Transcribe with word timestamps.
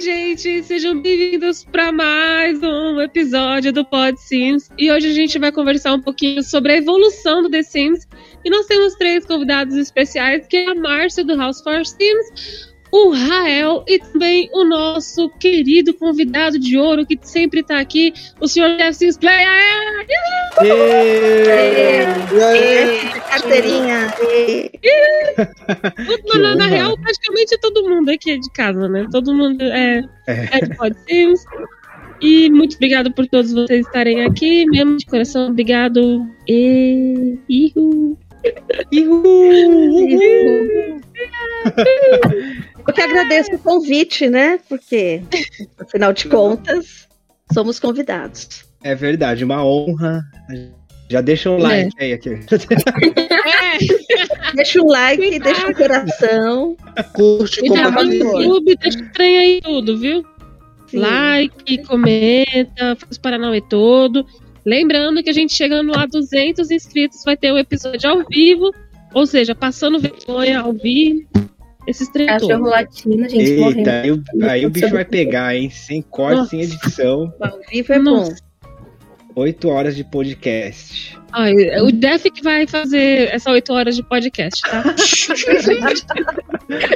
Oi, 0.00 0.04
gente, 0.04 0.62
sejam 0.62 0.98
bem-vindos 0.98 1.62
para 1.62 1.92
mais 1.92 2.62
um 2.62 2.98
episódio 3.02 3.70
do 3.70 3.84
Pod 3.84 4.18
Sims. 4.18 4.70
E 4.78 4.90
hoje 4.90 5.10
a 5.10 5.12
gente 5.12 5.38
vai 5.38 5.52
conversar 5.52 5.92
um 5.92 6.00
pouquinho 6.00 6.42
sobre 6.42 6.72
a 6.72 6.76
evolução 6.78 7.42
do 7.42 7.50
The 7.50 7.62
Sims. 7.62 8.08
E 8.42 8.48
nós 8.48 8.64
temos 8.64 8.94
três 8.94 9.26
convidados 9.26 9.76
especiais, 9.76 10.46
que 10.46 10.56
é 10.56 10.70
a 10.70 10.74
Márcia 10.74 11.22
do 11.22 11.36
House 11.36 11.60
for 11.60 11.84
Sims, 11.84 12.69
o 12.92 13.10
Rael 13.10 13.84
e 13.86 13.98
também 13.98 14.50
o 14.52 14.64
nosso 14.64 15.28
querido 15.38 15.94
convidado 15.94 16.58
de 16.58 16.76
ouro 16.76 17.06
que 17.06 17.18
sempre 17.22 17.62
tá 17.62 17.78
aqui, 17.78 18.12
o 18.40 18.48
senhor 18.48 18.76
Jeff 18.76 18.94
Sims 18.94 19.16
Play. 19.16 19.44
Carteirinha. 23.28 24.12
Na, 26.40 26.54
na 26.56 26.66
real, 26.66 26.96
praticamente 26.98 27.58
todo 27.60 27.88
mundo 27.88 28.10
aqui 28.10 28.32
é 28.32 28.36
de 28.36 28.50
casa, 28.50 28.88
né? 28.88 29.06
Todo 29.10 29.34
mundo 29.34 29.62
é, 29.62 30.02
é 30.26 30.60
de 30.60 30.76
Pod 30.76 30.96
Sims. 31.08 31.44
E 32.20 32.50
muito 32.50 32.76
obrigado 32.76 33.10
por 33.12 33.26
todos 33.26 33.52
vocês 33.52 33.86
estarem 33.86 34.24
aqui, 34.24 34.66
mesmo 34.66 34.98
de 34.98 35.06
coração, 35.06 35.48
obrigado. 35.48 36.26
E. 36.46 37.38
Ihu. 37.48 38.18
Ihu. 38.92 39.22
Ihu. 39.96 41.00
Eu 42.90 42.94
que 42.94 43.02
agradeço 43.02 43.54
o 43.54 43.58
convite, 43.60 44.28
né? 44.28 44.58
Porque, 44.68 45.22
afinal 45.78 46.12
de 46.12 46.26
contas, 46.26 47.06
somos 47.54 47.78
convidados. 47.78 48.64
É 48.82 48.96
verdade, 48.96 49.44
uma 49.44 49.64
honra. 49.64 50.24
Já 51.08 51.20
deixa 51.20 51.50
um 51.50 51.58
é. 51.58 51.62
like 51.62 51.96
aí 52.00 52.12
aqui. 52.12 52.30
É. 52.30 52.40
Deixa 54.54 54.82
um 54.82 54.86
like, 54.88 55.38
deixa 55.38 55.68
um 55.68 55.72
coração. 55.72 56.76
Curte, 57.14 57.60
compartilha. 57.60 58.24
No 58.24 58.40
YouTube, 58.40 58.76
deixa 58.76 58.98
o 58.98 59.12
trem 59.12 59.38
aí 59.38 59.60
tudo, 59.62 59.96
viu? 59.96 60.24
Sim. 60.88 60.98
Like, 60.98 61.78
comenta, 61.84 62.96
faz 62.96 63.16
o 63.16 63.20
Paranauê 63.20 63.60
todo. 63.60 64.26
Lembrando 64.66 65.22
que 65.22 65.30
a 65.30 65.32
gente 65.32 65.54
chegando 65.54 65.96
a 65.96 66.06
200 66.06 66.68
inscritos 66.72 67.22
vai 67.24 67.36
ter 67.36 67.52
o 67.52 67.54
um 67.54 67.58
episódio 67.58 68.10
ao 68.10 68.24
vivo, 68.28 68.74
ou 69.14 69.24
seja, 69.24 69.54
passando 69.54 70.00
vergonha 70.00 70.58
ao 70.58 70.72
vivo 70.72 71.28
esses 71.86 72.08
três 72.08 72.30
Cachorro 72.30 72.68
latino, 72.68 73.28
gente, 73.28 73.50
Eita, 73.50 73.60
morrendo. 73.60 73.90
Aí, 73.90 74.10
o, 74.10 74.24
aí 74.42 74.66
o 74.66 74.70
bicho 74.70 74.90
vai 74.90 75.04
pegar, 75.04 75.54
hein? 75.54 75.70
Sem 75.70 76.02
corte, 76.02 76.36
Nossa. 76.36 76.50
sem 76.50 76.62
edição. 76.62 77.32
Ao 77.40 77.60
vivo 77.70 77.92
é 77.92 77.98
Nossa. 77.98 78.32
bom. 78.32 78.50
Oito 79.36 79.68
horas 79.68 79.94
de 79.96 80.04
podcast. 80.04 81.18
Ai, 81.32 81.54
o 81.80 81.92
Def 81.92 82.24
que 82.24 82.42
vai 82.42 82.66
fazer 82.66 83.32
essa 83.32 83.50
oito 83.50 83.72
horas 83.72 83.94
de 83.94 84.02
podcast, 84.02 84.60
tá? 84.62 84.82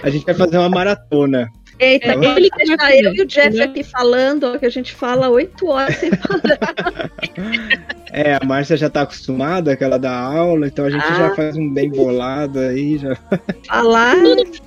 a 0.02 0.10
gente 0.10 0.26
vai 0.26 0.34
fazer 0.34 0.58
uma 0.58 0.68
maratona. 0.68 1.48
Eita, 1.78 2.12
é, 2.12 2.36
ele 2.36 2.50
que 2.50 2.64
deixar 2.64 2.96
eu 2.96 3.14
e 3.14 3.22
o 3.22 3.26
Jeff 3.26 3.60
aqui 3.60 3.82
falando, 3.82 4.58
que 4.58 4.66
a 4.66 4.70
gente 4.70 4.92
fala 4.92 5.28
oito 5.28 5.66
horas 5.66 5.96
sem 5.96 6.10
parar. 6.10 7.10
É, 8.16 8.38
a 8.40 8.46
Márcia 8.46 8.76
já 8.76 8.88
tá 8.88 9.02
acostumada, 9.02 9.76
que 9.76 9.82
ela 9.82 9.98
dá 9.98 10.16
aula, 10.16 10.68
então 10.68 10.84
a 10.84 10.90
gente 10.90 11.02
ah. 11.02 11.14
já 11.14 11.34
faz 11.34 11.56
um 11.56 11.68
bem 11.68 11.90
bolado 11.90 12.60
aí. 12.60 12.96
Já... 12.96 13.16
Falar, 13.66 14.14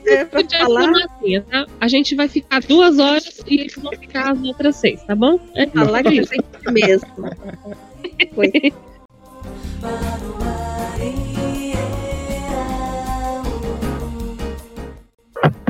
é 0.06 0.26
pra 0.26 0.44
falar. 0.60 0.90
Assim, 0.90 1.40
tá? 1.50 1.66
A 1.80 1.88
gente 1.88 2.14
vai 2.14 2.28
ficar 2.28 2.60
duas 2.64 3.00
horas 3.00 3.42
e 3.48 3.62
eles 3.62 3.76
vão 3.76 3.94
ficar 3.94 4.34
as 4.34 4.44
outras 4.44 4.76
seis, 4.76 5.02
tá 5.04 5.16
bom? 5.16 5.40
É 5.56 5.66
falar 5.66 6.04
que 6.04 6.20
é 6.20 6.72
mesmo. 6.72 7.08
Foi. 8.36 8.52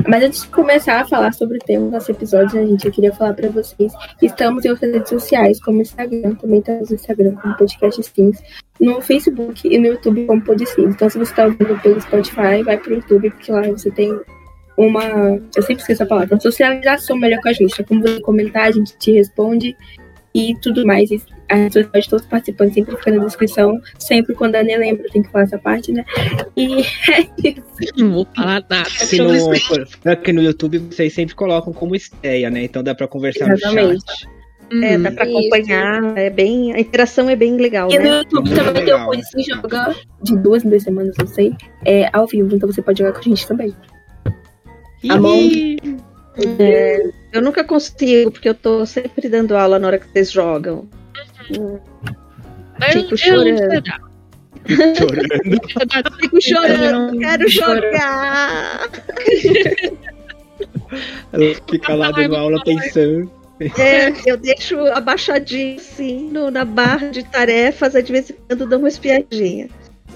Mas 0.06 0.22
antes 0.22 0.42
de 0.42 0.48
começar 0.48 1.00
a 1.00 1.04
falar 1.04 1.32
sobre 1.32 1.56
o 1.56 1.60
tema 1.60 1.86
do 1.86 1.90
nosso 1.90 2.10
episódio, 2.10 2.50
gente, 2.50 2.86
eu 2.86 2.92
queria 2.92 3.12
falar 3.12 3.34
para 3.34 3.48
vocês 3.48 3.92
que 4.18 4.26
estamos 4.26 4.64
em 4.64 4.70
outras 4.70 4.92
redes 4.92 5.08
sociais, 5.08 5.60
como 5.60 5.78
o 5.78 5.82
Instagram, 5.82 6.34
também 6.36 6.60
estamos 6.60 6.90
no 6.90 6.94
Instagram 6.94 7.34
como 7.36 7.56
Podcast 7.56 8.02
Sims, 8.02 8.42
no 8.80 9.00
Facebook 9.00 9.66
e 9.68 9.78
no 9.78 9.86
YouTube 9.86 10.26
como 10.26 10.42
Podsims. 10.42 10.94
Então, 10.94 11.10
se 11.10 11.18
você 11.18 11.32
está 11.32 11.44
ouvindo 11.44 11.80
pelo 11.82 12.00
Spotify, 12.00 12.62
vai 12.64 12.78
pro 12.78 12.94
YouTube, 12.94 13.30
porque 13.30 13.50
lá 13.50 13.62
você 13.62 13.90
tem 13.90 14.18
uma. 14.76 15.02
Eu 15.56 15.62
sempre 15.62 15.82
esqueço 15.82 16.04
a 16.04 16.06
palavra, 16.06 16.34
uma 16.34 16.40
socialização 16.40 17.16
melhor 17.16 17.40
com 17.42 17.48
a 17.48 17.52
gente. 17.52 17.80
É 17.80 17.84
como 17.84 18.00
você 18.00 18.20
comentar, 18.20 18.68
a 18.68 18.70
gente 18.70 18.96
te 18.98 19.12
responde 19.12 19.76
e 20.34 20.54
tudo 20.62 20.86
mais. 20.86 21.10
Rede 21.54 21.74
social 21.74 22.00
de 22.00 22.08
todos 22.08 22.24
os 22.24 22.30
participantes 22.30 22.74
sempre 22.74 22.96
fica 22.96 23.10
na 23.10 23.24
descrição. 23.24 23.80
Sempre 23.98 24.34
quando 24.34 24.56
a 24.56 24.60
Anê 24.60 24.76
lembra, 24.76 25.06
tem 25.12 25.22
que 25.22 25.30
falar 25.30 25.44
essa 25.44 25.58
parte, 25.58 25.92
né? 25.92 26.04
E 26.56 26.82
é 27.12 27.20
isso. 27.42 27.92
Não 27.96 28.12
vou 28.12 28.26
falar 28.34 28.64
nada. 28.68 28.82
Aqui 28.82 29.18
no, 29.18 30.12
aqui 30.12 30.32
no 30.32 30.42
YouTube 30.42 30.78
vocês 30.78 31.12
sempre 31.12 31.34
colocam 31.34 31.72
como 31.72 31.94
estreia, 31.94 32.50
né? 32.50 32.64
Então 32.64 32.82
dá 32.82 32.94
pra 32.94 33.08
conversar 33.08 33.50
Exatamente. 33.50 33.94
no 33.94 34.00
chat. 34.00 34.38
É, 34.70 34.98
dá 34.98 35.10
pra 35.10 35.24
acompanhar, 35.24 36.18
é 36.18 36.28
bem, 36.28 36.74
a 36.74 36.80
interação 36.80 37.30
é 37.30 37.34
bem 37.34 37.56
legal, 37.56 37.90
e 37.90 37.98
né? 37.98 38.04
no 38.04 38.16
YouTube 38.16 38.54
também 38.54 38.84
tem 38.84 38.94
o 38.94 39.06
Pode 39.06 39.26
Se 39.26 39.42
Joga 39.42 39.96
de 40.22 40.36
duas 40.36 40.62
em 40.62 40.68
duas 40.68 40.82
semanas, 40.82 41.16
não 41.18 41.26
sei, 41.26 41.56
é 41.86 42.10
ao 42.12 42.26
vivo, 42.26 42.54
então 42.54 42.70
você 42.70 42.82
pode 42.82 42.98
jogar 42.98 43.14
com 43.14 43.20
a 43.20 43.22
gente 43.22 43.48
também. 43.48 43.74
Among, 45.08 45.78
é, 46.58 47.02
eu 47.32 47.40
nunca 47.40 47.64
consigo, 47.64 48.30
porque 48.30 48.48
eu 48.48 48.54
tô 48.54 48.84
sempre 48.84 49.28
dando 49.28 49.56
aula 49.56 49.78
na 49.78 49.86
hora 49.86 49.98
que 49.98 50.06
vocês 50.08 50.30
jogam. 50.30 50.86
Fico 52.92 53.16
chorando. 53.16 53.82
chorando. 54.96 56.18
Fico 56.20 56.40
chorando, 56.42 57.18
quero 57.18 57.48
jogar. 57.48 58.90
Ela 61.32 61.54
fica 61.70 61.94
lá 61.94 62.10
dando 62.10 62.36
aula 62.36 62.62
pensando. 62.64 63.30
É, 63.60 64.12
eu 64.24 64.36
deixo 64.36 64.78
abaixadinho 64.86 65.76
assim 65.76 66.28
no, 66.30 66.50
na 66.50 66.64
barra 66.64 67.10
de 67.10 67.24
tarefas, 67.24 67.96
aí 67.96 68.02
de 68.02 68.12
vez 68.12 68.30
em 68.30 68.34
quando 68.46 68.68
dou 68.68 68.78
uma 68.78 68.88
espiadinha. 68.88 69.68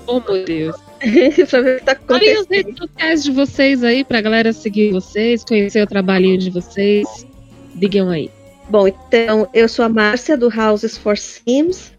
Oh 0.06 0.20
meu 0.20 0.44
Deus. 0.44 0.76
pra 1.50 1.60
ver 1.60 1.76
o 1.76 1.78
que 1.78 1.84
tá 1.84 1.92
acontecendo. 1.92 2.40
as 2.40 2.46
redes 2.48 2.76
sociais 2.76 3.24
de 3.24 3.32
vocês 3.32 3.84
aí, 3.84 4.04
pra 4.04 4.20
galera 4.20 4.52
seguir 4.52 4.92
vocês, 4.92 5.44
conhecer 5.44 5.82
o 5.82 5.86
trabalhinho 5.86 6.38
de 6.38 6.50
vocês. 6.50 7.26
Digam 7.74 8.10
aí. 8.10 8.30
Bom, 8.72 8.88
então, 8.88 9.46
eu 9.52 9.68
sou 9.68 9.84
a 9.84 9.88
Márcia 9.90 10.34
do 10.34 10.48
Houses 10.48 10.96
for 10.96 11.18
Sims. 11.18 11.92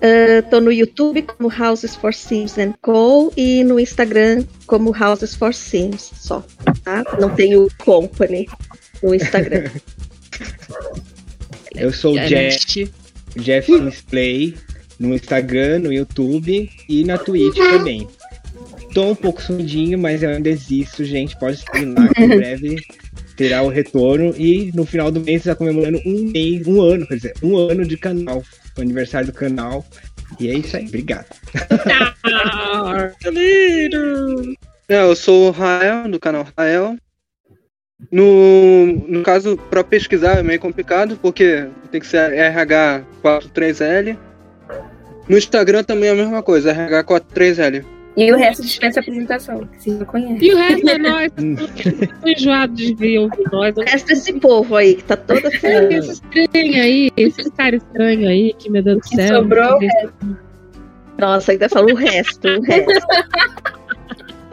Estou 0.00 0.58
uh, 0.58 0.62
no 0.62 0.72
YouTube 0.72 1.20
como 1.20 1.52
Houses 1.52 1.94
for 1.94 2.14
Sims 2.14 2.56
and 2.56 2.72
Co. 2.80 3.30
e 3.36 3.62
no 3.62 3.78
Instagram 3.78 4.42
como 4.66 4.90
Houses 4.98 5.34
for 5.34 5.52
Sims 5.52 6.12
só. 6.14 6.42
Tá? 6.82 7.04
Não 7.20 7.28
tenho 7.28 7.68
company 7.84 8.48
no 9.02 9.14
Instagram. 9.14 9.68
eu 11.76 11.92
sou 11.92 12.14
o 12.14 12.18
Jeff, 12.26 12.90
Jeff 13.36 13.70
Sims 13.70 14.00
Play 14.00 14.54
no 14.98 15.14
Instagram, 15.14 15.80
no 15.80 15.92
YouTube 15.92 16.70
e 16.88 17.04
na 17.04 17.18
Twitch 17.18 17.56
também. 17.56 18.08
Tô 18.94 19.10
um 19.10 19.14
pouco 19.14 19.42
sumidinho, 19.42 19.98
mas 19.98 20.22
eu 20.22 20.30
ainda 20.30 20.48
existo, 20.48 21.04
gente. 21.04 21.38
Pode 21.38 21.58
seguir 21.58 21.84
lá 21.84 22.08
que 22.08 22.22
em 22.22 22.28
breve 22.34 22.76
terá 23.36 23.62
o 23.62 23.68
retorno. 23.68 24.34
E 24.36 24.72
no 24.74 24.84
final 24.84 25.10
do 25.10 25.20
mês 25.20 25.40
está 25.40 25.54
comemorando 25.54 26.00
um 26.04 26.30
mês, 26.32 26.66
um 26.66 26.80
ano, 26.80 27.06
quer 27.06 27.16
dizer, 27.16 27.34
um 27.42 27.56
ano 27.56 27.86
de 27.86 27.96
canal. 27.96 28.42
O 28.76 28.80
aniversário 28.80 29.28
do 29.28 29.32
canal. 29.32 29.84
E 30.40 30.48
é 30.48 30.54
isso 30.54 30.76
aí, 30.76 30.86
obrigado. 30.86 31.26
é, 34.88 35.02
eu 35.02 35.14
sou 35.14 35.48
o 35.48 35.50
Rael, 35.50 36.08
do 36.08 36.18
canal 36.18 36.46
Rael. 36.56 36.96
No, 38.10 38.86
no 39.08 39.22
caso, 39.22 39.56
para 39.70 39.84
pesquisar 39.84 40.38
é 40.38 40.42
meio 40.42 40.60
complicado, 40.60 41.18
porque 41.20 41.68
tem 41.90 42.00
que 42.00 42.06
ser 42.06 42.32
RH43L. 42.32 44.18
No 45.28 45.38
Instagram 45.38 45.84
também 45.84 46.10
é 46.10 46.12
a 46.12 46.16
mesma 46.16 46.42
coisa, 46.42 46.74
RH43L. 46.74 47.93
E 48.16 48.32
o 48.32 48.36
resto 48.36 48.62
dispensa 48.62 49.00
apresentação, 49.00 49.68
que 49.82 49.98
já 49.98 50.04
conhece. 50.04 50.44
E 50.44 50.54
o 50.54 50.56
resto 50.56 50.88
é 50.88 50.98
nós. 50.98 51.32
Tô 52.22 52.28
enjoado 52.28 52.72
de 52.74 52.94
ver 52.94 53.18
ouvir 53.18 53.44
nós. 53.50 53.76
O 53.76 53.80
resto 53.80 54.10
é 54.10 54.12
esse 54.12 54.32
povo 54.34 54.76
aí, 54.76 54.94
que 54.94 55.04
tá 55.04 55.16
toda 55.16 55.48
é, 55.62 55.94
Esse 55.94 56.12
estranho 56.12 56.82
aí, 56.82 57.10
esses 57.16 57.48
caras 57.50 57.82
estranhos 57.82 58.28
aí, 58.28 58.54
que 58.58 58.70
me 58.70 58.80
dando 58.80 59.00
que 59.00 59.16
céu. 59.16 59.42
Sobrou 59.42 59.80
Nossa, 61.18 61.52
ainda 61.52 61.68
fala 61.68 61.92
o 61.92 61.96
resto, 61.96 62.46
o 62.46 62.62
resto. 62.62 63.06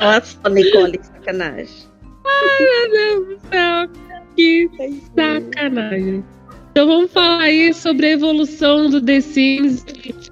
Só, 0.43 0.49
Nicole, 0.49 0.97
que 0.97 1.05
sacanagem. 1.05 1.91
Ai, 2.25 2.65
meu 2.65 2.91
Deus 2.91 3.27
do 3.27 3.47
céu. 3.47 3.89
Que 4.35 4.69
sacanagem. 5.15 6.23
Então 6.71 6.87
vamos 6.87 7.11
falar 7.11 7.41
aí 7.41 7.73
sobre 7.73 8.07
a 8.07 8.11
evolução 8.11 8.89
do 8.89 8.99
The 8.99 9.21
Sims. 9.21 9.85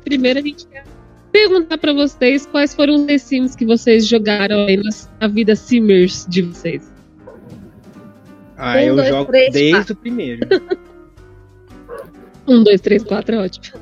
Primeiro 0.04 0.40
a 0.40 0.42
gente 0.42 0.66
quer 0.68 0.84
perguntar 1.32 1.78
para 1.78 1.94
vocês 1.94 2.46
quais 2.46 2.74
foram 2.74 2.96
os 2.96 3.04
The 3.04 3.18
Sims 3.18 3.56
que 3.56 3.66
vocês 3.66 4.08
jogaram 4.08 4.66
aí 4.66 4.80
na 5.20 5.28
vida 5.28 5.56
Simmers 5.56 6.26
de 6.28 6.42
vocês. 6.44 6.92
Ah, 8.58 8.76
um, 8.76 8.80
eu 8.80 8.96
dois, 8.96 9.08
jogo 9.08 9.32
três, 9.32 9.54
desde 9.54 9.72
quatro. 9.72 9.94
o 9.94 9.98
primeiro. 9.98 10.40
um, 12.48 12.64
dois, 12.64 12.82
três, 12.82 13.04
quatro 13.04 13.36
é 13.36 13.40
ótimo. 13.40 13.78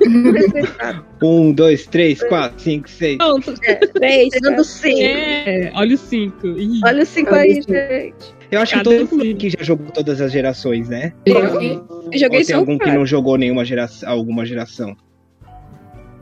um, 1.23 1.51
dois, 1.51 1.87
três, 1.87 2.21
quatro, 2.21 2.59
cinco, 2.59 2.89
seis. 2.89 3.17
Pronto. 3.17 3.53
É, 3.63 3.75
três, 3.75 4.33
Chegando 4.33 4.63
cinco. 4.63 4.99
É, 5.01 5.71
olha 5.73 5.95
o 5.95 5.97
cinco. 5.97 6.47
Ih, 6.47 6.81
olha 6.85 7.03
o 7.03 7.05
cinco 7.05 7.33
aí, 7.33 7.55
gente. 7.55 8.37
Eu 8.51 8.61
acho 8.61 8.77
que 8.77 8.83
todo 8.83 9.09
mundo 9.11 9.29
aqui 9.29 9.49
já 9.49 9.63
jogou 9.63 9.91
todas 9.91 10.21
as 10.21 10.31
gerações, 10.31 10.87
né? 10.87 11.11
Eu 11.25 11.37
Eu 12.11 12.19
joguei 12.19 12.39
Ou 12.39 12.45
tem 12.45 12.55
algum 12.55 12.77
que 12.77 12.85
quatro. 12.85 12.99
não 12.99 13.05
jogou 13.05 13.37
nenhuma 13.37 13.65
geração, 13.65 14.09
alguma 14.09 14.45
geração? 14.45 14.95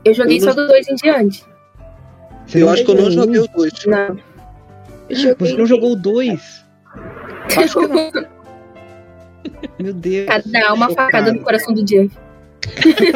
Eu 0.06 0.14
joguei 0.14 0.40
só 0.40 0.52
do 0.54 0.66
2 0.66 0.88
em 0.88 0.94
diante. 0.94 1.44
Você 2.46 2.62
Eu 2.62 2.68
acho 2.68 2.84
que 2.84 2.90
eu 2.90 2.94
não 2.94 3.10
joguei 3.10 3.40
um? 3.40 3.44
o 3.44 3.48
2. 3.48 3.72
Não. 3.86 4.18
Eu 5.08 5.36
Você 5.38 5.56
não 5.56 5.66
jogou 5.66 5.92
o 5.92 5.96
dois? 5.96 6.64
Acho 7.56 7.78
que 7.80 7.86
não. 7.86 8.10
Meu 9.78 9.92
Deus. 9.92 10.26
Dá 10.46 10.72
uma 10.74 10.88
chocado. 10.88 10.94
facada 10.94 11.32
no 11.32 11.40
coração 11.40 11.74
do 11.74 11.84
Jeff. 11.84 12.10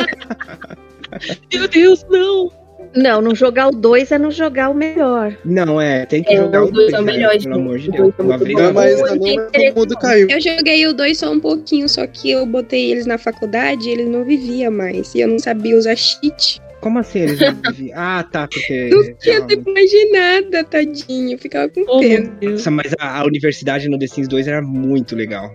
Meu 1.53 1.69
Deus, 1.69 2.05
não! 2.09 2.51
Não, 2.95 3.21
não 3.21 3.35
jogar 3.35 3.69
o 3.69 3.73
2 3.73 4.11
é 4.11 4.19
não 4.19 4.31
jogar 4.31 4.71
o 4.71 4.75
melhor. 4.75 5.37
Não, 5.45 5.81
é, 5.81 6.07
tem 6.07 6.23
que 6.25 6.33
É, 6.33 6.37
jogar 6.39 6.65
o 6.65 6.69
o 6.69 6.73
dois 6.73 6.91
2, 6.91 6.95
é 6.95 7.01
o 7.01 7.05
melhor 7.05 7.37
de 7.37 7.49
pelo 7.49 7.61
amor 7.61 7.79
de 7.79 7.91
Deus. 7.91 7.99
dois 7.99 8.15
é 8.19 8.23
Uma 8.23 8.39
muito 8.39 8.45
vez 8.47 8.59
bom. 8.59 8.63
Não, 8.65 8.73
mas 8.73 8.93
interessante. 9.01 9.75
todo 9.75 9.79
mundo 9.79 9.97
caiu. 9.99 10.29
Eu 10.31 10.41
joguei 10.41 10.87
o 10.87 10.95
2 10.95 11.19
só 11.19 11.31
um 11.31 11.41
pouquinho, 11.41 11.89
só 11.89 12.07
que 12.07 12.31
eu 12.31 12.47
botei 12.47 12.91
eles 12.91 13.07
na 13.07 13.19
faculdade 13.19 13.89
e 13.89 13.93
eles 13.93 14.09
não 14.09 14.25
viviam 14.25 14.73
mais. 14.73 15.15
E 15.15 15.21
eu 15.21 15.29
não 15.29 15.39
sabia 15.39 15.77
usar 15.77 15.95
cheat. 15.97 16.61
Como 16.81 16.99
assim 16.99 17.21
eles 17.21 17.39
não 17.41 17.55
viviam? 17.73 17.99
Ah, 17.99 18.23
tá, 18.23 18.49
porque. 18.49 18.89
Não 18.91 19.15
tinha 19.19 19.43
tempo 19.47 19.73
de 19.75 20.11
nada, 20.13 20.65
tadinho. 20.65 21.33
Eu 21.35 21.39
ficava 21.39 21.69
com 21.69 21.83
Oh, 21.89 22.01
pena. 22.01 22.33
Nossa, 22.43 22.71
mas 22.71 22.95
a, 22.99 23.19
a 23.21 23.25
universidade 23.25 23.89
no 23.89 23.99
The 23.99 24.07
Sims 24.07 24.29
2 24.29 24.49
era 24.49 24.63
muito 24.63 25.15
legal. 25.15 25.51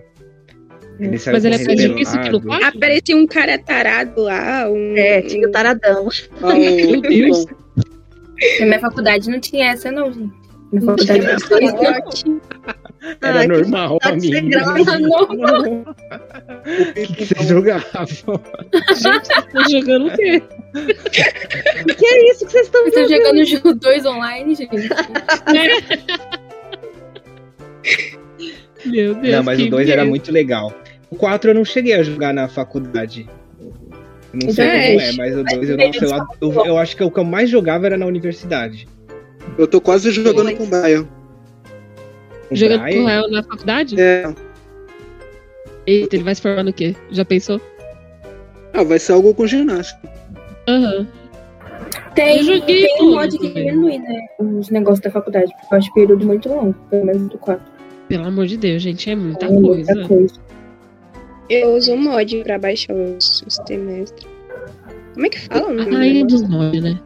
Ele 0.98 1.18
saiu 1.18 1.34
Mas 1.34 1.44
ele 1.44 1.54
é 1.56 1.58
difícil 1.58 2.20
que. 2.22 2.40
4? 2.40 2.66
Aparecia 2.68 3.16
um 3.16 3.26
cara 3.26 3.58
tarado 3.58 4.22
lá, 4.22 4.68
um. 4.70 4.96
É, 4.96 5.20
tinha 5.22 5.46
o 5.46 5.50
taradão. 5.50 6.08
Ah, 6.42 6.46
o- 6.54 6.58
Meu 6.58 7.00
Deus. 7.02 7.46
Na 8.60 8.66
minha 8.66 8.80
faculdade 8.80 9.28
não 9.30 9.40
tinha 9.40 9.72
essa, 9.72 9.90
não, 9.90 10.12
gente. 10.12 10.32
Na 10.72 10.80
faculdade 10.80 11.26
isso. 11.36 11.54
Ótimo. 11.54 12.40
Era 13.22 13.38
Ai, 13.40 13.46
que 13.46 13.52
normal, 13.52 13.98
amigo. 14.02 14.48
Não. 15.36 15.80
O 15.82 16.94
que, 16.94 17.06
que 17.14 17.26
vocês 17.26 17.48
jogavam? 17.48 18.06
Gente, 18.06 19.26
vocês 19.26 19.38
estão 19.38 19.68
jogando 19.70 20.06
o 20.08 20.16
quê? 20.16 20.42
Que 21.96 22.06
é 22.06 22.30
isso 22.32 22.44
que 22.46 22.52
vocês 22.52 22.66
estão 22.66 22.84
Eu 22.86 22.92
tô 22.92 23.00
jogando? 23.02 23.18
jogando 23.18 23.38
o 23.40 23.44
jogo 23.44 23.74
2 23.74 24.06
online, 24.06 24.54
gente. 24.54 24.88
Meu 28.84 29.14
Deus. 29.14 29.34
Não, 29.36 29.42
mas 29.42 29.60
o 29.60 29.70
2 29.70 29.88
era 29.88 30.02
medo. 30.02 30.10
muito 30.10 30.30
legal. 30.32 30.72
O 31.10 31.16
4 31.16 31.50
eu 31.50 31.54
não 31.54 31.64
cheguei 31.64 31.94
a 31.94 32.02
jogar 32.02 32.32
na 32.32 32.48
faculdade. 32.48 33.28
Eu 34.32 34.40
não 34.44 34.50
sei 34.52 34.64
É. 34.66 34.86
como 34.88 35.00
é, 35.00 35.12
mas 35.12 35.36
o 35.36 35.44
2 35.44 35.70
eu, 35.70 35.76
nossa, 35.76 36.26
eu, 36.40 36.52
eu, 36.52 36.66
eu 36.66 36.78
acho 36.78 36.96
que 36.96 37.02
o 37.02 37.10
que 37.10 37.18
eu 37.18 37.24
mais 37.24 37.48
jogava 37.50 37.86
era 37.86 37.96
na 37.96 38.06
universidade. 38.06 38.86
Eu 39.56 39.66
tô 39.66 39.80
quase 39.80 40.10
jogando 40.10 40.54
com 40.56 40.64
o 40.64 40.66
Brian. 40.66 41.06
Jogando 42.52 42.80
com 42.88 42.98
o 43.00 43.04
Léo 43.06 43.28
na 43.30 43.42
faculdade? 43.42 44.00
É. 44.00 44.32
Eita, 45.86 46.16
ele 46.16 46.24
vai 46.24 46.34
se 46.34 46.42
formar 46.42 46.64
no 46.64 46.72
quê? 46.72 46.94
Já 47.10 47.24
pensou? 47.24 47.60
Ah, 48.72 48.82
vai 48.82 48.98
ser 48.98 49.12
algo 49.12 49.32
com 49.34 49.46
ginástica. 49.46 50.15
Aham. 50.68 51.06
Tem, 52.14 52.38
Eu 52.38 52.44
joguei 52.44 52.86
tem 52.86 53.02
um 53.02 53.10
mod 53.14 53.38
que 53.38 53.48
diminui, 53.52 53.98
né? 53.98 54.26
Os 54.38 54.70
negócios 54.70 55.00
da 55.00 55.10
faculdade, 55.10 55.52
porque 55.60 55.74
eu 55.74 55.78
acho 55.78 55.92
período 55.94 56.26
muito 56.26 56.48
longo, 56.48 56.74
pelo 56.90 57.04
menos 57.04 57.28
do 57.28 57.38
4. 57.38 57.62
Pelo 58.08 58.24
amor 58.24 58.46
de 58.46 58.56
Deus, 58.56 58.82
gente, 58.82 59.10
é 59.10 59.14
muita 59.16 59.46
É 59.46 59.48
coisa. 59.48 59.92
muita 59.94 60.08
coisa. 60.08 60.34
Eu 61.50 61.76
uso 61.76 61.92
um 61.92 61.98
mod 62.02 62.42
pra 62.42 62.58
baixar 62.58 62.94
os, 62.94 63.42
os 63.46 63.54
semestres. 63.66 64.26
Como 65.14 65.26
é 65.26 65.28
que 65.28 65.40
fala? 65.40 65.80
A 65.82 65.84
rainha 65.84 66.24
dos 66.26 66.42
mods, 66.48 66.82
né? 66.82 66.98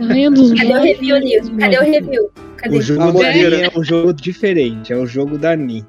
A 0.00 0.04
rainha 0.06 0.30
dos 0.30 0.52
Cadê 0.52 0.72
o 0.72 0.82
review, 0.82 1.18
Nilson? 1.20 1.56
Cadê 1.58 1.78
o 1.78 1.82
review? 1.82 2.30
Cadê? 2.56 2.76
O 2.76 2.82
jogo 2.82 2.98
da 3.00 3.12
modelo. 3.12 3.56
Ni 3.56 3.62
é 3.62 3.70
um 3.76 3.84
jogo 3.84 4.12
diferente, 4.12 4.92
é 4.92 4.96
o 4.96 5.06
jogo 5.06 5.38
da 5.38 5.54
Ni. 5.54 5.84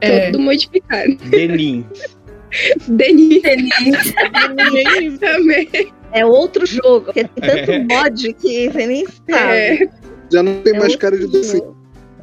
É, 0.00 0.30
Todo 0.30 0.40
modificado. 0.40 1.14
Delin. 1.30 1.84
Denis 2.88 3.44
é 3.44 3.54
isso. 3.56 5.18
também. 5.18 5.68
É 6.12 6.24
outro 6.26 6.66
jogo, 6.66 7.06
porque 7.06 7.24
tem 7.24 7.42
tanto 7.66 7.72
mod 7.94 8.32
que 8.34 8.70
você 8.70 8.86
nem 8.86 9.06
sabe. 9.06 9.26
É, 9.32 9.88
Já 10.30 10.42
não 10.42 10.60
tem 10.62 10.74
É 10.74 10.78
mais 10.78 10.92
outro 10.92 10.98
cara 10.98 11.18
de 11.18 11.26
doce. 11.26 11.56
jogo. 11.58 11.76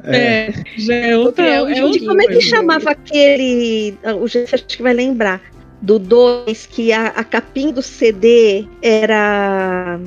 É, 0.04 0.50
já 0.78 0.94
é 0.94 1.16
outra. 1.16 1.46
É 1.46 1.62
um 1.62 1.68
É 1.68 1.74
jogo 1.74 1.86
outra 1.88 2.00
de 2.00 2.06
Como 2.06 2.22
é 2.22 2.26
que 2.26 2.40
chamava 2.40 2.90
aquele. 2.90 3.98
O 4.20 4.26
Jeff 4.26 4.54
acho 4.54 4.66
que 4.66 4.82
vai 4.82 4.94
lembrar. 4.94 5.40
Do 5.82 5.98
2, 5.98 6.66
que 6.66 6.92
a, 6.92 7.06
a 7.08 7.24
capinha 7.24 7.72
do 7.72 7.82
CD 7.82 8.66
era. 8.82 10.00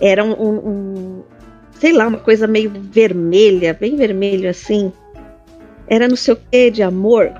Era 0.00 0.24
um, 0.24 0.32
um- 0.32 0.68
um- 0.68 1.22
Sei 1.80 1.92
lá, 1.92 2.08
uma 2.08 2.18
coisa 2.18 2.46
meio 2.48 2.72
vermelha, 2.90 3.72
bem 3.72 3.94
vermelho 3.94 4.50
assim. 4.50 4.92
Era 5.90 6.06
não 6.08 6.16
sei 6.16 6.34
o 6.34 6.38
que 6.50 6.70
de 6.70 6.82
amor. 6.82 7.32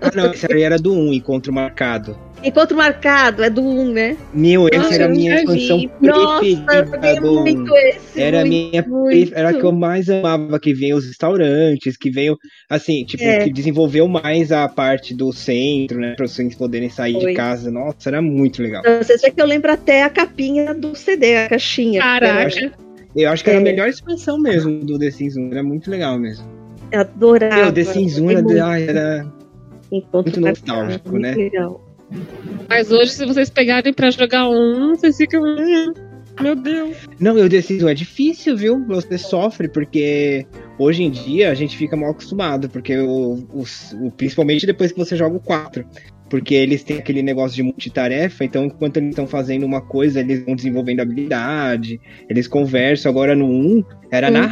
Ah, 0.00 0.10
não, 0.14 0.32
esse 0.32 0.50
aí 0.52 0.62
era 0.62 0.78
do 0.78 0.92
1, 0.92 1.12
Encontro 1.12 1.52
Marcado. 1.52 2.16
Encontro 2.42 2.74
marcado, 2.74 3.44
é 3.44 3.50
do 3.50 3.60
1, 3.60 3.80
um, 3.80 3.92
né? 3.92 4.16
Meu, 4.32 4.66
essa 4.68 4.78
Nossa, 4.78 4.94
era 4.94 5.04
a 5.04 5.08
eu 5.08 5.14
minha 5.14 5.44
canção 5.44 5.78
vi. 5.78 5.90
Nossa, 6.00 6.46
eu 6.46 6.64
preferida 6.64 6.86
joguei 6.86 7.20
do 7.20 7.30
1. 7.32 7.42
muito 7.42 7.76
esse. 7.76 8.18
Era 8.20 8.38
a 8.40 8.46
muito, 8.46 8.70
minha 8.70 8.82
muito. 8.88 9.34
era 9.34 9.48
a 9.50 9.52
que 9.52 9.62
eu 9.62 9.72
mais 9.72 10.08
amava, 10.08 10.58
que 10.58 10.72
veio 10.72 10.96
os 10.96 11.04
restaurantes, 11.06 11.98
que 11.98 12.10
veio, 12.10 12.38
assim, 12.70 13.04
tipo, 13.04 13.22
É. 13.22 13.40
que 13.44 13.52
desenvolveu 13.52 14.08
mais 14.08 14.50
a 14.52 14.66
parte 14.68 15.14
do 15.14 15.30
centro, 15.34 15.98
né? 16.00 16.14
Pra 16.16 16.26
vocês 16.26 16.54
poderem 16.54 16.88
sair 16.88 17.12
Foi. 17.12 17.26
de 17.32 17.34
casa. 17.34 17.70
Nossa, 17.70 18.08
era 18.08 18.22
muito 18.22 18.62
legal. 18.62 18.80
Pra 18.80 19.02
Vocês 19.04 19.20
veem 19.20 19.34
que 19.34 19.42
eu 19.42 19.46
lembro 19.46 19.70
até 19.70 20.02
a 20.02 20.08
capinha 20.08 20.72
do 20.72 20.94
CD, 20.94 21.36
a 21.36 21.48
caixinha. 21.50 22.00
Caraca. 22.00 22.72
Eu 23.14 23.28
acho 23.28 23.44
que 23.44 23.50
era 23.50 23.58
a 23.58 23.60
É. 23.60 23.64
melhor 23.64 23.86
expansão 23.88 24.38
mesmo 24.40 24.82
do 24.82 24.98
The 24.98 25.10
Sims 25.10 25.36
1. 25.36 25.50
Era 25.52 25.62
muito 25.62 25.90
legal 25.90 26.18
mesmo. 26.18 26.46
Eu 26.92 27.00
adorava. 27.00 27.56
Meu, 27.64 27.72
The 27.72 27.84
Sims 27.84 28.18
1 28.18 28.30
era, 28.30 29.26
Muito 29.90 30.08
marcado, 30.12 30.40
nostálgico, 30.40 31.18
né? 31.18 31.34
Legal. 31.34 31.86
Mas 32.68 32.90
hoje, 32.90 33.12
se 33.12 33.24
vocês 33.26 33.50
pegarem 33.50 33.92
pra 33.92 34.10
jogar 34.10 34.48
um, 34.48 34.94
vocês 34.94 35.16
ficam. 35.16 35.42
"Hum, 35.42 35.92
Meu 36.40 36.56
Deus. 36.56 36.96
Não, 37.18 37.36
eu 37.36 37.48
decido, 37.48 37.88
é 37.88 37.92
difícil, 37.94 38.56
viu? 38.56 38.82
Você 38.86 39.18
sofre, 39.18 39.68
porque 39.68 40.46
hoje 40.78 41.02
em 41.02 41.10
dia 41.10 41.50
a 41.50 41.54
gente 41.54 41.76
fica 41.76 41.96
mal 41.96 42.10
acostumado, 42.12 42.68
porque 42.70 42.96
o, 42.98 43.46
os- 43.52 43.92
o- 44.00 44.10
principalmente 44.10 44.64
depois 44.66 44.90
que 44.90 44.98
você 44.98 45.16
joga 45.16 45.36
o 45.36 45.40
4. 45.40 45.84
Porque 46.30 46.54
eles 46.54 46.84
têm 46.84 46.96
aquele 46.98 47.22
negócio 47.22 47.56
de 47.56 47.62
multitarefa, 47.64 48.44
então 48.44 48.64
enquanto 48.64 48.96
eles 48.98 49.10
estão 49.10 49.26
fazendo 49.26 49.66
uma 49.66 49.80
coisa, 49.80 50.20
eles 50.20 50.44
vão 50.44 50.54
desenvolvendo 50.54 51.00
habilidade, 51.00 52.00
eles 52.28 52.46
conversam. 52.46 53.10
Agora 53.10 53.34
no 53.34 53.46
1 53.46 53.84
era 54.12 54.30
na 54.30 54.42
Uhum. 54.42 54.48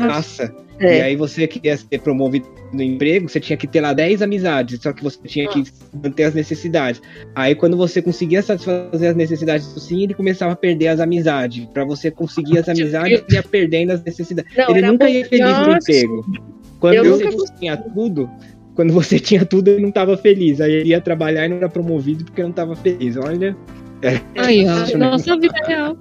Raça. 0.80 0.94
E 0.94 0.98
É. 0.98 1.02
aí 1.02 1.16
você 1.16 1.46
queria 1.46 1.76
ser 1.76 1.98
promovido 2.00 2.46
no 2.72 2.82
emprego, 2.82 3.28
você 3.28 3.40
tinha 3.40 3.56
que 3.56 3.66
ter 3.66 3.80
lá 3.80 3.92
10 3.92 4.22
amizades, 4.22 4.80
só 4.82 4.92
que 4.92 5.02
você 5.02 5.18
tinha 5.26 5.48
que 5.48 5.64
manter 6.02 6.24
as 6.24 6.34
necessidades. 6.34 7.00
Aí 7.34 7.54
quando 7.54 7.76
você 7.76 8.00
conseguia 8.02 8.42
satisfazer 8.42 9.10
as 9.10 9.16
necessidades 9.16 9.72
do 9.72 9.80
sim, 9.80 10.02
ele 10.04 10.14
começava 10.14 10.52
a 10.52 10.56
perder 10.56 10.88
as 10.88 11.00
amizades. 11.00 11.64
Pra 11.72 11.84
você 11.84 12.10
conseguir 12.10 12.58
as 12.58 12.68
amizades, 12.70 13.22
ele 13.26 13.36
ia 13.36 13.42
perdendo 13.42 13.92
as 13.92 14.02
necessidades. 14.04 14.54
Não, 14.56 14.68
ele 14.70 14.78
era 14.78 14.92
nunca 14.92 15.08
ia 15.10 15.24
feliz 15.24 15.58
no 15.58 15.72
emprego. 15.72 16.26
Quando 16.80 16.94
Eu 16.94 17.04
você 17.16 17.24
nunca 17.24 17.54
tinha 17.58 17.76
tudo, 17.76 18.30
quando 18.74 18.92
você 18.92 19.18
tinha 19.20 19.44
tudo, 19.44 19.68
ele 19.68 19.82
não 19.82 19.90
tava 19.90 20.16
feliz. 20.16 20.60
Aí 20.60 20.72
ele 20.72 20.88
ia 20.90 21.00
trabalhar 21.00 21.46
e 21.46 21.48
não 21.48 21.56
era 21.56 21.68
promovido 21.68 22.24
porque 22.24 22.42
não 22.42 22.52
tava 22.52 22.76
feliz. 22.76 23.16
Olha, 23.16 23.56
Aí, 24.36 24.64
ó. 24.68 24.96
Nossa 24.98 25.36
vida 25.36 25.54
real. 25.66 25.96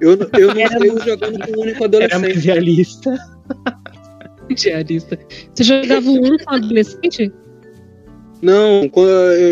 Eu, 0.00 0.12
eu 0.38 0.54
não 0.54 0.68
sei 0.78 1.10
jogando 1.10 1.38
com 1.38 1.58
o 1.58 1.62
único 1.62 1.78
era 1.78 1.84
adolescente. 1.86 2.20
mais 2.20 2.44
realista. 2.44 3.18
Diarista. 4.52 5.18
Você 5.54 5.64
jogava 5.64 6.08
o 6.08 6.14
um 6.14 6.36
com 6.38 6.54
adolescente? 6.54 7.32
Não, 8.42 8.90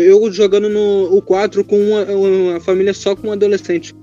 eu 0.05 0.31
jogando 0.31 0.69
no 0.69 1.15
o 1.17 1.21
4 1.21 1.63
com 1.63 1.79
uma, 1.79 2.03
uma 2.05 2.59
família 2.59 2.93
só 2.93 3.15
com 3.15 3.29
um 3.29 3.31
adolescente. 3.31 3.95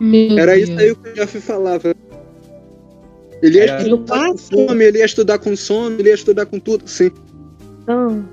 Meu 0.00 0.38
Era 0.38 0.54
Deus. 0.54 0.68
isso 0.68 0.78
aí 0.78 0.94
que 0.94 1.08
o 1.08 1.14
Jeff 1.14 1.40
falava. 1.40 1.94
Ele 3.42 3.56
ia 3.58 3.64
Era- 3.64 3.82
estudar 3.82 4.28
com 4.28 4.38
fome, 4.38 4.84
ele 4.84 4.98
ia 4.98 5.04
estudar 5.04 5.38
com 5.38 5.56
sono, 5.56 5.96
ele 5.98 6.08
ia 6.08 6.14
estudar 6.14 6.46
com 6.46 6.60
tudo, 6.60 6.84
sim. 6.86 7.10
Então, 7.82 8.24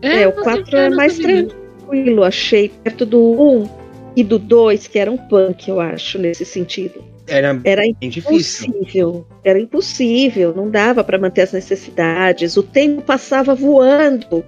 É, 0.00 0.28
o 0.28 0.34
mas 0.36 0.44
4 0.44 0.76
eu 0.76 0.82
é 0.82 0.90
mais 0.90 1.18
tranquilo, 1.18 2.22
achei, 2.22 2.68
perto 2.84 3.04
do 3.04 3.18
1 3.20 3.68
e 4.14 4.22
do 4.22 4.38
2, 4.38 4.86
que 4.86 4.98
era 4.98 5.10
um 5.10 5.16
punk, 5.16 5.68
eu 5.68 5.80
acho, 5.80 6.18
nesse 6.18 6.44
sentido. 6.44 7.02
Era 7.26 7.58
Era 7.64 7.82
bem 7.82 7.96
difícil. 8.10 8.68
impossível, 8.68 9.26
era 9.42 9.58
impossível, 9.58 10.54
não 10.54 10.68
dava 10.70 11.02
para 11.02 11.18
manter 11.18 11.42
as 11.42 11.52
necessidades, 11.52 12.56
o 12.56 12.62
tempo 12.62 13.00
passava 13.02 13.54
voando. 13.54 14.44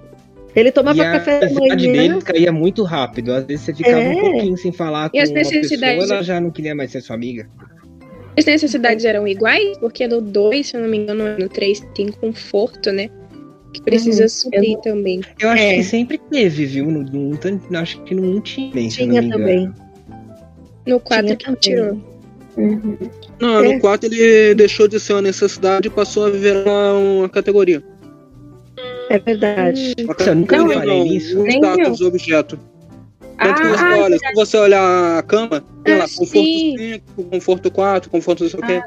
Ele 0.55 0.71
tomava 0.71 0.97
e 0.97 1.01
a 1.01 1.11
café 1.11 1.39
da 1.39 1.45
ansiedade 1.47 1.87
manhã. 1.87 2.01
dele 2.09 2.21
caía 2.21 2.51
muito 2.51 2.83
rápido. 2.83 3.31
Às 3.31 3.45
vezes 3.45 3.65
você 3.65 3.73
ficava 3.75 3.99
É. 3.99 4.09
um 4.09 4.19
pouquinho 4.19 4.57
sem 4.57 4.71
falar 4.71 5.09
com 5.09 5.17
E 5.17 5.19
as 5.19 5.29
uma 5.29 5.35
pessoa, 5.35 5.55
necessidades- 5.55 6.09
ela 6.09 6.23
já 6.23 6.39
não 6.41 6.49
queria 6.51 6.73
mais 6.73 6.91
ser 6.91 7.01
sua 7.01 7.15
amiga. 7.15 7.47
As 8.37 8.45
necessidades 8.45 9.05
eram 9.05 9.27
iguais? 9.27 9.77
Porque 9.79 10.07
no 10.07 10.19
2, 10.21 10.67
se 10.67 10.75
eu 10.77 10.81
não 10.81 10.89
me 10.89 10.97
engano, 10.97 11.37
no 11.37 11.49
3 11.49 11.79
tem 11.95 12.07
conforto, 12.11 12.91
né? 12.91 13.09
Que 13.73 13.81
precisa 13.81 14.23
Uhum. 14.23 14.29
suprir 14.29 14.77
também. 14.79 15.21
Eu 15.39 15.49
acho 15.49 15.63
É. 15.63 15.75
que 15.75 15.83
sempre 15.83 16.17
teve, 16.17 16.65
viu? 16.65 16.85
No, 16.89 17.03
no, 17.03 17.31
um 17.33 17.35
tan- 17.35 17.59
acho 17.75 18.01
que 18.03 18.15
não 18.15 18.39
tinha, 18.41 18.71
eu 18.75 18.89
Tinha 18.89 19.29
também. 19.29 19.71
No 20.87 20.99
4 20.99 21.25
Tinha 21.25 21.35
que 21.37 21.45
também. 21.45 21.59
tirou. 21.59 22.16
Uhum. 22.57 22.97
Não, 23.39 23.59
É. 23.63 23.73
no 23.75 23.79
4 23.79 24.09
ele 24.11 24.55
deixou 24.55 24.87
de 24.87 24.99
ser 24.99 25.13
uma 25.13 25.21
necessidade 25.21 25.87
e 25.87 25.91
passou 25.91 26.25
a 26.25 26.29
virar 26.31 26.93
uma 26.95 27.29
categoria. 27.29 27.83
É 29.09 29.19
verdade. 29.19 29.95
Nossa, 30.05 30.31
eu 30.31 30.35
nunca 30.35 30.57
Não, 30.57 30.67
reparei 30.67 30.97
não, 30.99 31.03
nisso. 31.05 31.39
o 31.39 31.43
Nem 31.43 31.57
status 31.59 32.01
objeto. 32.01 32.59
Tanto 33.39 33.61
que 33.61 33.67
você 33.67 33.83
Ah, 33.83 33.97
olha, 33.99 34.17
se 34.17 34.33
você 34.33 34.57
olhar 34.57 35.19
a 35.19 35.21
cama, 35.21 35.63
tem 35.83 35.93
Ah, 35.93 35.97
lá, 35.99 36.03
conforto 36.05 36.27
sim. 36.31 36.75
5, 37.15 37.23
conforto 37.29 37.71
4, 37.71 38.09
conforto 38.09 38.43
não 38.43 38.49
sei 38.49 38.59
o 38.59 38.63
quê. 38.65 38.81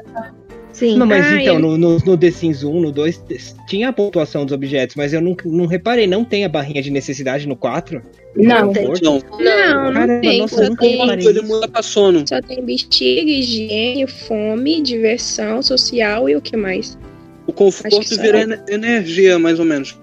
Sim. 0.73 0.97
Não, 0.97 1.05
mas 1.05 1.25
Ah, 1.25 1.41
então, 1.41 1.55
eu- 1.55 1.59
no, 1.59 1.77
no, 1.77 1.97
no 1.99 2.17
The 2.17 2.31
Sims 2.31 2.63
1, 2.63 2.79
no 2.81 2.91
2, 2.91 3.21
tinha 3.67 3.89
a 3.89 3.93
pontuação 3.93 4.45
dos 4.45 4.53
objetos, 4.53 4.95
mas 4.95 5.11
eu 5.13 5.19
não, 5.21 5.35
não 5.45 5.65
reparei, 5.65 6.07
não 6.07 6.23
tem 6.23 6.45
a 6.45 6.49
barrinha 6.49 6.81
de 6.81 6.89
necessidade 6.89 7.47
no 7.47 7.55
4? 7.55 8.01
Não. 8.35 8.71
tem. 8.71 8.85
Não, 8.85 8.93
Não, 9.01 9.19
não 9.19 9.93
Caramba, 9.93 10.21
tem. 10.21 10.39
nossa, 10.39 10.65
só, 10.67 10.75
tem 10.75 11.01
ele 11.27 11.41
muda 11.41 11.67
pra 11.67 11.81
sono. 11.83 12.23
só 12.27 12.41
tem 12.41 12.63
bexiga, 12.63 13.29
higiene, 13.29 14.07
fome, 14.07 14.81
diversão 14.81 15.61
social 15.61 16.29
e 16.29 16.35
o 16.37 16.41
que 16.41 16.55
mais? 16.55 16.97
O 17.45 17.51
conforto 17.51 18.15
vira 18.21 18.39
é. 18.39 18.41
ener- 18.43 18.63
energia, 18.69 19.37
mais 19.37 19.59
ou 19.59 19.65
menos. 19.65 19.99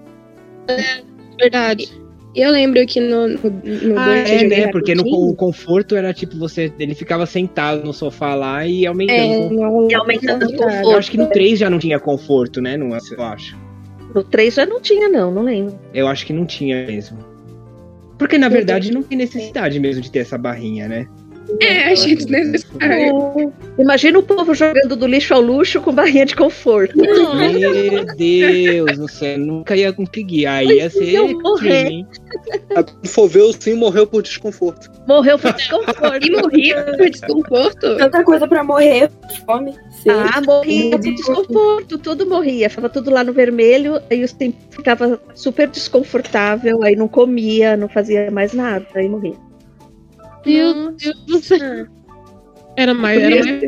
Verdade. 1.40 1.88
Eu 2.34 2.50
lembro 2.52 2.84
que 2.86 3.00
no 3.00 3.26
2 3.38 3.82
no 3.82 3.98
Ah, 3.98 4.18
eu 4.18 4.24
é, 4.26 4.44
né? 4.44 4.68
Porque 4.68 4.94
no 4.94 5.02
o 5.02 5.34
conforto 5.34 5.96
era 5.96 6.12
tipo 6.12 6.36
você. 6.38 6.72
Ele 6.78 6.94
ficava 6.94 7.24
sentado 7.26 7.84
no 7.84 7.92
sofá 7.92 8.34
lá 8.34 8.66
e 8.66 8.86
aumentando. 8.86 9.18
É, 9.18 9.38
o 9.38 9.48
conforto. 9.48 9.54
não, 9.60 9.90
E 9.90 9.94
aumentando 9.94 10.46
o 10.46 10.52
Eu 10.52 10.58
conforto. 10.58 10.96
acho 10.98 11.10
que 11.10 11.16
no 11.16 11.26
3 11.28 11.58
já 11.58 11.70
não 11.70 11.78
tinha 11.78 11.98
conforto, 11.98 12.60
né? 12.60 12.76
Não, 12.76 12.88
eu 12.90 13.22
acho. 13.22 13.56
No 14.14 14.22
3 14.22 14.54
já 14.54 14.66
não 14.66 14.80
tinha, 14.80 15.08
não, 15.08 15.32
não 15.32 15.42
lembro. 15.42 15.78
Eu 15.92 16.06
acho 16.06 16.24
que 16.26 16.32
não 16.32 16.44
tinha 16.46 16.86
mesmo. 16.86 17.18
Porque 18.18 18.36
na 18.36 18.48
verdade 18.48 18.92
não 18.92 19.02
tem 19.02 19.16
necessidade 19.16 19.78
mesmo 19.80 20.02
de 20.02 20.10
ter 20.10 20.20
essa 20.20 20.36
barrinha, 20.36 20.88
né? 20.88 21.06
É, 21.60 21.92
achei 21.92 22.14
desnecessário. 22.14 23.52
Imagina 23.78 24.18
o 24.18 24.22
povo 24.22 24.54
jogando 24.54 24.96
do 24.96 25.06
lixo 25.06 25.32
ao 25.34 25.40
luxo 25.40 25.80
com 25.80 25.92
barrinha 25.92 26.26
de 26.26 26.36
conforto. 26.36 26.96
Meu 26.96 28.04
Deus 28.16 28.98
do 28.98 29.08
céu, 29.08 29.38
nunca 29.38 29.74
ia 29.76 29.92
conseguir. 29.92 30.46
Aí 30.46 30.66
ia 30.66 30.90
ser. 30.90 31.14
Eu 31.14 31.28
morrer. 31.40 32.04
Quando 32.72 33.08
for 33.08 33.28
ver, 33.28 33.42
o 33.42 33.52
sim 33.52 33.74
morreu 33.74 34.06
por 34.06 34.22
desconforto. 34.22 34.90
Morreu 35.06 35.38
por 35.38 35.52
desconforto. 35.54 36.26
E 36.26 36.30
morria 36.30 36.84
por 36.96 37.10
desconforto. 37.10 37.96
Tanta 37.96 38.24
coisa 38.24 38.46
pra 38.46 38.62
morrer, 38.62 39.10
fome, 39.46 39.74
sede. 40.02 40.30
Ah, 40.34 40.40
morria 40.44 40.90
por 40.90 41.00
desconforto, 41.00 41.98
tudo 41.98 42.26
morria. 42.26 42.68
Ficava 42.68 42.88
tudo 42.88 43.10
lá 43.10 43.24
no 43.24 43.32
vermelho, 43.32 44.00
aí 44.10 44.22
o 44.22 44.34
tempo 44.34 44.58
ficava 44.70 45.20
super 45.34 45.68
desconfortável, 45.68 46.82
aí 46.82 46.94
não 46.94 47.08
comia, 47.08 47.76
não 47.76 47.88
fazia 47.88 48.30
mais 48.30 48.52
nada, 48.52 48.86
aí 48.94 49.08
morria. 49.08 49.47
Meu 50.46 50.92
Deus 50.92 51.24
do 51.26 51.42
céu. 51.42 51.86
Era 52.76 52.94
mais, 52.94 53.20
era 53.22 53.44
mais 53.44 53.60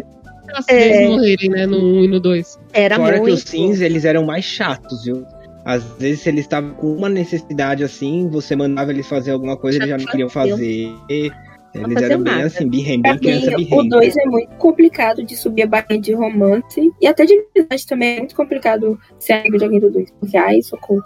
fácil 0.53 0.75
É. 0.77 0.97
eles 1.05 1.11
morrerem, 1.11 1.51
né? 1.51 1.67
No 1.67 1.79
1 1.79 2.05
e 2.05 2.09
no 2.09 2.21
2. 2.21 2.59
Era 2.73 2.97
Fora 2.97 3.15
que 3.15 3.21
muito. 3.21 3.35
os 3.35 3.43
sims, 3.43 3.81
eles 3.81 4.05
eram 4.05 4.25
mais 4.25 4.45
chatos, 4.45 5.05
viu? 5.05 5.25
Às 5.65 5.85
vezes, 5.99 6.21
se 6.21 6.29
eles 6.29 6.41
estavam 6.43 6.71
com 6.75 6.93
uma 6.95 7.09
necessidade 7.09 7.85
assim, 7.85 8.29
você 8.29 8.57
mandava 8.57 8.91
eles 8.93 9.07
fazer 9.07 9.33
alguma 9.33 9.57
coisa, 9.57 9.79
eles 9.79 9.89
já 9.91 9.99
não 9.99 10.07
queriam 10.07 10.29
fazer. 10.29 10.91
Eles 11.09 11.33
faziam 11.75 12.03
eram 12.05 12.23
bem 12.23 12.33
nada. 12.35 12.47
assim, 12.47 12.69
birrem, 12.69 13.03
Pra 13.03 13.13
bem 13.13 13.21
criança 13.21 13.47
mim, 13.57 13.65
o 13.65 13.69
birrem. 13.69 13.89
2 13.89 14.17
é 14.17 14.25
muito 14.25 14.51
complicado 14.57 15.23
de 15.23 15.37
subir 15.37 15.63
a 15.63 15.67
barrinha 15.67 16.01
de 16.01 16.13
romance. 16.15 16.91
E 17.01 17.07
até 17.07 17.25
de 17.27 17.35
amizade 17.55 17.87
também 17.87 18.17
é 18.17 18.19
muito 18.19 18.35
complicado 18.35 18.99
ser 19.19 19.35
amigo 19.35 19.59
de 19.59 19.65
alguém 19.65 19.81
do 19.81 19.91
2. 19.91 20.11
Porque, 20.19 20.37
ai, 20.37 20.63
socorro. 20.63 21.05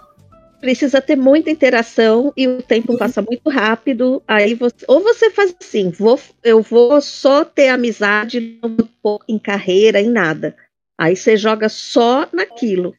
Precisa 0.65 0.99
ter 0.99 1.15
muita 1.15 1.51
interação 1.51 2.33
e 2.35 2.47
o 2.47 2.59
tempo 2.59 2.97
passa 2.97 3.21
muito 3.21 3.51
rápido. 3.51 4.23
Aí 4.27 4.55
você, 4.55 4.83
ou 4.87 4.99
você 4.99 5.29
faz 5.29 5.55
assim, 5.61 5.91
vou, 5.91 6.19
eu 6.43 6.59
vou 6.59 6.99
só 7.01 7.45
ter 7.45 7.69
amizade, 7.69 8.57
não 8.63 8.75
vou 8.75 8.89
pôr 9.03 9.19
em 9.29 9.37
carreira, 9.37 10.01
em 10.01 10.09
nada. 10.09 10.55
Aí 10.97 11.15
você 11.15 11.37
joga 11.37 11.69
só 11.69 12.27
naquilo. 12.33 12.95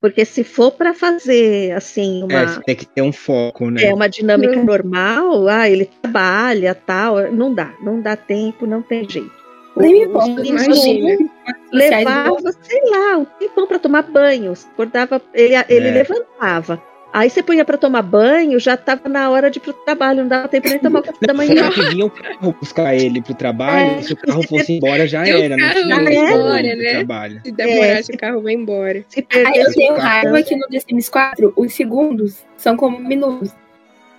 Porque 0.00 0.24
se 0.24 0.42
for 0.42 0.72
para 0.72 0.92
fazer 0.92 1.70
assim 1.76 2.24
uma 2.24 2.42
É, 2.42 2.60
tem 2.66 2.74
que 2.74 2.86
ter 2.86 3.02
um 3.02 3.12
foco, 3.12 3.70
né? 3.70 3.84
é 3.84 3.94
uma 3.94 4.08
dinâmica 4.08 4.60
normal, 4.60 5.46
ah, 5.46 5.70
ele 5.70 5.88
trabalha, 6.02 6.74
tal, 6.74 7.30
não 7.30 7.54
dá, 7.54 7.72
não 7.80 8.00
dá 8.00 8.16
tempo, 8.16 8.66
não 8.66 8.82
tem 8.82 9.08
jeito. 9.08 9.30
Nem 9.76 9.92
me 9.92 10.00
importa, 10.06 10.44
imagina. 10.44 11.30
levava, 11.70 12.50
sei 12.62 12.80
lá, 12.90 13.18
um 13.18 13.24
tempão 13.24 13.68
para 13.68 13.78
tomar 13.78 14.02
banho. 14.02 14.54
Acordava, 14.72 15.22
ele, 15.32 15.54
ele 15.68 15.88
É. 15.88 15.92
levantava. 15.92 16.82
Aí 17.12 17.30
você 17.30 17.42
punha 17.42 17.64
para 17.64 17.78
tomar 17.78 18.02
banho, 18.02 18.58
já 18.60 18.74
estava 18.74 19.08
na 19.08 19.30
hora 19.30 19.50
de 19.50 19.58
ir 19.58 19.62
pro 19.62 19.72
trabalho, 19.72 20.20
não 20.20 20.28
dava 20.28 20.48
tempo 20.48 20.68
nem 20.68 20.78
tomar 20.78 21.00
o 21.00 21.02
café 21.02 21.26
da 21.26 21.32
manhã. 21.32 21.70
Fora 21.70 21.86
que 21.88 21.94
vinha 21.94 22.04
o 22.06 22.10
carro 22.10 22.56
buscar 22.60 22.94
ele 22.94 23.22
pro 23.22 23.32
trabalho, 23.34 23.98
É. 23.98 24.02
se 24.02 24.12
o 24.12 24.16
carro 24.16 24.42
fosse 24.46 24.72
embora 24.74 25.06
já 25.06 25.26
E 25.26 25.30
era, 25.30 25.56
não 25.56 25.72
tinha 25.72 25.96
embora, 26.34 26.62
né? 26.76 26.90
trabalho. 26.90 27.40
Se 27.44 27.52
demorasse, 27.52 28.12
o 28.12 28.18
carro 28.18 28.42
vai 28.42 28.52
embora. 28.52 29.04
Se 29.08 29.26
Aí 29.32 29.60
eu 29.60 29.72
tenho 29.72 29.94
raiva 29.96 30.42
que 30.42 30.54
no 30.56 30.66
The 30.68 30.80
Sims 30.80 31.08
4, 31.08 31.52
os 31.56 31.72
segundos 31.72 32.44
são 32.56 32.76
como 32.76 32.98
minutos. 32.98 33.50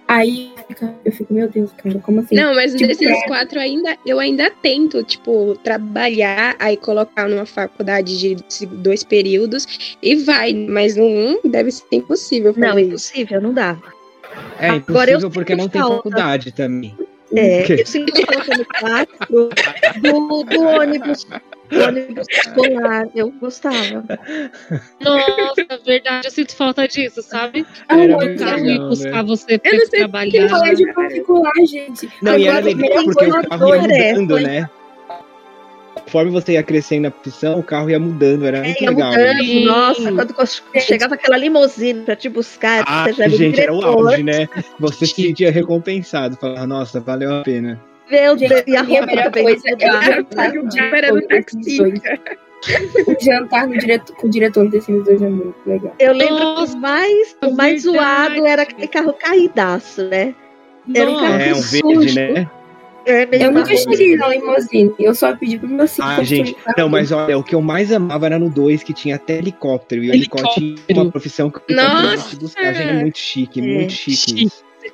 Aí 0.08 0.54
eu 1.04 1.12
fico, 1.12 1.34
meu 1.34 1.50
Deus, 1.50 1.70
cara, 1.74 2.00
como 2.00 2.22
assim? 2.22 2.34
Não, 2.36 2.56
mas 2.56 2.72
Tipo, 2.74 2.88
desses 2.88 3.08
é. 3.10 3.28
quatro 3.28 3.60
ainda, 3.60 3.98
eu 4.06 4.20
ainda 4.20 4.50
tento, 4.62 5.04
tipo, 5.04 5.58
trabalhar, 5.64 6.56
aí 6.60 6.78
colocar 6.78 7.28
numa 7.28 7.46
faculdade 7.46 8.18
de 8.18 8.66
dois 8.68 9.04
períodos 9.04 9.98
e 10.02 10.16
vai. 10.16 10.54
Mas 10.54 10.96
no 10.96 11.06
um 11.06 11.40
deve 11.44 11.72
ser 11.72 11.84
impossível 11.92 12.54
fazer 12.54 12.66
Não, 12.68 12.80
isso. 12.80 12.88
impossível, 12.88 13.42
não 13.42 13.54
dava. 13.54 13.84
É 14.60 14.70
Agora 14.70 15.12
eu 15.12 15.18
impossível 15.18 15.32
porque 15.32 15.56
não 15.56 15.68
tem 15.68 15.82
falta. 15.82 15.96
faculdade 15.98 16.52
também. 16.54 16.96
É, 17.36 17.82
eu 17.82 17.86
sinto 17.86 18.14
falta 18.26 18.58
no 18.58 18.66
quatro 18.80 19.50
do, 20.02 20.44
do 20.46 20.62
ônibus, 20.62 21.28
ônibus 21.72 22.28
escolar. 22.30 23.08
Eu 23.16 23.32
gostava. 23.32 24.04
Nossa, 25.00 25.80
verdade, 25.86 26.28
eu 26.28 26.32
sinto 26.32 26.56
falta 26.56 26.88
disso, 26.88 27.22
sabe? 27.22 27.66
Ah, 27.88 28.00
Era 28.00 28.14
O 28.16 28.18
muito 28.18 28.40
carro 28.44 28.64
legal, 28.64 28.86
ir 28.86 28.90
buscar 28.90 29.12
né? 29.12 29.24
você 29.24 29.58
pra 29.58 29.72
Eu 29.72 29.78
não 29.80 29.86
sei 29.88 30.00
trabalhar. 30.00 30.50
colégio 30.50 30.94
particular, 30.94 31.54
gente. 31.68 32.10
Não, 32.22 32.38
e 32.38 32.48
era 32.48 32.58
Agora, 32.60 32.76
legal 32.76 33.04
porque 33.04 33.26
o 33.26 33.30
carro 33.30 33.42
ia 33.42 33.48
agora 33.52 33.94
é, 33.94 34.14
mudando, 34.14 34.30
foi- 34.34 34.44
né? 34.44 34.70
Conforme 36.06 36.32
você 36.32 36.54
ia 36.54 36.64
crescendo 36.64 37.02
na 37.04 37.12
profissão, 37.12 37.60
o 37.60 37.64
carro 37.64 37.90
ia 37.90 38.00
mudando, 38.00 38.46
era 38.46 38.62
muito 38.64 38.82
Ia 38.82 38.90
legal. 38.92 39.10
mudando, 39.12 39.40
Sim. 39.44 39.66
nossa, 39.66 40.12
quando 40.14 40.36
chegava 40.80 41.16
aquela 41.16 41.36
limusine 41.38 42.02
pra 42.04 42.16
te 42.16 42.30
buscar, 42.30 42.84
Ah, 42.88 43.04
você 43.04 43.14
já 43.14 43.24
era 43.26 43.34
o 43.34 43.38
gente, 43.38 43.60
era 43.60 43.74
o 43.74 43.80
diretor. 43.80 44.08
auge, 44.10 44.24
né? 44.24 44.48
Você 44.80 45.06
se 45.06 45.16
sentia 45.16 45.52
recompensado, 45.52 46.38
falava, 46.38 46.66
nossa, 46.66 47.02
valeu 47.02 47.36
a 47.36 47.44
pena. 47.44 47.82
Meu 48.10 48.36
Deus, 48.36 48.64
e 48.68 48.76
a 48.76 48.82
a 48.82 48.84
melhor 48.84 49.24
também 49.26 49.44
coisa 49.44 49.64
é 49.70 49.76
o 49.76 50.02
jantar 50.04 50.52
O 50.52 50.64
no 50.64 50.70
dia 50.70 50.84
era 50.84 51.12
no 51.14 51.22
taxista. 51.28 51.84
O 53.06 53.24
jantar 53.24 53.68
no 53.68 53.78
diretor, 53.78 54.16
com 54.16 54.28
o 54.28 54.30
diretor 54.30 54.70
Sims 54.82 55.04
2 55.06 55.22
é 55.22 55.30
muito 55.30 55.56
legal. 55.66 55.94
Eu 56.00 56.14
lembro 56.14 56.38
que 56.66 56.72
o 56.74 56.78
mais, 56.78 57.38
o 57.46 57.52
mais 57.56 57.84
verdade. 57.84 57.98
zoado 57.98 58.46
era 58.48 58.62
aquele 58.64 58.88
carro 58.88 59.14
caídaço, 59.14 60.04
né? 60.06 60.34
Era 60.94 61.10
um 61.12 61.16
carro 61.20 61.40
É, 61.42 61.52
um 61.52 61.56
sujo. 61.62 62.00
verde, 62.00 62.16
né? 62.16 62.50
É, 63.06 63.46
Eu 63.46 63.52
nunca 63.54 63.74
cheguei 63.76 64.18
na 64.18 64.28
limousine, 64.28 64.94
eu 65.00 65.16
só 65.16 65.34
pedi 65.34 65.58
pro 65.58 65.68
meu 65.70 65.88
filho. 65.88 66.06
Ah, 66.08 66.22
gente, 66.24 66.56
não, 66.78 66.90
mas 66.90 67.10
olha, 67.12 67.38
o 67.38 67.44
que 67.44 67.56
eu 67.56 67.62
mais 67.62 67.90
amava 67.92 68.26
era 68.26 68.38
no 68.38 68.50
2, 68.50 68.84
que 68.84 68.92
tinha 68.94 69.16
até 69.16 69.38
helicóptero. 69.38 70.04
E 70.04 70.10
o 70.10 70.14
helicóptero 70.14 70.76
tinha 70.76 71.02
uma 71.04 71.10
profissão 71.12 71.50
que 71.50 71.60
o 71.72 71.76
Nossa! 71.76 72.30
te 72.32 72.36
buscar. 72.36 72.74
Gente, 72.74 72.90
é 72.90 72.94
muito 73.02 73.18
chique, 73.18 73.60
É. 73.62 73.64
muito 73.64 73.94
chique. 73.94 74.18
Chique. 74.40 74.52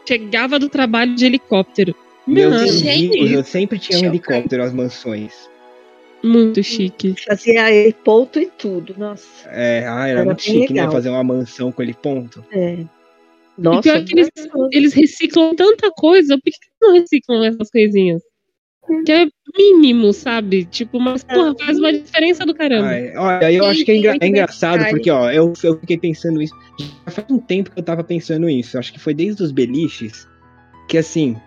chegava 0.07 0.59
do 0.59 0.69
trabalho 0.69 1.15
de 1.15 1.25
helicóptero. 1.25 1.95
Meus 2.25 2.51
Não, 2.53 3.25
eu 3.27 3.43
sempre 3.43 3.77
tinha 3.79 3.99
um 3.99 4.05
helicóptero 4.05 4.63
nas 4.63 4.73
mansões. 4.73 5.33
muito 6.23 6.63
chique. 6.63 7.15
Fazia 7.27 7.69
ele 7.71 7.93
ponto 7.93 8.39
e 8.39 8.45
tudo, 8.45 8.95
nossa. 8.97 9.47
É, 9.49 9.85
ah, 9.87 10.07
era, 10.07 10.19
Era 10.19 10.25
muito 10.25 10.41
chique, 10.41 10.73
né? 10.73 10.81
legal. 10.81 10.91
Fazer 10.91 11.09
uma 11.09 11.23
mansão 11.23 11.71
com 11.71 11.81
ele 11.81 11.93
ponto. 11.93 12.43
É. 12.51 12.75
e 12.75 12.87
Nossa, 13.57 13.81
pior 13.81 14.05
que 14.05 14.13
eles, 14.13 14.29
eles 14.71 14.93
reciclam 14.93 15.53
tanta 15.55 15.91
coisa, 15.91 16.35
por 16.37 16.43
que 16.43 16.57
não 16.81 16.93
reciclam 16.93 17.43
essas 17.43 17.69
coisinhas? 17.69 18.21
Que 19.05 19.11
é 19.13 19.27
mínimo, 19.57 20.11
sabe? 20.11 20.65
Tipo, 20.65 20.99
mas 20.99 21.23
porra, 21.23 21.55
faz 21.57 21.77
uma 21.79 21.93
diferença 21.93 22.45
do 22.45 22.53
caramba. 22.53 22.87
Ai, 22.89 23.15
olha, 23.15 23.51
eu 23.51 23.65
acho 23.65 23.85
que 23.85 23.91
é, 23.91 23.95
engra- 23.95 24.17
é 24.19 24.27
engraçado, 24.27 24.83
porque, 24.89 25.09
ó, 25.09 25.31
eu, 25.31 25.53
eu 25.63 25.79
fiquei 25.79 25.97
pensando 25.97 26.41
isso. 26.41 26.53
Já 27.05 27.11
faz 27.11 27.27
um 27.31 27.37
tempo 27.39 27.71
que 27.71 27.79
eu 27.79 27.83
tava 27.83 28.03
pensando 28.03 28.49
isso. 28.49 28.77
Acho 28.77 28.91
que 28.91 28.99
foi 28.99 29.13
desde 29.13 29.41
os 29.41 29.51
beliches. 29.53 30.27
Que 30.89 30.97
assim, 30.97 31.37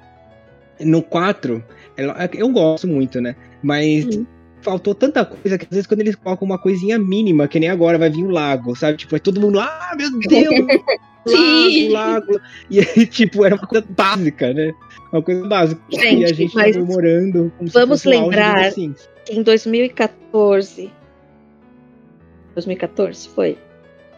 no 0.80 1.02
4, 1.02 1.64
ela- 1.96 2.28
eu 2.34 2.48
gosto 2.48 2.86
muito, 2.86 3.20
né? 3.20 3.34
Mas 3.62 4.04
Hum. 4.06 4.26
faltou 4.60 4.94
tanta 4.94 5.24
coisa 5.24 5.56
que 5.58 5.64
às 5.64 5.70
vezes 5.70 5.86
quando 5.86 6.00
eles 6.00 6.14
colocam 6.16 6.46
uma 6.46 6.58
coisinha 6.58 6.98
mínima, 6.98 7.46
que 7.48 7.58
nem 7.60 7.68
agora 7.68 7.98
vai 7.98 8.10
vir 8.10 8.24
o 8.24 8.30
lago, 8.30 8.74
sabe? 8.76 8.98
Tipo, 8.98 9.16
é 9.16 9.18
todo 9.18 9.40
mundo, 9.40 9.58
ah, 9.60 9.92
meu 9.96 10.10
Deus! 10.20 10.66
Sim. 11.26 11.88
lago, 11.88 12.32
lago. 12.32 12.40
E 12.70 12.80
aí, 12.80 13.06
tipo, 13.06 13.44
era 13.44 13.54
uma 13.56 13.66
coisa 13.66 13.84
básica, 13.88 14.52
né? 14.52 14.72
Uma 15.12 15.22
coisa 15.22 15.46
básica. 15.46 15.80
e 15.90 15.98
a 15.98 16.02
Gente, 16.28 16.34
gente 16.34 16.54
mas 16.54 16.76
morando 16.76 17.52
como 17.58 17.70
vamos 17.70 18.04
lembrar- 18.04 18.70
Sims. 18.72 19.08
em 19.30 19.42
2014. 19.42 20.90
2014 22.54 23.28
foi? 23.28 23.58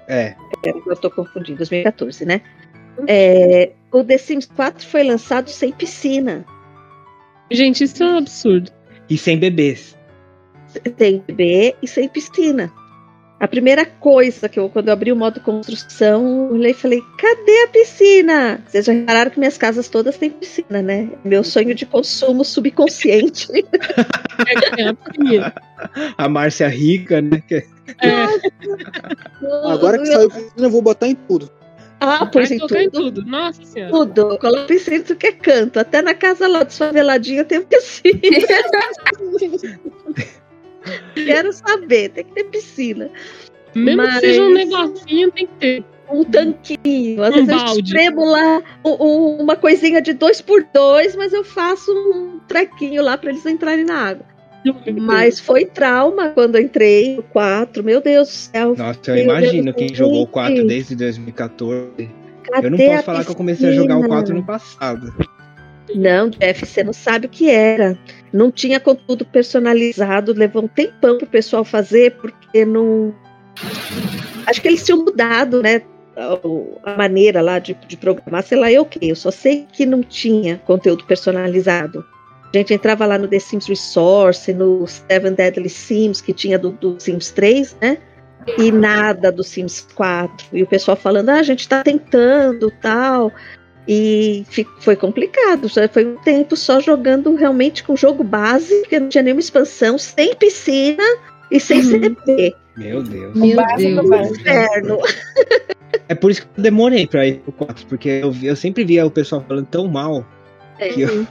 É. 0.07 0.35
Pera, 0.62 0.79
eu 0.87 0.97
tô 0.97 1.11
confundindo, 1.11 1.59
2014, 1.59 2.25
né? 2.25 2.41
É, 3.07 3.73
o 3.92 4.04
The 4.04 4.18
Sims 4.18 4.47
4 4.47 4.87
foi 4.87 5.02
lançado 5.02 5.49
sem 5.49 5.73
piscina. 5.73 6.45
Gente, 7.50 7.85
isso 7.85 8.02
é 8.02 8.07
um 8.07 8.18
absurdo. 8.18 8.71
E 9.09 9.16
sem 9.16 9.38
bebês. 9.38 9.97
Sem 10.99 11.23
bebê 11.26 11.75
e 11.83 11.88
sem 11.88 12.09
piscina. 12.09 12.71
A 13.40 13.47
primeira 13.47 13.87
coisa 13.87 14.49
que 14.49 14.59
eu, 14.59 14.68
quando 14.68 14.88
eu 14.88 14.92
abri 14.92 15.12
o 15.12 15.16
modo 15.16 15.40
construção, 15.40 16.49
eu 16.49 16.54
olhei 16.54 16.73
e 16.73 16.75
falei: 16.75 17.00
cadê 17.16 17.62
a 17.62 17.68
piscina? 17.68 18.64
Vocês 18.66 18.85
já 18.85 18.92
repararam 18.92 19.30
que 19.30 19.38
minhas 19.38 19.57
casas 19.57 19.88
todas 19.88 20.16
têm 20.16 20.28
piscina, 20.28 20.83
né? 20.83 21.09
Meu 21.25 21.45
sonho 21.45 21.73
de 21.73 21.87
consumo 21.87 22.45
subconsciente. 22.45 23.47
a 26.18 26.28
Márcia 26.28 26.66
rica, 26.66 27.23
né? 27.23 27.40
Agora 29.64 29.99
que 29.99 30.07
saiu 30.07 30.26
a 30.26 30.30
piscina, 30.30 30.66
eu 30.66 30.71
vou 30.71 30.83
botar 30.83 31.07
em 31.07 31.14
tudo. 31.14 31.49
Ah, 32.00 32.26
pois 32.26 32.50
em 32.50 32.59
colocar 32.59 32.83
em 32.83 32.90
tudo. 32.90 33.21
tudo. 33.23 33.26
Nossa 33.31 33.64
senhora. 33.64 33.90
Tudo. 33.93 34.38
Coloca 34.38 34.64
piscina 34.67 34.97
em 34.97 35.02
tudo 35.02 35.17
que 35.17 35.26
é 35.26 35.33
canto. 35.33 35.78
Até 35.81 36.00
na 36.00 36.14
casa 36.14 36.47
lá 36.47 36.62
desfaveladinha 36.62 37.45
tem 37.45 37.61
piscina. 37.62 38.21
Quero 41.14 41.52
saber, 41.52 42.11
tem 42.11 42.25
que 42.25 42.33
ter 42.33 42.45
piscina. 42.45 43.11
Mesmo 43.75 44.02
Mas- 44.02 44.14
que 44.14 44.21
seja 44.21 44.43
um 44.43 44.52
negocinho, 44.55 45.31
tem 45.33 45.47
que 45.47 45.52
ter. 45.55 45.85
Um 46.11 46.25
tanquinho. 46.25 47.23
Às 47.23 47.35
Um 47.35 47.45
vezes 47.45 47.50
eu 47.50 47.57
balde. 47.59 47.83
espremo 47.83 48.25
lá 48.25 48.62
um- 48.83 49.05
um- 49.05 49.43
uma 49.43 49.57
coisinha 49.57 50.00
de 50.00 50.14
dois 50.14 50.40
por 50.40 50.64
dois, 50.73 51.14
mas 51.14 51.35
eu 51.35 51.45
faço 51.45 51.93
um 51.93 52.38
trequinho 52.49 53.02
lá 53.02 53.19
para 53.19 53.28
eles 53.28 53.45
entrarem 53.45 53.85
na 53.85 53.95
água. 54.09 54.25
Mas 55.00 55.38
foi 55.41 55.65
trauma 55.65 56.31
quando 56.31 56.57
eu 56.57 56.62
entrei 56.62 57.17
no 57.17 57.23
4. 57.23 57.83
Meu 57.83 58.00
Deus 58.00 58.29
do 58.29 58.33
céu. 58.33 58.75
Nossa, 58.77 59.00
eu 59.09 59.17
imagino 59.17 59.65
Deus, 59.65 59.77
quem 59.77 59.95
jogou 59.95 60.23
o 60.23 60.27
4 60.27 60.67
desde 60.67 60.97
2014. 60.97 62.11
Cadê 62.45 62.67
Eu 62.67 62.71
não 62.71 62.79
posso 62.79 63.03
falar 63.03 63.25
que 63.25 63.31
eu 63.31 63.35
comecei 63.35 63.69
a 63.69 63.73
jogar 63.73 63.97
o 63.97 64.00
piscina? 64.00 64.17
4 64.17 64.35
no 64.35 64.45
passado. 64.45 65.15
Não, 65.95 66.29
Jeff, 66.29 66.67
você 66.67 66.85
não 66.85 66.93
sabe 66.93 67.27
o 67.27 67.31
que 67.31 67.49
era. 67.49 67.99
Não 68.33 68.50
tinha 68.50 68.79
conteúdo 68.79 69.25
personalizado, 69.25 70.35
levou 70.35 70.65
um 70.65 70.69
tempão 70.69 71.17
pro 71.17 71.27
pessoal 71.27 71.65
fazer, 71.65 72.12
porque 72.17 72.65
não. 72.65 73.15
Acho 74.47 74.61
que 74.61 74.69
eles 74.69 74.85
tinham 74.85 75.03
mudado, 75.05 75.62
né? 75.62 75.83
A 76.83 76.97
maneira 76.97 77.41
lá 77.41 77.59
de, 77.59 77.75
de 77.87 77.97
programar, 77.97 78.43
sei 78.43 78.59
lá, 78.59 78.71
eu 78.71 78.83
o 78.83 78.87
quê? 78.87 78.99
Eu 79.03 79.17
só 79.17 79.31
sei 79.31 79.67
que 79.73 79.87
não 79.87 80.03
tinha 80.03 80.59
conteúdo 80.59 81.05
personalizado. 81.05 82.05
A 82.52 82.57
gente 82.57 82.73
entrava 82.75 83.05
lá 83.05 83.19
no 83.19 83.28
The 83.28 83.38
Sims 83.38 83.67
Resource, 83.67 84.52
no 84.55 84.87
Seven 84.87 85.35
Deadly 85.35 85.69
Sims, 85.69 86.21
que 86.21 86.33
tinha 86.33 86.59
do, 86.59 86.71
do 86.71 86.99
Sims 86.99 87.31
3, 87.31 87.76
né? 87.81 87.99
E 88.57 88.73
nada 88.73 89.31
do 89.31 89.45
Sims 89.45 89.87
4. 89.95 90.47
E 90.52 90.62
o 90.62 90.67
pessoal 90.67 90.97
falando, 90.97 91.28
ah, 91.28 91.35
a 91.40 91.43
gente 91.43 91.69
tá 91.69 91.83
tentando 91.83 92.71
tal. 92.81 93.31
E 93.87 94.45
foi 94.81 94.97
complicado. 94.97 95.69
Foi 95.93 96.07
um 96.07 96.17
tempo 96.17 96.57
só 96.57 96.81
jogando 96.81 97.35
realmente 97.35 97.83
com 97.85 97.95
jogo 97.97 98.25
base, 98.25 98.75
porque 98.81 98.99
não 98.99 99.09
tinha 99.09 99.23
nenhuma 99.23 99.40
expansão, 99.40 99.99
sem 99.99 100.35
piscina 100.35 101.02
e 101.50 101.59
sem 101.61 101.78
Uhum. 101.81 101.85
CDP. 101.90 102.55
Meu 102.76 103.02
Deus. 103.02 103.35
Meu 103.35 103.57
básico, 103.57 104.09
Deus. 104.09 104.31
Inferno. 104.38 104.99
É 106.09 106.14
por 106.14 106.31
isso 106.31 106.43
que 106.43 106.49
eu 106.59 106.62
demorei 106.62 107.07
pra 107.07 107.26
ir 107.26 107.38
pro 107.40 107.52
4, 107.52 107.87
porque 107.87 108.09
eu, 108.09 108.35
eu 108.43 108.57
sempre 108.57 108.85
via 108.85 109.05
o 109.05 109.11
pessoal 109.11 109.45
falando 109.47 109.67
tão 109.67 109.88
mal 109.88 110.25
É. 110.78 110.88
que 110.90 111.00
eu, 111.02 111.26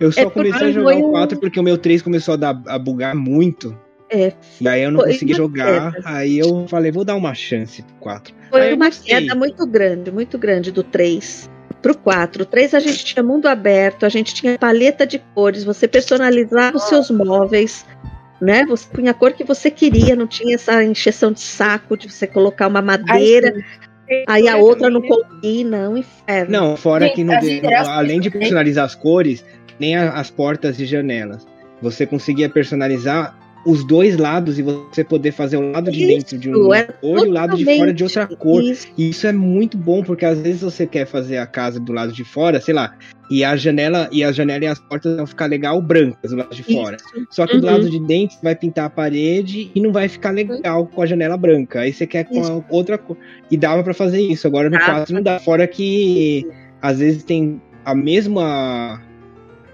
eu 0.00 0.12
só 0.12 0.22
É 0.22 0.30
comecei 0.30 0.68
a 0.68 0.72
jogar 0.72 0.96
o 0.96 1.08
um- 1.08 1.10
4 1.12 1.38
porque 1.38 1.58
o 1.58 1.62
meu 1.62 1.78
3 1.78 2.02
começou 2.02 2.34
a, 2.34 2.36
dar, 2.36 2.62
a 2.66 2.78
bugar 2.78 3.14
muito. 3.14 3.76
É, 4.08 4.32
E 4.60 4.68
aí 4.68 4.82
eu 4.84 4.92
não 4.92 5.00
Foi 5.00 5.12
consegui 5.12 5.34
jogar. 5.34 5.92
queda. 5.92 6.08
Aí 6.08 6.38
eu 6.38 6.66
falei, 6.68 6.92
vou 6.92 7.04
dar 7.04 7.16
uma 7.16 7.34
chance 7.34 7.82
pro 7.82 7.94
4. 7.96 8.34
Aí 8.40 8.48
Foi 8.50 8.72
uma 8.74 8.90
queda 8.90 9.34
muito 9.34 9.66
grande, 9.66 10.12
muito 10.12 10.38
grande 10.38 10.70
do 10.70 10.84
3 10.84 11.50
pro 11.82 11.96
4. 11.96 12.44
O 12.44 12.46
3 12.46 12.72
a 12.74 12.78
gente 12.80 13.04
tinha 13.04 13.22
mundo 13.22 13.46
aberto, 13.46 14.06
a 14.06 14.08
gente 14.08 14.32
tinha 14.32 14.56
paleta 14.58 15.04
de 15.06 15.18
cores, 15.34 15.64
você 15.64 15.88
personalizava 15.88 16.76
os 16.76 16.84
seus 16.84 17.10
móveis, 17.10 17.84
né? 18.40 18.64
Você 18.66 18.86
punha 18.92 19.10
a 19.10 19.14
cor 19.14 19.32
que 19.32 19.42
você 19.42 19.70
queria, 19.72 20.14
não 20.14 20.26
tinha 20.26 20.54
essa 20.54 20.84
encheção 20.84 21.32
de 21.32 21.40
saco 21.40 21.96
de 21.96 22.08
você 22.10 22.26
colocar 22.28 22.68
uma 22.68 22.82
madeira, 22.82 23.54
aí 24.28 24.48
a 24.48 24.56
outra 24.56 24.88
não 24.88 25.02
combina, 25.02 25.78
é 25.78 25.88
um 25.88 25.96
inferno. 25.96 26.52
Não, 26.52 26.76
fora 26.76 27.08
que 27.10 27.22
interações 27.22 27.88
além 27.88 28.20
de 28.20 28.30
personalizar 28.30 28.84
as 28.84 28.94
cores, 28.94 29.44
nem 29.78 29.96
as 29.96 30.30
portas 30.30 30.78
e 30.80 30.86
janelas. 30.86 31.46
Você 31.82 32.06
conseguia 32.06 32.48
personalizar 32.48 33.36
os 33.66 33.84
dois 33.84 34.16
lados 34.16 34.60
e 34.60 34.62
você 34.62 35.02
poder 35.02 35.32
fazer 35.32 35.56
o 35.56 35.72
lado 35.72 35.90
de 35.90 35.98
Isso, 35.98 36.06
dentro 36.06 36.38
de 36.38 36.50
uma 36.50 36.78
é 36.78 36.84
cor 36.84 37.26
e 37.26 37.28
o 37.28 37.32
lado 37.32 37.56
de 37.56 37.64
fora 37.64 37.92
de 37.92 38.04
outra 38.04 38.24
cor. 38.28 38.62
Isso. 38.62 38.86
E 38.96 39.10
isso 39.10 39.26
é 39.26 39.32
muito 39.32 39.76
bom, 39.76 40.04
porque 40.04 40.24
às 40.24 40.38
vezes 40.38 40.60
você 40.60 40.86
quer 40.86 41.04
fazer 41.04 41.38
a 41.38 41.46
casa 41.48 41.80
do 41.80 41.92
lado 41.92 42.12
de 42.12 42.22
fora, 42.22 42.60
sei 42.60 42.72
lá, 42.72 42.94
e 43.28 43.42
a 43.42 43.56
janela 43.56 44.08
e 44.12 44.22
a 44.22 44.30
janela 44.30 44.64
e 44.64 44.68
as 44.68 44.78
portas 44.78 45.16
vão 45.16 45.26
ficar 45.26 45.46
legal 45.46 45.82
brancas 45.82 46.30
do 46.30 46.36
lado 46.36 46.54
de 46.54 46.62
fora. 46.62 46.96
Isso. 46.96 47.26
Só 47.28 47.44
que 47.44 47.58
do 47.58 47.66
Uhum. 47.66 47.72
lado 47.72 47.90
de 47.90 47.98
dentro 48.06 48.36
você 48.36 48.42
vai 48.44 48.54
pintar 48.54 48.84
a 48.84 48.90
parede 48.90 49.68
e 49.74 49.80
não 49.80 49.90
vai 49.92 50.06
ficar 50.06 50.30
legal 50.30 50.86
com 50.86 51.02
a 51.02 51.06
janela 51.06 51.36
branca. 51.36 51.80
Aí 51.80 51.92
você 51.92 52.06
quer 52.06 52.22
com 52.22 52.40
a 52.40 52.62
outra 52.70 52.96
cor. 52.96 53.16
E 53.50 53.56
dava 53.56 53.82
pra 53.82 53.92
fazer 53.92 54.20
isso. 54.20 54.46
Agora 54.46 54.70
no 54.70 54.78
Dava. 54.78 54.92
4 54.92 55.12
não 55.12 55.22
dá. 55.22 55.40
Fora 55.40 55.66
que 55.66 56.46
às 56.80 57.00
vezes 57.00 57.24
tem 57.24 57.60
a 57.84 57.96
mesma 57.96 59.02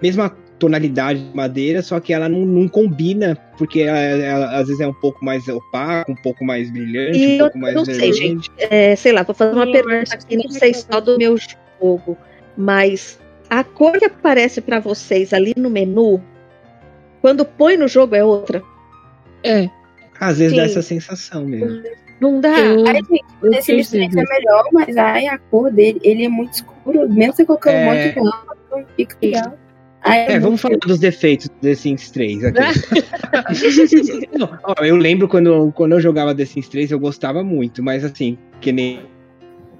mesma 0.03 0.31
tonalidade 0.59 1.21
de 1.21 1.35
madeira, 1.37 1.83
só 1.83 1.99
que 1.99 2.13
ela 2.13 2.29
não, 2.29 2.41
não 2.47 2.69
combina, 2.69 3.37
porque 3.59 3.81
ela, 3.81 3.99
ela, 3.99 4.57
às 4.59 4.67
vezes 4.69 4.81
é 4.81 4.87
um 4.87 4.95
pouco 4.95 5.25
mais 5.25 5.47
opaco, 5.49 6.13
um 6.13 6.17
pouco 6.23 6.45
mais 6.45 6.71
brilhante, 6.71 7.19
E 7.19 7.35
um 7.35 7.39
pouco 7.39 7.59
mais 7.59 7.75
não 7.75 7.85
sei, 7.85 8.13
gente. 8.13 8.51
É, 8.59 8.95
sei 8.95 9.13
lá, 9.13 9.23
vou 9.23 9.35
fazer 9.35 9.55
uma 9.55 9.67
Sim, 9.67 9.73
pergunta 9.73 10.15
aqui, 10.15 10.37
não 10.37 10.51
sei 10.51 10.73
vai 10.73 10.75
só 10.75 11.01
do 11.01 11.19
meu 11.19 11.37
jogo, 11.81 12.17
mas 12.57 13.19
a 13.51 13.65
cor 13.65 13.99
que 13.99 14.05
aparece 14.05 14.61
pra 14.61 14.79
vocês 14.79 15.33
ali 15.33 15.53
no 15.57 15.69
menu, 15.69 16.23
quando 17.21 17.45
põe 17.45 17.77
no 17.77 17.89
jogo 17.89 18.15
é 18.15 18.25
outra. 18.25 18.63
É. 19.43 19.69
Às 20.21 20.39
vezes 20.39 20.57
dá 20.57 20.65
Sim. 20.65 20.71
essa 20.71 20.83
sensação 20.83 21.45
mesmo. 21.45 21.83
Não 22.21 22.41
dá. 22.41 22.57
Eu, 22.57 22.87
Ai, 22.87 22.95
gente, 22.95 23.25
eu 23.43 23.53
esse 23.53 23.91
3 23.91 23.95
é 23.95 24.23
melhor, 24.23 24.65
mas 24.73 24.97
ai, 24.97 25.27
a 25.27 25.37
cor 25.39 25.73
dele, 25.73 25.99
ele 26.05 26.25
é 26.25 26.29
muito 26.29 26.53
escuro. 26.53 27.09
Mesmo 27.11 27.33
você 27.35 27.45
colocando 27.45 27.75
um 27.75 27.79
É. 27.79 27.85
monte 27.85 28.15
de 28.15 28.21
lâmpada, 28.21 28.61
não 28.71 28.87
fica 28.97 29.17
legal. 29.21 29.59
É, 30.05 30.39
vamos 30.39 30.61
falar 30.61 30.77
dos 30.79 30.99
defeitos 30.99 31.49
do 31.49 31.55
The 31.61 31.75
Sims 31.75 32.11
3 32.11 32.45
aqui. 32.45 32.59
Não, 34.37 34.59
ó, 34.65 34.85
eu 34.85 34.97
lembro 34.97 35.29
quando, 35.29 35.71
quando 35.73 35.93
eu 35.93 36.01
jogava 36.01 36.35
The 36.35 36.45
Sims 36.45 36.69
3, 36.69 36.91
eu 36.91 36.99
gostava 36.99 37.45
muito, 37.45 37.83
mas 37.83 38.05
assim, 38.05 38.37
que 38.61 38.73
nem. 38.73 39.01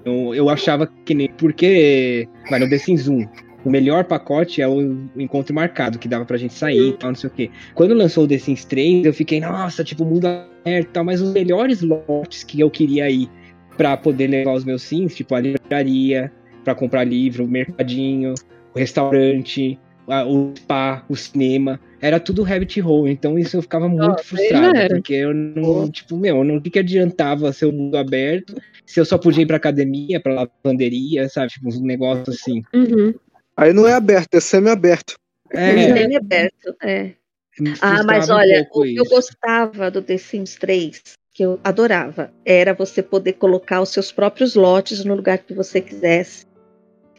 Eu, 0.05 0.33
eu 0.33 0.49
achava 0.49 0.87
que 1.05 1.13
nem. 1.13 1.29
Porque. 1.29 2.27
Vai 2.49 2.59
no 2.59 2.69
The 2.69 2.77
Sims 2.77 3.07
1. 3.07 3.27
O 3.65 3.69
melhor 3.69 4.03
pacote 4.03 4.61
é 4.61 4.67
o, 4.67 4.81
encontro 5.15 5.55
marcado, 5.55 5.97
que 5.97 6.07
dava 6.07 6.25
pra 6.25 6.37
gente 6.37 6.53
sair 6.53 6.89
e 6.89 6.93
tal, 6.93 7.11
não 7.11 7.15
sei 7.15 7.29
o 7.29 7.33
quê. 7.33 7.51
Quando 7.73 7.93
lançou 7.93 8.25
o 8.25 8.27
The 8.27 8.37
Sims 8.37 8.65
3, 8.65 9.05
eu 9.05 9.13
fiquei, 9.13 9.39
nossa, 9.39 9.83
tipo, 9.83 10.03
mundo 10.03 10.27
aberto 10.27 10.87
e 10.87 10.91
tal, 10.91 11.03
mas 11.05 11.21
os 11.21 11.31
melhores 11.31 11.81
lotes 11.81 12.43
que 12.43 12.59
eu 12.59 12.69
queria 12.69 13.09
ir 13.09 13.29
pra 13.77 13.95
poder 13.95 14.27
levar 14.27 14.53
os 14.53 14.65
meus 14.65 14.83
Sims, 14.83 15.15
tipo 15.15 15.33
a 15.33 15.39
livraria, 15.39 16.31
pra 16.63 16.75
comprar 16.75 17.05
livro, 17.05 17.45
o 17.45 17.47
mercadinho, 17.47 18.33
o 18.75 18.79
restaurante, 18.79 19.79
o 20.07 20.53
spa, 20.57 21.05
o 21.07 21.15
cinema, 21.15 21.79
era 22.01 22.19
tudo 22.19 22.43
rabbit 22.43 22.81
hole, 22.81 23.11
então 23.11 23.37
isso 23.39 23.57
eu 23.57 23.61
ficava 23.61 23.87
muito 23.87 24.17
já 24.17 24.23
frustrado, 24.23 24.87
porque 24.89 25.13
eu 25.13 25.33
não, 25.33 25.89
tipo, 25.89 26.17
meu, 26.17 26.43
não, 26.43 26.57
o 26.57 26.61
que, 26.61 26.69
que 26.69 26.79
adiantava 26.79 27.53
ser 27.53 27.65
o 27.65 27.71
mundo 27.71 27.95
aberto 27.95 28.55
se 28.85 28.99
eu 28.99 29.05
só 29.05 29.17
podia 29.17 29.43
ir 29.43 29.45
pra 29.45 29.57
academia, 29.57 30.19
pra 30.19 30.49
lavanderia, 30.63 31.29
sabe, 31.29 31.49
tipo, 31.49 31.67
uns 31.67 31.81
negócios 31.81 32.29
assim. 32.29 32.61
Uhum. 32.73 33.13
Aí 33.55 33.71
não 33.71 33.87
é 33.87 33.93
aberto, 33.93 34.35
é 34.35 34.39
semi-aberto. 34.39 35.15
É, 35.51 35.69
é 35.69 36.17
aberto, 36.17 36.75
é. 36.81 37.11
Ah, 37.81 38.03
mas 38.03 38.29
um 38.29 38.33
olha, 38.33 38.63
pouco 38.65 38.81
o 38.81 38.83
que 38.83 38.95
eu 38.95 39.05
gostava 39.05 39.91
do 39.91 40.01
The 40.01 40.17
Sims 40.17 40.55
3, 40.55 41.01
que 41.31 41.43
eu 41.43 41.59
adorava, 41.63 42.33
era 42.43 42.73
você 42.73 43.03
poder 43.03 43.33
colocar 43.33 43.81
os 43.81 43.89
seus 43.89 44.11
próprios 44.11 44.55
lotes 44.55 45.05
no 45.05 45.15
lugar 45.15 45.37
que 45.37 45.53
você 45.53 45.79
quisesse. 45.79 46.45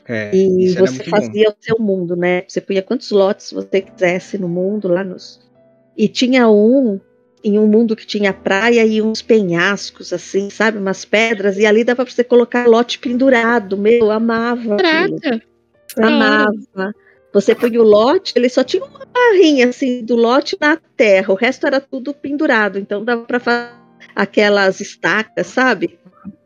É, 0.06 0.34
E 0.34 0.68
você 0.74 0.92
muito 0.98 1.10
bom. 1.10 1.16
fazia 1.16 1.48
o 1.50 1.54
seu 1.60 1.76
mundo, 1.78 2.14
né? 2.16 2.42
Você 2.48 2.60
punha 2.60 2.82
quantos 2.82 3.10
lotes 3.10 3.52
você 3.52 3.80
quisesse 3.80 4.36
no 4.38 4.48
mundo, 4.48 4.88
lá 4.88 5.02
nos. 5.02 5.40
E 5.96 6.08
tinha 6.08 6.48
um, 6.48 7.00
em 7.42 7.58
um 7.58 7.66
mundo 7.66 7.94
que 7.96 8.06
tinha 8.06 8.32
praia 8.32 8.84
e 8.84 9.00
uns 9.00 9.22
penhascos, 9.22 10.12
assim, 10.12 10.50
sabe? 10.50 10.76
Umas 10.78 11.04
pedras, 11.04 11.56
e 11.58 11.64
ali 11.66 11.84
dava 11.84 12.04
pra 12.04 12.12
você 12.12 12.24
colocar 12.24 12.66
lote 12.66 12.98
pendurado. 12.98 13.76
Meu, 13.78 13.92
eu 14.06 14.10
amava. 14.10 14.76
Caraca. 14.76 15.40
Amava. 15.98 16.92
Você 17.32 17.54
punha 17.54 17.80
o 17.80 17.84
lote, 17.84 18.32
ele 18.36 18.48
só 18.48 18.62
tinha 18.62 18.84
uma 18.84 19.06
barrinha 19.12 19.68
assim 19.68 20.04
do 20.04 20.14
lote 20.14 20.56
na 20.60 20.76
terra, 20.96 21.32
o 21.32 21.36
resto 21.36 21.66
era 21.66 21.80
tudo 21.80 22.14
pendurado, 22.14 22.78
então 22.78 23.04
dava 23.04 23.24
pra 23.24 23.40
fazer 23.40 23.72
aquelas 24.14 24.80
estacas, 24.80 25.48
sabe? 25.48 25.98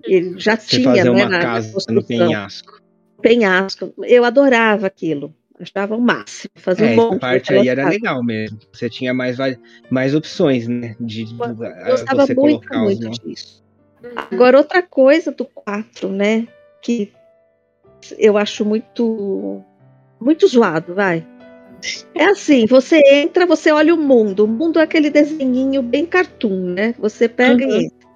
Ele 0.03 0.35
já 0.39 0.57
Você 0.57 0.77
tinha, 0.79 0.85
fazer 0.85 1.05
né, 1.05 1.11
uma 1.11 1.25
na- 1.29 1.39
na 1.39 1.39
casa 1.45 1.85
no 1.91 2.03
penhasco. 2.03 2.81
Penhasco. 3.21 3.93
Eu 4.03 4.25
adorava 4.25 4.87
aquilo. 4.87 5.35
Achava 5.61 5.97
o 5.97 6.01
máximo. 6.01 6.53
Fazer 6.55 6.87
É, 6.87 6.93
um 6.93 6.97
monte 6.97 7.11
essa 7.13 7.21
parte 7.21 7.55
aí 7.55 7.69
era 7.69 7.89
legal 7.89 8.23
mesmo. 8.23 8.59
Você 8.73 8.89
tinha 8.89 9.13
mais, 9.13 9.37
mais 9.91 10.15
opções, 10.15 10.69
né? 10.69 10.95
De, 11.01 11.25
de- 11.25 11.35
Eu 11.41 11.47
ah, 11.67 11.91
gostava 11.91 12.27
você 12.27 12.35
muito, 12.35 12.79
muito 12.79 13.11
disso. 13.11 13.65
Agora, 14.31 14.59
outra 14.59 14.83
coisa 14.83 15.33
do 15.33 15.45
4, 15.45 16.09
né? 16.09 16.47
Que 16.81 17.13
eu 18.17 18.37
acho 18.37 18.65
muito. 18.65 19.63
Muito 20.21 20.47
zoado, 20.47 20.95
vai. 20.95 21.27
É 22.15 22.25
assim, 22.27 22.67
você 22.67 23.01
entra, 23.07 23.47
você 23.47 23.71
olha 23.71 23.95
o 23.95 23.99
mundo. 23.99 24.45
O 24.45 24.49
mundo 24.49 24.79
é 24.79 24.83
aquele 24.83 25.11
desenhinho 25.11 25.83
bem 25.83 26.05
cartoon, 26.07 26.73
né? 26.75 26.95
Você 26.99 27.29
pega 27.29 27.65
Uhum. 27.65 27.71
e 27.71 27.85
entra. 27.87 28.09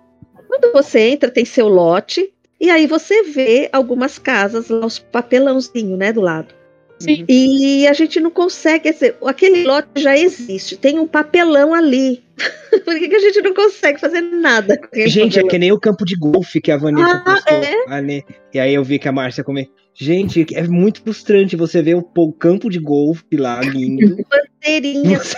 Quando 0.48 0.72
você 0.72 1.00
entra, 1.10 1.30
tem 1.30 1.44
seu 1.44 1.68
lote, 1.68 2.32
e 2.62 2.70
aí 2.70 2.86
você 2.86 3.24
vê 3.24 3.68
algumas 3.72 4.18
casas 4.18 4.68
lá, 4.68 4.86
os 4.86 4.98
papelãozinhos, 4.98 5.98
né, 5.98 6.12
do 6.12 6.20
lado. 6.22 6.54
Sim. 6.98 7.24
E 7.28 7.84
a 7.88 7.92
gente 7.92 8.20
não 8.20 8.30
consegue, 8.30 8.92
dizer, 8.92 9.16
aquele 9.26 9.64
lote 9.64 9.88
já 9.96 10.16
existe, 10.16 10.76
tem 10.76 11.00
um 11.00 11.06
papelão 11.06 11.74
ali. 11.74 12.22
Por 12.84 12.96
que, 12.96 13.08
que 13.08 13.16
a 13.16 13.18
gente 13.20 13.42
não 13.42 13.52
consegue 13.52 13.98
fazer 14.00 14.20
nada 14.20 14.80
Gente, 14.94 15.18
é 15.18 15.42
papelão? 15.42 15.48
que 15.48 15.58
nem 15.58 15.72
o 15.72 15.80
campo 15.80 16.04
de 16.04 16.14
golfe 16.16 16.60
que 16.60 16.70
a 16.70 16.76
Vanessa 16.76 17.16
Ah, 17.16 17.20
postou. 17.34 17.58
é? 17.58 17.84
ali. 17.88 18.24
E 18.54 18.60
aí 18.60 18.72
eu 18.72 18.84
vi 18.84 19.00
que 19.00 19.08
a 19.08 19.12
Márcia 19.12 19.42
come. 19.42 19.68
Gente, 19.94 20.46
é 20.54 20.62
muito 20.68 21.02
frustrante 21.02 21.56
você 21.56 21.82
ver 21.82 21.96
o 21.96 22.02
pô- 22.02 22.32
campo 22.32 22.70
de 22.70 22.78
golfe 22.78 23.24
lá 23.36 23.60
lindo. 23.60 24.16
Bandeirinhas. 24.62 25.34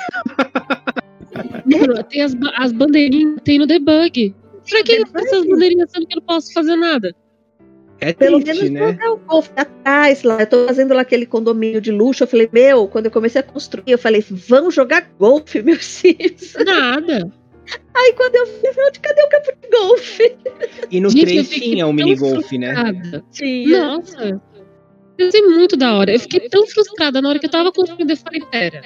Mano, 1.65 2.05
tem 2.05 2.23
as, 2.23 2.37
as 2.57 2.73
bandeirinhas, 2.73 3.41
tem 3.43 3.59
no 3.59 3.67
debug. 3.67 4.35
Pra 4.69 4.83
que 4.83 4.93
eu 4.93 5.07
faço 5.07 5.27
essas 5.27 5.47
bandeirinhas 5.47 5.91
sendo 5.91 6.07
que 6.07 6.15
eu 6.15 6.21
não 6.21 6.27
posso 6.27 6.53
fazer 6.53 6.77
nada? 6.77 7.15
É 8.01 8.13
Pelo 8.13 8.41
triste, 8.43 8.71
menos 8.71 8.97
né? 8.97 9.09
o 9.09 9.17
golfe 9.17 9.51
atrás 9.57 10.23
lá. 10.23 10.41
Eu 10.41 10.47
tô 10.47 10.67
fazendo 10.67 10.93
lá 10.95 11.03
aquele 11.03 11.27
condomínio 11.27 11.81
de 11.81 11.91
luxo. 11.91 12.25
Eu 12.25 12.29
falei, 12.29 12.49
meu, 12.53 12.89
quando 12.89 13.07
eu 13.07 13.11
comecei 13.11 13.41
a 13.41 13.45
construir, 13.45 13.93
eu 13.93 13.99
falei, 13.99 14.23
vamos 14.29 14.75
jogar 14.75 15.11
golfe, 15.19 15.61
meus 15.63 15.85
Sims. 15.85 16.55
Nada. 16.65 17.31
Aí 17.95 18.13
quando 18.15 18.35
eu 18.35 18.47
vi, 18.47 18.81
onde 18.87 19.01
cadê 19.01 19.23
o 19.23 19.29
campo 19.29 19.53
de 19.63 19.69
golfe? 19.71 20.37
E 20.91 21.01
no 21.01 21.09
Gente, 21.09 21.21
eu 21.21 21.27
3 21.29 21.49
fiquei 21.49 21.71
tinha 21.71 21.87
o 21.87 21.89
tão 21.89 21.95
mini 21.95 22.17
golfe, 22.17 22.59
né? 22.59 22.73
Nada. 22.73 23.25
Sim. 23.31 23.69
Nossa. 23.69 24.43
Isso 25.17 25.37
é 25.37 25.43
muito 25.43 25.77
da 25.77 25.95
hora. 25.95 26.13
Eu 26.13 26.21
fiquei 26.21 26.49
tão 26.49 26.67
frustrada 26.67 27.23
na 27.23 27.29
hora 27.29 27.39
que 27.39 27.47
eu 27.47 27.51
tava 27.51 27.73
construindo. 27.73 28.11
Eu 28.11 28.17
falei, 28.17 28.43
pera. 28.51 28.83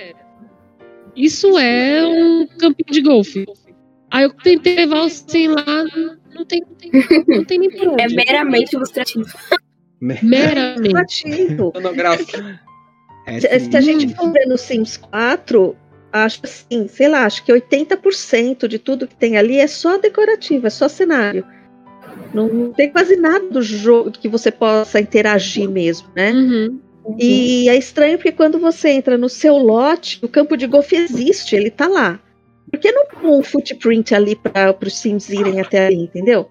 Isso 1.17 1.59
é 1.59 2.07
um 2.07 2.47
campinho 2.47 2.93
de 2.93 3.03
golfe. 3.03 3.45
Aí 4.11 4.25
eu 4.25 4.31
tentei 4.31 4.77
levar 4.77 5.03
o 5.03 5.09
sim 5.09 5.49
lá. 5.49 5.65
Não 6.35 6.45
tem, 6.45 6.61
não 6.61 6.77
tem, 6.77 7.25
não 7.27 7.45
tem 7.45 7.59
nem 7.59 7.71
por 7.71 7.89
onde. 7.89 8.03
É 8.03 8.09
meramente 8.09 8.75
ilustrativo. 8.75 9.27
Meramente. 10.01 11.23
É 13.27 13.41
Se, 13.41 13.71
se 13.71 13.77
a 13.77 13.81
gente 13.81 14.15
for 14.15 14.33
ver 14.33 14.47
no 14.47 14.57
Sims 14.57 14.97
4, 14.97 15.77
acho 16.13 16.41
assim, 16.45 16.89
sei 16.89 17.09
lá, 17.09 17.25
acho 17.25 17.45
que 17.45 17.53
80% 17.53 18.67
de 18.67 18.79
tudo 18.79 19.07
que 19.07 19.17
tem 19.17 19.37
ali 19.37 19.59
é 19.59 19.67
só 19.67 19.99
decorativo, 19.99 20.67
é 20.67 20.71
só 20.71 20.89
cenário. 20.89 21.45
Não 22.33 22.73
tem 22.73 22.91
quase 22.91 23.17
nada 23.17 23.49
do 23.49 23.63
jogo 23.63 24.11
que 24.11 24.29
você 24.29 24.51
possa 24.51 25.01
interagir 25.01 25.69
mesmo, 25.69 26.09
né? 26.15 26.33
Uhum. 26.33 26.81
E 27.19 27.69
é 27.69 27.77
estranho 27.77 28.19
porque 28.19 28.33
quando 28.33 28.59
você 28.59 28.91
entra 28.91 29.17
no 29.17 29.29
seu 29.29 29.57
lote, 29.57 30.19
o 30.23 30.29
campo 30.29 30.57
de 30.57 30.67
golfe 30.67 30.97
existe, 30.97 31.57
ele 31.57 31.71
tá 31.71 31.87
lá. 31.87 32.21
Por 32.71 32.79
que 32.79 32.93
não 32.93 33.07
pôr 33.07 33.39
um 33.39 33.43
footprint 33.43 34.15
ali 34.15 34.37
para 34.37 34.77
os 34.81 34.97
Sims 34.99 35.29
irem 35.29 35.61
até 35.61 35.87
ali, 35.87 36.03
entendeu? 36.03 36.51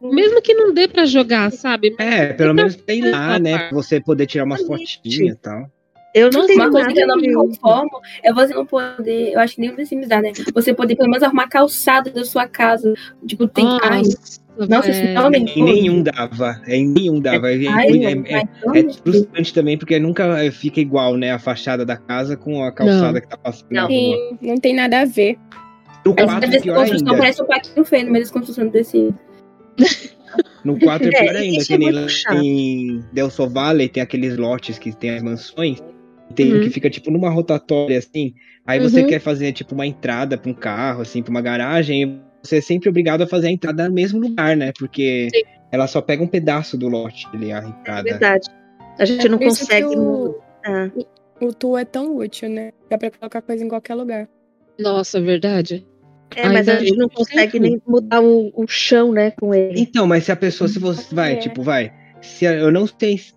Mesmo 0.00 0.42
que 0.42 0.52
não 0.52 0.72
dê 0.72 0.86
pra 0.86 1.06
jogar, 1.06 1.50
sabe? 1.50 1.94
É, 1.98 2.32
pelo 2.34 2.54
menos 2.54 2.76
tem 2.76 3.10
lá, 3.10 3.38
né? 3.38 3.68
Pra 3.68 3.70
você 3.70 4.00
poder 4.00 4.26
tirar 4.26 4.44
umas 4.44 4.62
fotinhas 4.62 5.34
e 5.34 5.38
tal. 5.38 5.70
Eu 6.14 6.30
não 6.30 6.42
Nossa, 6.42 6.46
tenho 6.46 6.60
Uma 6.62 6.70
coisa 6.70 6.88
que 6.88 7.00
eu 7.00 7.06
não 7.08 7.16
me 7.16 7.32
conformo 7.34 8.00
é 8.22 8.32
você 8.32 8.54
não 8.54 8.64
poder, 8.64 9.32
eu 9.32 9.40
acho 9.40 9.56
que 9.56 9.60
nem 9.60 9.70
o 9.70 9.76
The 9.76 9.84
Sims 9.84 10.06
dá, 10.08 10.22
né? 10.22 10.30
Você 10.54 10.72
poder 10.72 10.94
pelo 10.94 11.10
menos 11.10 11.24
arrumar 11.24 11.48
calçada 11.48 12.08
da 12.10 12.24
sua 12.24 12.46
casa. 12.46 12.94
Tipo, 13.26 13.48
tem. 13.48 13.66
ai, 13.82 14.02
nossa, 14.68 14.90
esse 14.90 15.02
velho. 15.02 15.26
homem. 15.26 15.44
Em 15.56 15.64
nenhum 15.64 16.02
dava. 16.04 16.60
É, 16.68 16.76
em 16.76 16.86
nenhum 16.86 17.20
dava. 17.20 17.50
É, 17.52 17.66
Ai, 17.66 17.88
é- 17.88 18.14
não, 18.14 18.24
é- 18.74 18.78
é 18.78 18.92
frustrante 18.92 19.52
também, 19.52 19.76
porque 19.76 19.98
nunca 19.98 20.36
fica 20.52 20.78
igual, 20.80 21.16
né? 21.16 21.32
A 21.32 21.38
fachada 21.40 21.84
da 21.84 21.96
casa 21.96 22.36
com 22.36 22.62
a 22.62 22.70
calçada 22.70 23.14
Não. 23.14 23.20
que 23.20 23.26
tá 23.28 23.36
passando 23.36 23.66
na 23.72 23.82
Não. 23.82 23.88
rua. 23.88 23.98
Sim, 23.98 24.38
não 24.40 24.56
tem 24.58 24.72
nada 24.72 25.00
a 25.00 25.04
ver. 25.04 25.36
No 26.06 26.12
Essa 26.16 26.26
4 26.26 26.44
é 26.44 26.48
dessa 26.50 26.62
pior 26.62 26.76
construção 26.76 27.08
ainda. 27.08 27.18
parece 27.18 27.42
um 27.42 27.46
paquinho 27.46 27.84
feio 27.84 28.06
no 28.06 28.12
meio 28.12 28.24
das 28.24 28.30
construções 28.30 28.70
desse. 28.70 29.12
No 30.64 30.78
4 30.78 31.08
é 31.08 31.10
É, 31.16 31.22
pior 31.24 31.36
ainda, 31.36 31.64
que 31.64 31.74
é 31.74 31.78
nem 31.78 31.90
lá 31.92 32.06
em 32.34 33.04
Delso 33.12 33.48
Valley 33.48 33.88
tem 33.88 34.02
aqueles 34.02 34.36
lotes 34.36 34.78
que 34.78 34.92
tem 34.94 35.10
as 35.10 35.22
mansões. 35.22 35.82
Tem 36.34 36.52
um 36.52 36.56
Uhum. 36.56 36.62
que 36.62 36.70
fica 36.70 36.88
tipo 36.90 37.10
numa 37.10 37.30
rotatória 37.30 37.98
assim. 37.98 38.34
Aí 38.66 38.80
você 38.80 39.02
Uhum. 39.02 39.08
quer 39.08 39.18
fazer 39.20 39.52
tipo 39.52 39.74
uma 39.74 39.86
entrada 39.86 40.38
pra 40.38 40.50
um 40.50 40.54
carro, 40.54 41.02
assim, 41.02 41.22
pra 41.22 41.30
uma 41.30 41.40
garagem. 41.42 42.20
Você 42.42 42.56
é 42.58 42.60
sempre 42.60 42.88
obrigado 42.88 43.22
a 43.22 43.26
fazer 43.26 43.48
a 43.48 43.50
entrada 43.50 43.88
no 43.88 43.94
mesmo 43.94 44.20
lugar, 44.20 44.56
né? 44.56 44.72
Porque 44.78 45.28
Sim. 45.34 45.42
ela 45.72 45.86
só 45.86 46.00
pega 46.00 46.22
um 46.22 46.26
pedaço 46.26 46.76
do 46.78 46.88
lote 46.88 47.26
ali, 47.32 47.52
a 47.52 47.58
É 47.58 47.66
entrada. 47.68 48.02
verdade. 48.02 48.48
A 48.98 49.04
gente 49.04 49.26
É 49.26 49.28
não 49.28 49.38
consegue 49.38 49.86
o- 49.86 50.34
mudar. 50.66 50.92
O 51.40 51.52
tool 51.52 51.76
é 51.76 51.84
tão 51.84 52.16
útil, 52.16 52.48
né? 52.48 52.70
Dá 52.88 52.96
pra 52.96 53.10
colocar 53.10 53.42
coisa 53.42 53.64
em 53.64 53.68
qualquer 53.68 53.94
lugar. 53.94 54.28
Nossa, 54.78 55.20
verdade. 55.20 55.86
É, 56.36 56.48
mas 56.48 56.68
a 56.68 56.76
gente 56.78 56.96
não 56.96 57.08
consegue 57.08 57.60
nem 57.60 57.80
mudar 57.86 58.20
o, 58.20 58.50
o 58.54 58.66
chão, 58.66 59.12
né, 59.12 59.30
com 59.32 59.54
ele. 59.54 59.80
Então, 59.80 60.06
mas 60.06 60.24
se 60.24 60.32
a 60.32 60.36
pessoa, 60.36 60.66
se 60.68 60.78
você 60.78 61.14
vai, 61.14 61.34
É. 61.34 61.36
tipo, 61.36 61.62
vai, 61.62 61.92
se 62.20 62.46
a- 62.46 62.54
eu 62.54 62.72
não 62.72 62.86
sei, 62.86 63.18
se- 63.18 63.32
é 63.32 63.36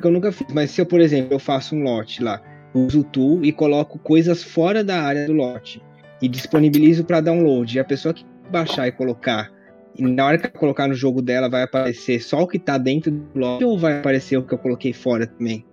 que 0.00 0.06
eu 0.06 0.10
nunca 0.10 0.32
fiz, 0.32 0.46
mas 0.52 0.70
se 0.70 0.80
eu, 0.80 0.86
por 0.86 1.00
exemplo, 1.00 1.34
eu 1.34 1.38
faço 1.38 1.74
um 1.74 1.82
lote 1.82 2.22
lá, 2.22 2.40
uso 2.74 3.00
o 3.00 3.04
tool 3.04 3.44
e 3.44 3.52
coloco 3.52 3.98
coisas 3.98 4.42
fora 4.42 4.82
da 4.82 5.00
área 5.00 5.26
do 5.26 5.32
lote 5.32 5.82
e 6.20 6.28
disponibilizo 6.28 7.04
para 7.04 7.20
download, 7.20 7.76
e 7.76 7.80
a 7.80 7.84
pessoa 7.84 8.14
que 8.14 8.24
baixar 8.50 8.86
e 8.88 8.92
colocar, 8.92 9.50
e 9.94 10.02
na 10.02 10.26
hora 10.26 10.38
que 10.38 10.48
colocar 10.48 10.86
no 10.86 10.94
jogo 10.94 11.20
dela, 11.20 11.48
vai 11.48 11.62
aparecer 11.62 12.20
só 12.20 12.42
o 12.42 12.46
que 12.46 12.58
tá 12.58 12.78
dentro 12.78 13.10
do 13.10 13.38
lote 13.38 13.64
ou 13.64 13.78
vai 13.78 13.98
aparecer 13.98 14.36
o 14.36 14.42
que 14.42 14.54
eu 14.54 14.58
coloquei 14.58 14.92
fora 14.92 15.26
também? 15.26 15.64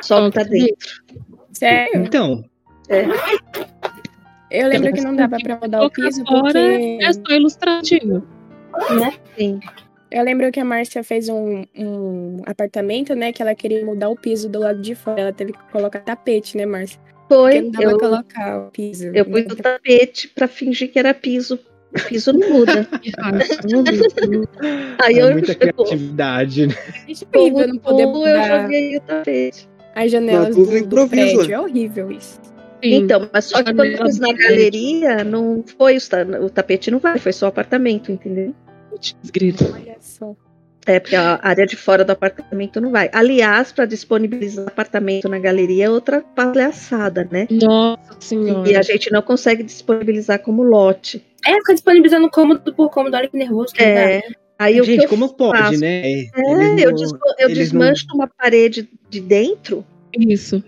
Só 0.00 0.26
o 0.26 0.30
que 0.30 0.38
tá 0.38 0.44
dentro. 0.44 1.04
Sério? 1.52 2.02
Então, 2.02 2.44
Eu 4.50 4.68
lembro 4.68 4.92
que 4.92 5.00
não 5.00 5.14
dava 5.14 5.36
pra 5.38 5.58
mudar 5.60 5.84
o 5.84 5.90
piso 5.90 6.24
fora 6.24 6.42
porque. 6.42 6.98
É 7.00 7.12
só 7.12 7.22
ilustrativo. 7.30 8.26
Né? 8.90 9.12
Sim. 9.36 9.60
Eu 10.10 10.24
lembro 10.24 10.50
que 10.50 10.58
a 10.58 10.64
Márcia 10.64 11.04
fez 11.04 11.28
um, 11.28 11.64
um 11.76 12.38
apartamento, 12.44 13.14
né? 13.14 13.32
Que 13.32 13.42
ela 13.42 13.54
queria 13.54 13.84
mudar 13.84 14.08
o 14.08 14.16
piso 14.16 14.48
do 14.48 14.58
lado 14.58 14.80
de 14.80 14.94
fora. 14.94 15.20
Ela 15.20 15.32
teve 15.32 15.52
que 15.52 15.58
colocar 15.70 16.00
tapete, 16.00 16.56
né, 16.56 16.66
Márcia? 16.66 17.00
Porque 17.28 17.34
Foi. 17.34 17.60
não 17.60 17.70
dava 17.70 17.84
Eu, 17.92 17.98
colocar 17.98 18.58
o 18.58 18.70
piso. 18.72 19.06
eu 19.14 19.24
pus 19.24 19.44
o 19.44 19.56
tapete 19.56 20.28
pra 20.28 20.48
fingir 20.48 20.90
que 20.90 20.98
era 20.98 21.14
piso. 21.14 21.60
O 21.92 22.08
piso 22.08 22.32
não 22.32 22.50
muda. 22.50 22.88
Aí 25.00 25.18
é 25.18 25.22
eu, 25.22 25.32
muita 25.32 25.54
criatividade, 25.54 26.66
né? 26.66 26.74
É 27.32 27.38
horrível 27.38 27.68
não 27.68 27.78
poder 27.78 28.04
como 28.04 28.26
eu 28.26 28.36
mudar 28.36 28.62
joguei 28.62 28.96
o 28.96 29.00
tapete. 29.00 29.68
as 29.94 30.10
janelas 30.10 30.56
do, 30.56 30.86
do 30.86 31.08
prédio. 31.08 31.52
É 31.52 31.60
horrível 31.60 32.10
isso. 32.10 32.40
Sim. 32.82 32.94
Então, 32.94 33.28
mas 33.32 33.44
só 33.44 33.62
que 33.62 33.74
quando 33.74 33.90
eu 33.90 33.98
pus 33.98 34.18
na 34.18 34.32
galeria, 34.32 35.22
não 35.22 35.62
foi 35.78 35.98
o 36.42 36.50
tapete 36.50 36.90
não 36.90 36.98
vai, 36.98 37.18
foi 37.18 37.32
só 37.32 37.46
o 37.46 37.48
apartamento, 37.50 38.10
entendeu? 38.10 38.54
Putz, 39.00 39.30
grito. 39.30 39.64
Olha 39.72 39.96
só. 40.00 40.34
É, 40.86 40.98
porque 40.98 41.14
a 41.14 41.38
área 41.42 41.66
de 41.66 41.76
fora 41.76 42.04
do 42.04 42.10
apartamento 42.10 42.80
não 42.80 42.90
vai. 42.90 43.10
Aliás, 43.12 43.70
para 43.70 43.84
disponibilizar 43.84 44.66
apartamento 44.66 45.28
na 45.28 45.38
galeria 45.38 45.84
é 45.86 45.90
outra 45.90 46.22
palhaçada, 46.34 47.28
né? 47.30 47.46
Nossa 47.50 48.16
senhora. 48.18 48.68
E 48.68 48.74
a 48.74 48.82
gente 48.82 49.10
não 49.12 49.20
consegue 49.20 49.62
disponibilizar 49.62 50.38
como 50.40 50.62
lote. 50.62 51.24
É, 51.46 51.52
fica 51.56 51.74
disponibilizando 51.74 52.30
cômodo 52.30 52.72
por 52.74 52.90
cômodo, 52.90 53.14
olha 53.16 53.28
que 53.28 53.36
nervoso 53.36 53.74
que 53.74 53.82
dá. 53.82 53.86
É. 53.88 54.22
Aí 54.58 54.80
o 54.80 54.84
que 54.84 54.92
Gente, 54.92 55.04
eu 55.04 55.08
como 55.08 55.28
pode, 55.34 55.58
faço? 55.58 55.80
né? 55.80 56.02
É, 56.02 56.10
Eles 56.12 56.30
eu, 56.82 56.90
não- 56.90 56.94
desmo- 56.94 57.18
eu 57.38 57.48
eles 57.48 57.72
não- 57.72 57.80
desmancho 57.80 58.06
uma 58.14 58.26
parede 58.26 58.88
de 59.08 59.20
dentro 59.20 59.84
Isso. 60.18 60.62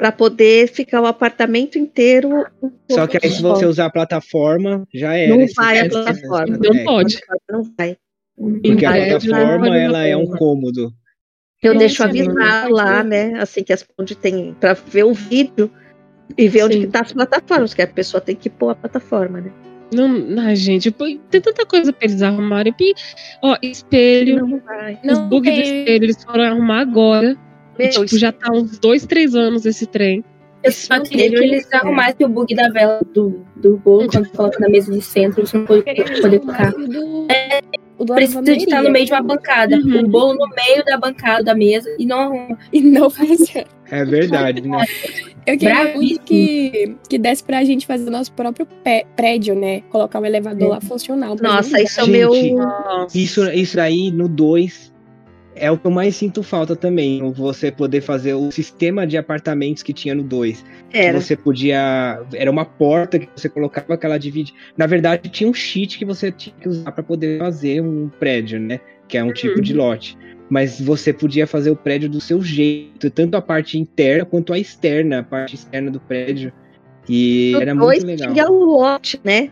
Para 0.00 0.10
poder 0.10 0.66
ficar 0.68 1.02
o 1.02 1.06
apartamento 1.06 1.78
inteiro. 1.78 2.46
um 2.62 2.70
Só 2.90 3.06
que 3.06 3.18
aí 3.22 3.30
se 3.30 3.42
você 3.42 3.66
usar 3.66 3.84
a 3.84 3.90
plataforma, 3.90 4.88
já 4.94 5.14
era. 5.14 5.36
Não 5.36 5.46
vai 5.54 5.80
a 5.80 5.88
plataforma. 5.90 6.56
Não 6.56 6.74
é, 6.74 6.84
pode. 6.84 7.20
Não 7.50 7.62
vai. 7.76 7.98
Porque 8.34 8.86
a 8.86 8.92
plataforma, 8.92 9.76
ela 9.76 10.06
é 10.06 10.16
um 10.16 10.24
cômodo. 10.24 10.90
Eu 11.62 11.76
deixo 11.76 12.02
avisado 12.02 12.72
lá, 12.72 13.04
né? 13.04 13.34
Assim 13.38 13.62
que 13.62 13.74
as, 13.74 13.86
onde 13.98 14.14
tem 14.14 14.54
para 14.54 14.72
ver 14.72 15.04
o 15.04 15.12
vídeo 15.12 15.70
e 16.38 16.48
ver 16.48 16.64
onde 16.64 16.76
Sim. 16.76 16.80
que 16.80 16.86
tá 16.86 17.02
as 17.02 17.12
plataformas, 17.12 17.74
que 17.74 17.82
a 17.82 17.86
pessoa 17.86 18.22
tem 18.22 18.34
que 18.34 18.48
pôr 18.48 18.70
a 18.70 18.74
plataforma, 18.74 19.42
né? 19.42 19.52
Não, 19.92 20.40
ai, 20.40 20.56
gente, 20.56 20.90
tem 20.90 21.40
tanta 21.42 21.66
coisa 21.66 21.92
pra 21.92 22.06
eles 22.06 22.22
arrumarem. 22.22 22.74
E, 22.80 22.94
Ó, 23.42 23.54
espelho. 23.60 24.46
Não 24.46 24.60
vai. 24.60 24.98
Os 25.04 25.18
bugs 25.28 25.54
do 25.54 25.60
espelho 25.60 26.04
eles 26.04 26.24
foram 26.24 26.44
arrumar 26.44 26.80
agora. 26.80 27.36
E, 27.80 27.88
Meu, 27.96 28.04
tipo, 28.06 28.18
já 28.18 28.32
tá 28.32 28.52
uns 28.52 28.78
dois, 28.78 29.06
três 29.06 29.34
anos 29.34 29.64
esse 29.66 29.86
trem. 29.86 30.24
Eu 30.62 30.72
só 30.72 31.00
queria 31.00 31.30
que 31.30 31.36
eles 31.36 31.66
É. 31.72 31.76
arrumassem 31.78 32.26
o 32.26 32.28
bug 32.28 32.54
da 32.54 32.68
vela 32.68 33.00
do, 33.14 33.42
do 33.56 33.78
bolo 33.78 34.08
quando 34.10 34.28
coloca 34.30 34.58
na 34.60 34.68
mesa 34.68 34.92
de 34.92 35.00
centro, 35.00 35.46
você 35.46 35.56
não 35.56 35.64
pode 35.64 35.82
poder 36.20 36.38
tocar. 36.40 36.74
O 36.74 36.86
do, 36.86 37.26
É, 37.32 37.60
Precisa 38.14 38.42
de 38.42 38.52
estar 38.52 38.82
no 38.82 38.90
meio 38.90 39.04
de 39.06 39.12
uma 39.12 39.22
bancada. 39.22 39.76
Uhum. 39.76 40.00
O 40.00 40.08
bolo 40.08 40.34
no 40.34 40.46
meio 40.54 40.84
da 40.84 40.98
bancada 40.98 41.42
da 41.44 41.54
mesa 41.54 41.88
e 41.98 42.04
não 42.04 42.18
arruma. 42.18 42.58
E 42.72 42.80
não 42.82 43.08
funciona. 43.10 43.66
É 43.92 44.04
verdade, 44.04 44.60
né? 44.68 44.84
Eu 45.44 45.58
queria 45.58 45.74
Bravíssimo. 45.74 45.96
muito 46.00 46.20
que, 46.22 46.94
que 47.08 47.18
desse 47.18 47.42
pra 47.42 47.64
gente 47.64 47.88
fazer 47.88 48.06
o 48.06 48.10
nosso 48.12 48.30
próprio 48.32 48.64
pé- 48.84 49.04
prédio, 49.16 49.52
né? 49.56 49.80
Colocar 49.90 50.20
o 50.20 50.24
elevador 50.24 50.68
lá 50.68 50.80
funcional. 50.80 51.34
Nossa, 51.42 51.82
isso 51.82 51.98
é 52.00 52.04
o 52.04 52.06
meu. 52.06 52.30
Nossa. 52.54 53.18
Isso, 53.18 53.44
isso 53.50 53.80
aí 53.80 54.12
no 54.12 54.28
2 54.28 54.89
é 55.60 55.70
o 55.70 55.76
que 55.78 55.86
eu 55.86 55.90
mais 55.90 56.16
sinto 56.16 56.42
falta 56.42 56.74
também. 56.74 57.20
Você 57.32 57.70
poder 57.70 58.00
fazer 58.00 58.34
o 58.34 58.50
sistema 58.50 59.06
de 59.06 59.16
apartamentos 59.16 59.82
que 59.82 59.92
tinha 59.92 60.14
no 60.14 60.22
2. 60.22 60.64
Era. 60.92 61.20
Você 61.20 61.36
podia. 61.36 62.20
Era 62.32 62.50
uma 62.50 62.64
porta 62.64 63.18
que 63.18 63.28
você 63.36 63.48
colocava 63.48 63.94
aquela 63.94 64.18
divide. 64.18 64.54
Na 64.76 64.86
verdade, 64.86 65.28
tinha 65.28 65.48
um 65.48 65.54
cheat 65.54 65.98
que 65.98 66.04
você 66.04 66.32
tinha 66.32 66.54
que 66.60 66.68
usar 66.68 66.90
para 66.92 67.02
poder 67.04 67.38
fazer 67.38 67.80
um 67.82 68.08
prédio, 68.08 68.58
né? 68.58 68.80
Que 69.06 69.18
é 69.18 69.24
um 69.24 69.32
tipo 69.32 69.60
de 69.60 69.74
lote. 69.74 70.16
Mas 70.48 70.80
você 70.80 71.12
podia 71.12 71.46
fazer 71.46 71.70
o 71.70 71.76
prédio 71.76 72.08
do 72.08 72.20
seu 72.20 72.42
jeito, 72.42 73.08
tanto 73.10 73.36
a 73.36 73.42
parte 73.42 73.78
interna 73.78 74.24
quanto 74.24 74.52
a 74.52 74.58
externa, 74.58 75.20
a 75.20 75.22
parte 75.22 75.54
externa 75.54 75.90
do 75.90 76.00
prédio. 76.00 76.52
E 77.08 77.50
No 77.54 77.60
era 77.62 77.74
muito 77.74 78.06
legal. 78.06 78.32
tinha 78.32 78.50
o 78.50 78.64
lote, 78.64 79.20
né? 79.22 79.50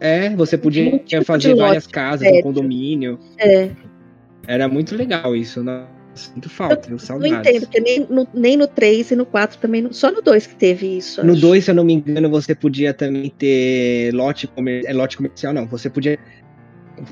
É, 0.00 0.30
você 0.30 0.58
podia 0.58 0.94
Um 0.94 0.98
tipo 0.98 1.24
fazer 1.24 1.54
várias 1.54 1.86
casas, 1.86 2.20
prédio. 2.20 2.40
um 2.40 2.42
condomínio. 2.42 3.18
É. 3.38 3.70
Era 4.46 4.68
muito 4.68 4.94
legal 4.96 5.34
isso. 5.36 5.62
Nossa, 5.62 5.86
sinto 6.14 6.48
falta, 6.50 6.76
tenho 6.76 6.92
Não 6.92 6.98
saudades. 6.98 7.32
entendo, 7.48 7.60
porque 7.66 7.80
nem 7.80 8.06
no, 8.08 8.28
nem 8.34 8.56
no 8.56 8.66
3 8.66 9.10
e 9.12 9.16
no 9.16 9.24
4 9.24 9.58
também. 9.58 9.82
não- 9.82 9.92
Só 9.92 10.10
no 10.10 10.20
2 10.20 10.46
que 10.46 10.54
teve 10.56 10.98
isso. 10.98 11.24
No 11.24 11.32
acho. 11.32 11.40
2, 11.40 11.64
se 11.64 11.70
eu 11.70 11.74
não 11.74 11.84
me 11.84 11.94
engano, 11.94 12.28
você 12.30 12.54
podia 12.54 12.92
também 12.92 13.30
ter 13.38 14.12
lote, 14.14 14.46
comer... 14.46 14.84
é, 14.86 14.92
lote 14.92 15.16
comercial, 15.16 15.52
não. 15.52 15.66
Você 15.66 15.88
podia 15.88 16.18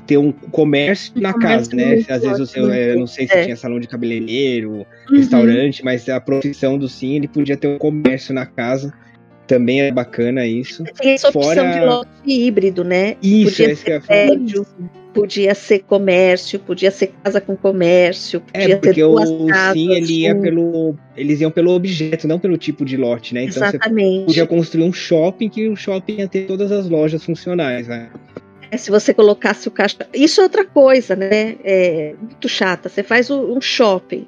ter 0.05 0.17
um 0.17 0.31
comércio 0.31 1.13
na 1.19 1.33
comércio 1.33 1.71
casa, 1.71 1.75
né? 1.75 2.05
Às 2.07 2.21
vezes 2.21 2.55
lote, 2.55 2.71
é, 2.77 2.91
eu 2.91 2.99
não 2.99 3.07
sei 3.07 3.27
se 3.27 3.33
é. 3.33 3.43
tinha 3.45 3.55
salão 3.55 3.79
de 3.79 3.87
cabeleireiro, 3.87 4.85
Uhum. 5.09 5.17
restaurante, 5.17 5.83
mas 5.83 6.07
a 6.07 6.21
profissão 6.21 6.77
do 6.77 6.87
sim, 6.87 7.15
ele 7.15 7.27
podia 7.27 7.57
ter 7.57 7.67
um 7.67 7.77
comércio 7.77 8.33
na 8.33 8.45
casa. 8.45 8.93
Também 9.47 9.81
é 9.81 9.91
bacana 9.91 10.45
isso. 10.45 10.83
Tem 11.01 11.11
essa 11.13 11.27
opção 11.27 11.41
Fora- 11.41 11.71
de 11.73 11.79
lote 11.85 12.09
híbrido, 12.25 12.83
né? 12.85 13.17
Isso, 13.21 13.49
Podia 13.57 13.67
é 13.67 13.71
isso 13.73 13.83
que 13.83 13.91
eu 13.91 14.01
podia 15.13 15.53
ser 15.53 15.79
comércio, 15.79 16.59
podia 16.59 16.89
ser 16.91 17.13
casa 17.23 17.39
com 17.41 17.55
comércio, 17.55 18.41
podia 18.41 18.73
É, 18.73 18.77
porque 18.77 18.93
ter 18.93 19.03
o 19.03 19.11
duas 19.15 19.29
casas. 19.51 19.73
sim, 19.73 19.91
ele 19.93 20.13
ia 20.21 20.35
um- 20.35 20.41
pelo. 20.41 20.95
Eles 21.15 21.41
iam 21.41 21.51
pelo 21.51 21.71
objeto, 21.71 22.27
não 22.27 22.39
pelo 22.39 22.57
tipo 22.57 22.83
de 22.85 22.97
lote, 22.97 23.33
né? 23.33 23.43
Então 23.43 23.53
você 23.63 23.75
Exatamente. 23.77 24.25
podia 24.25 24.47
construir 24.47 24.83
um 24.83 24.93
shopping 24.93 25.49
que 25.49 25.67
o 25.67 25.75
shopping 25.75 26.17
ia 26.19 26.27
ter 26.27 26.45
todas 26.47 26.71
as 26.71 26.87
lojas 26.89 27.23
funcionais, 27.23 27.87
né? 27.87 28.09
É, 28.71 28.77
se 28.77 28.89
você 28.89 29.13
colocasse 29.13 29.67
o 29.67 29.71
caixa. 29.71 29.97
Isso 30.13 30.39
é 30.39 30.43
outra 30.43 30.63
coisa, 30.65 31.15
né? 31.15 31.57
É 31.63 32.15
muito 32.21 32.47
chata. 32.47 32.87
Você 32.87 33.03
faz 33.03 33.29
o- 33.29 33.53
um 33.53 33.59
shopping. 33.59 34.25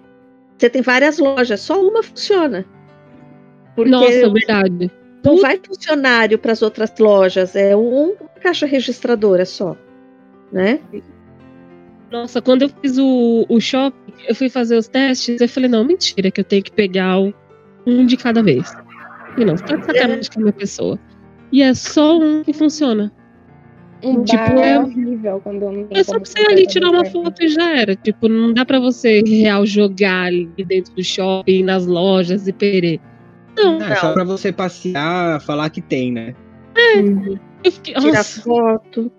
Você 0.58 0.70
tem 0.70 0.82
várias 0.82 1.18
lojas, 1.18 1.62
só 1.62 1.82
uma 1.82 2.04
funciona. 2.04 2.66
Porque 3.76 3.90
Nossa, 3.90 4.30
verdade. 4.30 4.92
não 5.24 5.40
vai 5.40 5.60
funcionário 5.66 6.38
para 6.38 6.52
as 6.52 6.62
outras 6.62 6.92
lojas, 7.00 7.56
é 7.56 7.76
um, 7.76 8.10
uma 8.20 8.30
caixa 8.42 8.66
registradora 8.66 9.46
só. 9.46 9.76
Né? 10.54 10.80
Nossa, 12.12 12.42
quando 12.42 12.62
eu 12.62 12.70
fiz 12.82 12.98
o, 13.00 13.46
o 13.50 13.60
shopping, 13.60 14.14
eu 14.28 14.36
fui 14.36 14.48
fazer 14.50 14.78
os 14.78 14.88
testes, 14.88 15.42
eu 15.42 15.50
falei, 15.50 15.68
não, 15.70 15.84
mentira, 15.84 16.30
que 16.30 16.40
eu 16.42 16.46
tenho 16.46 16.62
que 16.64 16.72
pegar 16.72 17.20
o- 17.20 17.34
um 17.88 18.06
de 18.06 18.16
cada 18.16 18.44
vez. 18.44 18.72
E 19.36 19.44
não, 19.44 19.58
você 19.58 19.64
tá 19.64 19.76
de 19.78 19.86
sacanagem 19.86 20.32
com 20.32 20.40
a 20.40 20.44
minha 20.44 20.54
pessoa. 20.54 21.00
E 21.52 21.62
é 21.64 21.74
só 21.74 22.18
um 22.20 22.44
que 22.44 22.54
funciona. 22.54 23.12
Um 24.04 24.24
Tipo, 24.24 24.44
é- 24.60 24.72
é 24.74 24.80
horrível 24.80 25.40
quando 25.44 25.62
não 25.72 25.88
É 25.90 26.04
só 26.04 26.20
pra 26.20 26.26
você 26.26 26.40
ali 26.48 26.68
tirar 26.68 26.90
uma 26.92 27.06
foto 27.06 27.42
e 27.42 27.48
já 27.48 27.76
era. 27.80 27.96
Tipo, 27.96 28.28
não 28.28 28.54
dá 28.54 28.64
pra 28.66 28.80
você 28.80 29.22
real 29.26 29.66
jogar 29.66 30.26
ali 30.26 30.46
dentro 30.68 30.94
do 30.94 31.04
shopping, 31.04 31.64
nas 31.64 31.86
lojas 31.88 32.48
e 32.48 32.54
perder. 32.54 33.00
Não, 33.58 33.80
Ah, 33.82 33.90
é 33.92 33.96
só 33.96 34.14
pra 34.14 34.24
você 34.24 34.52
passear, 34.52 35.40
falar 35.42 35.70
que 35.70 35.82
tem, 35.82 36.12
né? 36.12 36.36
Uhum. 36.98 37.40
eu 37.64 37.72
fiquei. 37.72 37.94
Tirar 37.96 38.24
foto. 38.24 39.12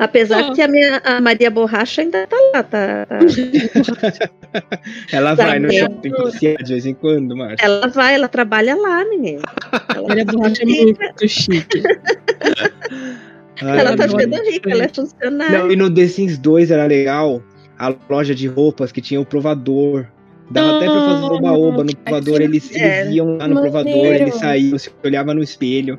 Apesar 0.00 0.44
Ó. 0.50 0.54
que 0.54 0.62
a 0.62 0.66
minha 0.66 0.96
a 1.04 1.20
Maria 1.20 1.50
Borracha 1.50 2.00
ainda 2.00 2.26
tá 2.26 2.36
lá, 2.54 2.62
tá, 2.62 3.04
tá- 3.06 3.18
Ela 5.12 5.36
Tá 5.36 5.44
vai 5.46 5.58
no 5.58 5.70
shopping 5.72 6.10
passear 6.10 6.56
de 6.62 6.72
vez 6.72 6.86
em 6.86 6.94
quando, 6.94 7.36
Márcia. 7.36 7.64
Ela 7.66 7.86
vai, 7.88 8.14
ela 8.14 8.26
trabalha 8.28 8.74
lá, 8.74 9.04
menina. 9.04 9.42
Ela, 9.94 10.08
Maria 10.08 10.24
Borracha 10.24 10.62
é 10.62 10.66
muito 10.66 11.28
chique. 11.28 11.82
Ai, 13.62 13.78
ela 13.80 13.94
tá 13.96 14.08
ficando 14.08 14.36
rica, 14.50 14.70
ela 14.70 14.84
é 14.84 14.88
funcionária. 14.88 15.58
Não, 15.58 15.70
e 15.70 15.76
no 15.76 15.92
The 15.94 16.06
Sims 16.08 16.38
2 16.38 16.70
era 16.70 16.86
legal 16.86 17.42
a 17.78 17.94
loja 18.08 18.34
de 18.34 18.46
roupas 18.46 18.90
que 18.90 19.02
tinha 19.02 19.20
o 19.20 19.26
provador. 19.26 20.06
Dava 20.50 20.78
até 20.78 20.86
pra 20.86 20.94
fazer 20.94 21.24
oba-oba 21.26 21.84
no 21.84 21.94
provador. 21.94 22.40
Eles, 22.40 22.74
É. 22.74 23.02
eles 23.02 23.14
iam 23.16 23.36
lá 23.36 23.46
no 23.46 23.54
Maneiro. 23.56 23.60
provador, 23.70 24.06
eles 24.06 24.34
saíam, 24.36 24.78
se 24.78 24.90
olhava 25.04 25.34
no 25.34 25.42
espelho. 25.42 25.98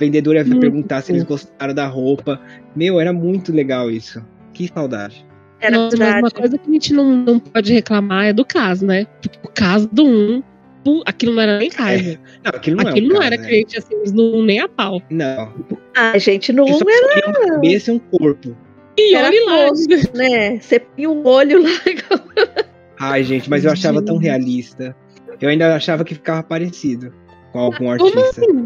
O 0.00 0.04
vendedor 0.04 0.34
ia 0.34 0.44
perguntar 0.44 1.02
se 1.02 1.12
eles 1.12 1.24
gostaram 1.24 1.74
da 1.74 1.86
roupa. 1.86 2.40
Meu, 2.74 2.98
era 2.98 3.12
muito 3.12 3.52
legal 3.52 3.90
isso. 3.90 4.24
Que 4.54 4.66
saudade. 4.66 5.26
Era 5.60 5.76
Nossa, 5.76 5.96
mas 5.98 6.18
uma 6.22 6.30
coisa 6.30 6.56
que 6.56 6.70
a 6.70 6.72
gente 6.72 6.94
não, 6.94 7.16
não 7.16 7.38
pode 7.38 7.70
reclamar 7.74 8.26
é 8.28 8.32
do 8.32 8.44
caso, 8.46 8.86
né? 8.86 9.06
Porque 9.20 9.38
o 9.44 9.48
caso 9.48 9.86
do 9.92 10.06
1, 10.06 10.42
pu- 10.82 11.02
aquilo 11.04 11.34
não 11.34 11.42
era 11.42 11.58
nem 11.58 11.68
raiva. 11.68 12.18
Não, 12.42 12.50
aquilo 12.54 12.76
não 12.82 12.88
aquilo 12.88 13.06
é 13.06 13.10
um 13.10 13.12
não 13.12 13.20
caso, 13.20 13.32
era 13.34 13.42
né? 13.42 13.46
crente 13.48 13.78
assim, 13.78 13.94
no 14.14 14.36
1 14.38 14.42
nem 14.44 14.60
a 14.60 14.68
pau. 14.68 15.02
Não. 15.10 15.52
Ai, 15.94 16.18
gente, 16.18 16.46
só 16.46 16.62
1 16.62 16.66
era, 16.88 17.28
uma 17.28 17.46
cabeça 17.56 17.90
e 17.90 17.94
um 17.94 17.98
corpo. 17.98 18.56
E 18.98 19.14
Era 19.14 19.28
olha 19.28 19.44
lá. 19.44 19.68
fofo. 19.68 20.16
né? 20.16 20.58
Você 20.60 20.80
põe 20.80 21.06
um 21.06 21.26
olho 21.26 21.62
lá. 21.62 21.70
Ai, 22.98 23.22
gente, 23.22 23.48
mas 23.50 23.64
eu 23.66 23.70
achava 23.72 24.00
tão 24.00 24.16
realista. 24.16 24.96
Eu 25.40 25.48
ainda 25.50 25.74
achava 25.74 26.04
que 26.04 26.14
ficava 26.14 26.42
parecido 26.42 27.12
com 27.52 27.58
algum 27.58 27.76
Como 27.78 27.90
artista. 27.90 28.20
assim, 28.42 28.64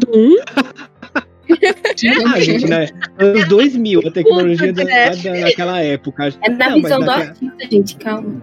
do 1.47 2.23
1? 2.23 2.27
Ah, 2.33 2.39
gente, 2.39 2.67
né? 2.67 2.87
Anos 3.19 3.47
2000, 3.47 3.99
a 4.07 4.11
tecnologia 4.11 4.73
Puta, 4.73 4.85
da, 4.85 5.09
da- 5.09 5.41
daquela 5.41 5.81
época. 5.81 6.27
É 6.41 6.49
na 6.49 6.69
Não, 6.69 6.75
visão 6.81 6.99
do 6.99 7.05
naquela- 7.05 7.29
artista, 7.29 7.67
gente, 7.71 7.95
calma. 7.97 8.41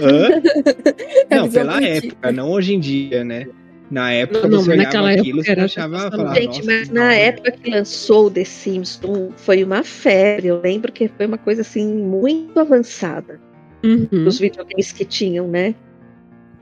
Hã? 0.00 0.28
É 1.30 1.36
Não, 1.36 1.50
pela 1.50 1.82
época, 1.82 2.32
não 2.32 2.50
hoje 2.50 2.74
em 2.74 2.80
dia, 2.80 3.24
né? 3.24 3.46
Na 3.90 4.10
época 4.12 4.42
Não, 4.42 4.48
não, 4.48 4.58
você 4.62 4.70
mas 4.70 4.78
olhava 4.78 4.84
naquela 4.84 5.10
aquilo 5.10 5.38
época 5.40 5.44
você 5.44 5.52
era 5.52 5.64
achava, 5.64 6.10
falava, 6.10 6.34
Gente, 6.34 6.58
nossa, 6.58 6.64
mas 6.66 6.88
na 6.90 7.14
época 7.14 7.50
que 7.52 7.70
lançou 7.70 8.26
o 8.26 8.30
The 8.30 8.44
Sims 8.44 9.00
1, 9.04 9.30
foi 9.36 9.62
uma 9.62 9.82
febre. 9.84 10.48
Eu 10.48 10.60
lembro 10.60 10.90
que 10.90 11.06
foi 11.08 11.26
uma 11.26 11.38
coisa 11.38 11.60
assim 11.60 11.86
muito 11.94 12.58
avançada. 12.58 13.38
Uhum. 13.84 14.26
Os 14.26 14.38
videogames 14.38 14.90
que 14.92 15.04
tinham, 15.04 15.46
né? 15.46 15.74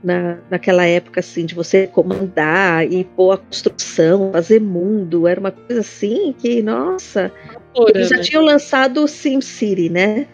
Na, 0.03 0.37
naquela 0.49 0.85
época, 0.85 1.21
assim, 1.21 1.45
de 1.45 1.55
você 1.55 1.87
comandar 1.87 2.85
e 2.91 3.05
pôr 3.05 3.31
a 3.31 3.37
construção, 3.37 4.31
fazer 4.33 4.59
mundo. 4.59 5.27
Era 5.27 5.39
uma 5.39 5.51
coisa 5.51 5.79
assim 5.79 6.35
que, 6.37 6.61
nossa. 6.61 7.31
Eles 7.73 8.09
já 8.09 8.17
né? 8.17 8.21
tinham 8.21 8.43
lançado 8.43 9.03
o 9.03 9.07
SimCity, 9.07 9.89
né? 9.89 10.27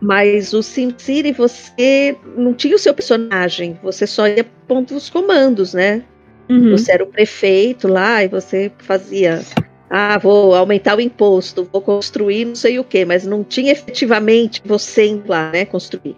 Mas 0.00 0.52
o 0.52 0.62
SimCity 0.62 1.32
você 1.32 2.16
não 2.36 2.54
tinha 2.54 2.74
o 2.74 2.78
seu 2.78 2.92
personagem, 2.92 3.78
você 3.82 4.06
só 4.06 4.26
ia 4.26 4.44
pondo 4.66 4.96
os 4.96 5.08
comandos, 5.08 5.74
né? 5.74 6.02
Uhum. 6.48 6.72
Você 6.72 6.92
era 6.92 7.04
o 7.04 7.06
prefeito 7.06 7.86
lá 7.86 8.24
e 8.24 8.28
você 8.28 8.70
fazia. 8.78 9.40
Ah, 9.88 10.18
vou 10.18 10.54
aumentar 10.54 10.96
o 10.96 11.00
imposto, 11.00 11.68
vou 11.70 11.82
construir 11.82 12.46
não 12.46 12.54
sei 12.54 12.78
o 12.78 12.84
quê, 12.84 13.04
mas 13.04 13.26
não 13.26 13.44
tinha 13.44 13.72
efetivamente 13.72 14.60
você 14.64 15.06
indo 15.06 15.28
lá, 15.28 15.50
né? 15.52 15.64
Construir. 15.64 16.16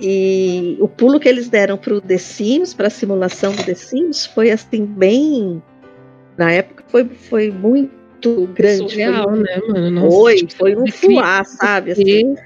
E 0.00 0.76
o 0.80 0.88
pulo 0.88 1.18
que 1.18 1.28
eles 1.28 1.48
deram 1.48 1.76
para 1.76 1.94
o 1.94 2.00
The 2.00 2.18
Sims, 2.18 2.72
para 2.72 2.86
a 2.86 2.90
simulação 2.90 3.52
do 3.52 3.64
The 3.64 3.74
Sims, 3.74 4.26
foi 4.26 4.50
assim, 4.50 4.84
bem. 4.84 5.62
Na 6.36 6.52
época 6.52 6.84
foi, 6.88 7.04
foi 7.04 7.50
muito 7.50 8.46
grande. 8.54 8.90
Surreal, 8.90 9.28
foi, 9.28 9.42
né, 9.42 9.60
mano? 9.68 9.90
Nossa, 9.90 10.16
foi, 10.16 10.36
tipo, 10.36 10.54
foi 10.56 10.76
um 10.76 10.86
fuá, 10.86 11.42
sabe? 11.44 11.92
Assim, 11.92 12.36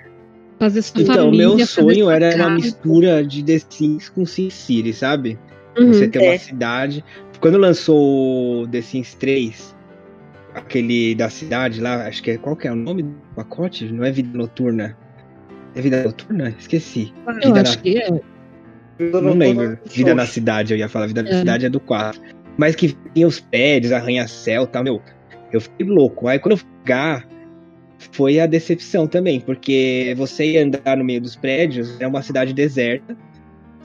Fazer, 0.59 0.83
sua 0.83 1.03
Então, 1.03 1.15
família. 1.17 1.57
meu 1.57 1.67
sonho 1.67 2.09
era 2.09 2.37
uma 2.37 2.51
mistura 2.51 3.25
de 3.25 3.43
The 3.43 3.59
Sims 3.69 4.09
com 4.09 4.25
SimCity, 4.25 4.93
sabe? 4.93 5.37
Uhum. 5.77 5.93
Você 5.93 6.07
ter 6.07 6.21
uma 6.21 6.35
é. 6.35 6.39
cidade. 6.39 7.05
Quando 7.41 7.59
lançou 7.59 8.63
o 8.63 8.69
The 8.69 8.81
Sims 8.81 9.15
3, 9.15 9.75
aquele 10.55 11.17
da 11.17 11.29
cidade 11.29 11.81
lá, 11.81 12.07
acho 12.07 12.23
que 12.23 12.31
é. 12.31 12.39
Qual 12.39 12.55
que 12.55 12.69
é 12.69 12.73
o 12.73 12.77
nome 12.77 13.03
do 13.03 13.15
pacote? 13.35 13.93
Não 13.93 14.05
é 14.05 14.13
Vida 14.13 14.39
Noturna? 14.39 14.97
É 15.75 15.81
Vida 15.81 16.03
Noturna? 16.03 16.55
Esqueci. 16.59 17.13
Eu 17.27 17.35
Vida 17.35 17.61
acho 17.63 17.77
na- 17.77 17.83
que 17.83 17.99
é. 17.99 18.11
Não 18.99 19.35
lembro. 19.35 19.79
Vida 19.87 20.15
na 20.15 20.27
cidade, 20.27 20.73
eu 20.73 20.79
ia 20.79 20.89
falar. 20.89 21.07
Vida 21.07 21.23
na 21.23 21.31
É. 21.31 21.39
cidade 21.39 21.67
é 21.67 21.69
do 21.69 21.81
4. 21.81 22.21
Mas 22.57 22.75
que 22.77 22.97
tinha 23.15 23.27
os 23.27 23.41
prédios, 23.41 23.93
arranha-céu 23.93 24.65
e 24.65 24.67
tal, 24.67 24.85
meu. 24.85 25.01
Eu 25.53 25.61
fiquei 25.61 25.87
louco. 25.87 26.29
Aí 26.29 26.39
quando 26.39 26.53
eu 26.53 26.57
fui 26.59 26.69
jogar, 26.81 27.27
foi 28.13 28.39
a 28.41 28.47
decepção 28.47 29.07
também, 29.07 29.41
porque 29.41 30.15
você 30.17 30.45
ia 30.53 30.65
andar 30.65 30.97
no 30.97 31.05
meio 31.05 31.21
dos 31.21 31.37
prédios, 31.37 31.99
é 32.01 32.07
uma 32.07 32.23
cidade 32.23 32.53
deserta. 32.53 33.17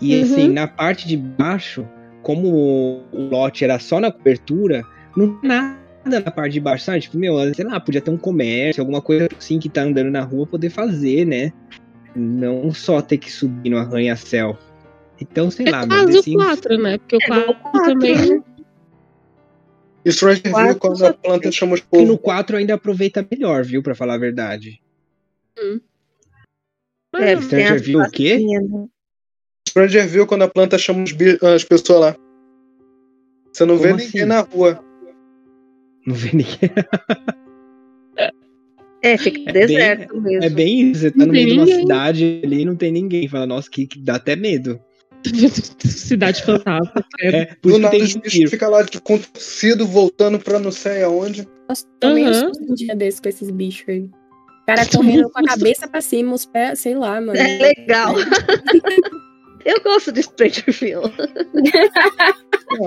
E 0.01 0.15
Uhum. 0.15 0.21
assim, 0.23 0.47
na 0.49 0.67
parte 0.67 1.07
de 1.07 1.15
baixo, 1.17 1.87
como 2.21 2.47
o, 2.49 3.01
o 3.11 3.21
lote 3.29 3.63
era 3.63 3.79
só 3.79 3.99
na 3.99 4.11
cobertura, 4.11 4.83
não 5.15 5.39
tinha 5.39 5.61
nada 5.61 5.77
na 6.07 6.21
parte 6.21 6.53
de 6.53 6.59
baixo, 6.59 6.85
sabe? 6.85 7.01
Tipo, 7.01 7.17
meu, 7.17 7.53
sei 7.53 7.65
lá, 7.65 7.79
podia 7.79 8.01
ter 8.01 8.09
um 8.11 8.17
comércio, 8.17 8.81
alguma 8.81 9.01
coisa 9.01 9.27
assim 9.37 9.59
que 9.59 9.69
tá 9.69 9.81
andando 9.83 10.09
na 10.11 10.21
rua 10.21 10.45
poder 10.47 10.69
fazer, 10.69 11.25
né? 11.25 11.51
Não 12.15 12.73
só 12.73 13.01
ter 13.01 13.17
que 13.17 13.31
subir 13.31 13.69
no 13.69 13.77
arranha-céu. 13.77 14.57
Então, 15.19 15.49
sei 15.51 15.67
É 15.67 15.71
lá, 15.71 15.87
quase 15.87 16.11
The 16.13 16.19
o 16.19 16.23
Sims- 16.23 16.43
4, 16.45 16.77
né? 16.77 16.97
Porque 16.97 17.15
o 17.15 17.19
É, 17.21 17.27
4 17.27 17.51
o 17.51 17.55
quatro, 17.55 17.93
também. 17.93 18.15
né? 18.15 18.43
Isso 20.05 20.23
vai 20.25 20.35
servir 20.35 20.51
Quatro 20.51 20.79
quando 20.79 21.05
a 21.05 21.13
planta 21.13 21.51
chama 21.51 21.73
os 21.73 21.81
que 21.81 21.87
no 21.97 22.05
povos. 22.17 22.21
4 22.21 22.55
ainda 22.57 22.75
aproveita 22.75 23.27
melhor, 23.29 23.63
viu? 23.65 23.83
Pra 23.83 23.93
falar 23.93 24.13
a 24.13 24.17
verdade. 24.17 24.81
É, 27.15 27.41
Stranger 27.41 27.73
as 27.75 27.81
viu 27.81 27.99
o 27.99 28.09
quê? 28.11 28.37
né? 28.37 28.87
Stranger 29.67 30.07
viu 30.07 30.25
quando 30.27 30.43
a 30.43 30.47
planta 30.47 30.77
chama 30.77 31.03
os 31.03 31.11
bi- 31.11 31.37
as 31.41 31.63
pessoas 31.63 31.99
lá. 31.99 32.15
Você 33.51 33.65
não 33.65 33.77
vê 33.77 33.89
Como 33.89 33.99
ninguém 34.01 34.21
assim? 34.21 34.29
na 34.29 34.39
rua. 34.41 34.83
Não 36.07 36.15
vê 36.15 36.29
ninguém. 36.33 36.57
É, 39.03 39.15
fica 39.15 39.39
É 39.41 39.53
bem- 39.53 39.67
deserto 39.67 40.19
mesmo. 40.19 40.43
É 40.43 40.49
bem 40.49 40.89
isso. 40.91 41.01
Você 41.01 41.11
tá 41.11 41.19
Não 41.19 41.27
no 41.27 41.31
meio 41.31 41.47
de 41.47 41.53
uma 41.53 41.65
cidade 41.67 42.41
ali 42.43 42.65
não 42.65 42.75
tem 42.75 42.91
ninguém. 42.91 43.27
Fala, 43.27 43.45
nossa, 43.45 43.69
que, 43.69 43.85
que 43.85 43.99
dá 43.99 44.15
até 44.15 44.35
medo. 44.35 44.79
Cidade 45.85 46.43
fantasma. 46.43 46.91
credo. 47.17 47.35
É, 47.37 47.45
por 47.45 47.55
Do 47.61 47.69
isso 47.69 47.77
que 47.77 47.81
nada 47.83 48.29
tem 48.31 48.47
ficam 48.47 48.71
lá 48.71 48.81
de 48.81 48.99
contorcido, 48.99 49.85
voltando 49.85 50.39
pra 50.39 50.59
não 50.59 50.71
sei 50.71 51.03
aonde. 51.03 51.47
Nossa, 51.69 51.85
um 52.03 52.07
Aham. 52.25 52.33
susto 52.33 52.63
um 52.71 52.73
dia 52.73 52.95
desse 52.95 53.21
com 53.21 53.29
esses 53.29 53.51
bichos 53.51 53.87
aí. 53.87 54.01
O 54.01 54.65
cara 54.65 54.85
correndo 54.87 55.29
com 55.29 55.39
a 55.39 55.43
cabeça 55.45 55.87
pra 55.87 56.01
cima, 56.01 56.33
os 56.33 56.45
pés, 56.47 56.79
sei 56.79 56.95
lá, 56.95 57.21
mano. 57.21 57.37
É 57.37 57.57
legal. 57.59 58.15
Eu 59.63 59.79
gosto 59.83 60.11
de 60.11 60.21
Strangerville. 60.21 61.13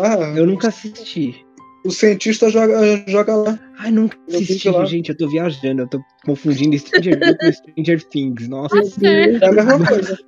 Ah, 0.02 0.35
Eu 0.37 0.44
nunca 0.46 0.68
assisti. 0.68 1.46
O 1.85 1.90
cientista 1.90 2.51
joga, 2.51 2.79
joga 3.07 3.35
lá. 3.35 3.59
Ai, 3.79 3.90
nunca 3.90 4.16
assisti, 4.29 4.71
gente. 4.87 5.11
Eu 5.11 5.16
tô 5.16 5.29
viajando. 5.29 5.83
Eu 5.83 5.88
tô 5.88 6.01
confundindo 6.25 6.79
Stranger 6.79 7.19
Things 7.21 7.37
com 7.38 7.53
Stranger 7.53 8.05
Things. 8.05 8.49
Nossa, 8.49 8.77
É 9.07 9.47
a 9.47 9.53
mesma 9.53 9.87
coisa. 9.87 10.19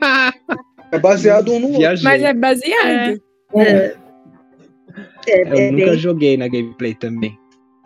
É 0.92 1.00
baseado 1.00 1.52
um 1.52 1.58
no 1.58 1.66
outro. 1.66 1.80
viajei. 1.80 2.04
Mas 2.04 2.22
é 2.22 2.32
baseado. 2.32 3.20
É, 3.56 3.96
é, 5.26 5.42
Eu 5.42 5.54
é 5.56 5.70
nunca 5.72 5.96
joguei 5.96 6.36
na 6.36 6.46
gameplay 6.46 6.94
também. 6.94 7.36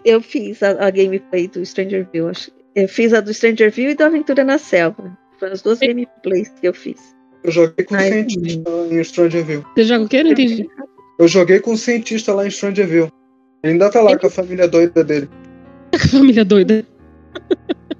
Eu 0.04 0.20
fiz 0.20 0.62
a, 0.62 0.86
a 0.86 0.90
gameplay 0.90 1.48
do 1.48 1.62
Strangerville. 1.62 2.28
acho. 2.28 2.50
Eu 2.74 2.86
fiz 2.88 3.12
a 3.14 3.20
do 3.20 3.30
Strangerville 3.30 3.92
e 3.92 3.94
do 3.94 4.04
Aventura 4.04 4.44
na 4.44 4.58
Selva. 4.58 5.16
Foram 5.38 5.54
as 5.54 5.62
duas 5.62 5.78
gameplays 5.78 6.50
que 6.60 6.68
eu 6.68 6.74
fiz. 6.74 7.00
Eu 7.42 7.50
joguei 7.50 7.84
com 7.86 7.94
o 7.94 7.98
cientista 7.98 8.70
em 8.90 9.00
Strangerville. 9.00 9.64
Você 9.74 9.84
joga 9.84 10.04
o 10.04 10.08
quê? 10.08 10.22
Não 10.22 10.32
entendi. 10.32 10.68
Eu 11.20 11.28
joguei 11.28 11.60
com 11.60 11.72
o 11.72 11.76
cientista 11.76 12.32
lá 12.34 12.44
em 12.46 12.48
Strangerville. 12.48 13.10
Ele 13.62 13.74
ainda 13.74 13.90
tá 13.90 14.00
lá 14.00 14.18
com 14.18 14.26
a 14.26 14.30
família 14.30 14.66
doida 14.66 15.04
dele. 15.04 15.28
Família 16.10 16.44
doida. 16.44 16.84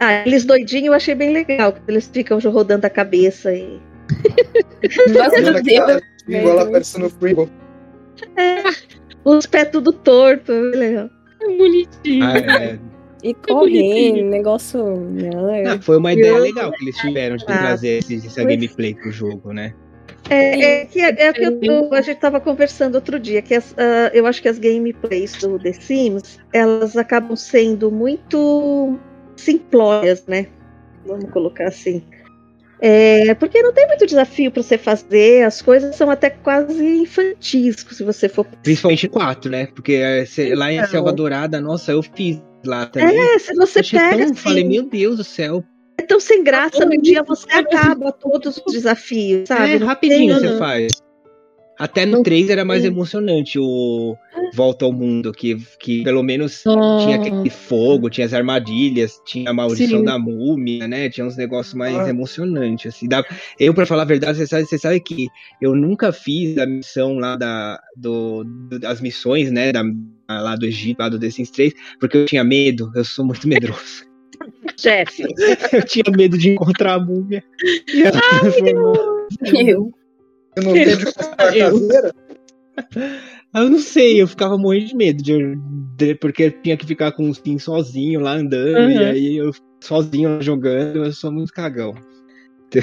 Ah, 0.00 0.22
eles 0.24 0.44
doidinhos 0.44 0.86
eu 0.86 0.92
achei 0.92 1.12
bem 1.12 1.32
legal. 1.32 1.74
Eles 1.88 2.08
ficam 2.12 2.38
rodando 2.38 2.86
a 2.86 2.90
cabeça 2.90 3.52
e. 3.52 3.80
Nossa, 5.12 5.30
Vendo 5.30 5.42
meu 5.50 5.56
aquela 5.58 5.86
Deus. 5.86 6.02
língua 6.28 6.54
lá 6.54 6.66
parecendo 6.70 7.06
um 7.06 7.10
Pringle. 7.10 7.50
Os 9.24 9.44
pés 9.46 9.68
tudo 9.72 9.92
torto. 9.92 10.52
é 10.52 10.60
legal. 10.60 11.10
É 11.42 11.46
bonitinho. 11.56 12.24
Ah, 12.24 12.38
é. 12.38 12.78
E 13.24 13.34
bonitinho. 13.34 13.42
correndo, 13.48 14.30
negócio. 14.30 15.00
né? 15.10 15.30
Ah, 15.66 15.82
foi 15.82 15.96
uma 15.96 16.12
ideia 16.12 16.38
legal 16.38 16.70
que 16.70 16.84
eles 16.84 16.96
tiveram 16.98 17.36
de 17.36 17.42
Ah, 17.48 17.58
trazer 17.58 17.98
esse, 17.98 18.18
essa 18.24 18.42
pois- 18.42 18.54
gameplay 18.54 18.94
pro 18.94 19.10
jogo, 19.10 19.52
né? 19.52 19.74
É, 20.30 20.80
é 20.82 20.84
que, 20.84 21.00
é 21.00 21.32
que 21.32 21.42
eu 21.42 21.58
tô- 21.60 21.94
a 21.94 22.00
gente 22.00 22.18
tava 22.20 22.40
conversando 22.40 22.96
outro 22.96 23.18
dia, 23.18 23.40
que 23.40 23.54
as, 23.54 23.74
ah, 23.78 24.10
eu 24.12 24.26
acho 24.26 24.42
que 24.42 24.48
as 24.48 24.58
gameplays 24.58 25.36
do 25.36 25.58
The 25.58 25.72
Sims, 25.72 26.38
elas 26.52 26.96
acabam 26.96 27.34
sendo 27.36 27.90
muito 27.90 28.98
simplórias, 29.36 30.24
né? 30.26 30.46
Vamos 31.06 31.30
colocar 31.30 31.68
assim. 31.68 32.02
É, 32.80 33.34
porque 33.34 33.60
não 33.60 33.72
tem 33.72 33.88
muito 33.88 34.06
desafio 34.06 34.52
para 34.52 34.62
você 34.62 34.78
fazer, 34.78 35.44
as 35.44 35.60
coisas 35.60 35.96
são 35.96 36.10
até 36.10 36.30
quase 36.30 36.80
infantis, 36.84 37.84
se 37.90 38.04
você 38.04 38.28
for. 38.28 38.44
Principalmente 38.62 39.08
quatro, 39.08 39.50
né? 39.50 39.66
Porque 39.74 39.94
é, 39.94 40.24
cê- 40.24 40.54
lá 40.54 40.70
em 40.70 40.76
Então. 40.76 40.88
Selva 40.90 41.12
Dourada, 41.12 41.60
nossa, 41.60 41.90
eu 41.92 42.02
fiz 42.02 42.40
lá 42.64 42.86
também. 42.86 43.18
É, 43.18 43.38
se 43.38 43.52
você 43.54 43.82
pega. 43.82 44.10
tão, 44.16 44.24
assim, 44.26 44.34
falei, 44.34 44.64
meu 44.64 44.84
Deus 44.84 45.16
do 45.16 45.24
céu. 45.24 45.64
É 45.98 46.02
tão 46.02 46.20
sem 46.20 46.44
graça, 46.44 46.84
no 46.84 47.00
dia 47.00 47.22
você 47.22 47.50
acaba 47.52 48.12
todos 48.12 48.62
os 48.64 48.72
desafios, 48.72 49.48
sabe? 49.48 49.72
é, 49.72 49.76
rapidinho 49.76 50.34
você 50.38 50.56
faz. 50.56 50.92
Até 51.78 52.04
no 52.04 52.16
Não 52.16 52.22
3 52.24 52.50
era 52.50 52.64
mais 52.64 52.84
emocionante 52.84 53.56
o 53.56 54.16
Volta 54.52 54.84
ao 54.84 54.92
Mundo, 54.92 55.32
que, 55.32 55.56
que 55.78 56.02
pelo 56.02 56.24
menos 56.24 56.62
Nossa. 56.66 57.04
tinha 57.04 57.16
aquele 57.16 57.48
fogo, 57.50 58.10
tinha 58.10 58.26
as 58.26 58.34
armadilhas, 58.34 59.20
tinha 59.24 59.48
a 59.48 59.54
maldição 59.54 60.00
Sim. 60.00 60.04
da 60.04 60.18
múmia, 60.18 60.88
né? 60.88 61.08
Tinha 61.08 61.24
uns 61.24 61.36
negócios 61.36 61.74
mais 61.74 61.94
Ah. 61.96 62.08
emocionantes, 62.08 62.92
assim. 62.92 63.06
Dá- 63.06 63.24
Eu, 63.60 63.72
pra 63.72 63.86
falar 63.86 64.02
a 64.02 64.06
verdade, 64.06 64.38
você 64.38 64.46
sabe, 64.48 64.64
você 64.64 64.76
sabe 64.76 64.98
que 64.98 65.28
eu 65.62 65.72
nunca 65.76 66.10
fiz 66.10 66.58
a 66.58 66.66
missão 66.66 67.16
lá 67.16 67.36
da, 67.36 67.80
do- 67.96 68.42
das 68.80 69.00
missões, 69.00 69.52
né? 69.52 69.70
Da, 69.70 69.84
lá 70.28 70.56
do 70.56 70.66
Egito, 70.66 70.98
lá 70.98 71.08
do 71.08 71.18
The 71.18 71.30
Sims 71.30 71.50
3, 71.52 71.72
porque 72.00 72.16
eu 72.16 72.26
tinha 72.26 72.42
medo, 72.42 72.90
eu 72.96 73.04
sou 73.04 73.24
muito 73.24 73.46
medroso. 73.46 74.07
Jeff. 74.76 75.22
Eu 75.72 75.84
tinha 75.84 76.04
medo 76.16 76.36
de 76.38 76.50
encontrar 76.50 76.94
a 76.94 76.98
múmia. 77.00 77.42
E 77.92 78.02
ela. 78.02 78.20
Eu. 79.54 79.92
Você 80.56 80.64
não 80.64 80.72
tem 80.72 80.96
de 80.96 81.04
comprar 81.06 81.48
a 81.48 81.56
Eu. 81.56 81.72
caveira? 81.80 82.14
Eu 83.54 83.70
não 83.70 83.78
sei, 83.78 84.20
eu 84.20 84.28
ficava 84.28 84.56
morrendo 84.58 84.86
de 84.88 84.96
medo, 84.96 85.22
de, 85.22 85.56
de- 85.96 86.14
porque 86.16 86.44
eu 86.44 86.50
tinha 86.62 86.76
que 86.76 86.86
ficar 86.86 87.12
com 87.12 87.28
o 87.28 87.34
Steam 87.34 87.58
sozinho 87.58 88.20
lá 88.20 88.34
andando, 88.34 88.90
e 88.90 88.96
Uhum. 88.98 89.06
aí 89.06 89.36
eu 89.38 89.52
sozinho 89.80 90.40
jogando, 90.42 91.04
eu 91.04 91.12
sou 91.12 91.32
muito 91.32 91.52
cagão. 91.52 91.94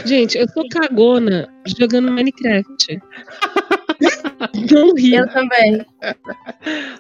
Gente, 0.06 0.38
eu 0.38 0.48
sou 0.50 0.68
cagona 0.70 1.48
jogando 1.80 2.12
Minecraft. 2.12 3.00
Não 4.72 4.94
ri. 4.96 5.16
Eu 5.16 5.30
também. 5.30 5.86
Ah, 6.02 6.16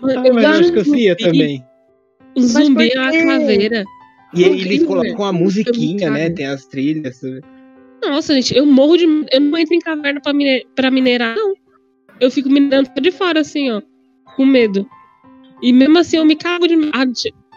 mas 0.01 0.43
eu 0.43 0.47
acho 0.49 0.71
que 0.71 1.05
eu 1.07 1.17
também. 1.17 1.65
Um 2.37 2.41
zumbi 2.41 2.91
é 2.93 2.99
uma 3.01 3.11
caveira. 3.11 3.83
E 4.33 4.43
Horrível, 4.43 4.71
eles 4.71 4.83
colocam 4.83 5.25
a 5.25 5.31
velho. 5.31 5.43
musiquinha, 5.43 6.09
né? 6.09 6.29
Tem 6.29 6.45
as 6.45 6.65
trilhas. 6.65 7.21
Nossa, 8.03 8.33
gente, 8.33 8.55
eu 8.55 8.65
morro 8.65 8.97
de. 8.97 9.05
Eu 9.31 9.39
não 9.39 9.57
entro 9.57 9.75
em 9.75 9.79
caverna 9.79 10.21
pra, 10.21 10.33
mine... 10.33 10.65
pra 10.75 10.91
minerar, 10.91 11.35
não. 11.35 11.53
Eu 12.19 12.31
fico 12.31 12.49
minerando 12.49 12.89
de 13.01 13.11
fora, 13.11 13.41
assim, 13.41 13.71
ó. 13.71 13.81
Com 14.35 14.45
medo. 14.45 14.87
E 15.61 15.71
mesmo 15.71 15.97
assim 15.97 16.17
eu 16.17 16.25
me 16.25 16.35
cago 16.35 16.67
de. 16.67 16.75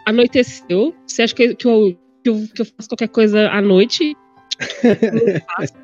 Anoiteceu. 0.07 0.94
Você 1.07 1.22
acha 1.22 1.35
que, 1.35 1.54
que, 1.54 1.66
eu, 1.66 1.98
que, 2.22 2.31
eu, 2.31 2.48
que 2.54 2.62
eu 2.62 2.66
faço 2.66 2.88
qualquer 2.88 3.09
coisa 3.09 3.48
à 3.50 3.61
noite? 3.61 4.16
Não 4.85 5.40
faço. 5.57 5.74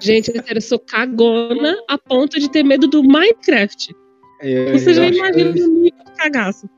Gente, 0.00 0.30
é 0.30 0.42
eu 0.54 0.60
sou 0.60 0.78
cagona 0.78 1.76
a 1.88 1.96
ponto 1.96 2.38
de 2.38 2.50
ter 2.50 2.62
medo 2.62 2.86
do 2.86 3.02
Minecraft. 3.02 3.94
Eu, 4.42 4.78
Você 4.78 4.90
eu 4.90 4.94
já 4.94 5.06
imagina 5.06 5.50
o 5.50 5.54
de 5.54 5.92
cagaço. 6.16 6.68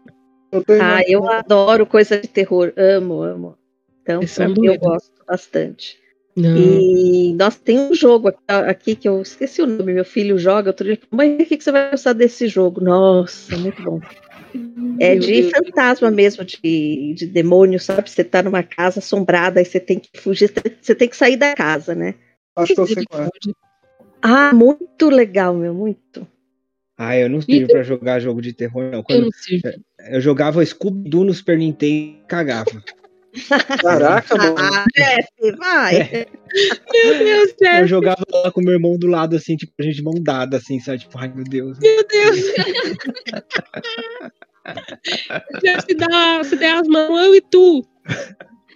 Eu 0.53 0.65
Ah, 0.81 1.03
eu 1.07 1.29
adoro 1.29 1.87
coisa 1.87 2.21
de 2.21 2.29
terror. 2.29 2.73
Amo, 2.77 3.23
amo. 3.23 3.59
Então, 4.03 4.23
mim, 4.49 4.67
eu 4.67 4.79
gosto 4.79 5.13
bastante. 5.27 5.99
Não. 6.37 6.57
E, 6.57 7.35
nossa, 7.35 7.59
tem 7.59 7.79
um 7.79 7.95
jogo 7.95 8.29
aqui, 8.29 8.41
aqui 8.49 8.97
que 8.97 9.09
eu 9.09 9.21
esqueci 9.21 9.63
o 9.63 9.67
nome, 9.67 9.93
meu 9.93 10.05
filho 10.05 10.39
joga. 10.39 10.71
Outro 10.71 10.87
dia, 10.87 10.99
mãe, 11.11 11.35
o 11.35 11.47
que, 11.47 11.57
que 11.57 11.65
você 11.65 11.73
vai 11.73 11.91
gostar 11.91 12.13
desse 12.13 12.49
jogo? 12.49 12.81
Nossa, 12.81 13.57
muito 13.57 13.83
bom. 13.83 14.01
É 14.99 15.17
de 15.17 15.51
fantasma 15.51 16.11
mesmo, 16.11 16.45
de, 16.45 17.15
de 17.15 17.27
demônio, 17.27 17.79
sabe? 17.79 18.11
Você 18.11 18.25
tá 18.25 18.43
numa 18.43 18.63
casa 18.63 18.99
assombrada, 18.99 19.61
aí 19.61 19.65
você 19.65 19.81
tem 19.81 19.99
que 19.99 20.21
fugir, 20.21 20.53
você 20.81 20.95
tem 20.95 21.09
que 21.09 21.17
sair 21.17 21.37
da 21.37 21.55
casa, 21.55 21.95
né? 21.95 22.15
Acho 22.57 22.75
que 22.75 22.81
eu 22.81 22.87
sei 22.87 23.05
qual 23.05 23.23
é. 23.23 23.29
Ah, 24.21 24.53
muito 24.53 25.09
legal, 25.09 25.55
meu, 25.55 25.73
muito. 25.73 26.27
Ah, 27.03 27.17
eu 27.17 27.31
não 27.31 27.41
sirvo 27.41 27.67
pra 27.73 27.83
jogar 27.83 28.21
jogo 28.21 28.43
de 28.43 28.53
terror, 28.53 28.91
não. 28.91 28.99
Eu 28.99 29.03
Quando 29.03 29.23
não 29.23 29.31
sirvo. 29.33 29.71
eu 30.11 30.21
jogava 30.21 30.63
Scooby-Doo 30.63 31.25
no 31.25 31.33
Super 31.33 31.57
Nintendo 31.57 31.95
e 31.95 32.19
cagava. 32.29 32.85
Caraca, 33.81 34.37
mano. 34.37 34.55
Ah, 34.59 34.85
Jeff, 34.95 35.57
vai. 35.57 35.97
É. 35.97 36.27
Meu 36.93 37.19
Deus, 37.19 37.51
Eu 37.51 37.57
Jeff, 37.59 37.87
jogava 37.87 38.23
lá 38.31 38.53
com 38.53 38.61
meu 38.61 38.75
irmão 38.75 38.99
do 38.99 39.07
lado, 39.07 39.35
assim, 39.35 39.57
tipo, 39.57 39.73
a 39.81 39.83
gente 39.83 40.03
mão 40.03 40.13
dada, 40.21 40.59
assim, 40.59 40.79
sabe? 40.79 40.99
Tipo, 40.99 41.19
ai 41.19 41.33
meu 41.35 41.45
Deus. 41.45 41.79
meu 41.79 42.07
Deus. 42.07 42.37
Jeff, 45.63 45.83
se, 45.89 45.95
dá, 45.95 46.45
se 46.45 46.57
der 46.57 46.75
as 46.75 46.87
mãos, 46.87 47.19
eu 47.19 47.35
e 47.35 47.41
tu. 47.41 47.83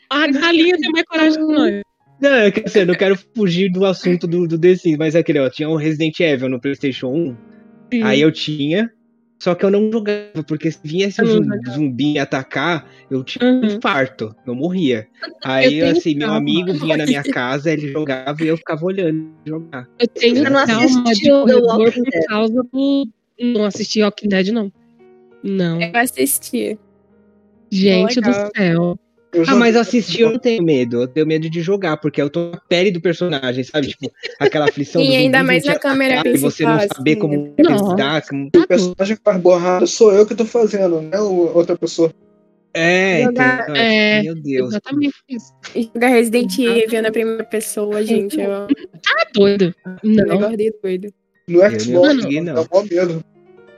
A 0.08 0.26
galinha 0.28 0.78
tem 0.78 0.90
mais 0.92 1.04
coragem 1.04 1.46
que 1.46 1.52
nós. 1.52 1.82
Não, 2.22 2.30
é 2.30 2.50
que 2.50 2.62
assim, 2.64 2.78
eu 2.80 2.86
não 2.86 2.94
quero 2.94 3.18
fugir 3.36 3.70
do 3.70 3.84
assunto 3.84 4.26
do, 4.26 4.46
do 4.46 4.58
The 4.58 4.76
Sims, 4.76 4.96
mas 4.96 5.14
é 5.14 5.18
aquele, 5.18 5.40
ó, 5.40 5.50
tinha 5.50 5.68
um 5.68 5.76
Resident 5.76 6.18
Evil 6.20 6.48
no 6.48 6.58
Playstation 6.60 7.08
1, 7.08 7.36
Sim. 7.96 8.02
aí 8.02 8.20
eu 8.20 8.32
tinha, 8.32 8.90
só 9.42 9.54
que 9.54 9.64
eu 9.64 9.70
não 9.70 9.90
jogava, 9.92 10.42
porque 10.46 10.70
se 10.70 10.78
viesse 10.82 11.20
um 11.22 11.26
Eu 11.26 11.34
não 11.34 11.42
zum- 11.44 11.44
jogava. 11.54 11.76
zumbi 11.76 12.12
me 12.12 12.18
atacar, 12.18 12.88
eu 13.10 13.22
tinha 13.24 13.44
um 13.44 13.60
Uhum. 13.60 13.66
infarto, 13.76 14.34
eu 14.46 14.54
morria. 14.54 15.06
Aí, 15.42 15.80
tenho 15.80 15.92
assim, 15.92 16.14
meu 16.14 16.32
amigo 16.32 16.72
vinha 16.72 16.96
na 16.96 17.06
minha 17.06 17.22
casa, 17.38 17.70
ele 17.72 17.92
jogava 17.92 18.42
e 18.42 18.46
eu 18.48 18.56
ficava 18.56 18.84
olhando 18.84 19.30
jogar. 19.44 19.86
Eu 19.98 20.08
tenho 20.08 20.36
Você 20.36 20.50
não 20.50 20.64
trauma 20.66 21.12
de 21.14 21.30
corredor 21.30 21.78
Walking 21.78 22.02
por 22.04 22.10
Dead? 22.10 22.24
causa 22.26 22.62
do. 22.72 23.08
Não 23.40 23.64
assisti 23.64 24.02
Walking 24.02 24.28
Dead, 24.28 24.48
não. 24.48 24.72
Não. 25.42 25.80
Eu 25.80 25.90
assisti. 25.94 26.78
Gente 27.70 28.20
do 28.20 28.32
céu. 28.56 28.96
Eu 29.34 29.44
Ah, 29.48 29.54
mas 29.56 29.74
assistir 29.76 30.20
eu 30.22 30.30
não 30.30 30.38
tenho 30.38 30.62
medo, 30.62 31.02
eu 31.02 31.08
tenho 31.08 31.26
medo 31.26 31.50
de 31.50 31.60
jogar, 31.60 31.96
porque 31.96 32.22
eu 32.22 32.30
tô 32.30 32.50
na 32.52 32.60
pele 32.68 32.90
do 32.90 33.00
personagem, 33.00 33.64
sabe? 33.64 33.88
Tipo, 33.88 34.10
aquela 34.38 34.66
aflição 34.66 35.00
E 35.02 35.08
do 35.08 35.12
ainda 35.14 35.38
zumbi 35.38 35.46
mais 35.48 35.64
na 35.64 35.78
câmera 35.78 36.14
atacar 36.20 36.34
e 36.34 36.38
você 36.38 36.62
não 36.64 36.78
saber 36.80 37.10
assim, 37.12 37.20
como 37.20 37.54
Nossa. 37.58 37.90
lidar, 37.90 38.22
como... 38.28 38.48
O 38.54 38.66
personagem 38.66 39.16
que 39.16 39.22
faz 39.24 39.40
borrada 39.40 39.86
sou 39.86 40.12
eu 40.12 40.24
que 40.24 40.34
tô 40.34 40.44
fazendo, 40.44 41.00
não 41.02 41.10
é 41.12 41.20
o- 41.20 41.54
outra 41.56 41.76
pessoa. 41.76 42.12
É, 42.76 43.22
Jogar- 43.24 43.62
então, 43.62 43.76
É, 43.76 44.22
meu 44.22 44.34
Deus. 44.34 44.68
Exatamente 44.70 45.14
isso. 45.28 45.52
E 45.76 45.82
jogar 45.94 46.08
Resident 46.08 46.58
Evil 46.58 47.02
na 47.02 47.10
primeira 47.12 47.44
pessoa, 47.44 48.02
gente. 48.04 48.40
É 48.40 48.48
um 48.48 48.66
Tá 49.02 49.26
doido. 49.32 49.74
Não. 50.02 50.24
negócio 50.24 50.56
de 50.56 50.72
doido. 50.82 51.08
No 51.46 51.62
Eu 51.62 51.70
Xbox, 51.80 51.86
não 51.88 52.16
consegui, 52.16 52.40
dá 52.40 52.52
não. 52.54 52.66
mó 52.72 52.82
medo. 52.82 53.24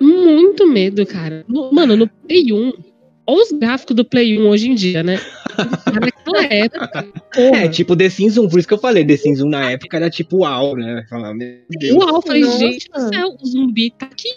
Muito 0.01 0.67
medo, 0.67 1.05
cara. 1.07 1.45
No- 1.49 1.71
mano, 1.73 1.97
no 1.97 2.09
Play 2.09 2.53
1. 2.53 2.73
Olha 3.27 3.43
os 3.43 3.53
gráficos 3.53 3.97
do 3.97 4.05
Play 4.05 4.39
1 4.39 4.49
hoje 4.49 4.71
em 4.71 4.75
dia, 4.75 5.03
né? 5.03 5.19
Naquela 6.01 6.45
época. 6.45 7.03
Porra. 7.35 7.57
É, 7.65 7.69
tipo 7.69 7.97
The 7.97 8.09
Sims 8.09 8.37
1, 8.39 8.49
por 8.49 8.59
isso 8.59 8.69
que 8.69 8.75
eu 8.75 8.79
falei, 8.79 9.05
The 9.05 9.17
Sims 9.17 9.41
1 9.41 9.49
na 9.49 9.71
época 9.73 9.97
era 9.97 10.09
tipo 10.11 10.39
uau, 10.39 10.77
né? 10.77 11.05
Falar, 11.09 11.35
meu 11.35 11.59
Deus. 11.71 11.97
Uau, 11.97 12.23
falei, 12.23 12.43
Nossa. 12.43 12.59
gente 12.59 12.89
do 12.89 13.01
céu, 13.09 13.37
o 13.41 13.47
zumbi 13.47 13.91
tá 13.91 14.07
aqui. 14.07 14.29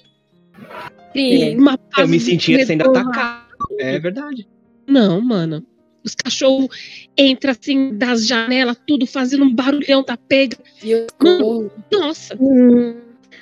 Sim. 1.16 1.58
Uma 1.58 1.80
Eu 1.98 2.08
me 2.08 2.20
sentia 2.20 2.66
sendo 2.66 2.90
atacado. 2.90 3.48
É 3.80 4.00
verdade. 4.00 4.48
Não, 4.88 5.22
mano. 5.22 5.64
Os 6.04 6.16
cachorros 6.16 6.70
entram 7.18 7.52
assim 7.52 7.96
das 7.98 8.26
janelas, 8.26 8.78
tudo 8.88 9.06
fazendo 9.06 9.44
um 9.44 9.54
barulhão 9.54 10.04
da 10.04 10.16
pega. 10.18 10.58
Eu 10.84 11.06
corro. 11.18 11.72
Nossa, 11.92 12.36
Hum, 12.40 12.96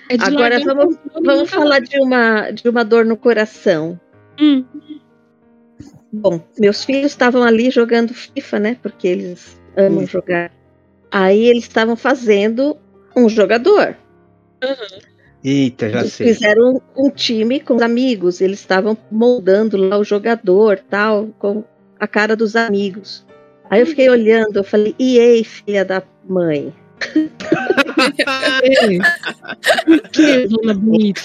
é 0.10 0.18
de 0.18 0.24
Agora 0.24 0.60
vamos- 0.64 0.96
o- 1.16 1.24
vamos 1.24 1.50
falar 1.50 1.80
de 1.80 1.98
uma, 2.00 2.50
de 2.52 2.68
uma 2.68 2.84
dor 2.84 3.06
no 3.06 3.16
coração. 3.16 4.00
Hum, 4.42 4.66
Bom, 6.22 6.42
meus 6.60 6.84
filhos 6.84 7.12
estavam 7.12 7.44
ali 7.44 7.70
jogando 7.70 8.14
FIFA, 8.14 8.60
né? 8.60 8.78
Porque 8.82 9.08
eles 9.08 9.60
amam 9.76 10.04
Hum. 10.04 10.08
jogar. 10.08 10.52
Aí 11.12 11.46
eles 11.46 11.64
estavam 11.64 11.96
fazendo 11.96 12.78
um 13.16 13.30
jogador. 13.30 13.96
Eita, 15.44 15.90
já 15.90 16.00
Eles 16.00 16.14
sei. 16.14 16.34
fizeram 16.34 16.82
um, 16.96 17.06
um 17.06 17.10
time 17.10 17.60
com 17.60 17.76
os 17.76 17.82
amigos. 17.82 18.42
Eles 18.42 18.60
estavam 18.60 18.98
moldando 19.12 19.78
lá 19.78 19.98
o 19.98 20.04
jogador, 20.04 20.80
tal, 20.90 21.28
com 21.40 21.64
a 22.00 22.08
cara 22.08 22.36
dos 22.36 22.56
amigos. 22.56 23.26
Aí 23.70 23.82
eu 23.82 23.86
fiquei 23.86 24.10
olhando, 24.10 24.58
eu 24.58 24.64
falei, 24.64 24.96
e 24.98 25.20
aí, 25.20 25.44
filha 25.44 25.86
da 25.86 26.02
mãe? 26.28 26.74
Que, 30.12 30.48
dona 30.48 30.74
bonita? 30.74 31.22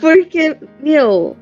Porque, 0.00 0.56
meu, 0.82 1.36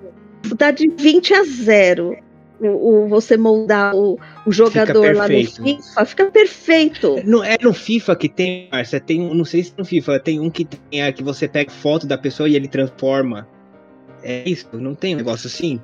dá 0.57 0.71
de 0.71 0.89
20 0.89 1.35
a 1.35 1.45
0 1.45 2.17
o, 2.61 2.67
o- 2.67 3.09
você 3.09 3.37
moldar 3.37 3.95
o, 3.95 4.19
o 4.45 4.53
jogador 4.53 5.15
lá 5.15 5.29
no. 5.29 5.45
FIFA, 5.45 6.05
fica 6.05 6.27
perfeito. 6.27 7.17
Não 7.25 7.45
é 7.45 7.57
no 7.63 7.73
FIFA 7.73 8.17
que 8.17 8.29
tem, 8.29 8.69
Márcia, 8.73 8.99
tem 9.01 9.21
um, 9.21 9.33
não 9.35 9.45
sei 9.45 9.63
se 9.63 9.73
no 9.79 9.85
FIFA, 9.85 10.19
tem 10.19 10.41
um 10.41 10.51
que 10.51 10.65
tem 10.65 11.03
é, 11.03 11.13
que 11.13 11.23
você 11.23 11.47
pega 11.47 11.71
foto 11.71 12.07
da 12.07 12.19
pessoa 12.19 12.49
e 12.49 12.57
ele 12.57 12.67
transforma. 12.69 13.47
É 14.23 14.43
isso, 14.49 14.67
não 14.73 14.95
tem 14.95 15.15
um 15.15 15.19
negócio 15.19 15.47
assim? 15.47 15.81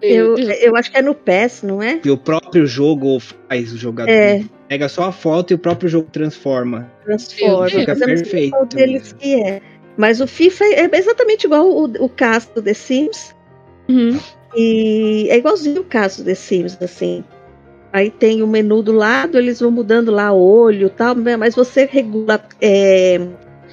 Eu, 0.00 0.36
eu 0.36 0.76
acho 0.76 0.90
que 0.90 0.98
é 0.98 1.02
no 1.02 1.14
PES, 1.14 1.62
não 1.62 1.82
é? 1.82 1.96
Que 1.98 2.10
o 2.10 2.16
próprio 2.18 2.66
jogo 2.66 3.18
faz 3.20 3.72
o 3.72 3.78
jogador. 3.78 4.10
É. 4.10 4.42
Pega 4.68 4.88
só 4.88 5.04
a 5.04 5.12
foto 5.12 5.52
e 5.52 5.54
o 5.54 5.58
próprio 5.58 5.88
jogo 5.88 6.08
transforma. 6.10 6.90
Transforma. 7.04 7.68
Fica 7.68 7.94
sei 7.94 8.06
perfeito 8.06 8.66
deles 8.66 9.12
que 9.14 9.42
é. 9.42 9.62
Mas 9.96 10.20
o 10.20 10.26
FIFA 10.26 10.64
é 10.64 10.90
exatamente 10.96 11.44
igual 11.44 11.68
o, 11.70 11.84
o 12.04 12.08
caso 12.08 12.50
do 12.54 12.62
The 12.62 12.74
Sims. 12.74 13.33
Uhum. 13.88 14.18
E 14.56 15.26
é 15.30 15.36
igualzinho 15.36 15.82
o 15.82 15.84
caso 15.84 16.22
do 16.22 16.26
The 16.26 16.34
Sims, 16.34 16.78
assim. 16.80 17.24
Aí 17.92 18.10
tem 18.10 18.42
o 18.42 18.46
menu 18.46 18.82
do 18.82 18.92
lado, 18.92 19.38
eles 19.38 19.60
vão 19.60 19.70
mudando 19.70 20.10
lá 20.10 20.32
olho 20.32 20.90
tal, 20.90 21.14
mas 21.38 21.54
você 21.54 21.88
regula 21.90 22.42
é, 22.60 23.20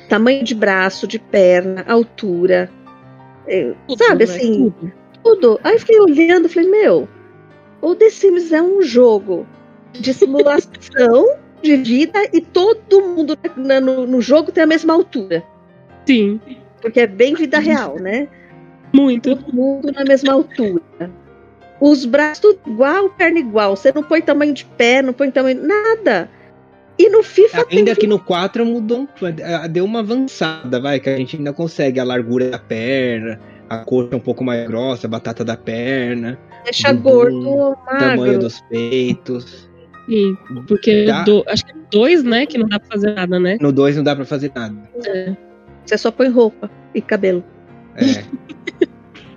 tamanho 0.08 0.44
de 0.44 0.54
braço, 0.54 1.08
de 1.08 1.18
perna, 1.18 1.84
altura. 1.88 2.70
é, 3.48 3.74
Tudo, 3.88 4.04
sabe 4.04 4.26
né? 4.26 4.32
assim, 4.32 4.74
Tudo. 4.80 4.94
tudo. 5.24 5.60
Aí 5.64 5.74
eu 5.74 5.80
fiquei 5.80 6.00
olhando, 6.00 6.48
falei, 6.50 6.70
meu, 6.70 7.10
o 7.82 7.96
The 7.96 8.10
Sims 8.10 8.52
é 8.52 8.62
um 8.62 8.82
jogo 8.82 9.48
de 9.94 10.14
simulação 10.14 11.36
de 11.62 11.78
vida 11.78 12.20
e 12.32 12.42
todo 12.42 13.02
mundo 13.02 13.38
no, 13.56 14.06
no 14.06 14.22
jogo 14.22 14.52
tem 14.52 14.64
a 14.64 14.68
mesma 14.68 14.94
altura. 14.94 15.44
Sim, 16.06 16.40
Porque 16.82 17.00
é 17.02 17.08
bem 17.08 17.34
vida 17.34 17.60
real, 17.60 17.96
né? 18.00 18.28
Muito. 18.94 19.36
Todo 19.36 19.54
mundo 19.54 19.92
na 19.92 20.04
mesma 20.04 20.34
altura. 20.34 20.82
Os 21.80 22.06
braços 22.06 22.40
tudo 22.40 22.60
igual, 22.68 23.10
perna 23.10 23.40
igual. 23.40 23.76
Você 23.76 23.92
não 23.94 24.04
põe 24.04 24.22
tamanho 24.22 24.54
de 24.54 24.66
pé, 24.66 25.02
não 25.02 25.14
põe 25.14 25.32
tamanho. 25.32 25.62
Nada. 25.66 26.30
E 26.98 27.10
no 27.10 27.24
FIFA 27.24 27.66
tem. 27.66 27.80
Ainda 27.80 27.96
que 27.96 28.06
no 28.06 28.20
4 28.20 28.64
mudou, 28.66 29.08
eh, 29.40 29.68
deu 29.68 29.86
uma 29.86 30.00
avançada, 30.00 30.80
vai, 30.80 31.00
que 31.00 31.10
a 31.10 31.18
gente 31.18 31.38
ainda 31.38 31.52
consegue 31.52 32.00
a 32.00 32.04
largura 32.04 32.52
da 32.52 32.60
perna, 32.60 33.40
a 33.68 33.80
coxa 33.80 34.16
um 34.16 34.20
pouco 34.20 34.44
mais 34.44 34.68
grossa, 34.68 35.08
a 35.08 35.10
batata 35.10 35.44
da 35.44 35.58
perna, 35.58 36.38
Deixa 36.64 36.94
do- 36.94 37.00
gordo 37.02 37.50
ou 37.50 37.76
tamanho 37.76 38.18
magro. 38.20 38.40
dos 38.40 38.62
peitos. 38.70 39.68
Sim, 40.08 40.38
porque 40.68 41.06
Dá. 41.06 41.24
do- 41.24 41.44
acho 41.48 41.66
que 41.66 41.74
dois, 41.92 42.24
né, 42.24 42.46
que 42.46 42.58
não 42.60 42.68
dá 42.68 42.80
pra 42.80 42.90
fazer 42.90 43.16
nada, 43.16 43.40
né? 43.40 43.58
No 43.60 43.72
2 43.72 43.96
não 43.96 44.04
dá 44.04 44.16
pra 44.16 44.26
fazer 44.26 44.52
nada. 44.54 44.76
Você 45.86 45.98
só 45.98 46.12
põe 46.12 46.28
roupa 46.30 46.70
e 46.94 47.02
cabelo. 47.02 47.44
É. 48.02 48.24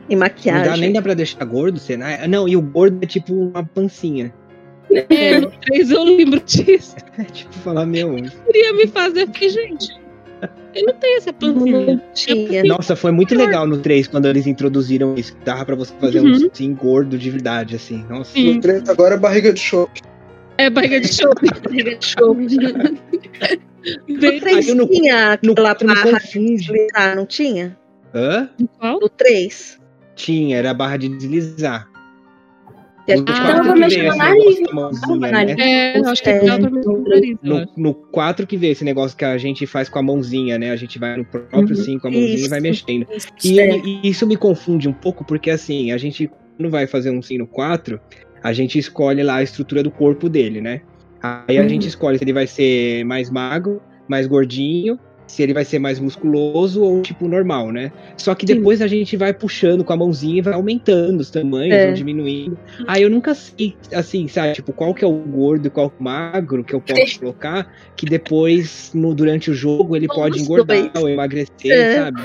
E 0.07 0.13
Não 0.15 0.21
maquiagem. 0.21 0.65
dá 0.71 0.77
nem 0.77 0.93
dá 0.93 1.01
pra 1.01 1.15
deixar 1.15 1.43
gordo, 1.47 1.79
você 1.81 1.97
não. 1.97 2.07
Não, 2.29 2.47
e 2.47 2.55
o 2.57 2.61
gordo 2.61 2.99
é 3.01 3.07
tipo 3.07 3.33
uma 3.33 3.65
pancinha. 3.65 4.35
É, 5.09 5.41
no 5.41 5.51
três 5.51 5.91
eu 5.91 6.05
lembro 6.05 6.41
disso. 6.41 6.95
É 7.17 7.25
tipo 7.25 7.55
falar, 7.55 7.87
meu. 7.87 8.15
Queria 8.47 8.75
me 8.75 8.87
fazer, 8.87 9.23
eu 9.23 9.27
fiquei, 9.29 9.49
gente, 9.49 9.89
eu 10.75 10.85
não 10.87 10.93
tenho 10.95 11.17
essa 11.17 11.33
pancinha. 11.33 11.87
Não 11.87 12.03
tinha. 12.13 12.65
Nossa, 12.65 12.95
foi 12.95 13.13
muito 13.13 13.35
legal 13.35 13.67
no 13.67 13.79
3 13.79 14.07
quando 14.09 14.27
eles 14.29 14.47
introduziram 14.47 15.15
isso. 15.17 15.35
que 15.37 15.43
Dava 15.43 15.65
pra 15.65 15.75
você 15.75 15.95
fazer 15.99 16.21
Uhum. 16.21 16.33
um 16.33 16.51
sim 16.53 16.75
gordo 16.75 17.17
de 17.17 17.31
verdade, 17.31 17.75
assim. 17.75 18.05
Nossa. 18.07 18.33
Sim. 18.35 18.55
No 18.57 18.61
três 18.61 18.87
agora 18.91 19.15
é 19.15 19.19
barriga 19.19 19.55
de 19.55 19.61
chope. 19.61 20.03
É 20.59 20.69
barriga 20.69 21.01
de 21.01 21.15
chope. 21.15 21.49
Bem- 24.07 24.41
três 24.41 24.69
Aí 24.69 24.75
no- 24.75 24.87
tinha 24.89 25.39
No 25.43 25.53
aquela 25.53 25.69
4 25.75 25.87
não 25.87 25.95
barra 25.95 26.19
de 26.19 26.57
deslizar, 26.57 27.17
não 27.17 27.27
tinha? 27.27 27.77
Hã? 28.15 28.49
Qual? 28.79 29.01
No 29.01 29.09
3. 29.09 29.81
Tinha, 30.15 30.57
era 30.59 30.71
a 30.71 30.75
barra 30.75 30.97
de 30.97 31.09
deslizar. 31.09 31.89
Ah, 33.27 33.53
tava 33.53 33.77
mexendo 33.77 34.15
veio 34.15 34.49
esse 34.51 34.63
no 34.63 34.67
negócio 34.67 35.01
nariz, 35.01 35.09
no 35.09 35.17
né? 35.17 35.31
nariz. 35.31 35.57
É, 35.59 35.99
eu 35.99 36.05
acho 36.09 36.23
que 36.23 36.31
É. 36.31 36.43
no 36.59 37.05
nariz, 37.07 37.37
eu 37.43 37.49
No, 37.51 37.57
acho. 37.59 37.69
no 37.77 37.93
4 37.95 38.47
que 38.47 38.57
veio 38.57 38.73
esse 38.73 38.83
negócio 38.85 39.15
que 39.15 39.25
a 39.27 39.37
gente 39.37 39.67
faz 39.67 39.91
com 39.91 39.99
a 39.99 40.03
mãozinha, 40.03 40.59
né? 40.59 40.71
A 40.71 40.77
gente 40.77 40.99
vai 40.99 41.15
no 41.19 41.25
próprio 41.25 41.77
sim 41.77 41.99
com 41.99 42.09
a 42.09 42.11
mãozinha 42.11 42.47
e 42.47 42.49
vai 42.49 42.61
Uhum. 42.61 42.67
Isso. 42.67 42.85
mexendo. 42.87 43.07
E, 43.45 43.61
É. 43.61 43.77
e 43.85 44.09
isso 44.09 44.27
me 44.27 44.37
confunde 44.39 44.89
um 44.89 44.93
pouco, 44.93 45.23
porque 45.23 45.51
assim, 45.51 45.93
a 45.93 45.99
gente, 45.99 46.31
quando 46.57 46.71
vai 46.71 46.87
fazer 46.87 47.11
um 47.11 47.21
sim 47.21 47.37
no 47.37 47.47
4, 47.47 48.01
a 48.43 48.55
gente 48.55 48.79
escolhe 48.79 49.23
lá 49.23 49.37
a 49.37 49.43
estrutura 49.43 49.83
do 49.83 49.91
corpo 49.91 50.29
dele, 50.31 50.63
né? 50.63 50.81
Aí 51.23 51.59
a 51.59 51.63
Uhum. 51.63 51.69
gente 51.69 51.89
escolhe 51.89 52.17
se 52.17 52.25
ele 52.25 52.33
vai 52.33 52.47
ser 52.47 53.05
mais 53.05 53.29
magro, 53.31 53.83
mais 54.09 54.27
gordinho, 54.27 54.99
se 55.27 55.43
ele 55.43 55.55
vai 55.55 55.65
ser 55.65 55.79
mais 55.79 55.99
musculoso 55.99 56.83
ou 56.83 57.03
tipo 57.03 57.27
normal, 57.27 57.73
né? 57.73 57.91
Só 58.17 58.35
que 58.35 58.47
Sim. 58.47 58.57
depois 58.57 58.81
a 58.83 58.87
gente 58.87 59.17
vai 59.17 59.33
puxando 59.33 59.83
com 59.83 59.93
a 59.93 59.97
mãozinha 59.97 60.39
e 60.39 60.43
vai 60.43 60.55
aumentando 60.55 61.21
os 61.21 61.31
tamanhos, 61.31 61.75
É. 61.75 61.89
ou 61.89 61.95
diminuindo. 61.95 62.59
Aí 62.87 63.03
eu 63.03 63.11
nunca 63.11 63.35
sei, 63.35 63.75
assim, 63.93 64.29
sabe, 64.29 64.53
tipo, 64.55 64.73
qual 64.73 64.95
que 64.95 65.05
é 65.05 65.09
o 65.09 65.13
gordo 65.13 65.67
e 65.67 65.71
qual 65.71 65.89
que 65.91 65.97
é 65.97 66.01
o 66.01 66.05
magro 66.05 66.63
que 66.63 66.75
eu 66.75 66.81
posso 66.81 67.19
colocar, 67.21 67.73
que 67.97 68.07
depois, 68.07 68.91
no, 68.95 69.15
durante 69.15 69.51
o 69.51 69.55
jogo, 69.55 69.97
ele 69.97 70.07
São 70.07 70.17
pode 70.17 70.41
engordar 70.41 70.77
dois. 70.93 71.03
ou 71.05 71.09
emagrecer, 71.09 71.73
É. 71.73 71.95
sabe? 71.97 72.23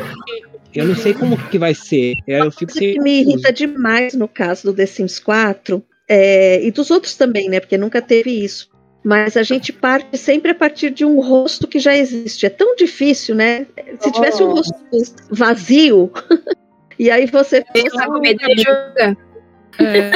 Eu 0.75 0.85
não 0.87 0.95
sei 0.95 1.13
como 1.15 1.35
que 1.49 1.57
vai 1.57 1.73
ser. 1.73 2.13
É, 2.27 2.41
Eu 2.41 2.51
fico 2.51 2.71
coisa 2.71 2.79
que 2.79 2.93
sem. 2.93 3.01
me 3.01 3.21
irrita 3.21 3.51
demais 3.51 4.13
no 4.13 4.27
caso 4.27 4.63
do 4.67 4.73
The 4.73 4.85
Sims 4.85 5.17
4, 5.19 5.83
é, 6.07 6.63
e 6.63 6.69
dos 6.69 6.91
outros 6.91 7.15
também, 7.15 7.49
né? 7.49 7.59
Porque 7.59 7.77
nunca 7.77 8.01
teve 8.01 8.29
isso. 8.29 8.68
Mas 9.03 9.37
a 9.37 9.43
gente 9.43 9.71
parte 9.71 10.17
sempre 10.17 10.51
a 10.51 10.55
partir 10.55 10.89
de 10.89 11.05
um 11.05 11.21
rosto 11.21 11.67
que 11.67 11.79
já 11.79 11.95
existe. 11.95 12.45
É 12.45 12.49
tão 12.49 12.75
difícil, 12.75 13.33
né? 13.33 13.65
Se 13.99 14.11
tivesse 14.11 14.43
um 14.43 14.51
rosto 14.51 14.73
vazio, 15.29 16.11
e 16.99 17.09
aí 17.09 17.25
você 17.25 17.63
jogar. 18.57 19.17
É, 19.79 20.11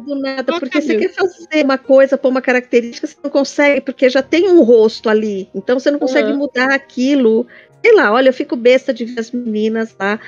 do 0.00 0.14
nada, 0.18 0.58
porque 0.58 0.80
você 0.80 0.96
quer 0.96 1.12
fazer 1.12 1.62
uma 1.62 1.76
coisa, 1.76 2.16
pôr 2.16 2.30
uma 2.30 2.40
característica, 2.40 3.06
você 3.06 3.16
não 3.22 3.30
consegue, 3.30 3.82
porque 3.82 4.08
já 4.08 4.22
tem 4.22 4.48
um 4.48 4.62
rosto 4.62 5.10
ali. 5.10 5.50
Então 5.54 5.78
você 5.78 5.90
não 5.90 5.98
consegue 5.98 6.30
Uhum. 6.30 6.38
mudar 6.38 6.72
aquilo. 6.72 7.46
Sei 7.84 7.94
lá, 7.94 8.10
olha, 8.10 8.30
eu 8.30 8.32
fico 8.32 8.56
besta 8.56 8.94
de 8.94 9.04
ver 9.04 9.20
as 9.20 9.30
meninas 9.30 9.94
lá 10.00 10.18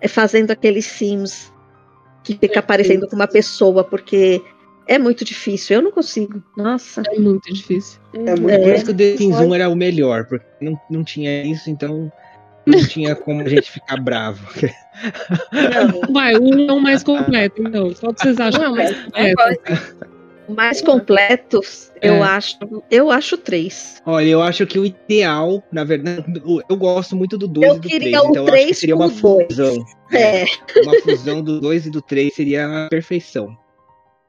é, 0.00 0.08
fazendo 0.08 0.50
aqueles 0.50 0.86
sims 0.86 1.52
que 2.24 2.36
fica 2.36 2.58
aparecendo 2.58 3.06
com 3.06 3.14
uma 3.14 3.28
pessoa, 3.28 3.84
porque 3.84 4.42
é 4.86 4.98
muito 4.98 5.24
difícil. 5.24 5.76
Eu 5.76 5.82
não 5.82 5.90
consigo. 5.92 6.42
Nossa. 6.56 7.02
é 7.10 7.18
muito 7.18 7.52
difícil. 7.52 8.00
É 8.14 8.18
muito 8.36 8.50
É 8.50 8.58
por 8.58 8.68
É. 8.70 8.74
isso 8.74 8.84
que 8.86 8.90
o 8.90 8.96
The 8.96 9.16
Sims 9.16 9.36
1 9.38 9.54
era 9.54 9.68
o 9.68 9.76
melhor, 9.76 10.26
porque 10.26 10.44
não, 10.60 10.80
não 10.90 11.04
tinha 11.04 11.42
isso, 11.44 11.70
então 11.70 12.10
não 12.66 12.78
tinha 12.86 13.14
como 13.16 13.40
a 13.42 13.48
gente 13.48 13.70
ficar 13.70 13.96
bravo. 14.00 14.46
Não, 15.52 16.00
Vai, 16.12 16.36
um 16.36 16.68
é 16.68 16.72
o 16.72 16.80
mais 16.80 17.02
completo, 17.02 17.62
então. 17.62 17.92
Qual 17.94 18.14
que 18.14 18.22
vocês 18.22 18.38
acham 18.40 18.62
Não, 18.62 18.74
mais 18.76 18.94
completo? 19.04 20.12
mais 20.48 20.82
completos, 20.82 21.90
É. 22.00 22.08
eu 22.10 22.22
acho. 22.22 22.58
Eu 22.90 23.10
acho 23.10 23.38
três. 23.38 24.02
Olha, 24.04 24.26
eu 24.28 24.42
acho 24.42 24.66
que 24.66 24.78
o 24.78 24.84
ideal, 24.84 25.62
na 25.72 25.82
verdade, 25.84 26.24
eu 26.68 26.76
gosto 26.76 27.16
muito 27.16 27.38
do 27.38 27.46
2 27.48 27.66
Eu 27.68 27.74
e 27.76 27.78
do 27.78 27.88
3, 27.88 27.92
queria 28.02 28.22
o 28.22 28.26
então 28.30 28.34
eu 28.34 28.42
acho 28.42 28.44
que 28.44 28.50
três 28.62 28.78
seria 28.78 28.96
uma 28.96 29.08
fusão. 29.08 29.84
É. 30.12 30.44
Uma 30.84 31.00
fusão 31.00 31.42
do 31.42 31.60
2 31.60 31.86
e 31.86 31.90
do 31.90 32.02
3 32.02 32.34
seria 32.34 32.66
a 32.84 32.88
perfeição. 32.88 33.56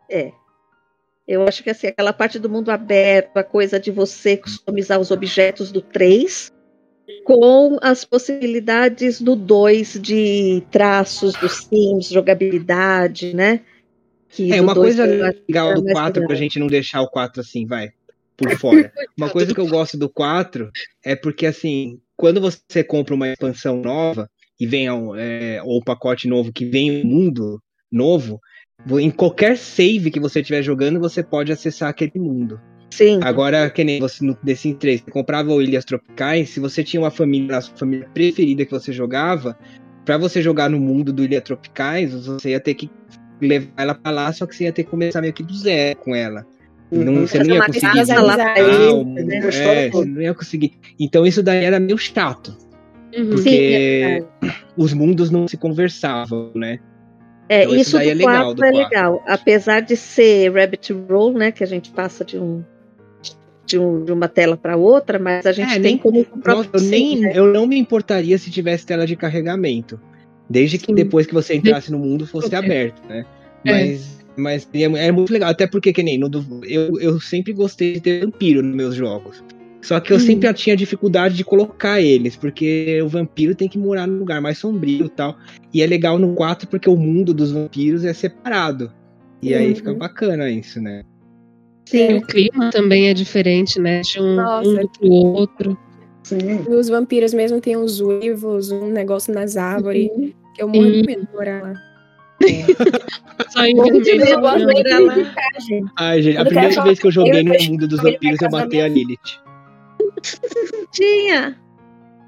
É. 0.09 0.31
Eu 1.27 1.47
acho 1.47 1.63
que 1.63 1.69
assim, 1.69 1.87
aquela 1.87 2.11
parte 2.11 2.37
do 2.37 2.49
mundo 2.49 2.69
aberto, 2.69 3.37
a 3.37 3.43
coisa 3.43 3.79
de 3.79 3.91
você 3.91 4.35
customizar 4.35 4.99
os 4.99 5.09
objetos 5.09 5.71
do 5.71 5.81
3, 5.81 6.51
com 7.23 7.77
as 7.81 8.03
possibilidades 8.03 9.21
do 9.21 9.35
2 9.35 9.99
de 10.01 10.63
traços 10.71 11.33
dos 11.33 11.65
Sims, 11.65 12.09
jogabilidade, 12.09 13.33
né? 13.33 13.61
Que 14.29 14.53
É, 14.53 14.61
uma 14.61 14.73
coisa 14.73 15.05
legal 15.05 15.71
é 15.71 15.75
do 15.75 15.83
mais 15.83 15.93
4 15.93 16.13
pra 16.13 16.21
legal. 16.21 16.37
gente 16.37 16.59
não 16.59 16.67
deixar 16.67 17.01
o 17.01 17.09
4 17.09 17.41
assim, 17.41 17.65
vai, 17.65 17.89
por 18.35 18.49
fora. 18.51 18.91
Uma 19.17 19.29
coisa 19.29 19.53
que 19.53 19.59
eu 19.59 19.67
gosto 19.67 19.97
do 19.97 20.09
4 20.09 20.71
é 21.05 21.15
porque, 21.15 21.45
assim, 21.45 21.99
quando 22.17 22.41
você 22.41 22.83
compra 22.83 23.13
uma 23.13 23.29
expansão 23.29 23.77
nova 23.77 24.29
e 24.59 24.65
vem 24.65 24.89
um, 24.89 25.15
é, 25.15 25.61
ou 25.63 25.83
pacote 25.83 26.27
novo 26.27 26.51
que 26.51 26.65
vem 26.65 27.03
um 27.03 27.05
mundo 27.05 27.61
novo, 27.91 28.33
vo- 28.35 28.39
em 28.99 29.09
qualquer 29.09 29.57
save 29.57 30.11
que 30.11 30.19
você 30.19 30.41
estiver 30.41 30.61
jogando, 30.61 30.99
você 30.99 31.23
pode 31.23 31.51
acessar 31.51 31.89
aquele 31.89 32.11
mundo. 32.15 32.59
Sim, 32.91 33.19
Agora, 33.23 33.69
que 33.71 33.83
nem 33.83 33.99
você 33.99 34.23
no 34.23 34.35
The 34.35 34.53
Sims 34.53 34.77
3, 34.77 35.01
você 35.01 35.09
comprava 35.11 35.51
o 35.51 35.61
Ilhas 35.61 35.83
Tropicais, 35.83 36.49
se 36.51 36.59
você 36.59 36.83
tinha 36.83 37.01
uma 37.01 37.09
família, 37.09 37.57
a 37.57 37.61
sua 37.61 37.75
família 37.75 38.07
preferida 38.13 38.65
que 38.65 38.71
você 38.71 38.93
jogava, 38.93 39.57
pra 40.05 40.15
você 40.17 40.41
jogar 40.43 40.69
no 40.69 40.79
mundo 40.79 41.11
do 41.11 41.23
Ilhas 41.23 41.41
Tropicais, 41.41 42.13
você 42.13 42.49
ia 42.51 42.59
ter 42.59 42.75
que 42.75 42.91
levar 43.41 43.71
ela 43.77 43.95
pra 43.95 44.11
lá, 44.11 44.31
só 44.31 44.45
que 44.45 44.55
você 44.55 44.65
ia 44.65 44.71
ter 44.71 44.83
que 44.83 44.91
começar 44.91 45.21
meio 45.21 45.33
que 45.33 45.41
do 45.41 45.55
zero 45.55 45.97
com 45.99 46.13
ela. 46.15 46.45
Não, 46.91 47.13
Uhum. 47.13 47.21
você 47.27 47.39
fazer 47.39 47.49
não 47.49 47.55
ia 47.55 47.61
uma 47.61 47.65
conseguir 47.65 48.13
lá 48.13 48.59
ele, 48.59 49.03
né? 49.25 49.37
É, 49.37 49.89
você 49.89 50.05
não 50.05 50.21
ia 50.21 50.33
conseguir. 50.35 50.73
Então 50.99 51.25
isso 51.25 51.41
daí 51.41 51.65
era 51.65 51.79
meio 51.79 51.97
chato, 51.97 52.55
Uhum. 53.17 53.29
porque 53.31 53.49
Sim, 53.49 53.55
é 53.73 54.23
os 54.77 54.93
mundos 54.93 55.31
não 55.31 55.47
se 55.47 55.57
conversavam, 55.57 56.51
né? 56.53 56.77
É, 57.53 57.63
Então, 57.63 57.75
isso 57.75 57.91
do 57.97 58.03
é 58.03 58.13
legal 58.13 58.45
4 58.45 58.55
do 58.55 58.65
é 58.65 58.71
legal. 58.71 59.23
Apesar 59.27 59.81
de 59.81 59.95
ser 59.95 60.51
rabbit 60.53 60.91
roll, 60.93 61.33
né? 61.33 61.51
Que 61.51 61.63
a 61.63 61.67
gente 61.67 61.91
passa 61.91 62.23
de 62.25 62.37
um 62.39 62.63
de, 63.65 63.79
um- 63.79 64.03
de 64.03 64.11
uma 64.11 64.27
tela 64.27 64.57
para 64.57 64.75
outra, 64.75 65.17
mas 65.17 65.45
a 65.45 65.51
gente 65.53 65.69
É, 65.71 65.73
tem 65.75 65.81
nem- 65.81 65.97
como 65.97 66.25
Nossa, 66.45 66.69
eu, 66.73 66.81
nem, 66.81 67.17
né? 67.19 67.31
eu 67.33 67.47
não 67.53 67.65
me 67.65 67.77
importaria 67.77 68.37
se 68.37 68.51
tivesse 68.51 68.85
tela 68.85 69.07
de 69.07 69.15
carregamento. 69.15 69.99
Desde 70.49 70.77
que 70.77 70.87
Sim. 70.87 70.95
depois 70.95 71.25
que 71.25 71.33
você 71.33 71.55
entrasse 71.55 71.89
no 71.91 71.97
mundo 71.97 72.27
fosse 72.27 72.53
aberto, 72.53 73.01
né? 73.07 73.25
É. 73.65 73.71
Mas, 73.71 74.17
mas 74.35 74.67
é, 74.73 74.81
é 75.07 75.11
muito 75.13 75.31
legal, 75.31 75.49
até 75.49 75.65
porque, 75.65 75.93
que 75.93 76.03
nem 76.03 76.17
no 76.17 76.29
eu, 76.63 76.99
eu 76.99 77.19
sempre 77.21 77.53
gostei 77.53 77.93
de 77.93 78.01
ter 78.01 78.25
vampiro 78.25 78.61
nos 78.61 78.75
meus 78.75 78.95
jogos. 78.95 79.41
Só 79.83 79.99
que 79.99 80.11
eu 80.13 80.17
Hum. 80.17 80.19
sempre 80.21 80.51
tinha 80.53 80.75
dificuldade 80.75 81.35
de 81.35 81.43
colocar 81.43 82.01
eles, 82.01 82.35
porque 82.35 82.99
o 83.03 83.07
vampiro 83.07 83.53
tem 83.53 83.67
que 83.67 83.77
morar 83.77 84.07
num 84.07 84.17
lugar 84.17 84.41
mais 84.41 84.57
sombrio 84.57 85.05
e 85.05 85.09
tal. 85.09 85.37
E 85.73 85.81
é 85.81 85.85
legal 85.85 86.17
no 86.17 86.33
4 86.33 86.67
porque 86.67 86.89
o 86.89 86.95
mundo 86.95 87.33
dos 87.33 87.51
vampiros 87.51 88.05
é 88.05 88.13
separado. 88.13 88.91
E 89.41 89.53
aí 89.53 89.69
Uhum. 89.69 89.75
fica 89.75 89.93
bacana 89.93 90.49
isso, 90.49 90.81
né? 90.81 91.03
Sim, 91.85 92.13
o 92.15 92.21
clima 92.25 92.69
também 92.71 93.09
é 93.09 93.13
diferente, 93.13 93.77
né? 93.79 93.99
De 94.01 94.19
um 94.21 94.35
Nossa. 94.35 94.69
mundo 94.69 94.89
pro 94.97 95.09
outro. 95.11 95.77
Sim. 96.23 96.61
Os 96.69 96.87
vampiros 96.87 97.33
mesmo 97.33 97.59
tem 97.59 97.75
uns 97.75 97.99
uivos, 97.99 98.71
um 98.71 98.87
negócio 98.89 99.33
nas 99.33 99.57
árvores. 99.57 100.07
Que 100.55 100.63
eu 100.63 100.69
morro 100.69 100.89
de 100.91 101.03
medo 101.03 101.25
de 101.27 101.33
morar 101.33 101.61
lá. 101.61 101.73
Só 103.49 103.65
em 103.65 103.77
Eu 103.77 103.83
vermelho. 104.01 104.39
gosto 104.41 104.59
não. 104.59 104.65
muito 104.65 104.83
Pra 104.83 104.97
de 105.59 105.81
lá. 105.81 105.91
Ai, 105.97 106.21
gente, 106.21 106.37
a 106.37 106.45
primeira 106.45 106.83
vez 106.83 106.99
que 106.99 107.07
eu 107.07 107.11
falar- 107.11 107.25
joguei 107.27 107.41
eu 107.41 107.45
no 107.45 107.71
mundo 107.71 107.87
dos 107.87 108.01
vampiros, 108.01 108.41
eu 108.41 108.49
matei 108.49 108.81
a 108.81 108.87
Lilith. 108.87 109.19
Tinha. 110.91 111.57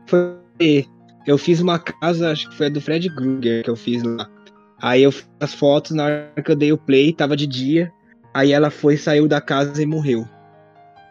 Foi. 0.08 0.86
Eu 1.28 1.38
fiz 1.38 1.60
uma 1.60 1.80
casa, 1.80 2.32
acho 2.32 2.50
que 2.50 2.56
foi 2.56 2.68
a 2.68 2.70
do 2.70 2.80
Fred 2.80 3.10
Krueger 3.16 3.64
que 3.64 3.70
eu 3.70 3.76
fiz 3.76 4.04
lá. 4.04 4.30
Aí 4.82 5.04
eu 5.04 5.12
fiz 5.12 5.28
as 5.40 5.54
fotos, 5.54 5.92
na 5.92 6.06
hora 6.06 6.32
que 6.44 6.52
eu 6.52 6.56
dei 6.56 6.72
o 6.72 6.78
play, 6.78 7.12
tava 7.14 7.36
de 7.36 7.48
dia. 7.48 7.92
Aí 8.34 8.52
ela 8.52 8.70
foi, 8.70 8.98
saiu 8.98 9.28
da 9.28 9.42
casa 9.42 9.82
e 9.82 9.86
morreu. 9.86 10.28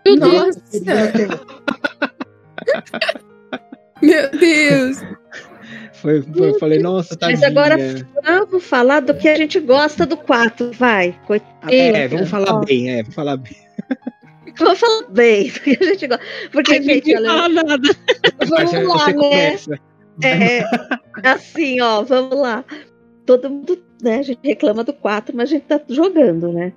Meu 0.07 0.18
Deus. 0.20 0.57
Nossa! 0.57 1.45
Meu 4.03 4.31
Deus! 4.31 4.99
Foi, 5.95 6.20
foi- 6.20 6.51
eu 6.51 6.59
falei, 6.59 6.79
nossa, 6.79 7.16
Mas 7.22 7.41
tadinha. 7.41 7.49
agora 7.49 7.77
vamos 8.22 8.62
falar 8.64 9.01
do 9.01 9.14
que 9.14 9.27
a 9.27 9.35
gente 9.37 9.59
gosta 9.59 10.05
do 10.05 10.16
4, 10.18 10.72
vai. 10.72 11.18
Coitada. 11.27 11.75
É, 11.75 12.07
vamos 12.07 12.29
falar 12.29 12.61
bem, 12.61 12.91
é, 12.91 13.03
vamos 13.03 13.14
falar 13.14 13.39
bem. 13.39 13.57
Vamos 14.59 14.78
falar 14.78 15.03
bem 15.11 15.49
do 15.51 15.61
que 15.61 15.78
a 15.80 15.86
gente 15.86 16.07
gosta. 16.07 16.24
Porque, 16.53 16.72
Ai, 16.74 16.82
gente, 16.82 17.14
fala 17.14 17.49
nada. 17.49 17.90
vamos 18.49 18.88
lá, 18.97 19.07
né? 19.07 19.12
começa. 19.14 19.78
É, 20.22 20.64
assim, 21.24 21.80
ó, 21.80 22.03
vamos 22.03 22.38
lá. 22.38 22.64
Todo 23.26 23.51
mundo, 23.51 23.82
né, 24.03 24.18
a 24.18 24.22
gente 24.22 24.40
reclama 24.45 24.84
do 24.84 24.92
4, 24.92 25.34
mas 25.36 25.49
a 25.49 25.53
gente 25.53 25.64
tá 25.64 25.80
jogando, 25.88 26.53
né? 26.53 26.72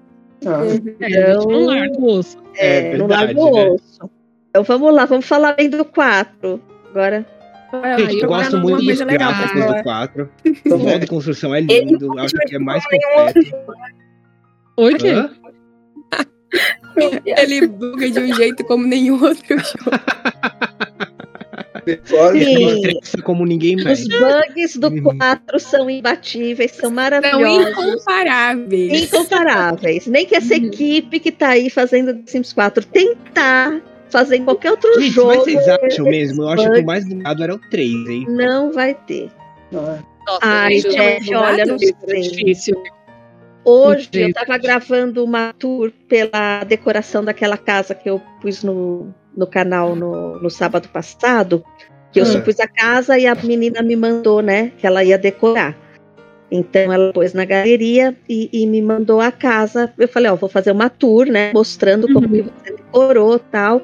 Ah, 0.45 0.63
É, 0.63 0.65
a 0.65 0.69
gente 0.69 0.95
Então- 1.01 1.51
não 1.51 1.65
larga 1.65 1.99
o 1.99 2.05
osso. 2.17 2.37
É 2.55 2.97
não 2.97 3.07
verdade, 3.07 3.33
larga 3.35 3.41
o 3.41 3.55
né? 3.55 3.69
osso. 3.71 4.09
Então 4.49 4.63
vamos 4.63 4.93
lá, 4.93 5.05
vamos 5.05 5.25
falar 5.25 5.53
bem 5.53 5.69
do 5.69 5.83
4. 5.85 6.61
Agora, 6.89 7.25
Gente, 7.97 8.13
eu 8.13 8.19
procurar 8.19 8.27
gosto 8.27 8.57
muito 8.59 8.77
dos 8.85 8.99
legal 9.01 9.07
gráficos 9.33 9.61
falar. 9.61 9.77
do 9.77 9.83
4. 9.83 10.29
O 10.73 10.77
modo 10.77 10.99
de 10.99 11.07
construção 11.07 11.53
é 11.55 11.59
lindo, 11.61 12.07
não 12.07 12.23
acho 12.23 12.33
que 12.33 12.55
é 12.55 12.59
mais 12.59 12.83
completo. 12.85 13.39
Oi, 14.77 14.93
quê? 14.95 15.13
Ele 17.25 17.67
buga 17.67 18.09
de 18.09 18.19
um 18.19 18.33
jeito 18.35 18.63
como 18.65 18.85
nenhum 18.85 19.21
outro 19.23 19.43
jogo. 19.57 19.97
Sim. 21.95 23.21
Como 23.23 23.45
ninguém 23.45 23.75
mais. 23.83 24.01
os 24.01 24.07
bugs 24.07 24.75
do 24.77 24.87
Uhum. 24.89 25.17
4 25.17 25.59
são 25.59 25.89
imbatíveis, 25.89 26.71
são 26.71 26.81
São 26.81 26.91
maravilhosos. 26.91 27.71
incomparáveis. 27.71 29.03
incomparáveis. 29.03 30.07
Nem 30.07 30.25
que 30.25 30.35
essa 30.35 30.55
equipe 30.55 31.19
que 31.19 31.31
tá 31.31 31.49
aí 31.49 31.69
fazendo 31.69 32.13
The 32.13 32.23
Sims 32.31 32.51
4 32.53 32.85
tentar 32.87 33.81
fazer 34.09 34.37
em 34.37 34.43
qualquer 34.45 34.71
outro 34.71 34.93
Gente, 34.99 35.11
jogo, 35.13 35.29
mas 35.29 35.43
vocês 35.43 35.67
acham 35.67 36.05
mesmo? 36.05 36.43
Eu 36.43 36.49
acho 36.49 36.71
que 36.71 36.79
o 36.79 36.85
mais 36.85 37.07
bugado 37.07 37.43
era 37.43 37.55
o 37.55 37.59
3, 37.69 37.91
hein? 38.09 38.25
não 38.29 38.71
vai 38.71 38.93
ter. 38.93 39.29
Nossa, 39.71 40.03
Ai, 40.41 40.79
gente, 40.79 40.93
Jeff, 40.95 41.33
é 41.33 41.37
olha, 41.37 41.65
não 41.65 41.75
é 41.75 41.79
sei. 41.79 42.21
difícil. 42.21 42.83
Hoje 43.69 44.09
eu 44.13 44.19
Jeito. 44.21 44.33
tava 44.35 44.57
gravando 44.57 45.23
uma 45.23 45.53
tour 45.57 45.91
pela 46.07 46.63
decoração 46.63 47.23
daquela 47.23 47.57
casa 47.57 47.93
que 47.93 48.09
eu 48.09 48.21
pus 48.41 48.63
no, 48.63 49.13
no 49.35 49.45
canal 49.45 49.95
no, 49.95 50.39
no 50.41 50.49
sábado 50.49 50.87
passado. 50.89 51.63
Que 52.11 52.19
eu 52.19 52.23
Ah. 52.23 52.27
só 52.27 52.39
pus 52.41 52.59
a 52.59 52.67
casa 52.67 53.17
e 53.19 53.27
a 53.27 53.35
menina 53.35 53.81
me 53.81 53.95
mandou, 53.95 54.41
né? 54.41 54.71
Que 54.77 54.87
ela 54.87 55.03
ia 55.03 55.17
decorar. 55.17 55.75
Então 56.49 56.93
ela 56.93 57.11
pôs 57.11 57.33
na 57.33 57.43
galeria 57.43 58.15
e, 58.29 58.49
e 58.53 58.65
me 58.65 58.81
mandou 58.81 59.19
a 59.19 59.31
casa. 59.33 59.91
Eu 59.97 60.07
falei, 60.07 60.31
ó, 60.31 60.35
vou 60.35 60.47
fazer 60.47 60.71
uma 60.71 60.89
tour, 60.89 61.25
né? 61.27 61.51
Mostrando 61.53 62.07
como 62.13 62.25
Uhum. 62.25 62.31
que 62.33 62.41
você 62.43 62.71
decorou 62.73 63.37
tal. 63.37 63.83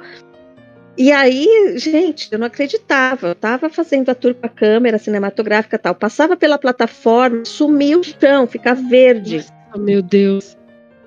E 0.97 1.11
aí, 1.11 1.73
gente, 1.75 2.29
eu 2.31 2.39
não 2.39 2.47
acreditava. 2.47 3.27
Eu 3.29 3.35
tava 3.35 3.67
fazendo 3.69 4.09
a 4.09 4.15
tour 4.15 4.33
com 4.35 4.45
a 4.45 4.49
câmera 4.49 4.97
cinematográfica 4.97 5.77
tal. 5.77 5.93
Passava 5.93 6.37
pela 6.37 6.57
plataforma, 6.57 7.43
sumia 7.43 7.97
o 7.99 8.03
chão, 8.03 8.47
fica 8.47 8.73
verde. 8.73 9.43
Nossa, 9.73 9.83
meu 9.83 10.01
Deus. 10.01 10.57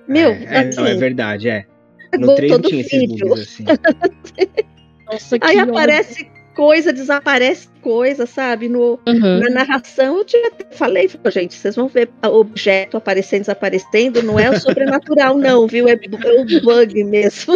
Meu, 0.09 0.31
é, 0.31 0.45
é, 0.45 0.59
assim, 0.69 0.81
não, 0.81 0.87
é 0.87 0.95
verdade, 0.95 1.49
é. 1.49 1.67
No 2.19 2.35
pegou 2.35 2.37
3 2.37 2.53
não 2.53 2.61
todo 2.61 2.69
tinha 2.69 2.81
esses 2.83 2.99
vídeo. 3.01 3.29
bugs 3.29 3.43
assim. 3.43 3.64
Nossa, 5.11 5.39
que 5.39 5.47
Aí 5.47 5.59
aparece 5.59 6.31
coisa, 6.55 6.93
desaparece 6.93 7.69
coisa, 7.83 8.27
sabe? 8.27 8.69
No, 8.69 8.99
Aham. 9.07 9.41
na 9.41 9.51
narração 9.51 10.19
eu 10.19 10.25
tinha 10.25 10.49
até 10.49 10.64
falei, 10.75 11.09
falei, 11.09 11.33
gente, 11.33 11.55
vocês 11.55 11.77
vão 11.77 11.87
ver 11.87 12.09
o 12.25 12.29
objeto 12.29 12.97
aparecendo, 12.97 13.41
desaparecendo, 13.41 14.23
não 14.23 14.39
é 14.39 14.51
o 14.51 14.59
sobrenatural, 14.59 15.37
não, 15.39 15.67
viu? 15.67 15.87
É, 15.89 15.93
é 15.93 15.97
o 16.41 16.61
bug 16.62 17.05
mesmo. 17.05 17.55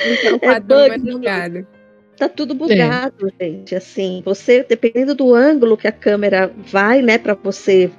Então, 0.00 0.38
É 0.40 0.46
padrão 0.52 0.80
é 0.80 0.98
bug. 0.98 1.12
bugado. 1.12 1.66
Tá 2.16 2.28
tudo 2.28 2.54
bugado, 2.54 3.32
gente. 3.40 3.74
Assim, 3.76 4.22
você, 4.24 4.64
dependendo 4.68 5.14
do 5.14 5.34
ângulo 5.34 5.76
que 5.76 5.86
a 5.86 5.92
câmera 5.92 6.52
vai, 6.56 7.00
né, 7.02 7.16
para 7.18 7.34
você 7.34 7.90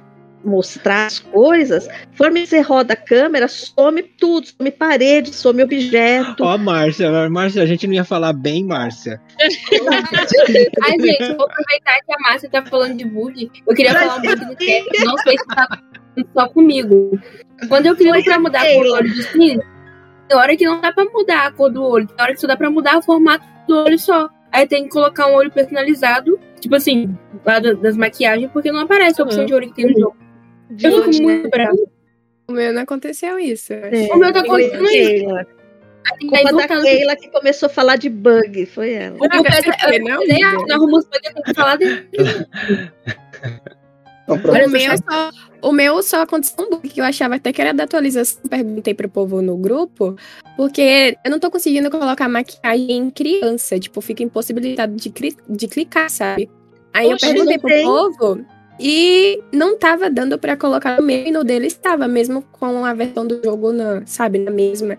mostrar 0.44 1.06
as 1.06 1.18
coisas, 1.18 1.86
conforme 2.10 2.46
você 2.46 2.60
roda 2.60 2.94
a 2.94 2.96
câmera, 2.96 3.46
some 3.48 4.02
tudo, 4.02 4.46
some 4.46 4.70
parede, 4.70 5.34
some 5.34 5.62
objeto. 5.62 6.42
Ó, 6.44 6.56
Márcia, 6.56 7.28
Márcia, 7.28 7.62
a 7.62 7.66
gente 7.66 7.86
não 7.86 7.94
ia 7.94 8.04
falar 8.04 8.32
bem, 8.32 8.64
Márcia. 8.64 9.20
Ai, 10.84 10.96
gente, 11.00 11.34
vou 11.36 11.46
aproveitar 11.46 11.98
que 12.06 12.12
a 12.12 12.18
Márcia 12.20 12.50
tá 12.50 12.64
falando 12.64 12.96
de 12.96 13.04
bug. 13.04 13.50
Eu 13.66 13.74
queria 13.74 13.92
falar 13.92 14.16
um 14.16 14.22
bug 14.22 14.44
do 14.46 14.56
que 14.56 15.04
não 15.04 15.16
sei 15.18 15.36
se 15.38 15.46
tá 15.46 15.68
só 16.34 16.48
comigo. 16.48 17.18
Quando 17.68 17.86
eu 17.86 17.96
clico 17.96 18.24
pra 18.24 18.38
mudar 18.38 18.62
a 18.62 18.74
cor 18.74 18.84
do 18.84 18.92
olho 18.92 19.08
do 19.14 19.22
Sims, 19.22 19.62
tem 20.28 20.38
hora 20.38 20.56
que 20.56 20.64
não 20.64 20.80
dá 20.80 20.92
pra 20.92 21.04
mudar 21.04 21.46
a 21.46 21.52
cor 21.52 21.70
do 21.70 21.82
olho. 21.82 22.06
Tem 22.06 22.16
hora 22.24 22.32
que 22.34 22.40
só 22.40 22.46
dá 22.46 22.56
pra 22.56 22.70
mudar 22.70 22.98
o 22.98 23.02
formato 23.02 23.44
do 23.68 23.76
olho 23.76 23.98
só. 23.98 24.28
Aí 24.52 24.66
tem 24.66 24.84
que 24.84 24.90
colocar 24.90 25.28
um 25.28 25.34
olho 25.34 25.50
personalizado, 25.50 26.38
tipo 26.60 26.74
assim, 26.74 27.16
lá 27.44 27.60
das 27.60 27.96
maquiagens, 27.96 28.50
porque 28.52 28.72
não 28.72 28.80
aparece 28.80 29.20
a 29.20 29.24
opção 29.24 29.40
Uhum. 29.40 29.46
de 29.46 29.54
olho 29.54 29.68
que 29.68 29.74
tem 29.74 29.86
no 29.92 30.00
jogo. 30.00 30.16
Eu 30.82 31.04
fico 31.04 31.22
muito 31.22 31.48
brava. 31.50 31.76
O 32.48 32.52
meu 32.52 32.72
não 32.72 32.82
aconteceu 32.82 33.38
isso. 33.38 33.72
eu 33.72 33.84
acho. 33.84 33.94
É, 33.94 34.14
O 34.14 34.16
meu 34.18 34.32
tá 34.32 34.40
acontecendo 34.40 34.84
isso. 34.84 35.26
Que 36.18 36.26
Culpa 36.28 36.52
da. 36.66 36.82
Keila 36.82 37.14
que 37.16 37.28
começou 37.28 37.66
a 37.66 37.70
falar 37.70 37.96
de 37.96 38.08
bug, 38.08 38.66
foi 38.66 38.92
ela. 38.94 39.16
Eu 39.20 39.28
Não, 39.28 39.42
peço, 39.42 39.62
você 39.62 39.72
foi, 39.78 39.96
eu 39.96 40.04
não, 40.04 40.20
nem 40.26 40.42
amiga? 40.42 40.74
arrumo 40.74 40.96
os 40.96 41.04
bugs, 41.04 41.20
eu 41.24 41.32
tenho 41.34 41.44
que 41.44 41.54
falar 41.54 41.76
dele. 41.76 42.08
Não, 44.26 44.38
pra 44.38 44.66
O 44.66 44.70
meu, 44.70 44.96
só, 44.96 45.30
o 45.62 45.72
meu 45.72 46.02
só 46.02 46.22
aconteceu 46.22 46.64
um 46.64 46.70
bug 46.70 46.88
que 46.88 47.00
eu 47.00 47.04
achava 47.04 47.34
até 47.34 47.52
que 47.52 47.60
era 47.60 47.74
da 47.74 47.84
atualização. 47.84 48.40
Perguntei 48.48 48.94
pro 48.94 49.08
povo 49.08 49.42
no 49.42 49.56
grupo, 49.56 50.16
porque 50.56 51.16
eu 51.24 51.30
não 51.30 51.38
tô 51.38 51.50
conseguindo 51.50 51.90
colocar 51.90 52.28
maquiagem 52.28 52.92
em 52.92 53.10
criança. 53.10 53.78
Tipo, 53.78 54.00
fica 54.00 54.22
impossibilitado 54.22 54.94
de, 54.96 55.10
cri- 55.10 55.36
de 55.48 55.68
clicar, 55.68 56.08
sabe? 56.10 56.48
Aí 56.94 57.12
Oxe, 57.12 57.26
eu 57.26 57.32
perguntei 57.34 57.58
pro 57.58 57.70
povo 57.82 58.44
e 58.80 59.40
não 59.52 59.78
tava 59.78 60.08
dando 60.08 60.38
pra 60.38 60.56
colocar 60.56 60.98
no 61.00 61.06
meu 61.06 61.26
e 61.26 61.30
no 61.30 61.44
dele 61.44 61.66
estava, 61.66 62.08
mesmo 62.08 62.42
com 62.52 62.84
a 62.84 62.94
versão 62.94 63.26
do 63.26 63.40
jogo, 63.44 63.72
na, 63.72 64.02
sabe, 64.06 64.38
na 64.38 64.50
mesma. 64.50 64.96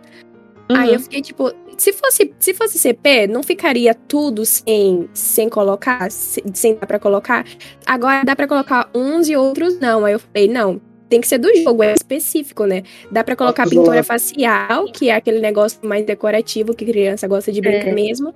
Aí 0.70 0.90
Uhum. 0.90 0.94
eu 0.94 1.00
fiquei 1.00 1.22
tipo, 1.22 1.52
se 1.78 1.92
fosse, 1.92 2.34
se 2.40 2.54
fosse 2.54 2.78
CP, 2.80 3.28
não 3.28 3.44
ficaria 3.44 3.94
tudo 3.94 4.46
sem, 4.46 5.10
sem 5.14 5.50
colocar, 5.50 6.10
sem, 6.12 6.44
sem 6.54 6.76
dar 6.76 6.86
pra 6.86 7.00
colocar. 7.00 7.46
Agora 7.86 8.24
dá 8.24 8.36
pra 8.36 8.48
colocar 8.48 8.90
uns 8.96 9.28
e 9.28 9.36
outros 9.36 9.80
não. 9.80 10.06
Aí 10.06 10.14
eu 10.14 10.20
falei, 10.20 10.48
não, 10.48 10.80
tem 11.10 11.20
que 11.20 11.28
ser 11.28 11.40
do 11.40 11.54
jogo, 11.58 11.84
é 11.84 11.94
específico, 11.94 12.66
né? 12.66 12.84
Dá 13.12 13.22
pra 13.24 13.36
colocar 13.36 13.68
pintura 13.68 14.02
facial, 14.04 14.86
que 14.86 15.10
é 15.10 15.16
aquele 15.16 15.40
negócio 15.42 15.80
mais 15.84 16.06
decorativo 16.06 16.74
que 16.74 16.86
criança 16.86 17.28
gosta 17.28 17.52
de 17.52 17.60
brincar 17.60 17.90
É. 17.90 17.94
mesmo. 17.94 18.34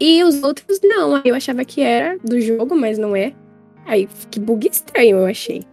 E 0.00 0.22
os 0.22 0.42
outros 0.42 0.78
não. 0.84 1.14
Aí 1.16 1.22
eu 1.24 1.34
achava 1.34 1.64
que 1.64 1.80
era 1.80 2.18
do 2.22 2.38
jogo, 2.40 2.76
mas 2.76 2.98
não 2.98 3.16
é. 3.16 3.32
Aí 3.88 4.08
que 4.30 4.38
bug 4.38 4.68
estranho 4.68 5.18
eu 5.18 5.26
achei. 5.26 5.64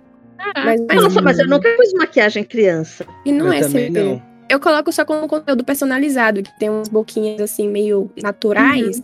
Mas, 0.55 0.81
mas 0.87 1.01
Nossa, 1.03 1.21
mas 1.21 1.39
eu 1.39 1.47
nunca 1.47 1.69
pus 1.75 1.93
maquiagem 1.93 2.43
criança. 2.43 3.05
e 3.25 3.31
não 3.31 3.47
eu 3.47 3.53
é 3.53 3.63
CP. 3.63 3.89
não. 3.89 4.21
Eu 4.47 4.59
coloco 4.59 4.91
só 4.91 5.03
com 5.03 5.27
conteúdo 5.27 5.63
personalizado, 5.63 6.41
que 6.43 6.59
tem 6.59 6.69
umas 6.69 6.87
boquinhas 6.87 7.41
assim, 7.41 7.67
meio 7.67 8.11
naturais. 8.21 9.01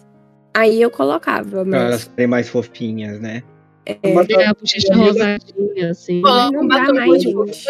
Aí 0.54 0.82
eu 0.82 0.92
colocava, 0.92 1.50
Pra 1.50 1.66
mas. 1.66 1.82
elas 1.82 2.02
serem 2.16 2.28
mais 2.28 2.48
fofinhas, 2.50 3.20
né? 3.20 3.42
É, 3.86 3.98
É, 4.04 4.46
a 4.46 4.54
bochecha 4.54 4.94
rosadinha, 4.96 5.90
assim. 5.90 6.22
mas 6.22 6.52
não 6.52 6.68
dá 6.68 6.94
mais, 6.94 7.24
gente. 7.24 7.68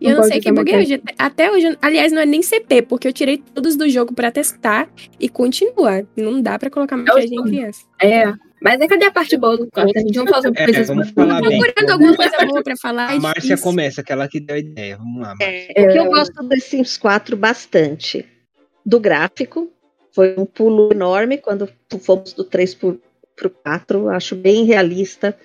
E 0.00 0.06
eu 0.08 0.10
não 0.10 0.16
pode 0.22 0.32
sei 0.32 0.40
que 0.40 0.50
usar 0.50 0.60
bug 0.62 0.72
é 0.74 0.78
hoje. 0.78 0.94
Até- 0.94 1.14
Até 1.18 1.50
hoje, 1.52 1.78
aliás, 1.80 2.12
não 2.12 2.20
é 2.22 2.26
nem 2.26 2.42
CP, 2.42 2.82
porque 2.82 3.06
eu 3.06 3.12
tirei 3.12 3.38
todos 3.38 3.76
do 3.76 3.88
jogo 3.88 4.12
pra 4.12 4.30
testar 4.32 4.88
e 5.20 5.28
continua. 5.28 6.04
Não 6.16 6.42
dá 6.42 6.58
pra 6.58 6.68
colocar 6.68 6.96
maquiagem 6.96 7.38
em 7.38 7.44
criança. 7.44 7.80
É. 8.02 8.32
Mas 8.66 8.80
é 8.80 8.86
cadê 8.88 9.04
a 9.04 9.12
parte 9.12 9.36
boa 9.36 9.56
do 9.56 9.70
quarto? 9.70 9.92
A 9.96 10.00
gente 10.00 10.16
não 10.16 10.26
fala 10.26 10.42
sobre 10.42 10.60
É, 10.60 10.64
coisas 10.64 10.88
vamos 10.88 11.10
boas. 11.12 11.28
falar 11.28 11.40
bem. 11.40 11.60
procurando 11.60 11.90
alguma 11.90 12.16
coisa 12.16 12.46
boa 12.46 12.62
pra 12.64 12.74
falar. 12.76 13.10
A 13.10 13.14
é 13.14 13.18
Márcia 13.18 13.42
difícil. 13.42 13.62
começa, 13.64 14.00
aquela 14.00 14.28
que 14.28 14.40
deu 14.40 14.56
a 14.56 14.58
ideia. 14.58 14.96
Vamos 14.96 15.22
lá, 15.22 15.34
Márcia. 15.38 15.70
O 15.70 15.92
que 15.92 15.98
eu 15.98 16.04
gosto 16.06 16.42
do 16.42 16.60
Sims 16.60 16.96
4 16.96 17.36
bastante 17.36 18.26
do 18.84 18.98
gráfico. 18.98 19.70
Foi 20.12 20.34
um 20.38 20.46
pulo 20.46 20.90
enorme 20.92 21.38
quando 21.38 21.68
fomos 22.00 22.32
do 22.32 22.42
3 22.42 22.74
pro, 22.74 23.00
pro 23.36 23.50
4. 23.50 24.08
Acho 24.08 24.34
bem 24.34 24.64
realista. 24.64 25.36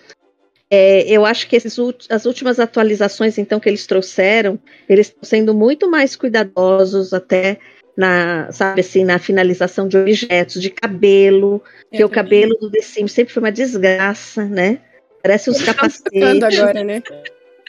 É, 0.74 1.04
eu 1.12 1.26
acho 1.26 1.50
que 1.50 1.56
esses, 1.58 1.78
as 2.10 2.26
últimas 2.26 2.58
atualizações, 2.58 3.38
então, 3.38 3.60
que 3.60 3.68
eles 3.68 3.86
trouxeram, 3.86 4.58
eles 4.88 5.08
estão 5.08 5.24
sendo 5.24 5.54
muito 5.54 5.90
mais 5.92 6.16
cuidadosos 6.16 7.14
até 7.14 7.60
na, 8.02 8.52
sabe 8.52 8.82
assim, 8.82 9.04
na 9.06 9.20
finalização 9.20 9.88
de 9.88 9.96
objetos, 9.98 10.60
de 10.62 10.70
cabelo, 10.72 11.62
que 11.92 12.02
Eu 12.02 12.08
o 12.08 12.10
cabelo 12.10 12.56
do 12.60 12.70
The 12.72 12.82
Sims 12.82 13.12
sempre 13.12 13.32
foi 13.34 13.44
uma 13.44 13.52
desgraça, 13.52 14.44
né? 14.46 14.80
Parece 15.22 15.52
uns 15.52 15.62
capacetes, 15.62 16.44
agora, 16.44 16.84
né? 16.84 17.04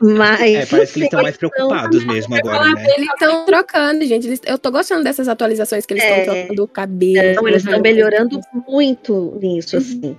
mas 0.00 0.40
É, 0.40 0.66
parece 0.66 0.94
que 0.94 0.98
eles 1.00 1.06
estão 1.06 1.22
mais 1.22 1.36
preocupados 1.36 2.02
mesmo 2.04 2.34
agora, 2.34 2.72
né? 2.74 2.84
Eles 2.96 3.08
estão 3.12 3.44
trocando, 3.44 4.04
gente. 4.06 4.26
Eles- 4.26 4.40
eu 4.46 4.58
tô 4.58 4.70
gostando 4.70 5.04
dessas 5.04 5.28
atualizações 5.28 5.84
que 5.84 5.92
eles 5.92 6.02
estão 6.02 6.16
É. 6.18 6.24
trocando 6.24 6.64
o 6.64 6.68
cabelo. 6.68 7.28
Então, 7.32 7.46
eles 7.48 7.62
estão 7.62 7.76
né? 7.78 7.82
melhorando 7.92 8.40
muito 8.66 9.38
nisso, 9.40 9.76
Uhum. 9.76 9.82
assim. 9.82 10.16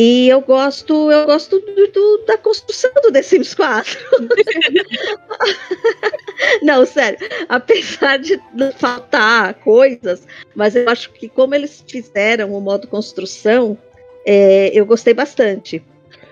E 0.00 0.28
eu 0.28 0.40
gosto, 0.40 1.10
eu 1.10 1.26
gosto 1.26 1.58
do- 1.58 1.88
do- 1.88 2.24
da 2.24 2.38
construção 2.38 2.88
do 3.02 3.10
The 3.10 3.20
Sims 3.20 3.52
4. 3.52 3.98
Não, 6.62 6.86
sério. 6.86 7.18
Apesar 7.48 8.18
de 8.18 8.40
faltar 8.76 9.54
coisas, 9.54 10.24
mas 10.54 10.76
eu 10.76 10.88
acho 10.88 11.10
que 11.12 11.28
como 11.28 11.52
eles 11.52 11.82
fizeram 11.88 12.52
o 12.52 12.60
modo 12.60 12.86
construção, 12.86 13.76
é, 14.24 14.70
eu 14.72 14.86
gostei 14.86 15.12
bastante. 15.14 15.82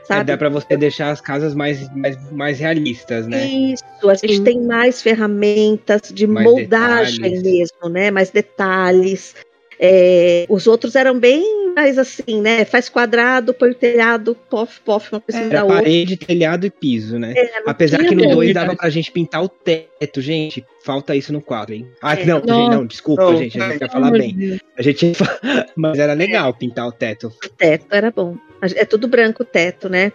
É, 0.02 0.04
Sabe? 0.06 0.24
dá 0.24 0.36
pra 0.36 0.48
você 0.48 0.76
deixar 0.76 1.10
as 1.10 1.20
casas 1.20 1.52
mais, 1.52 1.92
mais, 1.92 2.30
mais 2.30 2.60
realistas, 2.60 3.26
né? 3.26 3.44
Isso, 3.46 3.82
a 4.08 4.14
gente 4.14 4.36
Sim. 4.36 4.44
tem 4.44 4.62
mais 4.62 5.02
ferramentas 5.02 6.02
de 6.14 6.28
Mais 6.28 6.46
moldagem 6.46 7.20
detalhes. 7.20 7.42
mesmo, 7.42 7.88
né? 7.88 8.12
Mais 8.12 8.30
detalhes. 8.30 9.34
É, 9.78 10.46
os 10.48 10.66
outros 10.66 10.94
eram 10.96 11.18
bem 11.18 11.72
mais 11.74 11.98
assim, 11.98 12.40
né? 12.40 12.64
Faz 12.64 12.88
quadrado, 12.88 13.52
põe 13.52 13.70
o 13.70 13.74
telhado, 13.74 14.34
pof, 14.48 14.80
pof, 14.80 15.12
uma 15.12 15.20
coisa 15.20 15.40
É. 15.40 15.48
da 15.48 15.56
Era 15.56 15.64
outra. 15.64 15.76
parede, 15.82 16.16
telhado 16.16 16.64
e 16.66 16.70
piso, 16.70 17.18
né? 17.18 17.34
É, 17.36 17.60
não 17.60 17.68
Apesar 17.68 17.98
que 17.98 18.14
no 18.14 18.22
muito. 18.22 18.34
2 18.36 18.54
dava 18.54 18.74
pra 18.74 18.88
gente 18.88 19.12
pintar 19.12 19.42
o 19.44 19.48
teto, 19.48 20.20
gente. 20.22 20.64
Falta 20.82 21.14
isso 21.14 21.32
no 21.32 21.42
4, 21.42 21.74
hein? 21.74 21.86
Ah, 22.00 22.14
É. 22.14 22.24
não, 22.24 22.38
gente, 22.38 22.46
não, 22.48 22.86
desculpa, 22.86 23.22
Não, 23.24 23.36
gente. 23.36 23.60
A 23.60 23.68
gente 23.70 23.80
não. 23.82 23.88
falar 23.90 24.10
bem. 24.12 24.58
A 24.78 24.82
gente 24.82 25.12
Mas 25.76 25.98
era 25.98 26.14
legal 26.14 26.54
pintar 26.54 26.86
o 26.88 26.92
teto. 26.92 27.26
O 27.44 27.48
teto 27.50 27.86
era 27.90 28.10
bom. 28.10 28.36
É 28.74 28.84
tudo 28.86 29.06
branco 29.06 29.42
o 29.42 29.46
teto, 29.46 29.88
né? 29.88 30.12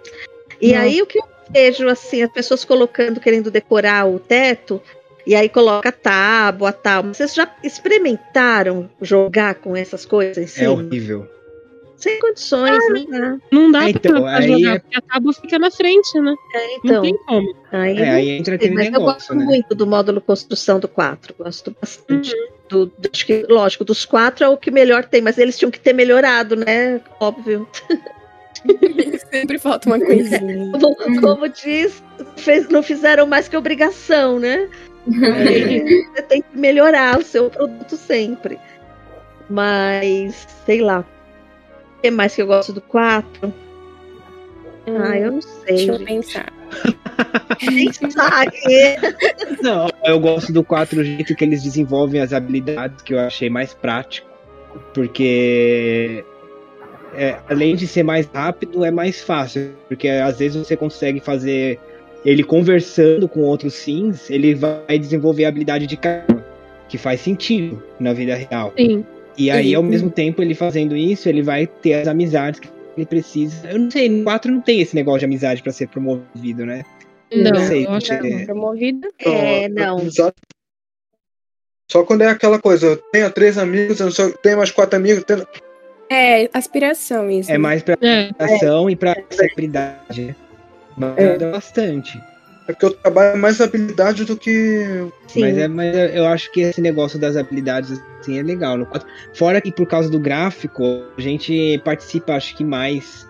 E 0.59 0.73
aí 0.73 1.01
o 1.01 1.05
que 1.05 1.19
eu 1.19 1.23
vejo, 1.51 1.87
assim, 1.87 2.23
as 2.23 2.31
pessoas 2.31 2.63
colocando, 2.63 3.19
querendo 3.19 3.51
decorar 3.51 4.07
o 4.07 4.17
teto, 4.19 4.81
e 5.25 5.35
aí 5.35 5.47
coloca 5.49 5.91
tábua, 5.91 6.71
tal. 6.71 7.03
Vocês 7.03 7.33
já 7.33 7.49
experimentaram 7.63 8.89
jogar 9.01 9.55
com 9.55 9.75
essas 9.75 10.05
coisas 10.05 10.57
em 10.57 10.63
É 10.63 10.69
horrível. 10.69 11.27
Sem 11.97 12.19
condições, 12.19 12.79
não 12.89 13.05
dá. 13.05 13.37
Não 13.51 13.71
dá 13.71 13.87
É, 13.87 13.93
pra, 13.93 14.09
então, 14.09 14.21
pra 14.23 14.37
aí 14.37 14.47
jogar, 14.59 14.75
é- 14.75 14.79
porque 14.79 14.97
a 14.97 15.01
tábua 15.01 15.33
fica 15.33 15.59
na 15.59 15.69
frente, 15.69 16.19
né? 16.19 16.33
É, 16.55 16.57
Não 16.67 16.73
então, 16.83 17.01
tem 17.03 17.17
como. 17.27 17.55
aí, 17.71 17.97
É, 17.99 18.09
aí 18.09 18.29
entra 18.31 18.55
aquele 18.55 18.73
mas 18.73 18.85
eu 18.87 18.91
negócio, 18.93 19.13
gosto 19.13 19.35
né? 19.35 19.45
muito 19.45 19.75
do 19.75 19.85
módulo 19.85 20.19
construção 20.19 20.79
do 20.79 20.87
4. 20.87 21.35
Gosto 21.37 21.75
bastante. 21.79 22.33
Uhum. 22.33 22.47
Do, 22.67 22.85
do- 22.87 23.09
acho 23.13 23.23
que, 23.25 23.45
lógico, 23.47 23.83
dos 23.85 24.03
quatro 24.03 24.43
é 24.43 24.49
o 24.49 24.57
que 24.57 24.71
melhor 24.71 25.05
tem, 25.05 25.21
mas 25.21 25.37
eles 25.37 25.55
tinham 25.59 25.69
que 25.69 25.79
ter 25.79 25.93
melhorado, 25.93 26.55
né? 26.55 26.99
Óbvio. 27.19 27.67
Sempre 29.31 29.59
falta 29.59 29.87
uma 29.87 29.99
coisinha. 29.99 30.71
Como, 30.81 31.21
como 31.21 31.49
diz, 31.49 32.01
fez- 32.35 32.67
não 32.69 32.81
fizeram 32.83 33.25
mais 33.27 33.47
que 33.47 33.55
obrigação, 33.57 34.39
né? 34.39 34.67
Aí 35.07 36.05
você 36.13 36.21
tem 36.23 36.41
que 36.41 36.57
melhorar 36.57 37.19
o 37.19 37.23
seu 37.23 37.49
produto 37.49 37.95
sempre. 37.97 38.59
Mas, 39.49 40.47
sei 40.65 40.81
lá. 40.81 41.05
O 41.97 42.01
que 42.01 42.11
mais 42.11 42.35
que 42.35 42.41
eu 42.41 42.47
gosto 42.47 42.73
do 42.73 42.81
4? 42.81 43.53
Ah, 44.87 45.17
eu 45.17 45.33
não 45.33 45.41
sei. 45.41 45.75
Deixa 45.75 45.91
eu 45.91 45.97
gente. 45.97 46.07
pensar. 46.07 46.51
Não, 49.61 49.89
eu 50.03 50.19
gosto 50.19 50.51
do 50.51 50.63
4 50.63 51.01
o 51.01 51.03
jeito 51.03 51.35
que 51.35 51.43
eles 51.43 51.61
desenvolvem 51.61 52.21
as 52.21 52.33
habilidades, 52.33 53.03
que 53.03 53.13
eu 53.13 53.19
achei 53.19 53.49
mais 53.49 53.73
prático. 53.73 54.27
Porque 54.93 56.23
é, 57.13 57.37
além 57.49 57.75
de 57.75 57.87
ser 57.87 58.03
mais 58.03 58.27
rápido, 58.33 58.83
é 58.83 58.91
mais 58.91 59.21
fácil. 59.21 59.75
Porque 59.87 60.07
às 60.07 60.39
vezes 60.39 60.65
você 60.65 60.75
consegue 60.75 61.19
fazer 61.19 61.79
ele 62.25 62.43
conversando 62.43 63.27
com 63.27 63.41
outros 63.41 63.73
sims, 63.73 64.29
ele 64.29 64.53
vai 64.55 64.97
desenvolver 64.99 65.45
a 65.45 65.49
habilidade 65.49 65.87
de 65.87 65.97
karma, 65.97 66.43
que 66.87 66.97
faz 66.97 67.21
sentido 67.21 67.81
na 67.99 68.13
vida 68.13 68.35
real. 68.35 68.73
Sim. 68.77 69.05
E 69.37 69.49
aí, 69.49 69.73
ao 69.73 69.81
Sim. 69.81 69.89
mesmo 69.89 70.09
tempo, 70.09 70.41
ele 70.41 70.53
fazendo 70.53 70.95
isso, 70.95 71.27
ele 71.29 71.41
vai 71.41 71.65
ter 71.65 71.93
as 71.93 72.07
amizades 72.07 72.59
que 72.59 72.69
ele 72.97 73.05
precisa. 73.05 73.69
Eu 73.71 73.79
não 73.79 73.89
sei, 73.89 74.09
no 74.09 74.23
4 74.23 74.51
não 74.51 74.61
tem 74.61 74.81
esse 74.81 74.93
negócio 74.95 75.19
de 75.19 75.25
amizade 75.25 75.63
pra 75.63 75.71
ser 75.71 75.87
promovido, 75.87 76.65
né? 76.65 76.83
Não, 77.33 77.55
sei, 77.65 77.85
eu 77.85 77.91
acho 77.91 78.07
que 78.09 78.17
porque- 78.17 78.29
não. 78.35 78.45
Promovida. 78.45 79.07
É, 79.19 79.69
não. 79.69 79.99
Exato. 80.01 80.35
Só 81.89 82.03
quando 82.03 82.21
é 82.23 82.27
aquela 82.27 82.59
coisa, 82.59 82.85
eu 82.87 82.97
tenho 82.97 83.31
três 83.31 83.57
amigos, 83.57 83.99
eu 84.01 84.11
só 84.11 84.29
tenho 84.29 84.57
mais 84.57 84.69
quatro 84.69 84.97
amigos. 84.97 85.23
Tenho... 85.23 85.45
É, 86.09 86.49
aspiração 86.53 87.29
isso. 87.29 87.49
É 87.51 87.57
mais 87.57 87.81
pra 87.81 87.97
É, 88.01 88.31
ação 88.37 88.89
e 88.89 88.95
pra 88.97 89.13
acessibilidade. 89.13 90.25
né? 90.25 90.35
Mas 90.97 91.17
É. 91.17 91.29
ajuda 91.29 91.51
bastante. 91.51 92.21
É 92.67 92.73
porque 92.73 92.85
eu 92.85 92.93
trabalho 92.93 93.37
mais 93.39 93.59
habilidade 93.59 94.23
do 94.23 94.37
que. 94.37 95.05
Sim. 95.27 95.41
Mas, 95.41 95.57
é, 95.57 95.67
mas 95.67 95.95
é- 95.95 96.17
eu 96.17 96.27
acho 96.27 96.51
que 96.51 96.61
esse 96.61 96.79
negócio 96.79 97.17
das 97.17 97.35
habilidades 97.35 97.99
assim 98.19 98.37
é 98.37 98.43
legal. 98.43 98.77
No 98.77 98.85
4. 98.85 99.07
Fora 99.33 99.59
que 99.59 99.71
por 99.71 99.87
causa 99.87 100.09
do 100.09 100.19
gráfico, 100.19 101.03
a 101.17 101.21
gente 101.21 101.81
participa, 101.83 102.33
acho 102.33 102.55
que 102.55 102.63
mais. 102.63 103.27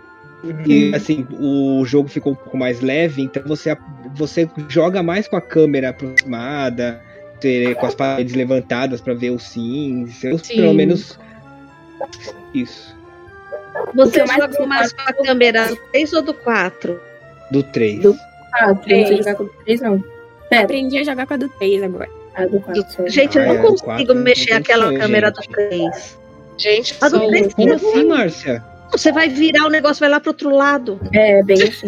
E 0.65 0.93
assim, 0.93 1.25
o 1.39 1.85
jogo 1.85 2.09
ficou 2.09 2.33
um 2.33 2.35
pouco 2.35 2.57
mais 2.57 2.81
leve, 2.81 3.21
então 3.21 3.43
você, 3.45 3.77
você 4.15 4.49
joga 4.67 5.03
mais 5.03 5.27
com 5.27 5.35
a 5.37 5.41
câmera 5.41 5.89
aproximada, 5.89 6.99
com 7.79 7.85
as 7.85 7.93
paredes 7.95 8.33
levantadas 8.33 8.99
pra 9.01 9.13
ver 9.13 9.29
os 9.29 9.43
sims. 9.43 10.23
Eu, 10.23 10.39
Sim. 10.39 10.55
pelo 10.57 10.73
menos. 10.73 11.17
Isso. 12.53 12.95
Você 13.95 14.25
mais 14.25 14.41
joga 14.43 14.67
mais 14.67 14.93
com 14.93 15.01
a 15.01 15.13
câmera 15.13 15.67
do 15.67 15.75
3 15.91 16.13
ou 16.13 16.21
do 16.21 16.33
4? 16.33 16.99
Do 17.51 17.61
3. 17.63 17.99
Do- 18.01 18.15
Ah, 18.53 18.73
Três. 18.75 19.05
três. 19.07 19.19
jogar 19.19 19.35
com 19.35 19.47
três, 19.63 19.81
não. 19.81 20.03
Pera, 20.49 20.63
Aprendi 20.63 20.97
a 20.97 21.03
jogar 21.03 21.25
com 21.27 21.33
a 21.33 21.37
do 21.37 21.49
3 21.49 21.83
agora. 21.83 22.09
ah, 22.35 22.45
do 22.45 22.59
quatro. 22.59 22.85
só. 22.89 23.07
Gente, 23.07 23.37
eu 23.37 23.43
Ah, 23.43 23.47
não 23.47 23.53
é, 23.53 23.57
do 23.57 23.67
consigo 23.75 24.13
não 24.13 24.21
mexer 24.23 24.53
aquela 24.53 24.85
condições, 24.85 25.01
câmera 25.05 25.27
gente. 25.27 25.47
do 25.47 25.53
3. 25.53 26.19
gente, 26.57 26.97
A 27.01 27.09
do 27.09 27.17
só 27.17 27.27
três 27.27 27.53
Como 27.53 27.69
é 27.69 27.75
assim, 27.75 28.05
Márcia? 28.07 28.63
Você 28.91 29.11
vai 29.11 29.29
virar 29.29 29.65
o 29.65 29.69
negócio, 29.69 30.01
vai 30.01 30.09
lá 30.09 30.19
pro 30.19 30.31
outro 30.31 30.49
lado. 30.53 30.99
É, 31.13 31.41
bem 31.43 31.61
assim. 31.63 31.87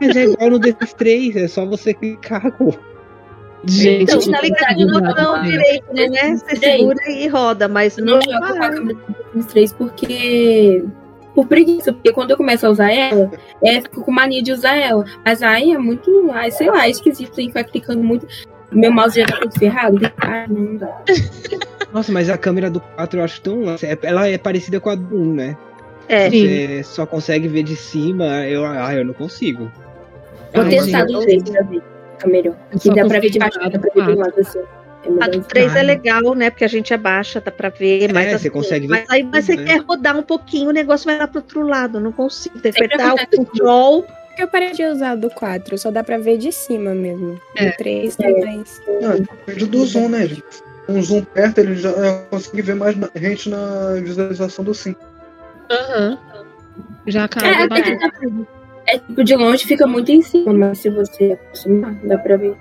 Mas 0.00 0.14
é 0.16 0.24
igual 0.24 0.50
no 0.50 0.58
desses 0.58 0.92
três, 0.92 1.34
é 1.36 1.48
só 1.48 1.64
você 1.64 1.94
clicar. 1.94 2.52
pô. 2.52 2.74
Gente, 3.66 4.02
Então, 4.02 4.18
tá 4.20 4.42
ligado 4.42 4.76
ligada. 4.76 5.00
no 5.00 5.00
botão 5.08 5.42
direito, 5.42 5.86
né? 5.94 6.36
Você 6.36 6.56
segura 6.56 7.10
e 7.10 7.26
roda, 7.28 7.66
mas 7.66 7.96
Eu 7.96 8.04
não 8.04 8.14
não 8.16 8.20
jogo 8.22 8.38
com 8.38 8.44
a 8.62 8.70
câmera 8.70 8.98
do 8.98 9.14
Sims 9.32 9.46
3 9.46 9.72
porque. 9.72 10.84
Por 11.34 11.46
preguiça, 11.46 11.92
porque 11.92 12.12
quando 12.12 12.30
eu 12.30 12.36
começo 12.36 12.66
a 12.66 12.70
usar 12.70 12.92
ela, 12.92 13.30
é, 13.62 13.80
fico 13.80 14.02
com 14.02 14.12
mania 14.12 14.42
de 14.42 14.52
usar 14.52 14.76
ela. 14.76 15.04
Mas 15.24 15.42
aí 15.42 15.72
é 15.72 15.78
muito. 15.78 16.30
Ai, 16.32 16.50
sei 16.50 16.70
lá, 16.70 16.86
é 16.86 16.90
esquisito 16.90 17.34
tem 17.34 17.46
que 17.46 17.52
ficar 17.52 17.64
clicando 17.64 18.02
muito. 18.02 18.26
Meu 18.70 18.92
mouse 18.92 19.18
já 19.18 19.26
tá 19.26 19.38
todo 19.38 19.58
ferrado. 19.58 19.98
Ah, 20.18 20.46
não 20.48 20.76
dá. 20.76 21.02
Nossa, 21.92 22.12
mas 22.12 22.30
a 22.30 22.38
câmera 22.38 22.70
do 22.70 22.80
4 22.80 23.20
eu 23.20 23.24
acho 23.24 23.40
tão. 23.40 23.62
Ela 24.02 24.28
é 24.28 24.38
parecida 24.38 24.80
com 24.80 24.90
a 24.90 24.94
do 24.94 25.16
1, 25.16 25.34
né? 25.34 25.56
É. 26.08 26.28
Você 26.28 26.82
só 26.84 27.06
consegue 27.06 27.48
ver 27.48 27.62
de 27.62 27.76
cima. 27.76 28.46
Eu, 28.46 28.64
ah, 28.64 28.94
eu 28.94 29.04
não 29.04 29.14
consigo. 29.14 29.70
Vou 30.54 30.64
Ai, 30.64 30.70
testar 30.70 31.04
do 31.04 31.20
3 31.20 31.42
pra 31.42 31.62
ver. 31.62 31.82
Fica 32.16 32.28
melhor. 32.28 32.56
E 32.74 32.78
só 32.78 32.94
dá 32.94 33.06
pra 33.06 33.20
ver 33.20 33.30
de 33.30 33.38
baixo, 33.38 33.58
dá 33.58 33.78
pra 33.78 33.90
ver 33.94 34.04
de 34.06 34.14
lado 34.14 34.40
assim. 34.40 34.60
É 35.20 35.24
A 35.24 35.28
do 35.28 35.40
3 35.42 35.74
é 35.76 35.80
Ah. 35.80 35.82
legal, 35.82 36.34
né? 36.34 36.50
Porque 36.50 36.64
a 36.64 36.68
gente 36.68 36.92
abaixa, 36.94 37.40
dá 37.40 37.50
pra 37.50 37.68
ver. 37.68 38.12
Mas, 38.12 38.26
É, 38.26 38.30
assim, 38.34 38.42
você 38.44 38.50
consegue 38.50 38.86
ver 38.86 39.00
mas 39.00 39.10
aí 39.10 39.22
mas 39.22 39.44
você 39.44 39.56
né? 39.56 39.64
quer 39.64 39.80
rodar 39.82 40.16
um 40.16 40.22
pouquinho, 40.22 40.70
o 40.70 40.72
negócio 40.72 41.06
vai 41.06 41.18
lá 41.18 41.26
pro 41.28 41.38
outro 41.40 41.66
lado. 41.66 42.00
Não 42.00 42.12
consigo. 42.12 42.58
Tem 42.60 42.72
que 42.72 42.84
apertar 42.84 43.14
o 43.14 43.36
control. 43.36 44.02
Porque 44.28 44.42
eu 44.42 44.48
parei 44.48 44.72
de 44.72 44.84
usar 44.84 45.14
do 45.14 45.30
4, 45.30 45.78
só 45.78 45.90
dá 45.92 46.02
pra 46.02 46.18
ver 46.18 46.38
de 46.38 46.50
cima 46.50 46.92
mesmo. 46.94 47.40
É. 47.56 47.70
Do 47.70 47.76
3 47.76 48.16
É. 48.20 48.30
mais. 48.44 48.82
Não, 49.00 49.12
depende 49.20 49.66
do 49.66 49.84
zoom, 49.86 50.08
né, 50.08 50.26
gente? 50.26 50.42
Um 50.88 51.00
zoom 51.02 51.22
perto, 51.24 51.58
ele 51.58 51.76
já 51.76 51.90
é, 51.90 52.24
consegue 52.30 52.60
ver 52.62 52.74
mais 52.74 52.96
na, 52.96 53.08
gente 53.14 53.48
na 53.48 53.94
visualização 54.02 54.64
do 54.64 54.74
sim. 54.74 54.94
Aham. 55.70 56.18
Já 57.06 57.24
acaba. 57.24 57.46
É, 57.46 57.82
que 57.82 57.96
pra 57.96 58.10
ver. 58.20 58.46
É 58.86 58.98
tipo, 58.98 59.24
de 59.24 59.34
longe 59.36 59.64
fica 59.66 59.86
muito 59.86 60.10
em 60.12 60.20
cima, 60.20 60.52
mas 60.52 60.78
se 60.78 60.90
você 60.90 61.32
aproximar, 61.40 61.94
dá 62.04 62.18
pra 62.18 62.36
ver. 62.36 62.54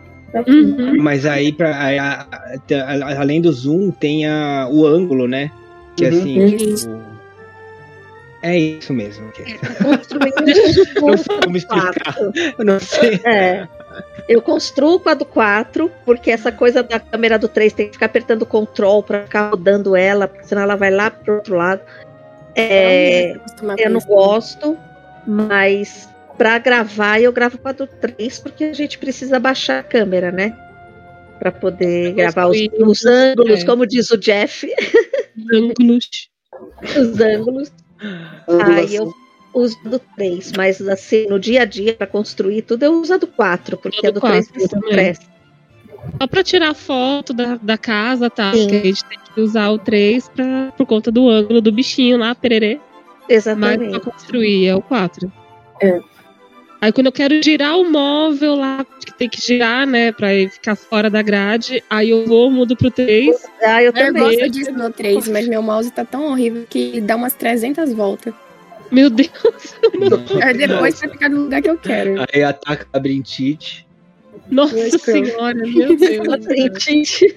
Uhum. 0.47 0.97
Mas 1.01 1.25
aí, 1.25 1.51
pra, 1.51 1.77
aí, 1.83 1.99
a- 1.99 2.25
a- 2.31 2.75
a- 2.75 3.19
além 3.21 3.41
do 3.41 3.51
zoom, 3.51 3.91
tem 3.91 4.27
a, 4.27 4.67
o 4.71 4.85
ângulo, 4.85 5.27
né? 5.27 5.51
Que 5.95 6.05
Uhum. 6.05 6.09
assim, 6.19 6.39
Uhum. 6.39 6.55
tipo. 6.57 7.13
É 8.41 8.57
isso 8.59 8.93
mesmo. 8.93 9.31
que- 9.31 9.43
Construindo 9.81 10.35
Não 11.01 11.17
sei 11.17 11.39
como 11.45 11.55
explicar. 11.57 11.93
Eu 12.57 12.65
não 12.65 12.79
sei. 12.79 13.21
É. 13.23 13.67
Eu 14.27 14.41
construo 14.41 14.99
com 14.99 15.07
a 15.09 15.13
do 15.13 15.23
4, 15.23 15.89
porque 16.03 16.29
essa 16.31 16.51
coisa 16.51 16.83
da 16.83 16.99
câmera 16.99 17.37
do 17.39 17.47
3 17.47 17.71
tem 17.71 17.85
que 17.87 17.93
ficar 17.93 18.07
apertando 18.07 18.45
control 18.45 19.01
pra 19.03 19.21
ficar 19.23 19.51
rodando 19.51 19.95
ela, 19.95 20.27
porque 20.27 20.45
senão 20.45 20.61
ela 20.63 20.75
vai 20.75 20.91
lá 20.91 21.09
pro 21.11 21.35
outro 21.35 21.55
lado. 21.55 21.81
É, 22.55 23.33
Acostumar 23.35 23.79
eu 23.79 23.83
com 23.85 23.89
não 23.91 23.97
isso. 23.99 24.07
gosto, 24.07 24.77
mas 25.25 26.09
pra 26.37 26.57
gravar 26.57 27.19
eu 27.19 27.31
gravo 27.31 27.57
com 27.57 27.67
a 27.67 27.71
do 27.71 27.87
3, 27.87 28.39
porque 28.39 28.63
a 28.65 28.73
gente 28.73 28.97
precisa 28.97 29.39
baixar 29.39 29.79
a 29.79 29.83
câmera, 29.83 30.31
né? 30.31 30.57
Pra 31.39 31.51
poder 31.51 32.13
gravar 32.13 32.47
os, 32.47 32.57
os 32.79 33.05
ângulos, 33.05 33.61
é. 33.61 33.65
como 33.65 33.85
diz 33.85 34.09
o 34.11 34.17
Jeff, 34.17 34.67
Ângulos. 35.53 36.29
os 36.97 37.19
ângulos. 37.19 37.71
Aí 38.65 38.95
eu 38.95 39.13
uso 39.53 39.77
a 39.85 39.89
do 39.89 39.99
3, 39.99 40.51
mas 40.53 40.81
assim, 40.87 41.27
no 41.27 41.39
dia 41.39 41.61
a 41.61 41.65
dia, 41.65 41.93
pra 41.93 42.07
construir 42.07 42.61
tudo, 42.63 42.83
eu 42.83 42.93
uso 42.93 43.13
a 43.13 43.17
do 43.17 43.27
4, 43.27 43.77
porque 43.77 44.07
A 44.07 44.11
do 44.11 44.19
do 44.19 44.21
3 44.21 44.47
quatro, 44.47 44.61
eu 44.61 44.61
não 44.61 44.81
também. 44.81 44.93
presta. 44.93 45.33
Só 46.21 46.27
pra 46.27 46.43
tirar 46.43 46.73
foto 46.73 47.33
da, 47.33 47.55
da 47.55 47.77
casa, 47.77 48.29
tá? 48.29 48.51
Sim. 48.51 48.63
Porque 48.63 48.75
a 48.75 48.83
gente 48.83 49.05
tem 49.05 49.19
que 49.33 49.41
usar 49.41 49.69
o 49.69 49.77
3 49.77 50.27
pra, 50.29 50.73
por 50.75 50.85
conta 50.85 51.11
do 51.11 51.29
ângulo 51.29 51.61
do 51.61 51.71
bichinho 51.71 52.17
lá, 52.17 52.35
pererê. 52.35 52.75
Mas 52.75 53.25
pra 53.27 53.35
Exatamente. 53.35 53.99
construir 54.01 54.67
é 54.67 54.75
o 54.75 54.81
4. 54.81 55.31
É. 55.81 55.99
Aí 56.83 56.91
quando 56.91 57.05
eu 57.05 57.13
quero 57.13 57.41
girar 57.41 57.77
o 57.79 57.89
móvel 57.89 58.55
lá, 58.55 58.85
que 59.05 59.13
tem 59.13 59.29
que 59.29 59.39
girar, 59.39 59.87
né, 59.87 60.11
pra 60.11 60.27
ficar 60.51 60.75
fora 60.75 61.09
da 61.09 61.21
grade, 61.21 61.81
aí 61.89 62.09
eu 62.09 62.25
vou, 62.25 62.51
mudo 62.51 62.75
pro 62.75 62.91
3. 62.91 63.33
Ah, 63.61 63.81
eu 63.81 63.85
Eu 63.85 63.93
também. 63.93 64.21
gosto 64.21 64.49
disso 64.49 64.71
no 64.73 64.91
3, 64.91 65.29
mas 65.29 65.47
meu 65.47 65.61
mouse 65.61 65.89
tá 65.91 66.03
tão 66.03 66.25
horrível 66.25 66.65
que 66.69 66.99
dá 66.99 67.15
umas 67.15 67.33
300 67.35 67.93
voltas. 67.93 68.33
Meu 68.91 69.09
Deus, 69.09 69.29
Aí 70.43 70.57
depois 70.57 70.99
vai 70.99 71.09
ficar 71.09 71.29
no 71.29 71.43
lugar 71.43 71.61
que 71.61 71.69
eu 71.69 71.77
quero. 71.77 72.15
Aí 72.33 72.43
ataca 72.43 72.85
a 72.91 72.97
labirintite. 72.97 73.87
nossa 74.51 74.75
Meu 74.75 74.89
Deus. 74.89 75.01
senhora, 75.03 75.55
meu 75.55 75.95
Deus. 75.95 76.27
Labirintite. 76.27 77.33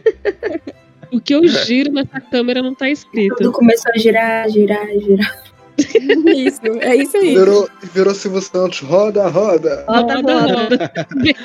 o 1.13 1.21
que 1.21 1.33
eu 1.37 1.47
giro 1.47 1.93
nessa 1.93 2.21
câmera 2.21 2.61
não 2.63 2.75
tá 2.75 2.91
escrito. 2.91 3.37
Tudo 3.37 3.53
começou 3.53 3.93
a 3.95 3.97
girar, 3.99 4.51
girar, 4.51 4.89
girar. 4.89 5.45
Isso, 5.79 6.61
é 6.81 6.97
isso 6.97 7.17
aí. 7.17 7.35
Virou, 7.37 7.69
virou 7.93 8.15
Silvio 8.15 8.41
Santos, 8.41 8.81
roda, 8.81 9.27
roda. 9.29 9.85
Roda, 9.89 10.15
Roda. 10.17 10.93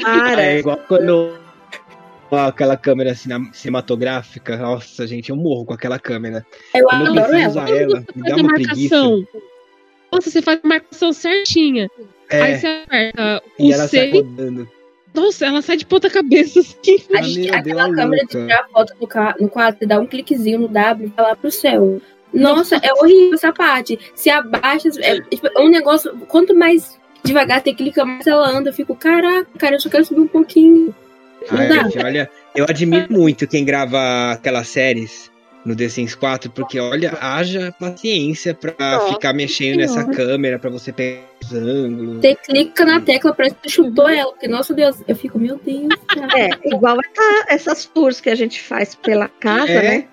Para. 0.02 0.42
É 0.44 0.60
igual 0.60 0.78
quando. 0.88 1.40
Aquela 2.32 2.78
câmera 2.78 3.14
cina- 3.14 3.50
cinematográfica, 3.52 4.56
nossa, 4.56 5.06
gente, 5.06 5.32
eu 5.32 5.36
morro 5.36 5.66
com 5.66 5.74
aquela 5.74 6.00
câmera. 6.00 6.46
Eu 6.74 6.84
eu 6.84 6.90
adoro 6.90 7.34
ela. 7.36 7.48
usar 7.50 7.70
ela, 7.70 8.04
me 8.16 8.24
dá 8.24 8.30
Faz 8.30 8.32
a 8.32 8.42
uma 8.44 8.54
preguiça. 8.54 8.96
marcação. 8.96 9.28
Nossa, 10.14 10.30
você 10.32 10.42
faz 10.42 10.60
a 10.64 10.68
marcação 10.68 11.12
certinha. 11.12 11.90
Aí 12.30 12.54
É, 12.54 12.58
você 12.58 12.68
aperta 12.68 13.44
o 13.60 13.64
e 13.68 13.74
ela 13.74 13.86
sai 13.88 14.12
C. 14.12 14.12
rodando. 14.12 14.70
Nossa, 15.14 15.46
ela 15.46 15.62
sai 15.62 15.76
de 15.76 15.86
ponta 15.86 16.10
cabeça 16.10 16.62
assim. 16.62 17.04
A 17.14 17.18
Ah, 17.56 17.58
aquela 17.60 17.84
Deus, 17.84 17.96
câmera 17.98 18.22
de 18.24 18.28
tirar 18.30 18.68
foto 18.72 18.94
no, 19.02 19.08
no 19.42 19.50
quadro, 19.50 19.86
dá 19.86 20.00
um 20.00 20.08
cliquezinho 20.08 20.60
no 20.60 20.68
W 20.70 21.08
e 21.08 21.10
vai 21.14 21.26
lá 21.26 21.36
pro 21.36 21.52
céu. 21.52 22.00
Nossa, 22.34 22.76
é 22.78 22.94
horrível 22.94 23.34
essa 23.36 23.52
parte. 23.54 24.00
Se 24.16 24.30
abaixa, 24.30 24.90
é, 25.02 25.18
é 25.18 25.22
tipo, 25.22 25.48
é 25.48 25.62
um 25.62 25.70
negócio. 25.70 26.16
Quanto 26.28 26.56
mais 26.56 27.00
devagar 27.24 27.62
você 27.62 27.74
clica, 27.74 28.06
mais 28.06 28.26
ela 28.26 28.48
anda. 28.50 28.70
Eu 28.70 28.74
fico, 28.74 28.96
caraca, 28.96 29.48
cara, 29.58 29.76
eu 29.76 29.80
só 29.80 29.90
quero 29.90 30.06
subir 30.06 30.22
um 30.22 30.28
pouquinho. 30.28 30.94
Ai, 31.50 31.72
gente, 31.72 31.98
olha, 31.98 32.30
eu 32.56 32.66
admiro 32.70 33.08
muito 33.12 33.48
quem 33.48 33.66
grava 33.66 34.32
aquelas 34.32 34.68
séries 34.68 35.32
no 35.66 35.76
The 35.76 35.90
Sims 35.90 36.16
4, 36.16 36.50
porque 36.52 36.80
olha, 36.80 37.16
haja 37.22 37.72
paciência 37.80 38.54
pra 38.54 38.74
Nossa 38.80 39.14
ficar 39.14 39.34
mexendo 39.34 39.78
nessa 39.78 39.94
Senhora. 40.02 40.14
câmera, 40.16 40.60
pra 40.60 40.70
você 40.72 40.92
pegar 40.92 41.22
os 41.44 41.54
ângulos. 41.54 42.18
Você 42.22 42.36
clica 42.36 42.84
na 42.86 43.00
tecla, 43.02 43.34
parece 43.34 43.56
que 43.56 43.70
você 43.70 43.76
chutou 43.76 44.10
ela. 44.10 44.32
Porque, 44.32 44.48
nossa 44.48 44.74
Deus, 44.74 44.98
eu 45.08 45.16
fico, 45.16 45.38
meu 45.38 45.60
Deus, 45.64 45.90
cara. 46.08 46.40
É, 46.40 46.50
igual 46.66 46.98
essa- 47.00 47.46
essas 47.54 47.86
tours 47.86 48.20
que 48.20 48.30
a 48.30 48.36
gente 48.36 48.60
faz 48.62 48.96
pela 48.96 49.28
casa, 49.28 49.70
É, 49.72 49.82
né? 49.98 50.08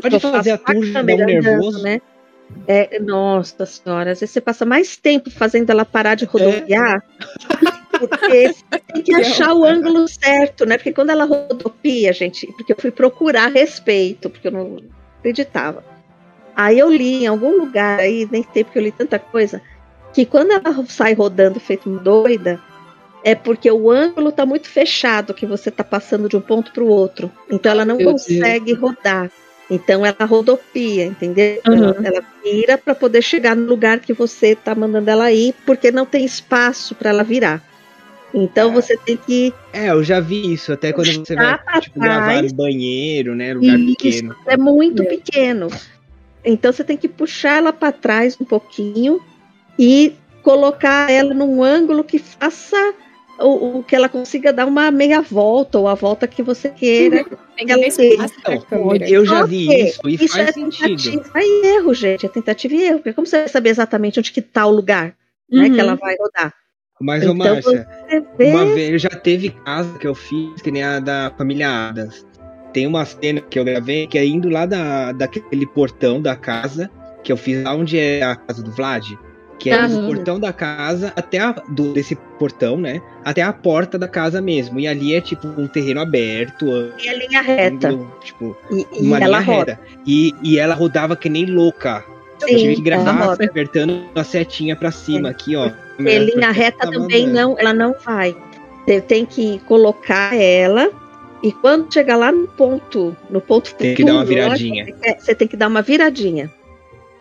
Pode 0.00 0.20
fazer 0.20 0.50
a 0.52 0.58
tour, 0.58 0.92
dá 0.92 1.00
um 1.00 1.04
nervoso. 1.04 1.82
né? 1.82 2.00
É, 2.66 2.98
nossa 3.00 3.64
senhora, 3.66 4.12
às 4.12 4.20
vezes 4.20 4.32
você 4.32 4.40
passa 4.40 4.64
mais 4.64 4.96
tempo 4.96 5.30
fazendo 5.30 5.70
ela 5.70 5.84
parar 5.84 6.14
de 6.14 6.24
rodopiar, 6.24 7.02
porque 7.98 8.52
você 8.52 8.78
tem 8.92 9.02
que 9.02 9.14
achar 9.14 9.54
o 9.54 9.64
ângulo 9.64 10.06
certo, 10.06 10.66
né? 10.66 10.76
Porque 10.76 10.92
quando 10.92 11.10
ela 11.10 11.24
rodopia, 11.24 12.12
gente, 12.12 12.46
porque 12.52 12.72
eu 12.72 12.76
fui 12.78 12.90
procurar 12.90 13.50
respeito, 13.50 14.28
porque 14.28 14.48
eu 14.48 14.52
não 14.52 14.76
acreditava. 15.18 15.82
Aí 16.54 16.78
eu 16.78 16.90
li 16.90 17.24
em 17.24 17.26
algum 17.26 17.58
lugar 17.58 17.98
aí, 18.00 18.28
nem 18.30 18.46
sei 18.52 18.64
porque 18.64 18.78
eu 18.78 18.82
li 18.82 18.92
tanta 18.92 19.18
coisa, 19.18 19.60
que 20.12 20.26
quando 20.26 20.52
ela 20.52 20.84
sai 20.86 21.14
rodando 21.14 21.58
feito 21.58 21.88
uma 21.88 21.98
doida, 21.98 22.60
é 23.24 23.34
porque 23.34 23.70
o 23.70 23.90
ângulo 23.90 24.30
tá 24.30 24.44
muito 24.44 24.68
fechado, 24.68 25.32
que 25.32 25.46
você 25.46 25.70
tá 25.70 25.82
passando 25.82 26.28
de 26.28 26.36
um 26.36 26.40
ponto 26.40 26.72
para 26.72 26.82
o 26.82 26.88
outro. 26.88 27.30
Então 27.50 27.72
ela 27.72 27.84
não 27.84 27.96
Meu 27.96 28.08
Deus. 28.08 28.22
consegue 28.22 28.72
rodar. 28.74 29.30
Então 29.70 30.04
ela 30.04 30.24
rodopia, 30.24 31.04
entendeu? 31.06 31.60
Uhum. 31.66 31.74
Ela, 31.74 31.96
ela 32.04 32.22
vira 32.44 32.76
para 32.76 32.94
poder 32.94 33.22
chegar 33.22 33.56
no 33.56 33.66
lugar 33.66 34.00
que 34.00 34.12
você 34.12 34.54
tá 34.54 34.74
mandando 34.74 35.08
ela 35.10 35.32
ir, 35.32 35.54
porque 35.64 35.90
não 35.90 36.04
tem 36.04 36.24
espaço 36.24 36.94
para 36.94 37.10
ela 37.10 37.24
virar. 37.24 37.62
Então 38.34 38.72
você 38.72 38.96
tem 38.96 39.16
que 39.16 39.52
É, 39.72 39.90
eu 39.90 40.02
já 40.02 40.18
vi 40.20 40.52
isso, 40.54 40.72
até 40.72 40.92
quando 40.92 41.12
você 41.14 41.34
vai 41.34 41.58
tipo, 41.80 42.00
gravar 42.00 42.42
no 42.42 42.52
banheiro, 42.54 43.34
né? 43.34 43.52
Lugar 43.54 43.78
Isso. 43.78 43.96
pequeno. 43.96 44.36
é 44.46 44.56
muito 44.56 45.02
É. 45.02 45.06
pequeno. 45.06 45.68
Então 46.44 46.72
você 46.72 46.82
tem 46.82 46.96
que 46.96 47.08
puxar 47.08 47.58
ela 47.58 47.72
para 47.72 47.92
trás 47.92 48.36
um 48.40 48.44
pouquinho 48.44 49.20
e 49.78 50.14
colocar 50.42 51.10
ela 51.10 51.32
num 51.34 51.62
ângulo 51.62 52.02
que 52.02 52.18
faça 52.18 52.94
o, 53.42 53.78
o 53.78 53.82
que 53.82 53.94
ela 53.96 54.08
consiga 54.08 54.52
dar 54.52 54.66
uma 54.66 54.90
meia 54.90 55.20
volta 55.20 55.78
ou 55.78 55.88
a 55.88 55.94
volta 55.94 56.26
que 56.26 56.42
você 56.42 56.68
queira. 56.70 57.24
Tem 57.56 57.66
que 57.66 57.72
Ela 57.72 57.82
ter 57.90 58.14
Então. 58.14 58.96
Eu 59.06 59.24
já 59.26 59.44
vi 59.44 59.68
isso 59.88 60.00
e 60.08 60.14
Isso 60.14 60.28
faz 60.28 60.48
é 60.48 60.52
sentido. 60.52 60.88
tentativa 61.02 61.38
e 61.40 61.66
erro, 61.76 61.94
gente. 61.94 62.26
É 62.26 62.28
tentativa 62.28 62.74
e 62.74 62.82
erro. 62.82 62.96
Porque 62.98 63.12
como 63.12 63.26
você 63.26 63.40
vai 63.40 63.48
saber 63.48 63.70
exatamente 63.70 64.18
onde 64.18 64.32
que 64.32 64.42
tá 64.42 64.66
o 64.66 64.70
lugar 64.70 65.14
né, 65.50 65.66
Uhum. 65.68 65.74
que 65.74 65.80
ela 65.80 65.94
vai 65.96 66.16
rodar? 66.18 66.54
Mas, 67.00 67.22
ô 67.22 67.32
Então, 67.32 67.34
Márcia, 67.36 67.88
Você 68.08 68.24
vê. 68.38 68.46
uma 68.50 68.64
vez 68.66 69.02
já 69.02 69.08
teve 69.10 69.50
casa 69.50 69.98
que 69.98 70.06
eu 70.06 70.14
fiz, 70.14 70.62
que 70.62 70.70
nem 70.70 70.82
a 70.82 71.00
da 71.00 71.32
família 71.36 71.88
Adams. 71.88 72.24
Tem 72.72 72.86
uma 72.86 73.04
cena 73.04 73.40
que 73.40 73.58
eu 73.58 73.64
gravei 73.64 74.06
que 74.06 74.16
é 74.16 74.24
indo 74.24 74.48
lá 74.48 74.64
da, 74.66 75.12
daquele 75.12 75.66
portão 75.66 76.22
da 76.22 76.34
casa, 76.36 76.90
que 77.22 77.30
eu 77.32 77.36
fiz 77.36 77.62
lá 77.62 77.74
onde 77.74 77.98
é 77.98 78.22
a 78.22 78.34
casa 78.36 78.62
do 78.62 78.70
Vlad. 78.70 79.12
Que 79.62 79.70
é 79.70 79.86
do 79.88 80.06
portão 80.06 80.40
da 80.40 80.52
casa 80.52 81.12
até 81.14 81.38
a, 81.38 81.52
do, 81.68 81.92
desse 81.92 82.14
portão, 82.38 82.76
né? 82.76 83.00
Até 83.24 83.42
a 83.42 83.52
porta 83.52 83.98
da 83.98 84.08
casa 84.08 84.40
mesmo. 84.40 84.80
E 84.80 84.86
ali 84.86 85.14
é 85.14 85.20
tipo 85.20 85.46
um 85.46 85.66
terreno 85.66 86.00
aberto, 86.00 86.66
E 87.02 87.08
a 87.08 87.14
linha 87.14 87.40
reta. 87.40 87.88
ângulo, 87.88 88.12
tipo, 88.22 88.56
E, 88.70 88.86
e 89.00 89.06
uma 89.06 89.16
ela 89.18 89.40
linha 89.40 89.40
roda. 89.56 89.72
reta. 89.72 89.80
E, 90.06 90.34
e 90.42 90.58
ela 90.58 90.74
rodava 90.74 91.14
que 91.16 91.28
nem 91.28 91.46
louca. 91.46 92.04
eu 92.40 92.48
Sim, 92.48 92.56
tive 92.56 92.74
que 92.76 92.82
gravar 92.82 93.32
apertando 93.34 94.02
a 94.14 94.24
setinha 94.24 94.74
pra 94.74 94.90
cima 94.90 95.28
aqui, 95.30 95.54
ó. 95.54 95.70
Porque 95.96 96.18
linha 96.18 96.50
reta 96.50 96.78
tá 96.78 96.90
também 96.90 97.26
mandando. 97.26 97.48
não, 97.50 97.58
ela 97.58 97.72
não 97.72 97.94
vai. 98.04 98.34
Você 98.84 99.00
tem 99.00 99.24
que 99.24 99.60
colocar 99.60 100.34
ela 100.34 100.90
e 101.42 101.52
quando 101.52 101.92
chegar 101.92 102.16
lá 102.16 102.32
no 102.32 102.48
ponto, 102.48 103.16
no 103.30 103.40
ponto 103.40 103.72
Tem 103.74 103.94
que 103.94 104.04
dar 104.04 104.12
uma 104.14 104.20
futuro, 104.22 104.40
viradinha. 104.42 104.86
é, 105.04 105.14
Você 105.18 105.34
tem 105.34 105.46
que 105.46 105.56
dar 105.56 105.68
uma 105.68 105.82
viradinha. 105.82 106.50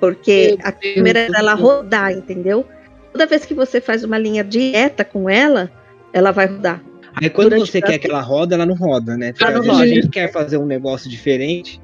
Porque 0.02 0.58
a 0.64 0.72
câmera 0.72 1.28
ela 1.34 1.54
rodar, 1.54 2.12
entendeu? 2.12 2.66
Toda 3.14 3.28
vez 3.28 3.46
que 3.46 3.54
você 3.54 3.80
faz 3.80 4.04
uma 4.04 4.18
linha 4.18 4.44
direta 4.44 5.06
com 5.06 5.30
ela, 5.30 5.72
ela 6.12 6.32
vai 6.32 6.48
rodar. 6.48 6.82
Aí 7.14 7.30
quando 7.30 7.50
Durante 7.50 7.72
você 7.72 7.82
quer 7.82 8.00
que 8.00 8.08
ela 8.10 8.22
roda, 8.22 8.56
ela 8.56 8.66
não 8.66 8.74
roda, 8.76 9.16
né? 9.16 9.32
Porque 9.32 9.44
Ela 9.44 9.54
não 9.54 9.60
às 9.60 9.66
vezes 9.68 9.80
a 9.80 9.84
roda. 9.84 9.96
gente 9.96 10.10
quer 10.10 10.32
fazer 10.32 10.58
um 10.58 10.66
negócio 10.66 11.10
diferente, 11.10 11.80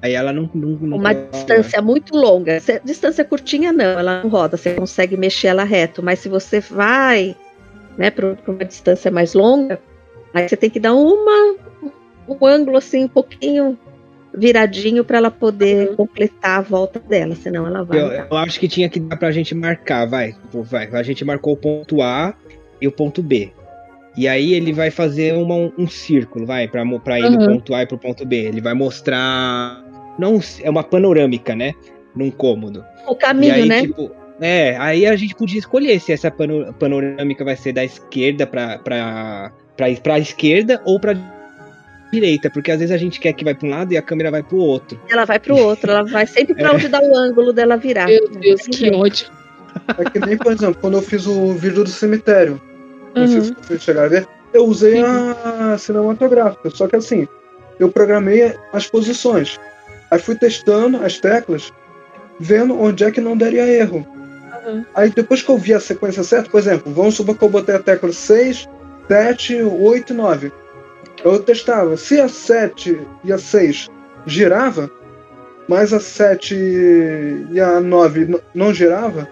aí 0.00 0.14
ela 0.14 0.32
não. 0.32 0.48
não, 0.54 0.68
não 0.80 0.96
Uma 0.96 1.12
rola. 1.12 1.28
distância 1.32 1.82
muito 1.82 2.16
longa. 2.16 2.58
Distância 2.82 3.24
curtinha 3.24 3.72
não, 3.72 3.98
ela 3.98 4.22
não 4.22 4.30
roda, 4.30 4.56
você 4.56 4.72
consegue 4.74 5.16
mexer 5.16 5.48
ela 5.48 5.64
reto. 5.64 6.02
Mas 6.02 6.20
se 6.20 6.28
você 6.28 6.60
vai 6.60 7.36
né, 7.98 8.10
para 8.10 8.36
uma 8.46 8.64
distância 8.64 9.10
mais 9.10 9.34
longa, 9.34 9.78
aí 10.32 10.48
você 10.48 10.56
tem 10.56 10.70
que 10.70 10.80
dar 10.80 10.94
uma, 10.94 11.56
um 12.26 12.46
ângulo 12.46 12.78
assim 12.78 13.04
um 13.04 13.08
pouquinho 13.08 13.76
viradinho 14.34 15.04
para 15.04 15.18
ela 15.18 15.30
poder 15.30 15.94
completar 15.96 16.58
a 16.58 16.62
volta 16.62 16.98
dela, 17.00 17.34
senão 17.34 17.66
ela 17.66 17.82
vai. 17.82 17.98
Eu, 18.00 18.06
eu 18.30 18.36
acho 18.36 18.58
que 18.60 18.68
tinha 18.68 18.88
que 18.88 19.00
dar 19.00 19.16
pra 19.16 19.30
gente 19.32 19.54
marcar, 19.54 20.06
vai. 20.06 20.34
Vai. 20.52 20.88
A 20.92 21.02
gente 21.02 21.24
marcou 21.24 21.52
o 21.54 21.56
ponto 21.56 22.00
A 22.02 22.34
e 22.80 22.86
o 22.86 22.92
ponto 22.92 23.22
B. 23.22 23.52
E 24.16 24.26
aí 24.26 24.54
ele 24.54 24.72
vai 24.72 24.90
fazer 24.90 25.34
uma- 25.34 25.72
um 25.78 25.86
círculo, 25.88 26.44
vai, 26.46 26.66
pra, 26.68 26.84
pra 26.98 27.18
ir 27.18 27.30
do 27.30 27.38
Uhum. 27.38 27.46
ponto 27.54 27.74
A 27.74 27.82
e 27.82 27.86
pro 27.86 27.98
ponto 27.98 28.24
B. 28.26 28.36
Ele 28.36 28.60
vai 28.60 28.74
mostrar. 28.74 29.84
Não, 30.18 30.40
é 30.62 30.68
uma 30.70 30.82
panorâmica, 30.82 31.54
né? 31.54 31.72
Num 32.14 32.30
cômodo. 32.30 32.84
O 33.06 33.14
caminho, 33.14 33.54
aí, 33.54 33.66
né? 33.66 33.82
tipo, 33.82 34.10
é, 34.40 34.76
aí 34.78 35.06
a 35.06 35.14
gente 35.16 35.34
podia 35.34 35.58
escolher 35.58 35.98
se 36.00 36.12
essa 36.12 36.30
pano- 36.30 36.72
panorâmica 36.74 37.44
vai 37.44 37.56
ser 37.56 37.72
da 37.72 37.84
esquerda 37.84 38.46
pra, 38.46 38.78
pra, 38.78 39.52
pra, 39.76 39.86
pra 40.02 40.18
esquerda 40.18 40.80
ou 40.84 40.98
pra 40.98 41.14
direita, 42.12 42.50
porque 42.50 42.70
às 42.70 42.78
vezes 42.78 42.94
a 42.94 42.98
gente 42.98 43.20
quer 43.20 43.32
que 43.32 43.44
vai 43.44 43.54
pra 43.54 43.66
um 43.66 43.70
lado 43.70 43.92
e 43.92 43.96
a 43.96 44.02
câmera 44.02 44.30
vai 44.30 44.42
pro 44.42 44.56
outro. 44.58 45.00
Ela 45.08 45.24
vai 45.24 45.38
pro 45.38 45.56
outro, 45.56 45.90
ela 45.90 46.04
vai 46.04 46.26
sempre 46.26 46.54
para 46.54 46.68
É. 46.70 46.72
onde 46.74 46.88
dá 46.88 47.00
o 47.00 47.16
ângulo 47.16 47.52
dela 47.52 47.76
virar. 47.76 48.06
Meu 48.06 48.28
Deus, 48.28 48.62
que 48.62 48.90
ódio. 48.94 49.26
É 49.98 50.10
que 50.10 50.18
nem, 50.18 50.36
por 50.36 50.52
exemplo, 50.52 50.76
quando 50.80 50.94
eu 50.98 51.02
fiz 51.02 51.26
o 51.26 51.52
vídeo 51.54 51.84
do 51.84 51.90
cemitério. 51.90 52.60
Não 53.14 53.26
sei 53.26 53.38
Uhum. 53.38 53.44
se 53.44 53.54
vocês 53.54 53.82
chegaram 53.82 54.06
a 54.06 54.10
ver. 54.10 54.28
Eu 54.52 54.64
usei 54.66 55.00
a 55.00 55.76
cinematográfica, 55.78 56.70
só 56.70 56.88
que 56.88 56.96
assim, 56.96 57.28
eu 57.78 57.88
programei 57.88 58.54
as 58.72 58.86
posições. 58.88 59.58
Aí 60.10 60.18
fui 60.18 60.34
testando 60.34 61.04
as 61.04 61.18
teclas, 61.20 61.72
vendo 62.38 62.76
onde 62.80 63.04
é 63.04 63.10
que 63.12 63.20
não 63.20 63.36
daria 63.36 63.64
erro. 63.66 64.04
Uhum. 64.66 64.84
Aí 64.94 65.10
depois 65.10 65.40
que 65.42 65.48
eu 65.50 65.56
vi 65.56 65.72
a 65.72 65.78
sequência 65.80 66.24
certa, 66.24 66.50
por 66.50 66.58
exemplo, 66.58 66.92
vamos 66.92 67.14
supor 67.14 67.36
que 67.38 67.44
eu 67.44 67.48
botei 67.48 67.76
a 67.76 67.78
tecla 67.78 68.12
6, 68.12 68.68
7, 69.06 69.62
8 69.62 70.12
e 70.12 70.16
9. 70.16 70.52
Eu 71.24 71.42
testava. 71.42 71.96
Se 71.96 72.20
a 72.20 72.28
7 72.28 72.98
e 73.24 73.32
a 73.32 73.38
6 73.38 73.88
girava, 74.26 74.90
mas 75.68 75.92
a 75.92 76.00
7 76.00 76.54
e 76.54 77.60
a 77.60 77.80
9 77.80 78.20
n- 78.24 78.40
não 78.54 78.72
girava, 78.72 79.28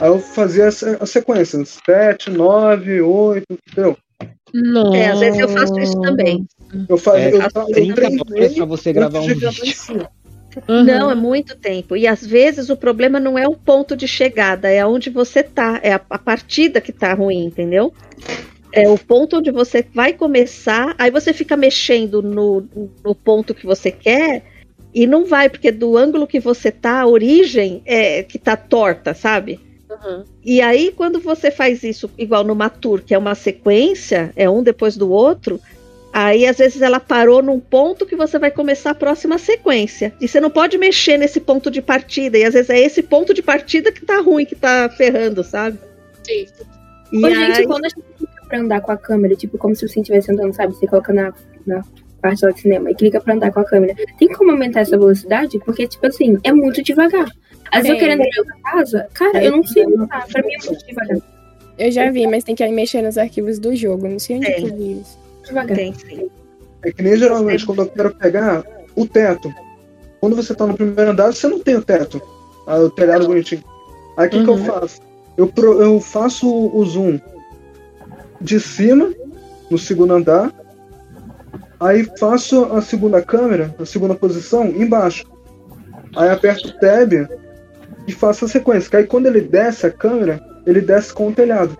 aí 0.00 0.08
eu 0.08 0.18
fazia 0.18 0.68
a 0.68 0.72
se- 0.72 0.96
a 1.00 1.06
sequência. 1.06 1.62
7, 1.64 2.30
9, 2.30 3.00
8, 3.00 3.44
entendeu? 3.68 3.96
Nossa. 4.52 4.96
É, 4.96 5.10
às 5.10 5.20
vezes 5.20 5.38
eu 5.40 5.48
faço 5.48 5.78
isso 5.78 6.00
também. 6.00 6.46
Eu 6.88 6.98
fazia. 6.98 7.28
É, 7.28 7.34
eu, 7.34 7.40
eu 7.40 7.50
30 7.50 8.00
horas 8.00 8.20
treinei 8.26 8.56
pra 8.56 8.64
você 8.64 8.92
gravar 8.92 9.20
um 9.20 9.26
vídeo. 9.26 9.48
Uhum. 10.68 10.82
Não, 10.84 11.10
é 11.12 11.14
muito 11.14 11.56
tempo. 11.56 11.96
E 11.96 12.08
às 12.08 12.26
vezes 12.26 12.70
o 12.70 12.76
problema 12.76 13.20
não 13.20 13.38
é 13.38 13.46
o 13.46 13.54
ponto 13.54 13.96
de 13.96 14.08
chegada, 14.08 14.68
é 14.68 14.84
onde 14.84 15.08
você 15.08 15.44
tá, 15.44 15.78
é 15.80 15.92
a, 15.92 16.00
a 16.10 16.18
partida 16.18 16.80
que 16.80 16.90
tá 16.92 17.14
ruim, 17.14 17.44
entendeu? 17.44 17.94
É 18.72 18.88
o 18.88 18.96
ponto 18.96 19.38
onde 19.38 19.50
você 19.50 19.84
vai 19.92 20.12
começar, 20.12 20.94
aí 20.98 21.10
você 21.10 21.32
fica 21.32 21.56
mexendo 21.56 22.22
no, 22.22 22.64
no 23.04 23.14
ponto 23.14 23.54
que 23.54 23.66
você 23.66 23.90
quer 23.90 24.44
e 24.94 25.06
não 25.06 25.24
vai, 25.24 25.48
porque 25.48 25.70
do 25.70 25.96
ângulo 25.96 26.26
que 26.26 26.40
você 26.40 26.70
tá, 26.70 27.00
a 27.00 27.06
origem 27.06 27.82
é 27.84 28.22
que 28.22 28.38
tá 28.38 28.56
torta, 28.56 29.14
sabe? 29.14 29.60
Uhum. 29.88 30.24
E 30.44 30.60
aí, 30.60 30.92
quando 30.96 31.20
você 31.20 31.50
faz 31.50 31.82
isso, 31.82 32.10
igual 32.18 32.44
numa 32.44 32.68
tour, 32.68 33.02
que 33.02 33.14
é 33.14 33.18
uma 33.18 33.34
sequência, 33.34 34.32
é 34.34 34.48
um 34.48 34.62
depois 34.62 34.96
do 34.96 35.10
outro, 35.10 35.60
aí 36.12 36.46
às 36.46 36.58
vezes 36.58 36.82
ela 36.82 36.98
parou 36.98 37.42
num 37.42 37.60
ponto 37.60 38.06
que 38.06 38.16
você 38.16 38.38
vai 38.38 38.50
começar 38.50 38.90
a 38.90 38.94
próxima 38.94 39.38
sequência. 39.38 40.12
E 40.20 40.26
você 40.26 40.40
não 40.40 40.50
pode 40.50 40.76
mexer 40.76 41.16
nesse 41.16 41.40
ponto 41.40 41.70
de 41.70 41.80
partida, 41.80 42.38
e 42.38 42.44
às 42.44 42.54
vezes 42.54 42.70
é 42.70 42.80
esse 42.80 43.02
ponto 43.02 43.32
de 43.32 43.42
partida 43.42 43.92
que 43.92 44.04
tá 44.04 44.20
ruim, 44.20 44.44
que 44.44 44.56
tá 44.56 44.88
ferrando, 44.88 45.44
sabe? 45.44 45.78
Sim. 46.24 46.46
E 47.12 47.24
Ô, 47.24 47.26
aí, 47.26 47.54
gente, 47.54 47.66
quando 47.66 47.84
a 47.84 47.88
gente 47.88 48.09
pra 48.50 48.58
andar 48.60 48.80
com 48.82 48.92
a 48.92 48.96
câmera, 48.96 49.34
tipo, 49.34 49.56
como 49.56 49.74
se 49.74 49.88
você 49.88 50.00
estivesse 50.00 50.30
andando, 50.32 50.52
sabe? 50.52 50.74
Você 50.74 50.86
coloca 50.86 51.12
na, 51.12 51.32
na 51.66 51.82
parte 52.20 52.44
lá 52.44 52.50
de 52.50 52.60
cinema 52.60 52.90
e 52.90 52.94
clica 52.94 53.20
pra 53.20 53.34
andar 53.34 53.50
com 53.52 53.60
a 53.60 53.64
câmera. 53.64 53.94
Tem 54.18 54.28
como 54.28 54.50
aumentar 54.50 54.80
essa 54.80 54.98
velocidade? 54.98 55.58
Porque, 55.64 55.86
tipo 55.86 56.06
assim, 56.06 56.36
é 56.44 56.52
muito 56.52 56.82
devagar. 56.82 57.26
Às 57.72 57.82
vezes 57.86 57.90
eu 57.90 57.96
Tem. 57.96 57.98
querendo 58.00 58.22
ir 58.22 58.44
pra 58.44 58.72
casa, 58.72 59.06
cara, 59.14 59.42
eu 59.44 59.52
não 59.52 59.62
sei 59.64 59.84
andar. 59.84 60.26
Pra 60.26 60.42
mim 60.42 60.52
é 60.60 60.66
muito 60.66 60.86
devagar. 60.86 61.18
Eu 61.78 61.90
já 61.90 62.10
vi, 62.10 62.26
mas 62.26 62.44
tem 62.44 62.54
que 62.54 62.62
ir 62.64 62.72
mexer 62.72 63.00
nos 63.00 63.16
arquivos 63.16 63.58
do 63.58 63.74
jogo. 63.74 64.06
Não 64.08 64.18
sei 64.18 64.36
onde 64.36 64.46
É. 64.48 64.52
que 64.54 64.62
eu 64.68 64.76
vi 64.76 65.00
isso. 65.00 65.18
Devagar. 65.46 65.76
tem, 65.76 65.94
sim. 65.94 66.28
É 66.82 66.92
que 66.92 67.02
nem 67.02 67.16
geralmente 67.16 67.64
quando 67.64 67.82
eu 67.82 67.86
quero 67.86 68.14
pegar 68.14 68.64
o 68.96 69.06
teto. 69.06 69.50
Quando 70.20 70.36
você 70.36 70.54
tá 70.54 70.66
no 70.66 70.74
primeiro 70.74 71.12
andar, 71.12 71.32
você 71.32 71.46
não 71.48 71.58
tem 71.60 71.76
o 71.76 71.82
teto. 71.82 72.20
Ah, 72.66 72.78
o 72.80 72.90
telhado 72.90 73.26
bonitinho. 73.26 73.62
Aí 74.16 74.26
o 74.26 74.30
que, 74.30 74.42
que 74.44 74.50
eu 74.50 74.54
Uhum. 74.54 74.64
faço? 74.64 75.00
Eu, 75.36 75.46
pro- 75.46 75.80
eu 75.82 75.98
faço 76.00 76.46
o 76.52 76.84
zoom 76.84 77.18
de 78.40 78.58
cima, 78.58 79.12
no 79.70 79.78
segundo 79.78 80.14
andar. 80.14 80.52
Aí 81.78 82.04
faço 82.18 82.64
a 82.64 82.80
segunda 82.80 83.22
câmera, 83.22 83.74
a 83.78 83.86
segunda 83.86 84.14
posição, 84.14 84.66
embaixo. 84.66 85.24
Aí 86.16 86.28
aperto 86.28 86.68
o 86.68 86.78
tab 86.78 87.12
e 88.06 88.12
faço 88.12 88.44
a 88.44 88.48
sequência. 88.48 88.90
Que 88.90 88.96
aí 88.96 89.06
quando 89.06 89.26
ele 89.26 89.40
desce 89.40 89.86
a 89.86 89.90
câmera, 89.90 90.40
ele 90.66 90.80
desce 90.80 91.12
com 91.12 91.28
o 91.28 91.32
telhado. 91.32 91.76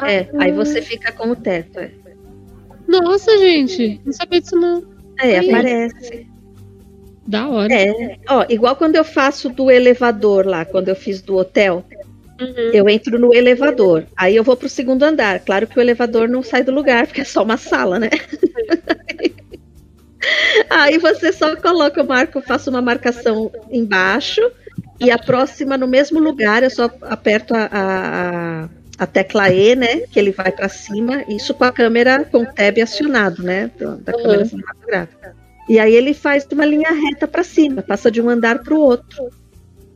É, 0.00 0.28
aí 0.38 0.52
você 0.52 0.80
fica 0.80 1.12
com 1.12 1.30
o 1.30 1.36
teto. 1.36 1.78
É, 1.78 1.90
Nossa, 2.86 3.36
gente. 3.38 4.00
Não 4.04 4.12
sabia 4.12 4.40
disso, 4.40 4.56
não. 4.56 4.82
É, 5.20 5.38
Ai. 5.38 5.48
aparece. 5.48 6.26
Da 7.26 7.48
hora. 7.48 7.72
É, 7.72 8.16
ó, 8.28 8.46
igual 8.48 8.74
quando 8.76 8.96
eu 8.96 9.04
faço 9.04 9.50
do 9.50 9.70
elevador 9.70 10.46
lá, 10.46 10.64
quando 10.64 10.88
eu 10.88 10.96
fiz 10.96 11.20
do 11.20 11.36
hotel, 11.36 11.84
Uhum. 12.40 12.70
eu 12.72 12.88
entro 12.88 13.18
no 13.18 13.34
elevador. 13.34 14.06
Aí 14.16 14.36
eu 14.36 14.44
vou 14.44 14.56
pro 14.56 14.68
segundo 14.68 15.02
andar. 15.02 15.40
Claro 15.40 15.66
que 15.66 15.78
o 15.78 15.80
elevador 15.82 16.28
não 16.28 16.42
sai 16.42 16.62
do 16.62 16.72
lugar, 16.72 17.06
porque 17.06 17.22
é 17.22 17.24
só 17.24 17.42
uma 17.42 17.56
sala, 17.56 17.98
né? 17.98 18.10
Aí 20.70 20.98
você 20.98 21.32
só 21.32 21.56
coloca, 21.56 22.00
eu 22.00 22.04
marco, 22.06 22.40
faço 22.42 22.70
uma 22.70 22.82
marcação 22.82 23.50
embaixo 23.70 24.40
e 25.00 25.10
a 25.10 25.18
próxima 25.18 25.76
no 25.76 25.86
mesmo 25.86 26.18
lugar, 26.18 26.62
eu 26.62 26.70
só 26.70 26.90
aperto 27.02 27.54
a, 27.54 27.68
a, 27.70 28.68
a- 28.98 29.06
tecla 29.06 29.50
E, 29.50 29.74
né? 29.76 30.00
Que 30.10 30.18
ele 30.18 30.32
vai 30.32 30.50
para 30.50 30.68
cima, 30.68 31.24
isso 31.28 31.54
com 31.54 31.64
a 31.64 31.72
câmera 31.72 32.24
com 32.24 32.42
o 32.42 32.46
tab 32.46 32.78
acionado, 32.82 33.42
né? 33.42 33.70
Da 33.78 34.12
Uhum. 34.12 34.22
câmera 34.22 34.44
cinematográfica. 34.44 35.34
E 35.68 35.78
aí 35.78 35.94
ele 35.94 36.14
faz 36.14 36.46
uma 36.50 36.64
linha 36.64 36.90
reta 36.90 37.28
para 37.28 37.42
cima, 37.44 37.82
passa 37.82 38.10
de 38.10 38.20
um 38.20 38.28
andar 38.28 38.58
para 38.62 38.74
o 38.74 38.80
outro. 38.80 39.28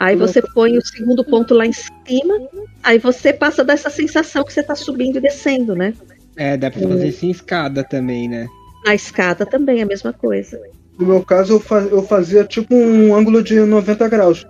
Aí 0.02 0.16
você 0.16 0.42
põe 0.42 0.76
o 0.76 0.84
segundo 0.84 1.24
ponto 1.24 1.54
lá 1.54 1.64
em 1.64 1.72
cima, 1.72 2.34
aí 2.82 2.98
você 2.98 3.32
passa 3.32 3.62
dessa 3.62 3.88
sensação 3.88 4.42
que 4.44 4.52
você 4.52 4.58
está 4.58 4.74
subindo 4.74 5.18
e 5.18 5.20
descendo, 5.20 5.76
né? 5.76 5.94
É, 6.36 6.56
dá 6.56 6.70
pra 6.72 6.80
fazer 6.88 7.12
sem 7.12 7.30
escada 7.30 7.84
também, 7.84 8.28
né? 8.28 8.48
Na 8.84 8.96
escada 8.96 9.46
também 9.46 9.78
é 9.78 9.82
a 9.82 9.86
mesma 9.86 10.12
coisa. 10.12 10.60
No 10.98 11.06
meu 11.06 11.22
caso, 11.24 11.52
eu, 11.52 11.60
fa- 11.60 11.82
eu 11.82 12.02
fazia 12.02 12.42
tipo 12.44 12.74
um 12.74 13.14
ângulo 13.14 13.44
de 13.44 13.60
90 13.60 14.08
graus. 14.08 14.44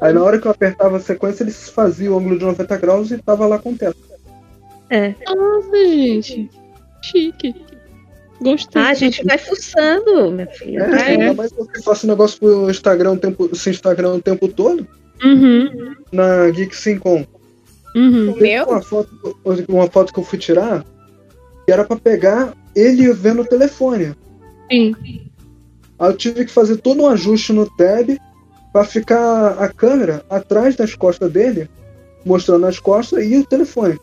Aí 0.00 0.12
na 0.12 0.22
hora 0.22 0.38
que 0.38 0.46
eu 0.46 0.52
apertava 0.52 0.98
a 0.98 1.00
sequência, 1.00 1.42
ele 1.42 1.50
fazia 1.50 2.12
o 2.12 2.16
ângulo 2.16 2.38
de 2.38 2.44
90 2.44 2.76
graus 2.76 3.10
e 3.10 3.18
tava 3.18 3.46
lá 3.46 3.58
com 3.58 3.72
o 3.72 3.76
teto. 3.76 3.96
É. 4.88 5.14
Nossa, 5.26 5.76
gente. 5.88 6.48
Chique. 7.02 7.54
Gostei. 8.40 8.82
Ah, 8.82 8.88
a 8.90 8.94
gente 8.94 9.24
vai 9.24 9.36
fuçando, 9.38 10.30
minha 10.32 10.46
filha. 10.46 10.80
É, 10.82 11.02
ainda 11.02 11.34
mais 11.34 11.52
eu 11.52 11.66
faço 11.82 12.06
negócio 12.06 12.38
pro 12.38 12.70
Instagram 12.70 13.12
o 13.12 13.16
tempo, 13.18 13.50
esse 13.52 13.70
Instagram 13.70 14.14
o 14.14 14.22
tempo 14.22 14.48
todo, 14.48 14.86
Uhum. 15.22 15.94
na 16.10 16.48
Geek 16.50 16.74
Sincom. 16.74 17.26
Uhum. 17.94 18.36
Meu? 18.38 18.64
Uma 18.66 18.80
foto, 18.80 19.10
uma 19.68 19.86
foto 19.88 20.12
que 20.12 20.20
eu 20.20 20.24
fui 20.24 20.38
tirar, 20.38 20.84
que 21.66 21.72
era 21.72 21.84
pra 21.84 21.96
pegar 21.96 22.54
ele 22.74 23.12
vendo 23.12 23.42
o 23.42 23.46
telefone. 23.46 24.14
Sim. 24.70 24.94
Aí 25.98 26.08
eu 26.10 26.16
tive 26.16 26.44
que 26.46 26.50
fazer 26.52 26.76
todo 26.78 27.02
um 27.02 27.08
ajuste 27.08 27.52
no 27.52 27.68
tab 27.76 28.16
pra 28.72 28.84
ficar 28.84 29.56
a 29.62 29.68
câmera 29.68 30.24
atrás 30.30 30.76
das 30.76 30.94
costas 30.94 31.30
dele, 31.30 31.68
mostrando 32.24 32.64
as 32.66 32.78
costas 32.78 33.22
e 33.24 33.36
o 33.36 33.44
telefone. 33.44 33.98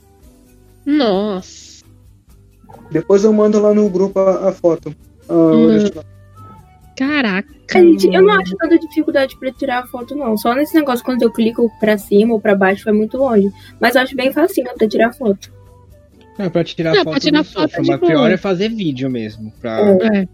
Nossa. 0.85 1.66
Depois 2.91 3.23
eu 3.23 3.33
mando 3.33 3.59
lá 3.61 3.73
no 3.73 3.89
grupo 3.89 4.19
a, 4.19 4.49
a 4.49 4.51
foto. 4.51 4.95
Ah, 5.29 5.33
Uhum. 5.33 5.65
original. 5.67 6.03
Caraca. 6.97 7.49
Gente, 7.71 8.07
eu 8.07 8.21
não 8.23 8.33
acho 8.39 8.55
tanta 8.57 8.79
dificuldade 8.79 9.38
pra 9.38 9.51
tirar 9.51 9.83
a 9.83 9.88
foto, 9.88 10.15
não. 10.15 10.35
Só 10.38 10.55
nesse 10.55 10.73
negócio, 10.73 11.03
quando 11.05 11.21
eu 11.21 11.31
clico 11.31 11.69
pra 11.79 11.97
cima 11.97 12.33
ou 12.33 12.39
pra 12.39 12.55
baixo, 12.55 12.85
vai 12.85 12.93
muito 12.93 13.17
longe. 13.17 13.51
Mas 13.79 13.95
eu 13.95 14.01
acho 14.01 14.15
bem 14.15 14.31
facinho 14.31 14.67
pra 14.75 14.88
tirar 14.88 15.13
foto. 15.13 15.51
Não, 16.39 16.49
pra 16.49 16.63
tirar 16.63 16.91
Não, 16.95 17.03
foto 17.03 17.11
pra 17.11 17.19
tirar 17.19 17.38
não 17.38 17.43
foto 17.43 17.71
mas 17.85 17.99
pior 17.99 18.31
é 18.31 18.38
fazer 18.38 18.69
vídeo 18.69 19.09
mesmo. 19.11 19.51
Pra... 19.59 19.79
É. 19.81 20.27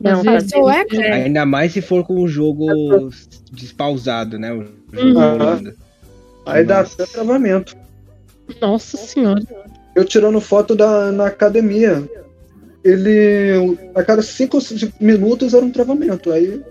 Não, 0.00 0.22
vezes 0.22 0.52
Pessoa 0.52 0.76
é 0.76 0.84
é- 0.92 1.12
Ainda 1.24 1.44
mais 1.44 1.72
se 1.72 1.82
for 1.82 2.04
com 2.04 2.20
o 2.20 2.28
jogo 2.28 3.10
despausado, 3.52 4.38
né? 4.38 4.52
O 4.52 4.62
jogo 4.92 5.18
Uhum. 5.18 5.72
Aí 6.46 6.64
dá 6.64 6.80
até 6.80 7.04
travamento. 7.04 7.76
Nossa 8.60 8.96
senhora. 8.96 9.42
Eu 9.98 10.04
tirando 10.04 10.40
foto 10.40 10.76
da, 10.76 11.10
na 11.10 11.26
academia. 11.26 12.08
Ele. 12.84 13.76
A 13.96 14.04
cada 14.04 14.22
cinco 14.22 14.58
minutos 15.00 15.54
era 15.54 15.64
um 15.64 15.72
travamento. 15.72 16.30
Aí. 16.30 16.62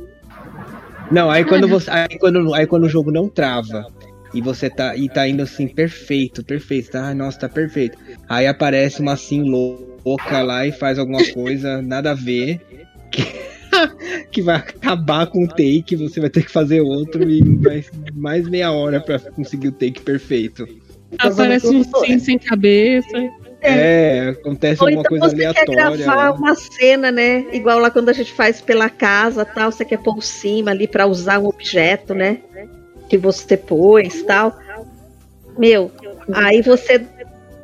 Não, 1.11 1.29
aí 1.29 1.43
quando 1.43 1.67
você. 1.67 1.89
Aí 1.91 2.17
quando, 2.17 2.53
aí 2.53 2.65
quando 2.65 2.85
o 2.85 2.89
jogo 2.89 3.11
não 3.11 3.27
trava 3.27 3.85
e 4.33 4.39
você 4.39 4.69
tá. 4.69 4.95
E 4.95 5.09
tá 5.09 5.27
indo 5.27 5.43
assim, 5.43 5.67
perfeito, 5.67 6.41
perfeito. 6.41 6.91
Tá, 6.91 7.07
Ai, 7.07 7.15
nossa, 7.15 7.37
tá 7.37 7.49
perfeito. 7.49 7.97
Aí 8.29 8.47
aparece 8.47 9.01
uma 9.01 9.11
assim 9.11 9.41
louca 9.41 10.41
lá 10.41 10.65
e 10.65 10.71
faz 10.71 10.97
alguma 10.97 11.25
coisa, 11.33 11.81
nada 11.81 12.11
a 12.11 12.15
ver. 12.15 12.61
Que, 13.11 13.23
que 14.31 14.41
vai 14.41 14.55
acabar 14.55 15.27
com 15.27 15.43
o 15.43 15.49
take, 15.49 15.97
você 15.97 16.21
vai 16.21 16.29
ter 16.29 16.43
que 16.43 16.51
fazer 16.51 16.79
outro 16.79 17.29
e 17.29 17.41
vai 17.57 17.83
mais 18.13 18.47
meia 18.47 18.71
hora 18.71 19.01
pra 19.01 19.19
conseguir 19.19 19.67
o 19.67 19.73
take 19.73 19.99
perfeito. 19.99 20.65
Aparece 21.17 21.67
um 21.67 21.83
sim 21.83 22.19
sem 22.19 22.37
cabeça. 22.37 23.17
É, 23.61 24.29
acontece 24.29 24.81
Ou 24.81 24.87
alguma 24.87 25.01
então 25.01 25.17
coisa 25.17 25.29
você 25.29 25.35
quer 25.35 25.45
aleatória. 25.45 26.05
gravar 26.05 26.29
lá. 26.29 26.31
uma 26.33 26.55
cena, 26.55 27.11
né? 27.11 27.45
Igual 27.51 27.79
lá 27.79 27.89
quando 27.89 28.09
a 28.09 28.13
gente 28.13 28.31
faz 28.31 28.61
pela 28.61 28.89
casa 28.89 29.43
tal, 29.43 29.71
você 29.71 29.83
quer 29.83 29.97
pôr 29.97 30.15
por 30.15 30.23
cima 30.23 30.71
ali 30.71 30.87
pra 30.87 31.07
usar 31.07 31.39
um 31.39 31.47
objeto, 31.47 32.13
né? 32.13 32.39
Que 33.09 33.17
você 33.17 33.57
pôs 33.57 34.21
tal. 34.23 34.57
Meu, 35.57 35.91
aí 36.33 36.61
você 36.61 37.03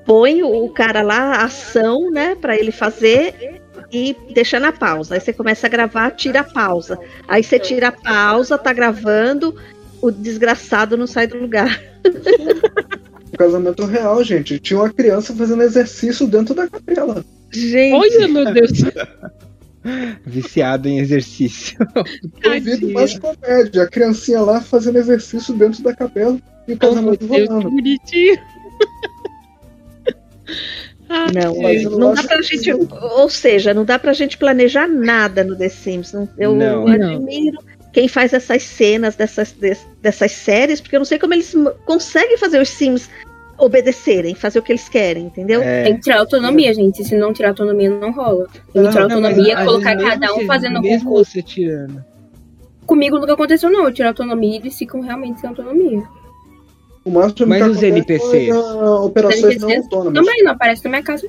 põe 0.06 0.42
o 0.42 0.68
cara 0.70 1.02
lá, 1.02 1.36
a 1.36 1.44
ação, 1.46 2.10
né? 2.10 2.36
Pra 2.36 2.58
ele 2.58 2.72
fazer 2.72 3.62
e 3.92 4.16
deixa 4.34 4.60
na 4.60 4.72
pausa. 4.72 5.14
Aí 5.14 5.22
você 5.22 5.32
começa 5.32 5.68
a 5.68 5.70
gravar, 5.70 6.12
tira 6.12 6.40
a 6.40 6.44
pausa. 6.44 6.98
Aí 7.28 7.44
você 7.44 7.60
tira 7.60 7.90
a 7.90 7.92
pausa, 7.92 8.58
tá 8.58 8.74
gravando, 8.74 9.56
o 10.02 10.10
desgraçado 10.10 10.98
não 10.98 11.06
sai 11.06 11.28
do 11.28 11.38
lugar. 11.38 11.80
Um 13.34 13.38
casamento 13.38 13.86
real, 13.86 14.24
gente. 14.24 14.60
Tinha 14.60 14.80
uma 14.80 14.90
criança 14.94 15.34
fazendo 15.36 15.64
exercício 15.64 16.28
dentro 16.28 16.54
da 16.54 16.68
capela. 16.68 17.26
Gente, 17.52 17.94
Olha, 17.94 18.28
meu 18.28 18.54
Deus. 18.54 18.72
Viciado 20.26 20.88
em 20.88 21.00
exercício. 21.00 21.78
Eu 22.44 22.62
vi 22.62 22.94
mais 22.94 23.18
comédia. 23.18 23.84
A 23.84 23.88
criancinha 23.88 24.42
lá 24.42 24.62
fazendo 24.62 24.98
exercício 24.98 25.54
dentro 25.56 25.84
da 25.84 25.94
capela 25.96 26.38
e 26.68 26.74
o 26.74 26.76
Oh, 26.76 26.78
casamento 26.80 27.26
Deus, 27.28 27.32
que 27.42 27.46
rolando. 27.48 27.70
bonitinho. 27.72 28.38
Ai, 31.10 31.32
Não, 31.34 31.62
Mas 31.62 31.84
eu 31.84 31.92
não 31.92 32.14
dá 32.14 32.24
pra 32.24 32.38
que- 32.38 32.44
gente, 32.44 32.72
ou 32.72 33.30
seja, 33.30 33.74
não 33.74 33.84
dá 33.86 34.00
pra 34.00 34.14
gente 34.14 34.38
planejar 34.38 34.88
nada 34.88 35.44
no 35.44 35.56
The 35.56 35.70
Sims. 35.70 36.14
Não- 36.14 36.30
eu 36.38 36.56
Não. 36.56 36.86
Quem 37.94 38.08
faz 38.08 38.34
essas 38.34 38.64
cenas 38.64 39.16
dessas, 39.16 39.52
des- 39.54 39.86
dessas 40.02 40.32
séries, 40.32 40.82
porque 40.82 40.96
eu 40.96 41.00
não 41.00 41.06
sei 41.06 41.18
como 41.20 41.34
eles 41.34 41.54
conseguem 41.86 42.38
fazer 42.38 42.60
os 42.60 42.68
Sims 42.70 43.10
obedecerem, 43.58 44.34
fazer 44.36 44.60
o 44.60 44.64
que 44.64 44.72
eles 44.72 44.90
querem, 44.90 45.28
entendeu? 45.28 45.62
É. 45.62 45.84
Tem 45.84 45.96
que 45.96 46.02
tirar 46.02 46.20
autonomia, 46.20 46.74
gente. 46.74 47.04
Se 47.06 47.16
não 47.16 47.32
tirar 47.32 47.50
autonomia, 47.50 47.90
não 47.90 48.12
rola. 48.12 48.48
Tem 48.74 48.84
que 48.84 48.90
tirar 48.90 49.08
Não, 49.08 49.22
mas 49.22 49.32
autonomia, 49.38 49.58
às 49.60 49.66
colocar 49.66 49.96
cada 49.96 50.34
um 50.34 50.46
fazendo 50.48 50.72
você, 50.72 50.76
alguma 50.78 50.92
mesmo 50.92 51.10
você 51.12 51.42
tirando. 51.42 52.04
Comigo 52.86 53.18
nunca 53.20 53.34
aconteceu, 53.34 53.70
não. 53.70 53.86
Eu 53.86 53.94
tiro 53.94 54.08
autonomia 54.10 54.56
e 54.56 54.58
eles 54.58 54.78
ficam 54.78 55.00
realmente 55.02 55.40
sem 55.40 55.48
autonomia. 55.48 56.04
O 57.06 57.12
máximo 57.12 57.48
Mas 57.48 57.68
os 57.68 57.84
NPCs? 57.84 58.50
é 58.50 58.54
operações 58.56 59.42
não 59.62 59.70
NPCs 59.70 59.84
autônomas. 59.84 60.14
Também 60.26 60.44
não 60.44 60.52
aparece 60.54 60.84
na 60.86 60.90
minha 60.90 61.04
casa. 61.04 61.28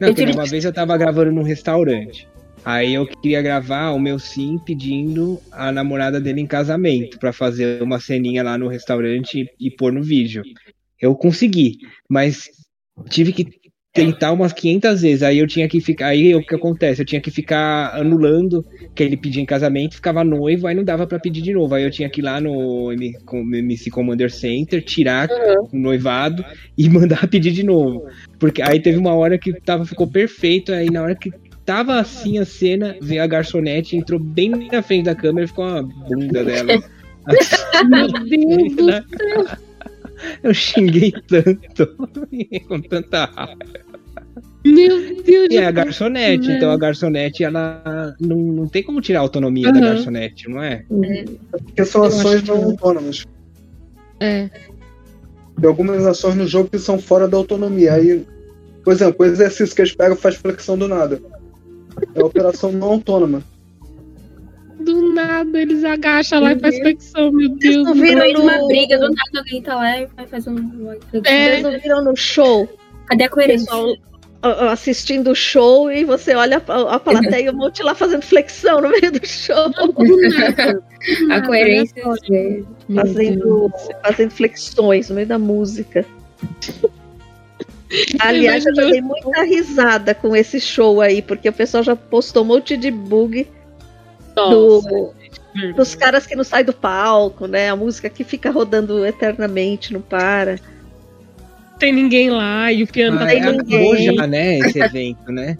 Não, 0.00 0.08
Eu 0.08 0.14
tive- 0.14 0.32
uma 0.32 0.46
vez 0.46 0.64
eu 0.64 0.72
tava 0.72 0.96
gravando 0.96 1.32
num 1.32 1.42
restaurante. 1.42 2.26
Aí 2.66 2.94
eu 2.94 3.06
queria 3.06 3.40
gravar 3.40 3.92
o 3.92 3.98
meu 4.00 4.18
sim 4.18 4.58
pedindo 4.58 5.40
a 5.52 5.70
namorada 5.70 6.20
dele 6.20 6.40
em 6.40 6.46
casamento 6.48 7.16
pra 7.16 7.32
fazer 7.32 7.80
uma 7.80 8.00
ceninha 8.00 8.42
lá 8.42 8.58
no 8.58 8.66
restaurante 8.66 9.48
e, 9.60 9.68
e 9.68 9.70
pôr 9.70 9.92
no 9.92 10.02
vídeo. 10.02 10.42
Eu 11.00 11.14
consegui, 11.14 11.78
mas 12.10 12.50
tive 13.08 13.32
que 13.32 13.46
tentar 13.94 14.32
umas 14.32 14.52
500 14.52 15.00
vezes. 15.00 15.22
Aí 15.22 15.38
eu 15.38 15.46
tinha 15.46 15.68
que 15.68 15.80
ficar. 15.80 16.08
Aí 16.08 16.34
o 16.34 16.44
que 16.44 16.56
acontece? 16.56 17.00
Eu 17.00 17.06
tinha 17.06 17.20
que 17.20 17.30
ficar 17.30 17.94
anulando 17.94 18.66
que 18.96 19.02
ele 19.04 19.16
pedia 19.16 19.40
em 19.40 19.46
casamento, 19.46 19.94
ficava 19.94 20.24
noivo, 20.24 20.66
aí 20.66 20.74
não 20.74 20.82
dava 20.82 21.06
pra 21.06 21.20
pedir 21.20 21.42
de 21.42 21.52
novo. 21.52 21.72
Aí 21.72 21.84
eu 21.84 21.90
tinha 21.90 22.10
que 22.10 22.20
ir 22.20 22.24
lá 22.24 22.40
no 22.40 22.92
MC 22.92 23.90
Commander 23.90 24.30
Center, 24.30 24.82
tirar 24.82 25.28
o 25.72 25.76
noivado 25.78 26.44
e 26.76 26.88
mandar 26.90 27.28
pedir 27.28 27.52
de 27.52 27.62
novo. 27.62 28.08
Porque 28.40 28.60
aí 28.60 28.80
teve 28.80 28.98
uma 28.98 29.14
hora 29.14 29.38
que 29.38 29.52
tava, 29.60 29.86
ficou 29.86 30.08
perfeito, 30.08 30.72
aí 30.72 30.90
na 30.90 31.02
hora 31.02 31.14
que 31.14 31.30
tava 31.66 31.98
assim 32.00 32.38
a 32.38 32.44
cena, 32.46 32.96
veio 33.02 33.22
a 33.22 33.26
garçonete, 33.26 33.96
entrou 33.96 34.18
bem 34.20 34.50
na 34.72 34.82
frente 34.82 35.04
da 35.04 35.14
câmera 35.14 35.44
e 35.44 35.48
ficou 35.48 35.64
a 35.64 35.82
bunda 35.82 36.44
dela. 36.44 36.82
Meu 37.88 38.06
Deus 38.08 38.76
do 38.76 38.84
céu. 38.84 39.58
Eu 40.42 40.54
xinguei 40.54 41.12
tanto, 41.28 41.86
com 42.68 42.80
tanta 42.80 43.26
raiva. 43.26 43.58
Meu 44.64 45.22
Deus 45.22 45.48
E 45.50 45.56
é 45.58 45.66
a 45.66 45.70
garçonete, 45.70 46.48
Né? 46.48 46.56
então 46.56 46.70
a 46.70 46.76
garçonete, 46.76 47.44
ela 47.44 48.14
não, 48.20 48.36
não 48.36 48.66
tem 48.66 48.82
como 48.82 49.00
tirar 49.00 49.18
a 49.20 49.22
autonomia 49.22 49.70
da 49.72 49.78
Uhum. 49.78 49.84
garçonete, 49.84 50.48
não 50.48 50.62
é? 50.62 50.84
Porque 51.50 51.84
são 51.84 52.02
Eu 52.02 52.08
ações 52.08 52.42
não 52.44 52.56
não. 52.56 52.64
autônomas. 52.70 53.24
É. 54.18 54.48
Tem 55.60 55.68
algumas 55.68 56.04
ações 56.06 56.34
no 56.34 56.46
jogo 56.46 56.68
que 56.70 56.78
são 56.78 56.98
fora 56.98 57.28
da 57.28 57.36
autonomia. 57.36 57.92
Aí, 57.94 58.24
por 58.82 58.92
exemplo, 58.92 59.16
o 59.20 59.24
exercício 59.28 59.74
que 59.74 59.82
eles 59.82 59.94
pegam 59.94 60.16
faz 60.16 60.34
flexão 60.36 60.76
do 60.76 60.88
nada. 60.88 61.20
É 62.14 62.22
operação 62.22 62.72
não 62.72 62.88
autônoma. 62.92 63.42
Do 64.80 65.12
nada 65.14 65.60
eles 65.60 65.82
agacham 65.84 66.40
lá 66.40 66.52
e 66.52 66.58
faz 66.60 66.78
flexão, 66.78 67.32
meu 67.32 67.48
Deus. 67.48 67.84
não 67.84 67.94
viram 67.94 68.26
de 68.28 68.36
uma 68.36 68.66
briga, 68.66 68.98
do 68.98 69.08
nada 69.08 69.38
alguém 69.38 69.62
tá 69.62 69.74
lá 69.74 70.00
e 70.00 70.06
vai 70.14 70.26
fazer 70.26 70.50
um. 70.50 70.92
É. 71.24 71.60
Vocês 71.60 71.62
não 71.62 71.80
viram 71.80 72.04
no 72.04 72.16
show? 72.16 72.68
Cadê 73.06 73.24
a 73.24 73.26
O 73.26 73.30
coerência? 73.30 73.72
assistindo 74.70 75.30
o 75.30 75.34
show 75.34 75.90
e 75.90 76.04
você 76.04 76.34
olha 76.34 76.62
a, 76.68 76.94
a 76.94 77.00
plateia 77.00 77.46
e 77.46 77.50
um 77.50 77.54
monte 77.54 77.82
lá 77.82 77.94
fazendo 77.94 78.22
flexão 78.22 78.80
no 78.80 78.90
meio 78.90 79.10
do 79.10 79.26
show. 79.26 79.70
Do 79.70 79.92
nada. 80.28 80.74
Do 80.74 81.32
A 81.32 81.40
coerência. 81.40 82.02
Deus. 82.02 82.66
fazendo, 82.94 83.70
fazendo 84.04 84.30
flexões 84.30 85.08
no 85.08 85.16
meio 85.16 85.26
da 85.26 85.38
música. 85.38 86.04
Aliás, 88.20 88.66
eu 88.66 88.74
já 88.74 88.84
dei 88.90 89.00
muita 89.00 89.42
risada 89.44 90.14
com 90.14 90.34
esse 90.34 90.60
show 90.60 91.00
aí, 91.00 91.22
porque 91.22 91.48
o 91.48 91.52
pessoal 91.52 91.82
já 91.82 91.94
postou 91.96 92.42
um 92.42 92.46
monte 92.46 92.76
de 92.76 92.90
bug 92.90 93.46
Nossa, 94.34 94.50
do, 94.88 95.14
gente, 95.54 95.72
dos 95.74 95.94
caras 95.94 96.26
que 96.26 96.34
não 96.34 96.44
saem 96.44 96.64
do 96.64 96.72
palco, 96.72 97.46
né? 97.46 97.70
A 97.70 97.76
música 97.76 98.08
que 98.10 98.24
fica 98.24 98.50
rodando 98.50 99.04
eternamente, 99.06 99.92
não 99.92 100.00
para. 100.00 100.58
Tem 101.78 101.92
ninguém 101.92 102.30
lá 102.30 102.72
e 102.72 102.82
o 102.82 102.86
piano 102.86 103.18
tá 103.18 103.24
Ah, 103.24 103.28
tem 103.28 103.42
acabou 103.42 103.62
ninguém. 103.62 104.16
já, 104.16 104.26
né, 104.26 104.58
esse 104.58 104.78
evento, 104.80 105.30
né? 105.30 105.58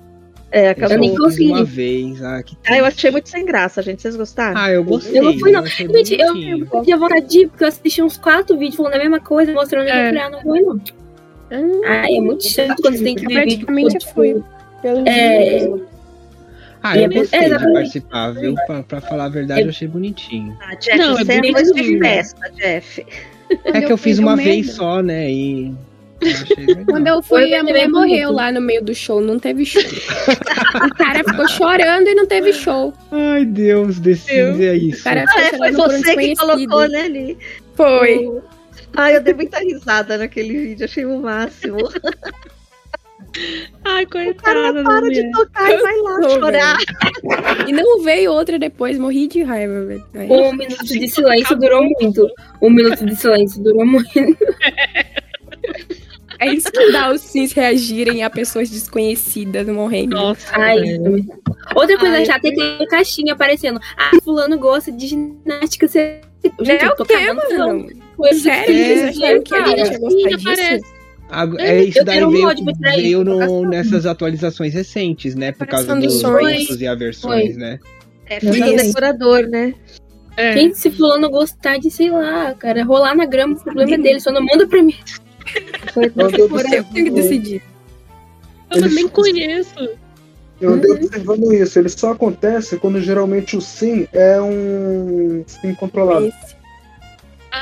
É, 0.50 0.68
Eu 0.68 0.70
acabou. 0.70 0.98
nem 0.98 1.14
consegui. 1.14 1.46
uma 1.50 1.64
vez. 1.64 2.22
Ah, 2.22 2.42
que 2.42 2.56
Ah, 2.66 2.78
eu 2.78 2.84
achei 2.86 3.10
muito 3.10 3.28
sem 3.28 3.44
graça, 3.44 3.82
gente. 3.82 4.00
Vocês 4.00 4.16
gostaram? 4.16 4.58
Ah, 4.58 4.70
eu 4.70 4.82
gostei. 4.82 5.18
Eu 5.18 5.24
não 5.24 5.38
fui, 5.38 5.50
não. 5.52 5.60
achei 5.62 5.86
Gente, 5.86 6.14
eu, 6.18 6.28
bonitinho. 6.32 6.68
eu 6.72 6.82
tinha 6.82 6.96
vontade 6.96 7.26
de 7.26 7.40
ir, 7.40 7.48
porque 7.48 7.64
eu 7.64 7.68
assisti 7.68 8.02
uns 8.02 8.16
quatro 8.16 8.56
vídeos 8.56 8.76
falando 8.76 8.94
a 8.94 8.98
mesma 8.98 9.20
coisa, 9.20 9.52
mostrando 9.52 9.88
É. 9.88 9.90
eu 10.02 10.06
falei, 10.06 10.22
ah, 10.22 10.30
não 10.30 10.42
vou, 10.42 10.60
não. 10.62 10.80
Hum, 11.50 11.80
Ai, 11.86 12.16
é 12.16 12.20
muito 12.20 12.44
chato 12.48 12.74
quando 12.82 12.96
você 12.96 13.04
tem 13.04 13.14
que 13.14 13.24
Eu 13.24 13.28
ver 13.28 13.44
vídeo. 13.44 13.66
praticamente 13.66 13.98
todo, 13.98 14.14
fui. 14.14 14.34
tipo, 14.34 14.44
Pelo 14.82 15.08
É. 15.08 15.70
Ah, 16.82 16.96
eu 16.98 17.04
É, 17.04 17.08
gostei 17.08 17.40
de 17.48 17.72
participar, 17.72 18.30
viu? 18.32 18.54
Pra, 18.66 18.82
pra 18.82 19.00
falar 19.00 19.24
a 19.24 19.28
verdade, 19.28 19.62
eu 19.62 19.68
achei 19.70 19.88
bonitinho. 19.88 20.56
Ah, 20.60 20.74
Jeff, 20.74 20.98
Não, 20.98 21.18
é 21.18 21.24
você 21.24 21.32
é 21.32 21.36
bonitinho. 21.36 21.52
coisa 21.54 21.74
de 21.74 21.98
festa, 21.98 22.50
Jeff. 22.54 23.06
É 23.64 23.80
que 23.80 23.92
eu 23.92 23.96
fiz 23.96 24.16
fui 24.16 24.24
uma 24.24 24.36
vez 24.36 24.72
só, 24.72 25.02
né? 25.02 25.30
E. 25.30 25.74
eu. 26.20 26.84
Quando 26.86 27.06
eu 27.08 27.22
fui, 27.22 27.54
a 27.54 27.62
mulher 27.62 27.88
morreu 27.88 28.30
lá 28.32 28.50
no 28.52 28.60
meio 28.60 28.82
do 28.84 28.94
show, 28.94 29.20
não 29.20 29.38
teve 29.38 29.64
show. 29.64 29.82
o 29.82 30.94
cara 30.94 31.22
ficou 31.24 31.48
chorando 31.48 32.06
e 32.08 32.14
não 32.14 32.26
teve 32.26 32.52
show. 32.52 32.92
Ai, 33.10 33.44
Deus, 33.44 33.96
Sims 33.96 34.60
é 34.60 34.72
O 34.72 34.74
isso. 34.74 35.04
cara 35.04 35.24
Ah, 35.28 35.40
é, 35.42 35.56
foi 35.56 35.72
você 35.72 36.16
que 36.16 36.34
colocou, 36.36 36.88
né, 36.88 37.00
ali. 37.02 37.38
Foi. 37.74 38.38
Ah, 38.96 39.12
eu 39.12 39.22
dei 39.22 39.34
muita 39.34 39.58
risada 39.58 40.16
naquele 40.18 40.58
vídeo, 40.58 40.84
achei 40.84 41.04
o 41.04 41.20
máximo. 41.20 41.76
Ai, 43.84 44.04
O 44.04 44.08
cara 44.08 44.24
coitada 44.32 44.72
não 44.72 44.82
da 44.82 44.90
para 44.90 45.10
de 45.10 45.30
tocar 45.30 45.70
e 45.70 45.76
vai 45.78 45.96
lá 45.98 46.28
chorar. 46.30 46.76
E 47.66 47.72
não 47.72 48.02
veio 48.02 48.32
outra 48.32 48.58
depois, 48.58 48.98
morri 48.98 49.28
de 49.28 49.42
raiva, 49.42 49.84
velho. 49.84 50.04
Um 50.14 50.52
minuto 50.54 50.84
de 50.84 51.08
silêncio 51.08 51.56
durou 51.56 51.84
muito. 51.84 52.26
Um 52.62 52.70
minuto 52.70 53.04
de 53.04 53.14
silêncio 53.14 53.62
durou 53.62 53.84
muito. 53.84 54.08
É 56.38 56.52
isso 56.52 56.70
que 56.70 56.92
dá 56.92 57.10
os 57.10 57.22
sims 57.22 57.52
reagirem 57.52 58.22
a 58.22 58.28
pessoas 58.28 58.68
desconhecidas 58.68 59.66
morrendo. 59.66 60.16
Nossa, 60.16 60.54
Ai. 60.54 60.98
Outra 61.74 61.98
coisa 61.98 62.16
Ai, 62.16 62.26
chata 62.26 62.46
é 62.48 62.50
que 62.50 62.56
tem 62.56 62.86
caixinha 62.88 63.32
aparecendo. 63.32 63.80
Ah, 63.96 64.10
fulano 64.22 64.58
gosta 64.58 64.92
de 64.92 65.06
ginástica. 65.06 65.88
Gente, 65.88 66.84
é 66.84 66.86
eu 66.86 66.90
o 66.90 66.94
tô 66.94 67.04
quê, 67.06 67.14
fulano. 68.16 68.34
Sério, 68.38 68.74
É, 68.74 68.90
eles 68.92 69.16
acharam 69.18 69.42
que 69.42 69.54
a 69.54 69.58
cara, 69.64 69.76
gente 69.76 69.92
ia 69.92 69.98
gostar 69.98 70.28
disso? 70.28 70.48
aparece. 70.48 70.84
Ag- 71.28 71.56
É, 71.60 71.82
isso 71.84 71.98
Eu 71.98 72.04
daí 72.04 72.24
um 72.24 72.30
veio, 72.30 73.24
no- 73.24 73.68
nessas 73.68 74.06
atualizações 74.06 74.72
recentes, 74.72 75.34
né? 75.34 75.52
Por 75.52 75.66
causa 75.66 75.94
dos 75.96 76.22
gostos 76.22 76.80
e 76.80 76.86
aversões, 76.86 77.52
Foi. 77.52 77.60
né? 77.60 77.78
É, 78.26 78.40
foi 78.40 78.60
do 78.60 78.76
decorador, 78.76 79.42
né? 79.48 79.74
É. 80.36 80.52
Gente, 80.52 80.78
se 80.78 80.90
fulano 80.90 81.28
gostar 81.30 81.78
de, 81.78 81.90
sei 81.90 82.10
lá, 82.10 82.54
cara, 82.54 82.84
rolar 82.84 83.14
na 83.14 83.24
grama, 83.24 83.54
o 83.56 83.60
problema 83.62 83.94
é 83.94 83.98
dele. 83.98 84.20
Só 84.20 84.30
não 84.30 84.42
manda 84.44 84.66
pra 84.66 84.82
mim. 84.82 84.94
Foi 85.94 86.04
Eu 86.06 86.84
tenho 86.92 87.04
que 87.06 87.10
decidir. 87.10 87.62
Eu 88.70 88.78
Eles- 88.78 88.94
nem 88.94 89.08
conheço. 89.08 89.88
Eu 90.60 90.72
andei 90.74 90.90
observando 90.90 91.52
isso. 91.52 91.78
Ele 91.78 91.88
só 91.88 92.12
acontece 92.12 92.76
quando 92.78 93.00
geralmente 93.00 93.56
o 93.56 93.60
sim 93.60 94.06
é 94.12 94.40
um 94.40 95.42
sim 95.46 95.74
controlado. 95.74 96.26
Esse. 96.26 96.55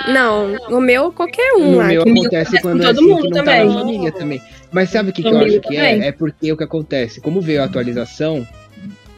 Não, 0.09 0.55
o 0.71 0.81
meu 0.81 1.11
qualquer 1.13 1.55
um 1.55 1.73
No 1.73 1.77
lá. 1.79 1.87
meu 1.89 2.05
que- 2.05 2.11
acontece 2.11 2.61
quando 2.61 2.83
é 2.83 2.87
todo 2.87 2.97
assim 2.99 3.09
mundo 3.09 3.23
que 3.23 3.29
não 3.31 3.45
tá 3.45 3.45
também. 3.45 3.67
na 3.67 3.75
família 3.75 4.13
também. 4.13 4.43
Mas 4.73 4.91
sabe 4.91 5.11
o 5.11 5.13
que, 5.13 5.23
que 5.23 5.29
eu 5.29 5.39
acho 5.39 5.61
que 5.61 5.61
também. 5.61 5.79
é? 6.03 6.07
É 6.09 6.13
porque 6.13 6.53
o 6.53 6.57
que 6.57 6.65
acontece? 6.65 7.21
Como 7.21 7.41
veio 7.41 7.63
a 7.63 7.65
atualização, 7.65 8.47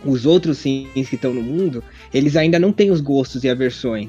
os 0.04 0.26
outros 0.26 0.58
sims 0.58 1.08
que 1.08 1.14
estão 1.16 1.32
no 1.32 1.42
mundo, 1.42 1.82
eles 2.12 2.36
ainda 2.36 2.58
não 2.58 2.72
têm 2.72 2.90
os 2.90 3.00
gostos 3.00 3.42
e 3.44 3.48
aversões. 3.48 4.08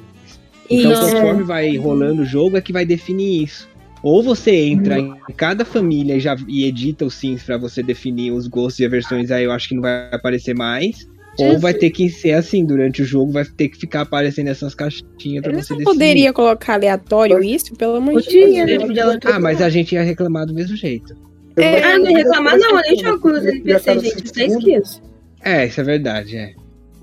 Então, 0.69 0.91
Isso. 0.91 1.01
conforme 1.01 1.43
vai 1.43 1.75
rolando 1.77 2.23
o 2.23 2.25
jogo, 2.25 2.57
é 2.57 2.61
que 2.61 2.73
vai 2.73 2.85
definir 2.85 3.43
isso. 3.43 3.69
Ou 4.03 4.21
você 4.21 4.51
entra 4.53 4.99
Uhum. 4.99 5.15
em 5.29 5.33
cada 5.33 5.63
família 5.65 6.15
e, 6.15 6.19
já, 6.19 6.35
e 6.47 6.65
edita 6.65 7.05
os 7.05 7.13
sims 7.15 7.41
pra 7.43 7.57
você 7.57 7.81
definir 7.81 8.31
os 8.31 8.47
gostos 8.47 8.79
e 8.81 8.85
aversões, 8.85 9.31
aí 9.31 9.45
eu 9.45 9.51
acho 9.51 9.69
que 9.69 9.75
não 9.75 9.81
vai 9.81 10.09
aparecer 10.11 10.53
mais. 10.53 11.07
Ou 11.39 11.59
vai 11.59 11.73
ter 11.73 11.89
que 11.91 12.09
ser 12.09 12.31
assim, 12.31 12.65
durante 12.65 13.01
o 13.01 13.05
jogo 13.05 13.31
vai 13.31 13.45
ter 13.45 13.69
que 13.69 13.77
ficar 13.77 14.01
aparecendo 14.01 14.47
essas 14.47 14.73
caixinhas 14.73 15.43
pra 15.43 15.51
Eles 15.51 15.67
você 15.67 15.73
não 15.73 15.79
definir. 15.79 15.83
poderia 15.85 16.33
colocar 16.33 16.73
aleatório 16.73 17.43
isso, 17.43 17.75
pelo 17.75 17.95
amor 17.95 18.21
de 18.21 18.29
Deus. 18.29 18.87
né? 18.95 19.19
Ah, 19.25 19.39
mas 19.39 19.61
a 19.61 19.69
gente 19.69 19.93
ia 19.93 20.01
reclamar 20.03 20.45
do 20.45 20.53
mesmo 20.53 20.75
jeito. 20.75 21.15
É, 21.55 21.83
Ah, 21.83 21.97
não 21.99 22.09
ia 22.09 22.17
reclamar 22.17 22.57
não, 22.57 22.81
nem 22.81 22.97
jogo 22.99 23.19
com 23.19 23.29
os 23.29 23.45
NPC, 23.45 23.99
gente. 23.99 24.29
cinco 24.33 24.69
Isso 24.69 25.01
é. 25.43 25.61
É, 25.61 25.65
isso 25.67 25.79
é 25.81 25.83
verdade, 25.83 26.35
é. 26.35 26.53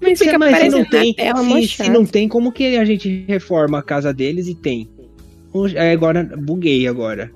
Mas 0.02 0.18
fica 0.18 0.38
Mas 0.38 0.58
se 0.58 0.68
não 0.68 0.84
tem, 0.84 1.14
se, 1.66 1.68
se 1.84 1.90
não 1.90 2.04
tem, 2.04 2.28
como 2.28 2.52
que 2.52 2.76
a 2.76 2.84
gente 2.84 3.24
reforma 3.26 3.78
a 3.78 3.82
casa 3.82 4.12
deles 4.12 4.48
e 4.48 4.54
tem? 4.54 4.88
É, 5.76 5.92
agora, 5.92 6.28
buguei 6.36 6.86
agora. 6.86 7.30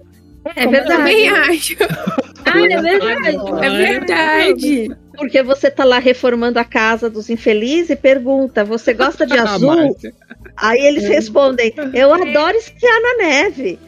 É 0.57 0.65
Eu 0.65 0.71
verdade. 0.71 0.97
também 0.97 1.29
acho. 1.29 1.77
Ah, 2.45 2.59
é 2.61 2.83
verdade. 2.83 3.37
É 3.65 3.71
verdade. 3.71 4.91
Porque 5.19 5.43
você 5.43 5.69
tá 5.69 5.85
lá 5.85 5.99
reformando 5.99 6.61
a 6.61 6.65
casa 6.65 7.11
dos 7.11 7.29
infelizes 7.29 7.91
e 7.91 7.97
pergunta: 7.97 8.65
você 8.65 8.95
gosta 8.95 9.27
de 9.27 9.35
Ah, 9.39 9.55
azul? 9.55 9.97
Aí 10.57 10.81
eles 10.81 11.05
respondem: 11.05 11.75
eu 11.93 12.15
adoro 12.15 12.57
esquiar 12.57 13.01
na 13.03 13.17
neve. 13.27 13.79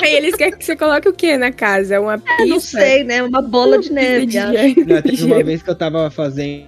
Aí 0.00 0.14
eles 0.14 0.36
querem 0.36 0.56
que 0.56 0.64
você 0.64 0.76
coloque 0.76 1.08
o 1.08 1.12
que 1.12 1.36
na 1.36 1.50
casa? 1.50 2.00
Uma 2.00 2.22
Eu 2.38 2.46
não 2.46 2.60
sei, 2.60 3.02
né? 3.02 3.22
Uma 3.22 3.42
bola 3.42 3.78
de 3.78 3.92
neve. 3.92 4.26
de. 4.26 4.38
Não, 4.38 5.02
teve 5.02 5.24
uma 5.24 5.42
vez 5.42 5.62
que 5.62 5.70
eu 5.70 5.74
tava 5.74 6.08
fazendo 6.08 6.66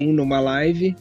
um 0.00 0.12
numa 0.12 0.38
live, 0.38 0.94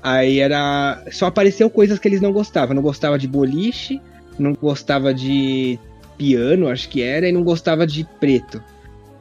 aí 0.00 0.38
era. 0.38 1.02
Só 1.10 1.26
apareceu 1.26 1.68
coisas 1.68 1.98
que 1.98 2.06
eles 2.06 2.20
não 2.20 2.32
gostavam. 2.32 2.74
Não 2.74 2.82
gostava 2.82 3.18
de 3.18 3.26
boliche, 3.26 4.00
não 4.38 4.54
gostava 4.54 5.12
de 5.12 5.76
piano, 6.16 6.68
acho 6.68 6.88
que 6.88 7.02
era, 7.02 7.28
e 7.28 7.32
não 7.32 7.42
gostava 7.42 7.84
de 7.84 8.06
preto, 8.20 8.62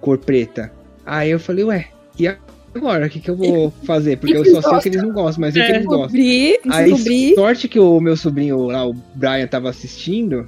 cor 0.02 0.18
preta. 0.20 0.72
Aí 1.12 1.32
eu 1.32 1.40
falei, 1.40 1.64
ué, 1.66 1.88
e 2.20 2.28
agora? 2.76 3.08
O 3.08 3.10
que, 3.10 3.20
que 3.20 3.30
eu 3.30 3.36
vou 3.36 3.72
fazer? 3.84 4.18
Porque 4.18 4.38
eu 4.38 4.46
só 4.46 4.62
sei 4.62 4.72
o 4.78 4.80
que 4.82 4.90
eles 4.90 5.02
não 5.02 5.12
gostam, 5.12 5.42
mas 5.42 5.56
o 5.56 5.60
que 5.60 5.62
É. 5.62 5.70
eles 5.76 5.86
gostam. 5.86 6.20
Aí, 6.20 6.58
descobri. 6.92 7.34
sorte 7.36 7.68
que 7.68 7.80
o 7.80 8.00
meu 8.00 8.16
sobrinho 8.16 8.68
lá, 8.68 8.86
o 8.88 8.94
Brian, 9.16 9.48
tava 9.48 9.70
assistindo 9.70 10.48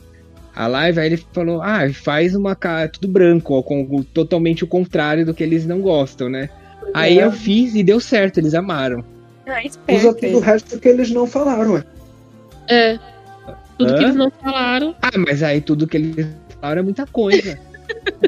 a 0.55 0.68
live, 0.68 0.99
aí 0.99 1.07
ele 1.07 1.18
falou, 1.34 1.62
ah, 1.64 1.89
faz 1.93 2.36
uma 2.36 2.55
cara 2.55 2.88
tudo 2.89 3.07
branco, 3.07 3.55
ó, 3.55 3.64
com, 3.64 4.03
totalmente 4.14 4.64
o 4.64 4.68
contrário 4.68 5.26
do 5.26 5.34
que 5.34 5.41
eles 5.43 5.66
não 5.66 5.80
gostam, 5.82 6.30
né? 6.30 6.49
Aí 6.93 7.18
É. 7.20 7.26
eu 7.26 7.32
fiz 7.32 7.74
e 7.74 7.82
deu 7.82 7.99
certo, 7.99 8.38
eles 8.38 8.53
amaram. 8.53 9.03
Ah, 9.47 9.57
Usa 9.59 9.68
esperto. 9.68 10.16
tudo 10.20 10.38
o 10.38 10.39
resto 10.41 10.78
que 10.80 10.88
eles 10.89 11.09
não 11.09 11.26
falaram, 11.26 11.74
ué. 11.74 11.84
É. 12.68 12.99
Tudo 13.78 13.93
que 13.95 13.99
Hã? 13.99 14.03
eles 14.03 14.16
não 14.16 14.30
falaram. 14.30 14.93
Ah, 15.01 15.18
mas 15.18 15.41
aí 15.41 15.59
tudo 15.62 15.88
que 15.88 15.97
eles 15.97 16.28
falaram 16.59 16.82
é 16.82 16.84
muita 16.84 17.07
coisa. 17.07 17.57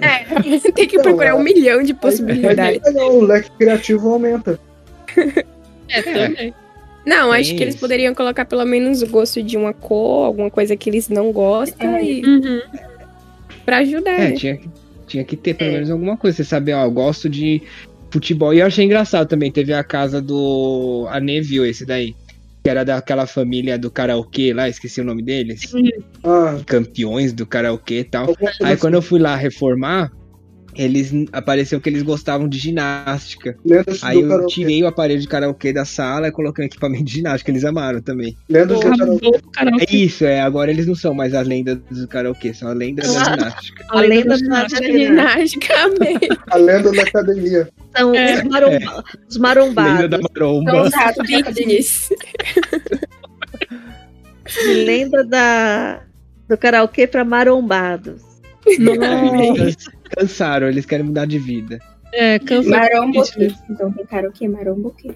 É, 0.02 0.72
tem 0.72 0.88
que 0.88 0.98
Não, 0.98 1.04
procurar 1.04 1.30
é. 1.30 1.34
um 1.34 1.44
milhão 1.44 1.84
de 1.84 1.94
possibilidades. 1.94 2.84
aí, 2.86 2.96
o 2.96 3.22
leque 3.22 3.50
criativo 3.58 4.10
aumenta. 4.14 4.60
É, 5.90 6.02
também. 6.02 6.54
Não, 7.06 7.32
acho 7.32 7.54
que 7.56 7.62
eles 7.62 7.76
isso. 7.76 7.82
poderiam 7.82 8.14
colocar 8.16 8.46
pelo 8.46 8.66
menos 8.66 9.02
o 9.02 9.08
gosto 9.08 9.44
de 9.44 9.58
uma 9.58 9.74
cor, 9.74 10.26
alguma 10.26 10.50
coisa 10.50 10.76
que 10.76 10.90
eles 10.90 11.10
não 11.10 11.32
gostam, 11.32 12.00
e 12.00 12.26
Uhum. 12.26 12.62
pra 13.66 13.78
ajudar, 13.80 14.12
É, 14.12 14.30
né? 14.30 14.32
tinha, 14.32 14.58
que- 14.58 14.70
tinha 15.08 15.24
que 15.24 15.36
ter 15.36 15.54
pelo 15.54 15.70
É. 15.72 15.74
menos 15.74 15.92
alguma 15.92 16.16
coisa. 16.18 16.38
Você 16.38 16.44
sabe, 16.44 16.72
ó, 16.74 16.84
eu 16.86 16.92
gosto 16.92 17.30
de 17.30 17.62
futebol. 18.10 18.54
E 18.54 18.60
eu 18.60 18.66
achei 18.66 18.86
engraçado 18.86 19.28
também. 19.28 19.52
Teve 19.52 19.74
a 19.74 19.84
casa 19.84 20.22
do. 20.22 21.06
A 21.10 21.20
Neville, 21.20 21.70
esse 21.70 21.86
daí. 21.86 22.16
Que 22.64 22.70
era 22.70 22.86
daquela 22.86 23.28
família 23.28 23.78
do 23.78 23.92
karaokê 23.92 24.54
lá, 24.54 24.70
esqueci 24.70 25.02
o 25.02 25.04
nome 25.04 25.22
deles. 25.22 25.74
Ah, 26.24 26.58
Campeões 26.66 27.34
do 27.34 27.46
karaokê 27.46 28.00
e 28.00 28.04
tal. 28.06 28.28
Aí 28.64 28.78
quando 28.78 28.94
eu 28.94 29.02
fui 29.02 29.20
lá 29.20 29.36
reformar, 29.36 30.12
eles 30.76 31.12
apareceu 31.32 31.80
que 31.82 31.90
eles 31.90 32.02
gostavam 32.04 32.48
de 32.48 32.58
ginástica. 32.58 33.58
Lendas 33.66 34.04
Aí 34.04 34.20
eu 34.22 34.28
karaokê. 34.28 34.54
tirei 34.54 34.84
o 34.84 34.88
aparelho 34.88 35.20
de 35.22 35.28
karaokê 35.28 35.72
da 35.74 35.86
sala 35.86 36.28
e 36.28 36.32
coloquei 36.32 36.64
um 36.64 36.68
equipamento 36.68 37.04
de 37.06 37.14
ginástica, 37.14 37.52
eles 37.52 37.64
amaram 37.66 38.02
também. 38.02 38.36
Lendas 38.50 38.80
do 38.80 38.90
karaokê. 39.52 39.86
É 39.90 39.96
isso, 39.96 40.26
é, 40.26 40.42
agora 40.42 40.72
eles 40.72 40.86
não 40.88 40.96
são 40.96 41.14
mais 41.14 41.34
as 41.34 41.48
lendas 41.48 41.78
do 41.92 42.08
karaokê, 42.08 42.54
são 42.54 42.70
as 42.70 42.76
lendas 42.78 43.14
da 43.14 43.22
Ah. 43.24 43.36
ginástica. 43.36 43.86
A 43.90 44.02
lenda 44.02 44.30
da 44.30 44.38
ginástica. 44.38 44.84
Ginástica, 44.92 45.74
amei. 45.84 46.20
A 46.52 46.58
lenda 46.58 46.92
da 46.92 47.02
academia. 47.04 47.70
São 47.96 48.14
É. 48.16 48.36
os, 48.38 48.44
maromba- 48.50 49.04
os 49.30 49.36
Lenda 49.36 49.40
marombados. 49.40 50.10
da 50.10 50.18
São 50.18 50.30
maromba. 50.34 50.84
os 50.88 50.94
ratos 50.94 51.20
academia. 51.20 51.44
Fitness. 51.54 52.10
Lenda 54.86 55.24
da, 55.24 56.02
do 56.50 56.58
karaokê 56.58 57.08
pra 57.08 57.24
marombados. 57.24 58.22
Eles 58.66 59.76
cansaram, 60.16 60.68
eles 60.68 60.86
querem 60.86 61.06
mudar 61.06 61.26
de 61.26 61.40
vida. 61.40 61.80
É, 62.14 62.38
cansou. 62.40 62.72
Maromboquê. 62.72 63.52
Então 63.70 63.92
tem 63.92 64.06
karaokê, 64.06 64.48
maromboquê. 64.48 65.12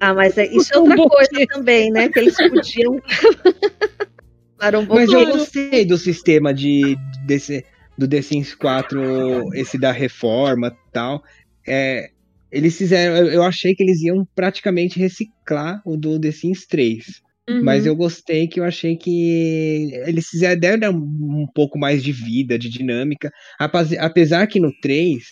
Ah, 0.00 0.14
mas 0.14 0.36
é- 0.38 0.46
isso 0.46 0.72
é 0.74 0.78
outra 0.78 0.96
coisa 0.96 1.46
também, 1.48 1.90
né? 1.90 2.08
Que 2.08 2.18
eles 2.20 2.36
podiam. 2.36 3.00
Maromboquê. 4.60 5.00
Mas 5.00 5.12
eu 5.12 5.26
gostei 5.26 5.84
do 5.84 5.96
sistema 5.96 6.52
de 6.52 6.96
desse, 7.26 7.64
do 7.96 8.08
The 8.08 8.22
Sims 8.22 8.54
4, 8.54 9.54
esse 9.54 9.78
da 9.78 9.92
reforma 9.92 10.68
e 10.68 10.92
tal. 10.92 11.22
É, 11.66 12.10
eles 12.50 12.76
fizeram, 12.76 13.16
eu- 13.16 13.32
eu 13.34 13.42
achei 13.42 13.74
que 13.74 13.82
eles 13.82 14.00
iam 14.02 14.26
praticamente 14.34 14.98
reciclar 14.98 15.80
o 15.84 15.96
do 15.96 16.18
The 16.18 16.32
Sims 16.32 16.66
3. 16.66 17.22
Uhum. 17.48 17.62
Mas 17.62 17.86
eu 17.86 17.96
gostei 17.96 18.46
que 18.46 18.60
eu 18.60 18.64
achei 18.64 18.94
que 18.96 19.90
eles 20.06 20.26
deram 20.60 20.78
dar 20.78 20.90
um, 20.90 21.46
pouco 21.54 21.78
mais 21.78 22.02
de 22.02 22.12
vida, 22.12 22.58
de 22.58 22.68
dinâmica. 22.68 23.32
Apesar 23.58 24.46
que 24.46 24.60
no 24.60 24.70
3, 24.82 25.22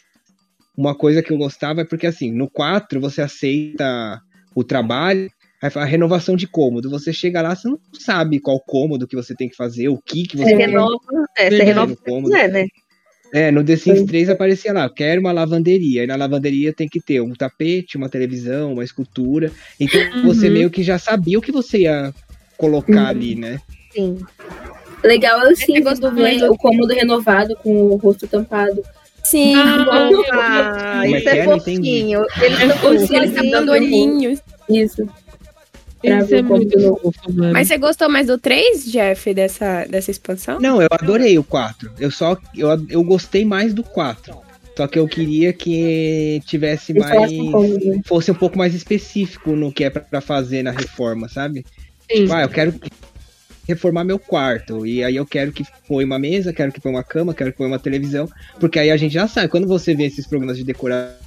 uma 0.77 0.95
coisa 0.95 1.23
que 1.23 1.31
eu 1.31 1.37
gostava 1.37 1.83
é 1.83 1.85
porque 1.85 2.07
assim, 2.07 2.33
no 2.33 2.49
4 2.51 3.01
você 3.01 3.21
aceita 3.21 4.19
o 4.55 4.65
trabalho, 4.65 5.29
a 5.63 5.85
renovação 5.85 6.37
de 6.37 6.47
cômodo. 6.47 6.89
Você 6.89 7.13
chega 7.13 7.43
lá, 7.43 7.55
você 7.55 7.69
não 7.69 7.79
sabe 7.93 8.41
qual 8.41 8.59
cômodo 8.61 9.07
que 9.07 9.17
você 9.17 9.35
tem 9.35 9.49
que 9.49 9.57
fazer, 9.57 9.89
o 9.89 9.99
que 9.99 10.27
que 10.27 10.37
você 10.37 10.45
Você 10.45 10.57
tem 10.57 10.67
renova, 10.67 10.99
é, 11.37 11.51
você 11.51 11.63
renova 11.63 11.93
o 11.93 11.97
cômodo. 11.97 12.33
quiser, 12.33 12.51
né? 12.51 12.67
É, 13.37 13.51
no 13.51 13.63
The 13.63 13.77
Sims 13.77 14.03
3 14.05 14.31
aparecia 14.31 14.73
lá, 14.73 14.89
quero 14.89 15.21
uma 15.21 15.31
lavanderia. 15.31 16.05
E 16.05 16.07
na 16.07 16.17
lavanderia 16.17 16.73
tem 16.73 16.89
que 16.89 17.03
ter 17.03 17.21
um 17.21 17.35
tapete, 17.35 17.99
uma 17.99 18.09
televisão, 18.09 18.73
uma 18.73 18.83
escultura. 18.83 19.53
Então 19.79 20.01
você 20.25 20.47
Uhum. 20.47 20.53
meio 20.55 20.71
que 20.71 20.83
já 20.83 20.99
sabia 20.99 21.39
o 21.39 21.43
que 21.43 21.53
você 21.53 21.81
ia 21.81 22.15
colocar 22.57 23.03
Uhum. 23.03 23.07
ali, 23.09 23.35
né? 23.35 23.61
Sim. 23.93 24.17
Legal 25.05 25.43
é 25.43 25.53
o 25.53 25.55
sim, 25.55 25.83
gosto 25.83 26.01
do 26.01 26.15
ver 26.15 26.51
o 26.51 26.57
cômodo 26.57 26.95
renovado 26.95 27.55
com 27.57 27.71
o 27.77 27.97
rosto 27.97 28.27
tampado. 28.27 28.83
Sim. 29.23 29.55
Ah, 29.55 31.03
é 31.05 31.11
isso 31.19 31.29
é, 31.29 31.39
é? 31.39 31.45
Entendi. 31.45 31.77
fofinho. 31.77 32.27
Eles 32.41 32.59
É 32.61 32.69
fofinho, 32.71 33.17
Eles 33.23 33.31
estão 33.35 33.51
dando 33.51 33.73
olhinhos. 33.73 34.41
Isso. 34.71 35.07
Isso 36.03 36.35
é 36.35 36.43
muito 36.43 36.81
fofo, 36.81 37.33
mano. 37.33 37.53
Mas 37.53 37.69
você 37.69 37.79
gostou 37.79 38.09
mais 38.09 38.27
do 38.27 38.39
3, 38.39 38.91
Jeff, 38.91 39.35
dessa, 39.35 39.85
dessa 39.87 40.11
expansão? 40.11 40.61
Não, 40.61 40.81
eu 40.81 40.89
adorei 40.91 41.39
o 41.39 41.45
4. 41.45 41.93
Eu 41.99 42.11
só 42.11 42.37
eu, 42.55 42.69
eu 42.89 43.03
gostei 43.03 43.45
mais 43.45 43.73
do 43.73 43.83
4. 43.83 44.37
Só 44.77 44.87
que 44.87 44.99
eu 44.99 45.09
queria 45.09 45.55
que 45.55 46.43
tivesse 46.45 46.93
Eles 46.93 47.03
mais 47.03 47.33
né? 47.33 48.01
fosse 48.05 48.31
um 48.31 48.35
pouco 48.35 48.59
mais 48.59 48.75
específico 48.75 49.57
no 49.57 49.73
que 49.73 49.85
é 49.85 49.91
pra 49.91 50.03
pra 50.03 50.21
fazer 50.21 50.63
na 50.63 50.71
reforma, 50.71 51.29
sabe? 51.29 51.65
Sim. 52.11 52.23
Tipo, 52.23 52.35
ah, 52.35 52.43
eu 52.43 52.49
quero 52.51 52.75
reformar 53.67 54.05
meu 54.05 54.19
quarto. 54.19 54.87
E 54.87 55.03
aí 55.03 55.17
eu 55.17 55.27
quero 55.27 55.51
que 55.51 55.65
põe 55.89 56.05
uma 56.05 56.19
mesa, 56.19 56.53
quero 56.53 56.71
que 56.71 56.81
põe 56.81 56.93
uma 56.93 57.03
cama, 57.03 57.35
quero 57.35 57.53
que 57.53 57.59
põe 57.59 57.67
uma 57.67 57.79
televisão. 57.79 58.29
Porque 58.61 58.79
aí 58.79 58.91
a 58.91 58.97
gente 58.97 59.13
já 59.13 59.27
sabe, 59.27 59.49
quando 59.49 59.67
você 59.67 59.95
vê 59.95 60.05
esses 60.05 60.27
programas 60.27 60.57
de 60.59 60.65
decoração, 60.65 61.26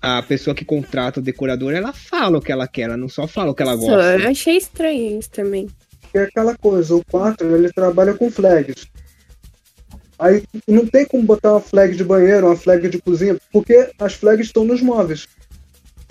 a 0.00 0.22
pessoa 0.22 0.54
que 0.54 0.64
contrata 0.64 1.20
o 1.20 1.22
decorador, 1.22 1.72
ela 1.72 1.92
fala 1.92 2.38
o 2.38 2.40
que 2.40 2.52
ela 2.52 2.66
quer, 2.68 2.82
ela 2.82 2.96
não 2.96 3.08
só 3.08 3.26
fala 3.26 3.50
o 3.50 3.54
que 3.54 3.62
ela 3.62 3.76
Só, 3.76 3.86
gosta. 3.86 4.18
eu 4.18 4.28
achei 4.30 4.56
estranho 4.56 5.18
isso 5.18 5.30
também. 5.30 5.68
É 6.14 6.22
aquela 6.24 6.56
coisa, 6.56 6.94
o 6.94 7.04
4 7.10 7.56
ele 7.56 7.72
trabalha 7.72 8.12
com 8.14 8.30
flags. 8.30 8.86
Aí 10.18 10.42
não 10.68 10.86
tem 10.86 11.04
como 11.06 11.22
botar 11.24 11.52
uma 11.52 11.60
flag 11.60 11.96
de 11.96 12.04
banheiro, 12.04 12.46
uma 12.46 12.56
flag 12.56 12.88
de 12.88 13.00
cozinha, 13.00 13.36
porque 13.52 13.90
as 13.98 14.14
flags 14.14 14.46
estão 14.46 14.64
nos 14.64 14.80
móveis. 14.80 15.26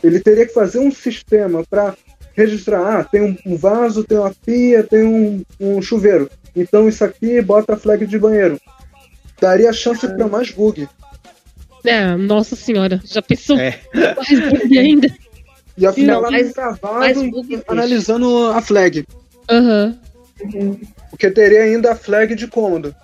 Ele 0.03 0.19
teria 0.19 0.45
que 0.47 0.53
fazer 0.53 0.79
um 0.79 0.91
sistema 0.91 1.63
para 1.69 1.95
registrar, 2.33 2.99
ah, 2.99 3.03
tem 3.03 3.21
um- 3.21 3.38
um 3.45 3.55
vaso, 3.55 4.03
tem 4.03 4.17
uma 4.17 4.33
pia, 4.45 4.83
tem 4.83 5.03
um, 5.03 5.43
um 5.59 5.81
chuveiro. 5.81 6.29
Então 6.55 6.89
isso 6.89 7.03
aqui 7.03 7.41
bota 7.41 7.73
a 7.73 7.77
flag 7.77 8.05
de 8.05 8.17
banheiro. 8.19 8.59
Daria 9.39 9.71
chance 9.71 10.07
para 10.07 10.27
mais 10.27 10.51
bug. 10.51 10.88
É, 11.85 12.15
nossa 12.15 12.55
senhora, 12.55 13.01
já 13.05 13.21
pensou 13.21 13.57
É. 13.57 13.79
mais 13.93 14.49
bug 14.51 14.77
ainda? 14.79 15.07
E 15.77 15.85
afinal, 15.85 16.21
Não, 16.21 16.29
lá 16.29 16.37
bug 17.31 17.53
existe. 17.53 17.63
analisando 17.67 18.47
a 18.47 18.61
flag. 18.61 19.05
Aham. 19.49 19.97
Porque 21.09 21.29
teria 21.31 21.63
ainda 21.63 21.91
a 21.91 21.95
flag 21.95 22.35
de 22.35 22.47
cômodo. 22.47 22.95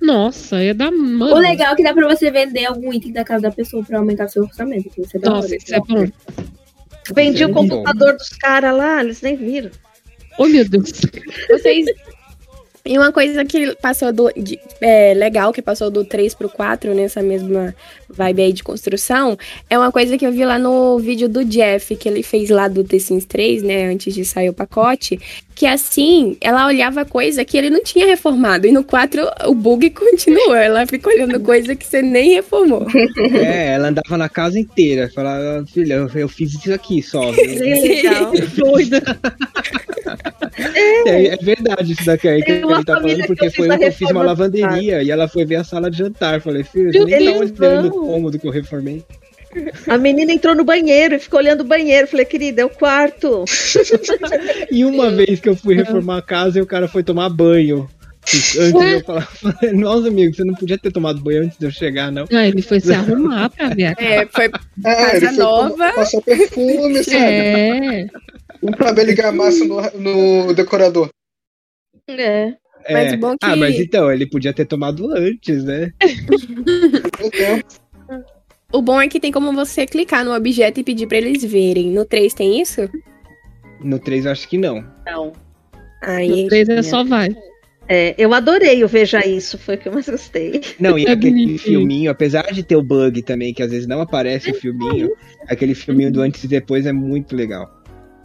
Nossa, 0.00 0.62
ia 0.62 0.74
dar. 0.74 0.90
Mano. 0.90 1.34
O 1.34 1.38
legal 1.38 1.72
é 1.72 1.76
que 1.76 1.82
dá 1.82 1.92
pra 1.92 2.08
você 2.08 2.30
vender 2.30 2.64
algum 2.66 2.92
item 2.92 3.12
da 3.12 3.22
casa 3.24 3.42
da 3.42 3.50
pessoa 3.50 3.84
pra 3.84 3.98
aumentar 3.98 4.28
seu 4.28 4.42
orçamento. 4.44 4.88
que 4.88 5.02
Você 5.02 5.18
Nossa, 5.18 5.54
isso 5.54 5.74
é 5.74 5.78
bom. 5.80 6.06
Vendi 7.14 7.44
o 7.44 7.48
bom. 7.48 7.66
computador 7.68 8.14
dos 8.16 8.28
caras 8.30 8.74
lá, 8.76 9.02
eles 9.02 9.20
nem 9.20 9.36
viram. 9.36 9.70
Oh, 10.38 10.46
meu 10.46 10.66
Deus. 10.66 10.90
Vocês. 11.50 11.84
E 12.84 12.96
uma 12.98 13.12
coisa 13.12 13.44
que 13.44 13.74
passou 13.76 14.12
do. 14.12 14.30
de- 14.32 14.58
é, 14.80 15.12
legal, 15.14 15.52
que 15.52 15.60
passou 15.60 15.90
do 15.90 16.04
3 16.04 16.34
pro 16.34 16.48
4, 16.48 16.94
nessa 16.94 17.22
mesma 17.22 17.74
vibe 18.12 18.42
aí 18.42 18.52
de 18.52 18.62
construção, 18.62 19.36
é 19.68 19.78
uma 19.78 19.92
coisa 19.92 20.16
que 20.18 20.26
eu 20.26 20.32
vi 20.32 20.44
lá 20.44 20.58
no 20.58 20.98
vídeo 20.98 21.28
do 21.28 21.44
Jeff, 21.44 21.94
que 21.96 22.08
ele 22.08 22.22
fez 22.22 22.50
lá 22.50 22.68
do 22.68 22.84
The 22.84 22.98
Sims 22.98 23.24
3, 23.24 23.62
né? 23.62 23.86
Antes 23.86 24.14
de 24.14 24.24
sair 24.24 24.48
o 24.48 24.54
pacote. 24.54 25.18
Que 25.54 25.66
assim, 25.66 26.38
ela 26.40 26.66
olhava 26.66 27.04
coisa 27.04 27.44
que 27.44 27.56
ele 27.56 27.68
não 27.68 27.82
tinha 27.82 28.06
reformado. 28.06 28.66
E 28.66 28.72
no 28.72 28.82
4 28.82 29.22
o 29.46 29.54
bug 29.54 29.90
continua. 29.90 30.58
Ela 30.58 30.86
fica 30.86 31.10
olhando 31.10 31.38
coisa 31.40 31.74
que 31.74 31.86
você 31.86 32.00
nem 32.02 32.34
reformou. 32.34 32.86
É, 33.40 33.74
ela 33.74 33.88
andava 33.88 34.16
na 34.16 34.28
casa 34.28 34.58
inteira. 34.58 35.10
Falava, 35.14 35.64
filha, 35.66 35.94
eu, 35.94 36.10
eu 36.14 36.28
fiz 36.28 36.54
isso 36.54 36.72
aqui 36.72 37.02
só. 37.02 37.20
viu?" 37.32 37.58
Legal. 37.60 38.32
Doida. 38.56 39.02
É, 41.06 41.26
é 41.28 41.36
verdade 41.36 41.92
isso 41.92 42.04
daqui 42.04 42.28
aí 42.28 42.40
que 42.42 42.52
Tem 42.52 42.64
uma 42.64 42.76
ele 42.76 42.84
tá 42.84 43.00
falando, 43.00 43.16
que 43.16 43.26
porque 43.26 43.46
eu 43.46 43.52
foi 43.52 43.68
eu 43.68 43.78
que 43.78 43.84
eu 43.84 43.92
fiz 43.92 44.10
uma 44.10 44.22
lavanderia 44.22 45.02
e 45.02 45.10
ela 45.10 45.28
foi 45.28 45.44
ver 45.44 45.56
a 45.56 45.64
sala 45.64 45.90
de 45.90 45.98
jantar. 45.98 46.40
Falei, 46.40 46.64
filho, 46.64 46.90
nem 46.90 47.02
tá 47.02 47.16
Deus, 47.18 47.52
olhando 47.58 47.94
o 47.94 47.96
não. 47.96 47.99
Cômodo 48.06 48.38
que 48.38 48.46
eu 48.46 48.52
reformei. 48.52 49.04
A 49.88 49.98
menina 49.98 50.32
entrou 50.32 50.54
no 50.54 50.62
banheiro 50.64 51.16
e 51.16 51.18
ficou 51.18 51.40
olhando 51.40 51.62
o 51.62 51.64
banheiro. 51.64 52.06
Falei, 52.06 52.24
querida, 52.24 52.62
é 52.62 52.64
o 52.64 52.70
quarto. 52.70 53.44
E 54.70 54.84
uma 54.84 55.10
vez 55.10 55.40
que 55.40 55.48
eu 55.48 55.56
fui 55.56 55.74
reformar 55.74 56.18
a 56.18 56.22
casa 56.22 56.58
e 56.58 56.62
o 56.62 56.66
cara 56.66 56.86
foi 56.86 57.02
tomar 57.02 57.28
banho. 57.28 57.88
Antes 58.22 58.54
de 58.72 58.92
eu 58.92 59.00
falar, 59.04 59.28
nossa 59.72 60.06
amigo, 60.06 60.32
você 60.34 60.44
não 60.44 60.54
podia 60.54 60.78
ter 60.78 60.92
tomado 60.92 61.20
banho 61.20 61.42
antes 61.44 61.58
de 61.58 61.64
eu 61.66 61.70
chegar, 61.70 62.12
não. 62.12 62.26
Ah, 62.32 62.46
ele 62.46 62.62
foi 62.62 62.78
se 62.78 62.92
arrumar 62.92 63.48
pra 63.50 63.70
ver 63.70 63.86
a 63.86 63.94
casa. 63.96 64.08
É, 64.22 64.26
foi 64.26 64.44
É, 64.44 64.50
Casa 64.50 65.16
ele 65.16 65.26
foi 65.26 65.36
nova. 65.36 65.92
Passou 65.94 66.22
perfume, 66.22 67.02
sabe? 67.02 67.16
É. 67.18 68.06
Um 68.62 68.70
pra 68.72 68.92
ver 68.92 69.06
ligar 69.06 69.32
massa 69.32 69.64
no, 69.64 69.80
no 70.46 70.52
decorador. 70.54 71.08
É. 72.06 72.52
Mas 72.88 73.12
É. 73.12 73.16
o 73.16 73.18
bom 73.18 73.30
que- 73.32 73.38
Ah, 73.42 73.56
mas 73.56 73.74
então, 73.80 74.12
ele 74.12 74.26
podia 74.28 74.52
ter 74.52 74.66
tomado 74.66 75.10
antes, 75.12 75.64
né? 75.64 75.90
O 78.72 78.80
bom 78.82 79.00
é 79.00 79.08
que 79.08 79.18
tem 79.18 79.32
como 79.32 79.52
você 79.52 79.86
clicar 79.86 80.24
no 80.24 80.34
objeto 80.34 80.78
e 80.80 80.84
pedir 80.84 81.06
pra 81.06 81.18
eles 81.18 81.44
verem. 81.44 81.90
No 81.90 82.04
3 82.04 82.32
tem 82.34 82.60
isso? 82.60 82.88
No 83.82 83.98
3 83.98 84.26
eu 84.26 84.32
acho 84.32 84.48
que 84.48 84.56
não. 84.58 84.84
Não. 85.04 85.32
Aí, 86.02 86.44
No 86.44 86.48
3 86.48 86.68
é 86.68 86.82
só 86.82 87.02
vai. 87.04 87.28
É, 87.88 88.14
eu 88.16 88.32
adorei 88.32 88.84
o 88.84 88.88
Veja 88.88 89.26
Isso, 89.26 89.58
foi 89.58 89.74
o 89.74 89.78
que 89.78 89.88
eu 89.88 89.92
mais 89.92 90.08
gostei. 90.08 90.60
Não, 90.78 90.96
e 90.96 91.04
É 91.06 91.10
aquele 91.10 91.58
filminho, 91.58 92.08
apesar 92.10 92.42
de 92.52 92.62
ter 92.62 92.76
o 92.76 92.82
bug 92.82 93.20
também, 93.22 93.52
que 93.52 93.62
às 93.64 93.70
vezes 93.72 93.88
não 93.88 94.00
aparece 94.00 94.52
o 94.52 94.54
filminho, 94.54 95.10
aquele 95.48 95.74
filminho 95.74 96.12
do 96.12 96.20
antes 96.20 96.44
e 96.44 96.48
depois 96.48 96.86
é 96.86 96.92
muito 96.92 97.34
legal. 97.34 97.68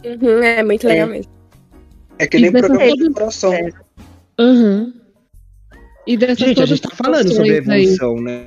Uhum, 0.04 0.38
é 0.44 0.62
muito 0.62 0.86
É. 0.86 0.90
legal 0.92 1.08
mesmo. 1.08 1.32
É 2.18 2.26
que 2.28 2.38
nem 2.38 2.52
programa 2.52 2.86
de 2.96 3.08
decoração. 3.08 3.52
É. 3.52 3.68
Aham. 4.38 4.92
E 6.06 6.16
dessas 6.16 6.38
Gente, 6.38 6.62
a 6.62 6.66
gente 6.66 6.82
tá 6.82 6.90
falando 6.94 7.28
sobre 7.34 7.56
funções 7.60 7.68
aí. 7.68 7.82
evolução, 7.82 8.14
né? 8.22 8.46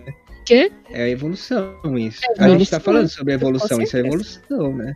Quê? 0.49 0.71
É 0.89 1.03
a 1.03 1.09
evolução 1.09 1.76
isso. 1.95 2.21
É 2.23 2.43
a 2.43 2.49
gente 2.49 2.67
tá 2.69 2.77
evolução. 2.77 2.80
falando 2.80 3.07
sobre 3.07 3.34
evolução, 3.35 3.80
isso 3.84 3.95
é 3.95 3.99
evolução, 3.99 4.76
né? 4.76 4.93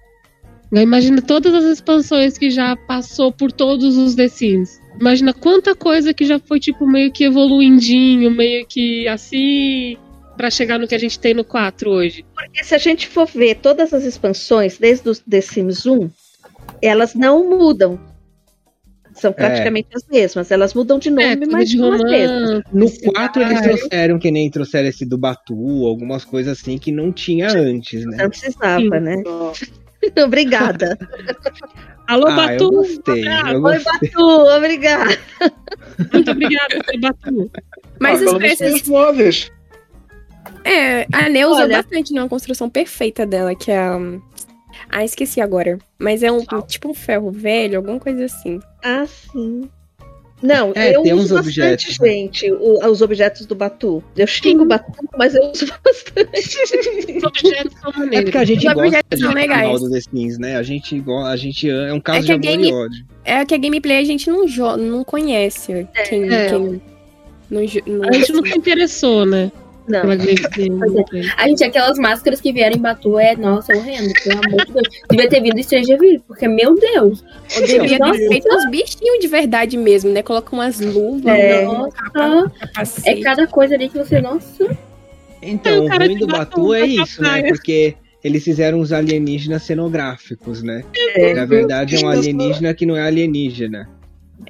Imagina 0.71 1.21
todas 1.21 1.53
as 1.53 1.65
expansões 1.65 2.39
que 2.39 2.49
já 2.49 2.75
passou 2.75 3.31
por 3.31 3.51
todos 3.51 3.95
os 3.95 4.15
The 4.15 4.27
Sims. 4.27 4.81
Imagina 4.99 5.31
quanta 5.31 5.75
coisa 5.75 6.11
que 6.11 6.25
já 6.25 6.39
foi, 6.39 6.59
tipo, 6.59 6.87
meio 6.87 7.11
que 7.11 7.23
evoluindinho, 7.23 8.31
meio 8.31 8.65
que 8.65 9.07
assim, 9.07 9.95
pra 10.35 10.49
chegar 10.49 10.79
no 10.79 10.87
que 10.87 10.95
a 10.95 10.99
gente 10.99 11.19
tem 11.19 11.35
no 11.35 11.43
4 11.43 11.87
hoje. 11.87 12.25
Porque 12.33 12.63
se 12.63 12.73
a 12.73 12.79
gente 12.79 13.07
for 13.07 13.27
ver 13.27 13.57
todas 13.57 13.93
as 13.93 14.03
expansões, 14.03 14.79
desde 14.79 15.07
o 15.07 15.15
The 15.15 15.41
Sims 15.41 15.85
1, 15.85 16.09
elas 16.81 17.13
não 17.13 17.47
mudam. 17.47 17.99
São 19.15 19.31
praticamente 19.31 19.87
as 19.95 20.03
mesmas. 20.07 20.49
Elas 20.51 20.73
mudam 20.73 20.97
de 20.99 21.09
nome, 21.09 21.23
é, 21.23 21.35
mas 21.49 21.69
de 21.69 21.77
são 21.77 21.91
as 21.93 22.01
mesmas. 22.01 22.63
No 22.71 22.87
cidade. 22.87 23.13
4 23.13 23.41
eles 23.43 23.61
trouxeram, 23.61 24.19
que 24.19 24.31
nem 24.31 24.49
trouxeram 24.49 24.89
esse 24.89 25.05
do 25.05 25.17
Batu, 25.17 25.85
algumas 25.85 26.25
coisas 26.25 26.59
assim 26.59 26.77
que 26.77 26.91
não 26.91 27.11
tinha 27.11 27.49
antes, 27.51 28.05
né? 28.05 28.17
Não 28.23 28.29
precisava, 28.29 28.81
Sim. 28.81 28.89
né? 28.89 29.23
Obrigada. 30.25 30.97
Alô, 32.07 32.27
Ah, 32.27 32.31
eu 32.31 32.35
Batu! 32.35 32.71
gostei, 32.71 33.23
eu 33.27 33.61
Oi, 33.63 33.79
gostei. 33.79 34.09
Batu, 34.09 34.23
obrigada. 34.57 35.17
Muito 36.11 36.31
obrigada, 36.31 36.81
seu 36.89 36.99
Batu. 36.99 37.51
Mas 37.99 38.21
ah, 38.27 38.35
preços. 38.37 38.81
os 38.81 38.87
móveis. 38.87 39.51
É, 40.65 41.05
a 41.13 41.29
Neu 41.29 41.49
usa 41.51 41.63
Olha- 41.63 41.77
bastante 41.77 42.13
numa 42.13 42.27
construção 42.27 42.69
perfeita 42.69 43.25
dela, 43.25 43.55
que 43.55 43.71
é 43.71 43.77
a. 43.77 43.97
Ah, 44.95 45.03
esqueci 45.03 45.41
agora. 45.41 45.79
Mas 45.97 46.21
é 46.23 46.31
um 46.31 46.43
tipo 46.67 46.89
um 46.89 46.93
ferro 46.93 47.31
velho, 47.31 47.77
alguma 47.77 47.99
coisa 47.99 48.25
assim. 48.25 48.59
Ah, 48.83 49.05
sim. 49.07 49.69
Não, 50.41 50.73
É, 50.75 50.93
eu 50.93 51.03
tem 51.03 51.13
uso 51.13 51.23
uns 51.23 51.45
bastante, 51.45 51.61
objetos, 51.61 51.99
né? 51.99 52.07
gente, 52.09 52.51
o- 52.51 52.85
os 52.91 53.01
objetos 53.01 53.45
do 53.45 53.55
Batu. 53.55 54.03
Eu 54.17 54.27
xingo 54.27 54.63
o 54.63 54.65
Batu, 54.65 54.91
mas 55.17 55.33
eu 55.33 55.49
uso 55.49 55.65
bastante. 55.81 56.57
Os 57.17 57.23
objetos 57.23 57.73
são 57.79 57.91
É 58.11 58.21
porque 58.21 58.37
a 58.37 58.43
gente 58.43 58.57
Os 58.67 58.73
gosta 58.73 58.81
objetos 58.87 59.19
de 59.19 59.27
legais. 59.33 59.67
mal 59.69 59.79
do 59.79 59.89
The 59.89 60.01
Sims, 60.01 60.37
né? 60.37 60.57
A 60.57 60.63
gente, 60.63 61.01
a 61.25 61.35
gente 61.37 61.69
é 61.69 61.93
um 61.93 62.01
caso 62.01 62.19
É 62.19 62.21
de 62.23 62.31
amor 62.33 62.41
game- 62.41 62.69
e 62.69 62.73
ódio. 62.73 63.05
É 63.23 63.45
que 63.45 63.55
a 63.55 63.57
gameplay 63.57 63.97
a 63.99 64.03
gente 64.03 64.29
não, 64.29 64.45
não 64.77 65.03
conhece. 65.05 65.87
Quem, 66.09 66.29
É. 66.31 66.49
quem 66.49 66.81
não, 67.49 67.61
não- 67.87 68.09
A 68.09 68.11
gente 68.11 68.31
nunca 68.33 68.49
interessou, 68.57 69.25
né? 69.25 69.49
Não. 69.87 70.01
Gameplay. 70.01 71.29
A 71.37 71.47
gente, 71.47 71.63
aquelas 71.63 71.97
máscaras 71.97 72.39
que 72.39 72.53
vieram 72.53 72.75
em 72.75 72.79
Batu 72.79 73.19
é, 73.19 73.35
nossa, 73.35 73.75
horrendo. 73.75 74.13
Pelo 74.23 74.39
amor 74.45 74.65
de 74.65 74.73
Deus. 74.73 74.87
Devia 75.09 75.29
ter 75.29 75.41
vindo 75.41 75.63
Stranger 75.63 76.21
porque, 76.27 76.47
meu 76.47 76.75
Deus. 76.75 77.23
Ou 77.55 77.65
devia 77.67 77.99
ter 77.99 78.27
feito 78.29 78.47
uns 78.53 78.69
bichinhos 78.69 79.19
de 79.19 79.27
verdade 79.27 79.77
mesmo, 79.77 80.11
né? 80.11 80.23
Coloca 80.23 80.53
umas 80.55 80.79
luvas, 80.79 81.37
É. 81.37 81.67
um 81.67 81.89
Nossa, 82.75 83.09
é 83.09 83.21
cada 83.21 83.45
coisa 83.47 83.75
ali 83.75 83.89
que 83.89 83.97
você, 83.97 84.21
nossa. 84.21 84.75
Então, 85.41 85.73
É, 85.73 85.79
o 85.79 85.87
ruim 85.87 86.17
do 86.17 86.27
Batu 86.27 86.73
é 86.73 86.85
isso, 86.85 87.21
né? 87.21 87.43
Porque 87.49 87.95
eles 88.23 88.43
fizeram 88.43 88.79
uns 88.79 88.93
alienígenas 88.93 89.63
cenográficos, 89.63 90.63
né? 90.63 90.83
É. 91.15 91.33
Na 91.33 91.45
verdade, 91.45 91.97
é 91.97 92.05
um 92.05 92.09
alienígena 92.09 92.73
que 92.73 92.85
não 92.85 92.95
é 92.95 93.01
alienígena. 93.01 93.89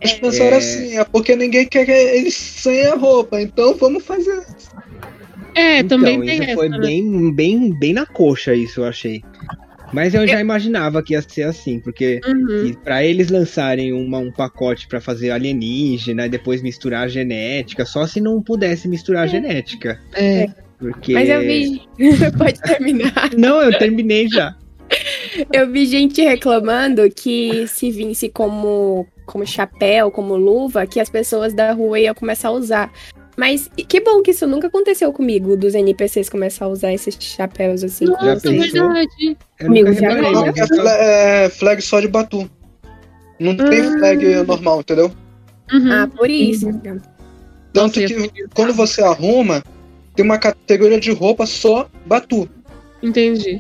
Eles 0.01 0.14
pensaram 0.14 0.53
É. 0.53 0.57
assim, 0.57 0.97
é 0.97 1.03
porque 1.03 1.35
ninguém 1.35 1.68
quer 1.68 1.85
que 1.85 1.91
eles 1.91 2.35
sem 2.35 2.85
a 2.85 2.95
roupa, 2.95 3.41
então 3.41 3.76
vamos 3.76 4.03
fazer. 4.05 4.43
É, 5.55 5.80
então, 5.80 5.99
também 5.99 6.21
tem 6.21 6.35
isso 6.35 6.43
essa. 6.43 6.55
foi 6.55 6.69
né? 6.69 6.80
bem, 6.80 7.34
bem, 7.34 7.73
bem 7.73 7.93
na 7.93 8.05
coxa, 8.05 8.53
isso 8.53 8.81
eu 8.81 8.85
achei. 8.85 9.21
Mas 9.91 10.15
eu 10.15 10.27
já 10.27 10.41
imaginava 10.41 11.03
que 11.03 11.13
ia 11.13 11.21
ser 11.21 11.43
assim, 11.43 11.80
porque 11.80 12.19
Uhum. 12.25 12.73
Para 12.84 13.03
eles 13.03 13.30
lançarem 13.30 13.93
uma- 13.93 14.17
um 14.17 14.31
pacote 14.31 14.88
para 14.88 14.99
fazer 14.99 15.30
alienígena 15.30 16.25
e 16.25 16.30
depois 16.30 16.63
misturar 16.63 17.03
a 17.03 17.07
genética, 17.07 17.85
só 17.85 18.07
se 18.07 18.19
não 18.19 18.41
pudesse 18.41 18.88
misturar 18.88 19.25
a 19.25 19.27
genética. 19.27 19.99
É. 20.13 20.47
Porque. 20.80 21.13
Mas 21.13 21.30
eu 21.30 21.41
vi. 21.41 21.81
Pode 22.38 22.59
terminar. 22.61 23.30
Não, 23.38 23.61
eu 23.61 23.77
terminei 23.77 24.27
já. 24.27 24.55
Eu 25.51 25.71
vi 25.71 25.85
gente 25.85 26.21
reclamando 26.21 27.09
que 27.09 27.65
se 27.67 27.89
visse 27.91 28.30
como, 28.30 29.07
como 29.25 29.45
chapéu, 29.45 30.09
como 30.11 30.35
luva, 30.35 30.85
que 30.85 30.99
as 30.99 31.09
pessoas 31.09 31.53
da 31.53 31.71
rua 31.71 31.99
iam 31.99 32.13
começar 32.15 32.49
a 32.49 32.51
usar. 32.51 32.91
Mas 33.35 33.69
que 33.76 33.99
bom 33.99 34.22
que 34.22 34.31
isso 34.31 34.45
nunca 34.45 34.68
aconteceu 34.68 35.11
comigo, 35.11 35.57
dos 35.57 35.73
NPCs 35.73 36.30
começar 36.30 36.65
a 36.65 36.68
usar 36.68 36.93
esses 36.93 37.15
chapéus 37.19 37.84
assim. 37.84 38.05
Nossa, 38.05 38.26
Já 38.26 38.31
é 38.31 38.39
pensou? 38.39 38.93
verdade. 38.93 39.38
Nunca 39.61 39.93
já 39.93 40.10
né? 40.15 40.51
É, 40.55 40.68
fla- 40.68 40.91
é 40.97 41.49
flag 41.49 41.81
só 41.81 41.99
de 41.99 42.07
Batu. 42.07 42.49
Não 43.39 43.55
tem 43.55 43.81
Ah. 43.81 43.91
flag 43.97 44.35
normal, 44.45 44.81
entendeu? 44.81 45.11
Uhum. 45.72 45.91
Ah, 45.91 46.07
por 46.15 46.30
isso. 46.30 46.68
Tanto 46.72 47.01
Nossa, 47.76 48.05
que 48.05 48.14
eu- 48.14 48.30
quando 48.53 48.73
você 48.73 49.01
arruma, 49.01 49.64
tem 50.15 50.23
uma 50.23 50.38
categoria 50.38 50.99
de 50.99 51.11
roupa 51.11 51.45
só 51.47 51.89
Batu. 52.05 52.47
Entendi. 53.01 53.60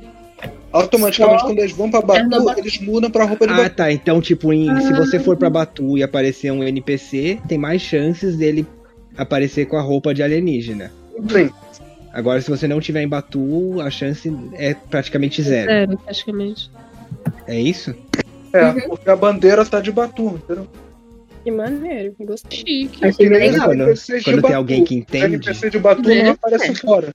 Automaticamente, 0.71 1.41
Só 1.41 1.45
quando 1.47 1.59
eles 1.59 1.71
vão 1.71 1.89
pra 1.89 1.99
é 1.99 2.03
Batu, 2.03 2.43
Batu. 2.45 2.59
eles 2.59 2.79
mudam 2.79 3.09
pra 3.09 3.25
roupa 3.25 3.45
de 3.47 3.53
Ah, 3.53 3.57
Batu. 3.57 3.75
tá. 3.75 3.91
Então, 3.91 4.21
tipo, 4.21 4.51
em- 4.53 4.65
se 4.81 4.93
Ah. 4.93 4.97
você 4.97 5.19
for 5.19 5.35
pra 5.35 5.49
Batu 5.49 5.97
e 5.97 6.03
aparecer 6.03 6.51
um 6.51 6.63
NPC, 6.63 7.39
tem 7.47 7.57
mais 7.57 7.81
chances 7.81 8.35
dele 8.37 8.65
aparecer 9.17 9.65
com 9.67 9.77
a 9.77 9.81
roupa 9.81 10.13
de 10.13 10.21
alienígena. 10.23 10.91
Sim. 11.29 11.49
Agora, 12.11 12.39
se 12.41 12.49
você 12.49 12.67
não 12.67 12.79
tiver 12.79 13.01
em 13.01 13.07
Batu, 13.07 13.81
a 13.81 13.89
chance 13.89 14.31
é 14.53 14.73
praticamente 14.73 15.41
zero. 15.41 15.67
Zero, 15.69 15.97
praticamente. 15.97 16.69
É 17.47 17.59
isso? 17.59 17.95
É, 18.53 18.65
Uhum. 18.67 18.81
porque 18.89 19.09
a 19.09 19.15
bandeira 19.15 19.65
tá 19.65 19.79
de 19.81 19.91
Batu, 19.91 20.39
entendeu? 20.43 20.67
Que 21.43 21.51
maneiro, 21.51 22.15
gostei. 22.19 22.59
Chique. 22.59 23.03
Achei 23.05 23.27
bem 23.27 23.39
nem 23.39 23.51
legal. 23.51 23.67
Quando, 23.67 23.83
quando 23.85 24.23
tem 24.23 24.35
Batu. 24.41 24.55
alguém 24.55 24.83
que 24.85 24.95
entende. 24.95 25.25
NPC 25.35 25.69
de 25.71 25.79
Batu 25.79 26.09
É. 26.09 26.23
não 26.23 26.31
aparece 26.31 26.75
fora. 26.75 27.09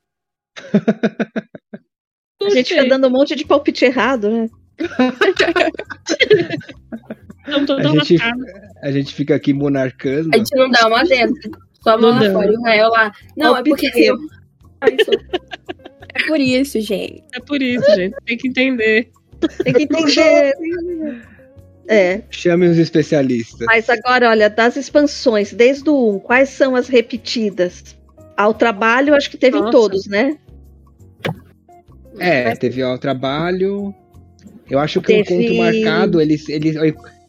A 2.41 2.51
gente 2.51 2.69
fica 2.69 2.87
dando 2.89 3.07
um 3.09 3.11
monte 3.11 3.35
de 3.35 3.45
palpite 3.45 3.85
errado, 3.85 4.31
né? 4.31 4.49
A 7.49 7.83
gente, 8.05 8.17
a 8.83 8.93
gente 8.93 9.15
fica 9.15 9.35
aqui 9.35 9.53
monarcando. 9.55 10.29
A 10.35 10.37
gente 10.37 10.55
não 10.55 10.71
dá 10.71 10.87
uma 10.87 11.03
dentro. 11.05 11.51
Só 11.83 11.91
a 11.91 11.99
mão 11.99 12.15
Não 12.15 12.23
lá 12.27 12.33
fora 12.33 12.53
e 12.53 12.57
o 12.57 12.63
Rael 12.63 12.89
lá. 12.91 13.13
Não, 13.37 13.57
é 13.57 13.63
porque 13.63 13.91
Palpite. 13.91 14.07
eu. 14.07 14.17
É 16.15 16.27
por 16.27 16.41
isso, 16.41 16.81
gente. 16.81 17.23
É 17.35 17.41
por 17.41 17.63
isso, 17.63 17.85
gente. 17.95 18.15
Tem 18.25 18.37
que 18.37 18.49
entender. 18.49 19.11
Tem 19.63 19.73
que 19.75 19.83
entender. 19.85 20.55
É, 21.87 22.23
Chame 22.31 22.67
os 22.69 22.77
especialistas. 22.77 23.67
mas 23.67 23.89
agora, 23.89 24.29
olha, 24.29 24.51
das 24.51 24.77
expansões, 24.77 25.53
desde 25.55 25.89
o 25.89 26.17
1, 26.17 26.19
quais 26.21 26.51
são 26.51 26.77
as 26.77 26.87
repetidas? 26.89 27.97
Ao 28.37 28.53
trabalho, 28.53 29.15
acho 29.15 29.31
que 29.31 29.39
teve 29.39 29.57
em 29.57 29.61
Nossa. 29.61 29.73
todos, 29.73 30.07
né? 30.07 30.37
É, 32.19 32.55
teve 32.57 32.83
ó, 32.83 32.95
o 32.95 32.99
trabalho. 32.99 33.95
Eu 34.71 34.79
acho 34.79 35.01
que 35.01 35.07
Teve- 35.23 35.35
o 35.35 35.41
encontro 35.41 35.57
marcado, 35.57 36.21
eles, 36.21 36.49
eles. 36.49 36.77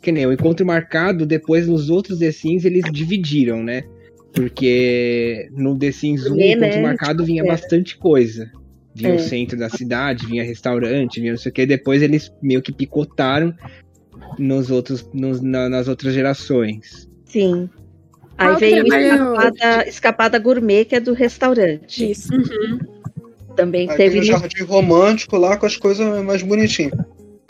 Que 0.02 0.12
nem 0.12 0.26
o 0.26 0.34
encontro 0.34 0.66
marcado, 0.66 1.26
depois 1.26 1.68
nos 1.68 1.90
outros 1.90 2.20
The 2.20 2.32
Sims 2.32 2.66
eles 2.66 2.84
dividiram, 2.92 3.64
né? 3.64 3.84
Porque 4.34 5.50
no 5.52 5.78
The 5.78 5.92
Sims 5.92 6.26
1, 6.28 6.34
o 6.34 6.36
Né, 6.36 6.56
né? 6.56 6.82
marcado 6.82 7.24
vinha 7.26 7.44
É. 7.44 7.48
bastante 7.48 7.98
coisa. 7.98 8.50
Vinha 8.94 9.14
É. 9.14 9.16
o 9.16 9.20
centro 9.20 9.58
da 9.58 9.70
cidade, 9.70 10.26
vinha 10.28 10.44
restaurante, 10.44 11.20
vinha 11.20 11.32
não 11.34 11.40
sei 11.40 11.52
o 11.52 11.54
que. 11.54 11.66
Depois 11.66 12.02
eles 12.02 12.32
meio 12.42 12.62
que 12.62 12.72
picotaram 12.72 13.54
nos 14.38 14.70
outros, 14.70 15.08
nos- 15.14 15.42
na- 15.42 15.70
nas 15.70 15.88
outras 15.88 16.14
gerações. 16.14 17.10
Sim. 17.26 17.70
Aí 18.38 18.48
Qual 18.50 18.58
veio 18.60 18.86
trabalho- 18.86 19.34
escapada, 19.36 19.90
escapada 19.90 20.40
Gourmet, 20.40 20.86
que 20.86 20.96
é 20.96 21.00
do 21.00 21.14
restaurante. 21.14 22.12
Isso. 22.12 22.34
Uhum. 22.34 22.80
Também 23.56 23.90
Aí 23.90 23.98
teve. 23.98 24.22
tem 24.22 24.22
o 24.22 24.40
jardim 24.40 24.64
romântico 24.64 25.36
lá 25.38 25.58
com 25.58 25.66
as 25.66 25.76
coisas 25.76 26.24
mais 26.24 26.42
bonitinhas. 26.42 26.94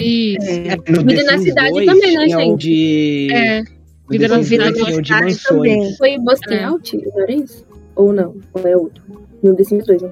Isso. 0.02 0.48
É, 0.50 0.76
No 0.92 1.06
The 1.06 1.24
na 1.24 1.32
Sims 1.34 1.44
cidade 1.44 1.70
2 1.72 1.86
também, 1.86 2.16
né, 2.18 2.28
gente? 2.30 2.58
de. 2.60 3.28
É. 3.32 3.64
no 4.10 4.18
Vida 4.18 4.28
The 4.28 4.28
na 4.30 4.36
Sims 4.44 4.48
cidade 4.50 4.72
2 4.74 4.86
tinha 4.86 4.98
o 4.98 5.02
de 5.02 5.10
também. 5.10 5.78
mansões. 5.78 5.98
Foi 5.98 6.18
Busting 6.20 6.54
É. 6.54 6.64
Out, 6.64 6.98
não 6.98 7.22
era 7.22 7.32
isso? 7.34 7.66
Ou 7.96 8.14
não? 8.14 8.36
Ou 8.54 8.68
é 8.68 8.76
outro? 8.78 9.04
No 9.44 9.56
The 9.56 9.64
Sims 9.64 9.86
2, 9.86 10.02
não. 10.02 10.10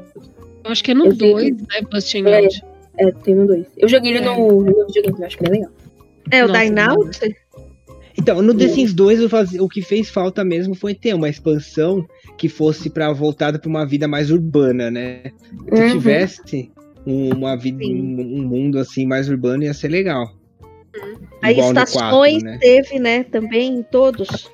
Eu 0.65 0.71
acho 0.71 0.83
que 0.83 0.91
é 0.91 0.93
no 0.93 1.05
Eu 1.07 1.15
sei 1.15 1.31
2, 1.33 1.57
né? 1.57 1.65
Busting 1.91 2.25
É. 2.27 2.37
Out. 2.43 2.61
É, 2.99 3.11
tem 3.11 3.35
no 3.35 3.47
2. 3.47 3.65
Eu 3.77 3.87
joguei 3.89 4.11
ele 4.15 4.19
É. 4.19 4.25
no, 4.25 4.61
no 4.63 4.85
videogame, 4.87 5.19
eu 5.19 5.25
acho 5.25 5.37
que 5.37 5.45
é 5.45 5.49
legal. 5.49 5.71
É, 6.31 6.43
o 6.43 6.47
Nossa, 6.47 6.59
Dine 6.65 6.79
Out? 6.79 7.35
Então, 8.19 8.41
no 8.41 8.53
The 8.53 8.67
Sim. 8.69 8.73
Sims 8.75 8.93
2, 8.93 9.23
o, 9.23 9.29
faz- 9.29 9.53
o 9.53 9.67
que 9.69 9.81
fez 9.81 10.09
falta 10.09 10.43
mesmo 10.43 10.73
foi 10.73 10.95
ter 10.95 11.13
uma 11.13 11.29
expansão 11.29 12.03
que 12.37 12.49
fosse 12.49 12.89
para 12.89 13.11
voltada 13.13 13.59
para 13.59 13.69
uma 13.69 13.85
vida 13.85 14.07
mais 14.07 14.31
urbana, 14.31 14.89
né? 14.89 15.21
Se 15.73 15.81
Uhum. 15.83 15.91
tivesse 15.91 16.71
um- 17.05 17.29
uma 17.35 17.55
vida, 17.55 17.83
um, 17.85 18.39
um 18.39 18.47
mundo 18.47 18.79
assim 18.79 19.05
mais 19.05 19.29
urbano, 19.29 19.63
ia 19.63 19.73
ser 19.73 19.87
legal. 19.89 20.27
Aí 21.41 21.53
Igual 21.53 21.73
no 21.73 21.79
estações 21.81 22.43
4, 22.43 22.51
né? 22.51 22.57
teve, 22.59 22.99
né? 22.99 23.23
Também 23.23 23.75
em 23.79 23.83
todos. 23.83 24.49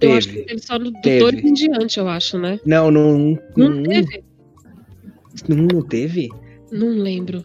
Eu 0.00 0.12
acho 0.14 0.28
que 0.28 0.34
Teve. 0.34 0.46
teve 0.46 0.60
só 0.62 0.78
no 0.78 0.90
do 0.90 1.00
Teve. 1.02 1.18
2 1.20 1.44
em 1.44 1.52
diante, 1.52 1.98
eu 1.98 2.08
acho, 2.08 2.38
né? 2.38 2.58
Não, 2.64 2.90
no 2.90 3.00
1 3.00 3.38
Não 3.56 3.68
no 3.68 3.80
um- 3.80 3.82
teve? 3.82 4.24
um 5.50 5.54
não 5.72 5.82
teve? 5.82 6.28
Não 6.72 6.88
lembro. 6.88 7.44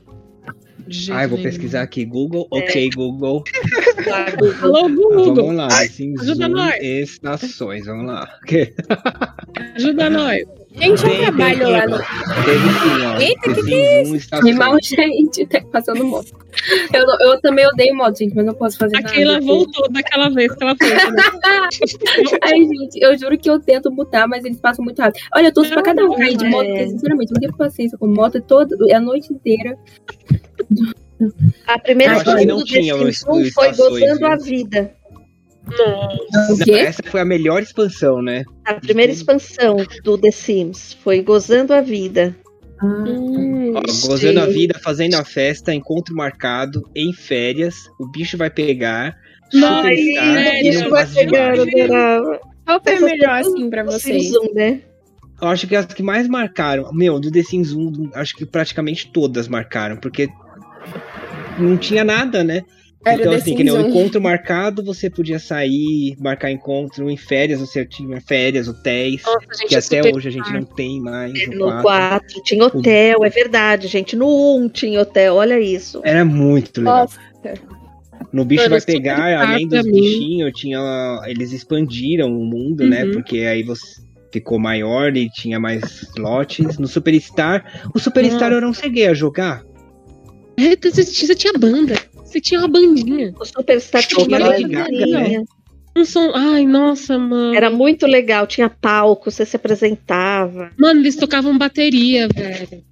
Jeito 0.88 1.18
Ah, 1.18 1.24
eu 1.24 1.30
vou 1.30 1.38
nenhum. 1.40 1.50
pesquisar 1.50 1.82
aqui. 1.82 2.06
Google, 2.06 2.48
ok, 2.52 2.90
Google. 2.96 3.44
Alô, 4.62 4.88
Google. 4.88 5.34
Vamos 5.36 5.56
lá, 5.56 5.68
The 5.68 5.88
Sims 5.88 6.22
ajuda 6.22 6.46
1 6.46 6.50
nós. 6.50 6.76
estações, 6.84 7.86
vamos 7.88 8.06
lá. 8.06 8.30
Ajuda 9.76 10.10
nós. 10.12 10.44
Gente, 10.76 11.04
eu 11.06 11.18
trabalho 11.18 11.70
lá 11.70 11.88
no. 11.88 11.98
Teve 11.98 12.70
sim, 12.70 13.06
ó. 13.06 13.20
Eita, 13.20 13.54
que 13.54 13.62
Sims 13.64 14.10
1 14.10 14.16
estações. 14.16 14.50
Animal, 14.52 14.78
gente, 14.82 15.46
tá 15.48 15.62
passando 15.72 16.06
moto. 16.06 16.45
Eu, 16.94 17.06
eu 17.32 17.42
também 17.42 17.66
odeio 17.68 17.96
moto, 17.96 18.18
gente, 18.18 18.36
mas 18.36 18.46
não 18.46 18.54
posso 18.54 18.78
fazer 18.78 18.98
A 18.98 19.02
nada. 19.02 19.42
Voltou 19.42 19.90
daquela 19.92 20.30
vez 20.30 20.54
que 20.56 20.64
ela 20.64 20.76
fez. 20.76 20.94
Né? 20.94 21.24
Ai, 22.42 22.60
gente, 22.64 23.00
eu 23.02 23.18
juro 23.18 23.38
que 23.38 23.50
eu 23.50 23.60
tento 23.60 23.92
botar, 23.92 24.28
mas 24.28 24.44
eles 24.46 24.60
passam 24.60 24.84
muito 24.84 25.00
rápido. 25.02 25.22
Olha, 25.36 25.48
eu 25.48 25.54
torço 25.54 25.72
pra 25.72 25.84
cada 25.84 26.04
um 26.06 26.16
cair 26.16 26.38
de 26.38 26.46
moto, 26.46 26.66
É. 26.66 26.70
porque, 26.70 26.88
sinceramente, 26.90 27.32
eu 27.32 27.36
não 27.36 27.42
tenho 27.42 27.58
paciência 27.58 27.98
com 27.98 28.08
moto 28.08 28.42
toda, 28.42 28.76
a 28.96 29.00
noite 29.00 29.32
inteira. 29.34 29.78
A 31.68 31.80
primeira 31.80 32.16
coisa 32.24 32.40
que 32.40 32.46
não 32.46 32.58
do 32.58 32.66
The 32.66 32.80
tinha 32.80 32.96
Sims 32.98 33.22
o- 33.24 33.32
o 33.32 33.38
1 33.42 33.52
foi 33.52 33.72
Gozando 33.74 34.26
a 34.28 34.36
Vida. 34.36 34.92
Não, 35.68 36.76
essa 36.76 37.02
foi 37.08 37.22
a 37.22 37.26
melhor 37.26 37.62
expansão, 37.64 38.22
né? 38.22 38.44
A 38.66 38.76
primeira 38.76 39.12
expansão 39.12 39.78
do 40.04 40.18
The 40.18 40.30
Sims 40.32 40.94
foi 41.04 41.22
Gozando 41.22 41.74
a 41.74 41.82
Vida. 41.82 42.36
Ah, 42.80 42.86
Hum, 42.86 43.55
Ó, 43.76 44.08
gozando 44.08 44.40
a 44.40 44.46
vida, 44.46 44.80
fazendo 44.82 45.16
a 45.16 45.26
festa, 45.26 45.74
encontro 45.74 46.16
marcado, 46.16 46.90
em 46.96 47.12
férias, 47.14 47.76
o 48.00 48.08
bicho 48.08 48.38
vai 48.38 48.50
pegar. 48.50 49.18
Nossa, 49.54 49.90
superstar 49.90 50.38
é, 50.38 50.64
e 50.64 50.72
não 50.72 50.90
vai 50.90 51.06
demais. 51.06 51.60
adorava. 51.60 52.40
Qual 52.66 52.82
foi 52.82 52.94
o 52.94 52.96
Essas 52.96 53.12
melhor, 53.12 53.40
assim, 53.42 53.70
pra 53.70 53.84
vocês? 53.84 54.24
Sims 54.28 54.38
1, 54.52 54.54
né? 54.54 54.82
Eu 55.42 55.50
acho 55.50 55.68
que 55.68 55.76
as 55.76 55.86
que 55.86 56.02
mais 56.02 56.28
marcaram, 56.28 56.92
meu, 56.94 57.20
do 57.20 57.30
The 57.30 57.44
Sims 57.44 57.74
1, 57.74 58.12
acho 58.14 58.36
que 58.36 58.46
praticamente 58.46 59.12
todas 59.12 59.48
marcaram, 59.48 59.98
porque 59.98 60.30
não 61.60 61.78
tinha 61.78 62.04
nada, 62.04 62.44
né? 62.44 62.64
Era 63.06 63.22
então, 63.22 63.34
assim, 63.34 63.56
que 63.56 63.64
nem 63.64 63.72
o 63.72 63.78
1. 63.78 63.90
encontro 63.90 64.20
marcado, 64.20 64.84
você 64.84 65.12
podia 65.12 65.38
sair, 65.38 66.16
marcar 66.20 66.50
encontro. 66.50 67.08
Em 67.08 67.16
férias, 67.16 67.60
você 67.60 67.86
tinha 67.86 68.20
férias, 68.20 68.68
hotéis, 68.68 69.22
Nossa, 69.24 69.66
que 69.68 69.76
é 69.76 69.78
até 69.78 70.12
hoje 70.12 70.28
a 70.28 70.32
gente 70.32 70.52
não 70.52 70.64
tem 70.64 71.00
mais. 71.00 71.32
No 71.50 71.68
No 71.68 71.82
4. 71.84 71.84
4 71.84 72.44
tinha 72.44 72.66
hotel, 72.66 73.24
é 73.24 73.30
verdade, 73.30 73.88
gente. 73.88 74.16
No 74.16 74.58
1 74.58 74.70
tinha 74.70 75.02
hotel, 75.02 75.36
olha 75.36 75.60
isso. 75.60 76.02
Era 76.04 76.26
muito 76.26 76.80
legal. 76.80 77.02
Nossa, 77.02 77.20
No 78.34 78.44
bicho 78.44 78.64
Mano, 78.64 78.72
vai 78.72 78.80
super 78.80 78.94
pegar, 78.94 79.40
além 79.40 79.68
dos 79.68 79.84
bichinhos, 79.84 80.52
tinha. 80.56 81.22
Eles 81.28 81.52
expandiram 81.52 82.28
o 82.28 82.44
mundo, 82.44 82.88
né? 82.88 83.04
Uhum. 83.06 83.12
Porque 83.12 83.42
aí 83.42 83.62
você 83.62 84.02
ficou 84.32 84.58
maior 84.58 85.16
e 85.16 85.30
tinha 85.30 85.60
mais 85.60 86.08
lotes. 86.18 86.80
No 86.80 86.88
Superstar. 86.88 87.88
O 87.94 88.00
Superstar 88.00 88.52
eu 88.52 88.62
não 88.62 88.74
cheguei 88.74 89.06
a 89.08 89.14
jogar. 89.14 89.64
É, 90.58 90.76
você 90.76 91.36
tinha 91.36 91.54
banda. 91.54 91.96
Você 92.36 92.42
tinha 92.42 92.60
uma 92.60 92.68
bandinha. 92.68 93.34
O 93.40 93.46
Superstar 93.46 94.04
tinha 94.06 94.28
uma 94.28 94.38
Lady 94.38 94.64
Gaga, 94.68 94.84
bandeirinha. 94.92 95.44
Um 95.96 96.04
som. 96.04 96.32
Ai, 96.36 96.66
nossa, 96.66 97.18
mano. 97.18 97.56
Era 97.56 97.70
muito 97.70 98.06
legal, 98.06 98.46
tinha 98.46 98.70
palco, 98.70 99.32
você 99.32 99.46
se 99.46 99.56
apresentava. 99.56 100.70
Mano, 100.78 101.00
eles 101.00 101.16
tocavam 101.16 101.58
bateria, 101.58 102.28
velho. 102.28 102.84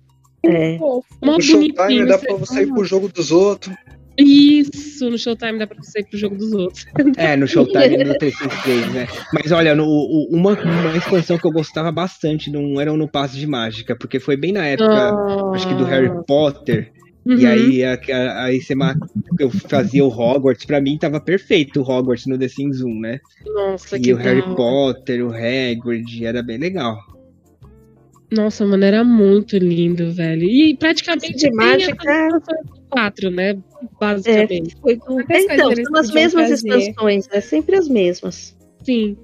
É. 0.45 0.77
Mó 0.77 1.01
No 1.21 1.41
Showtime 1.41 2.05
dá 2.05 2.17
você- 2.17 2.25
pra 2.25 2.35
você 2.37 2.63
ir 2.63 2.67
pro 2.67 2.85
jogo 2.85 3.09
dos 3.09 3.31
outros. 3.31 3.75
Isso, 4.17 5.09
no 5.09 5.17
Showtime 5.17 5.57
dá 5.59 5.67
pra 5.67 5.75
você 5.81 5.99
ir 5.99 6.05
pro 6.05 6.17
jogo 6.17 6.37
dos 6.37 6.53
outros. 6.53 6.85
É, 7.17 7.35
no 7.35 7.45
Showtime 7.47 8.03
no 8.05 8.13
T63, 8.13 8.91
né? 8.93 9.07
Mas 9.33 9.51
olha, 9.51 9.75
no, 9.75 9.83
o- 9.85 10.29
uma, 10.31 10.51
uma 10.53 10.95
expansão 10.95 11.37
que 11.37 11.45
eu 11.47 11.51
gostava 11.51 11.91
bastante 11.91 12.49
não 12.49 12.79
era 12.79 12.93
no 12.93 13.09
Passe 13.09 13.35
de 13.37 13.45
Mágica, 13.47 13.95
porque 13.97 14.19
foi 14.19 14.37
bem 14.37 14.53
na 14.53 14.65
época, 14.65 15.13
acho 15.53 15.67
que 15.67 15.73
do 15.73 15.83
Harry 15.83 16.09
Potter. 16.25 16.91
Uhum. 17.25 17.37
E 17.37 17.45
aí, 17.45 17.83
a- 17.85 17.93
a- 18.11 18.43
aí 18.45 18.61
você 18.61 18.73
eu 19.39 19.49
fazia 19.49 20.03
o 20.03 20.09
Hogwarts, 20.09 20.65
pra 20.65 20.81
mim 20.81 20.97
tava 20.97 21.21
perfeito 21.21 21.79
o 21.81 21.83
Hogwarts 21.89 22.25
no 22.25 22.37
The 22.37 22.47
Sims 22.49 22.81
1, 22.81 22.99
né? 22.99 23.19
Nossa, 23.45 23.97
e 23.97 24.01
que 24.01 24.13
o 24.13 24.17
Harry. 24.17 24.41
Potter, 24.55 25.25
o 25.25 25.29
Hagrid, 25.33 26.25
era 26.25 26.43
bem 26.43 26.57
legal. 26.57 26.97
Nossa, 28.31 28.65
mano, 28.65 28.83
era 28.83 29.03
muito 29.03 29.55
lindo, 29.57 30.11
velho. 30.11 30.43
E 30.43 30.75
praticamente 30.75 31.35
De 31.49 31.51
mágica- 31.51 32.29
quatro, 32.89 33.29
né? 33.29 33.57
Basicamente. 33.99 34.75
Foi. 34.81 34.97
Qualquer 34.97 35.45
coisa 35.47 35.53
Então, 35.53 35.85
são 35.85 35.95
as 35.99 36.11
mesmas 36.11 36.49
fazer. 36.49 36.67
expansões, 36.77 37.27
é 37.31 37.39
sempre 37.41 37.75
as 37.75 37.87
mesmas. 37.87 38.55
Sim. 38.83 39.15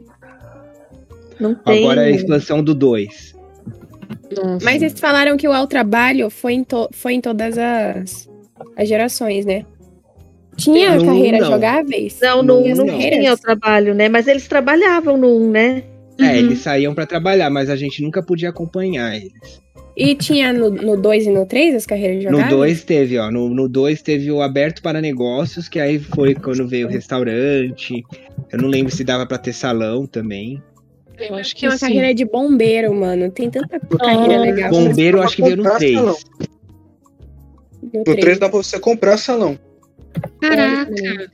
Não 1.39 1.55
tem. 1.55 1.83
Agora 1.83 2.01
a 2.01 2.09
expansão 2.11 2.63
do 2.63 2.75
2. 2.75 3.35
Nossa. 4.35 4.63
Mas 4.65 4.81
eles 4.81 4.99
falaram 4.99 5.37
que 5.37 5.47
o 5.47 5.51
Ao 5.51 5.67
Trabalho 5.67 6.29
foi 6.29 6.53
em, 6.53 6.63
to- 6.63 6.89
foi 6.91 7.13
em 7.13 7.21
todas 7.21 7.57
as, 7.57 8.29
as 8.77 8.87
gerações, 8.87 9.45
né? 9.45 9.65
Tinha 10.57 10.95
No 10.97 11.05
carreira 11.05 11.37
um, 11.37 11.41
não. 11.41 11.51
jogáveis? 11.51 12.17
Não, 12.21 12.43
não, 12.43 12.61
Tinha 12.61 12.73
as 12.73 12.77
não 12.79 12.85
carreiras? 12.87 13.19
tinha 13.19 13.33
o 13.33 13.37
trabalho, 13.37 13.93
né? 13.95 14.09
Mas 14.09 14.27
eles 14.27 14.47
trabalhavam 14.47 15.17
no 15.17 15.27
1, 15.27 15.51
né? 15.51 15.83
É, 16.19 16.23
Uhum. 16.23 16.35
eles 16.35 16.59
saíam 16.59 16.93
pra 16.93 17.05
trabalhar, 17.05 17.49
mas 17.49 17.69
a 17.69 17.77
gente 17.77 18.01
nunca 18.03 18.21
podia 18.21 18.49
acompanhar 18.49 19.15
eles. 19.15 19.61
E 19.95 20.15
tinha 20.15 20.51
no 20.51 20.95
2 20.97 21.25
e 21.27 21.29
no 21.29 21.45
3 21.45 21.75
as 21.75 21.85
carreiras 21.85 22.17
No 22.25 22.31
jogáveis? 22.31 22.49
2 22.57 22.83
teve, 22.83 23.17
ó. 23.17 23.31
No 23.31 23.67
2 23.69 24.01
teve 24.01 24.29
o 24.31 24.41
aberto 24.41 24.81
para 24.81 24.99
negócios, 25.01 25.67
que 25.69 25.79
aí 25.79 25.97
foi 25.99 26.35
quando 26.35 26.67
veio 26.67 26.87
o 26.87 26.89
restaurante. 26.89 28.03
Eu 28.51 28.59
não 28.61 28.67
lembro 28.69 28.93
se 28.93 29.03
dava 29.03 29.25
pra 29.25 29.37
ter 29.37 29.53
salão 29.53 30.05
também. 30.05 30.61
Eu 31.19 31.35
acho 31.35 31.53
que 31.53 31.59
Tinha 31.59 31.71
uma 31.71 31.77
sim. 31.77 31.85
carreira 31.87 32.13
de 32.13 32.25
bombeiro, 32.25 32.93
mano. 32.93 33.29
Tem 33.31 33.49
tanta 33.49 33.79
carreira 33.79 34.39
legal. 34.39 34.69
Bombeiro, 34.71 35.17
eu 35.19 35.23
acho 35.23 35.35
que 35.35 35.41
veio 35.43 35.57
no 35.57 35.63
Comprar 35.63 35.77
3. 35.79 35.95
salão. 35.95 36.17
No 37.81 37.89
No 37.99 38.03
3. 38.03 38.19
3 38.21 38.39
dá 38.39 38.49
pra 38.49 38.57
você 38.57 38.79
comprar 38.79 39.17
salão. 39.17 39.59
Caraca. 40.41 41.31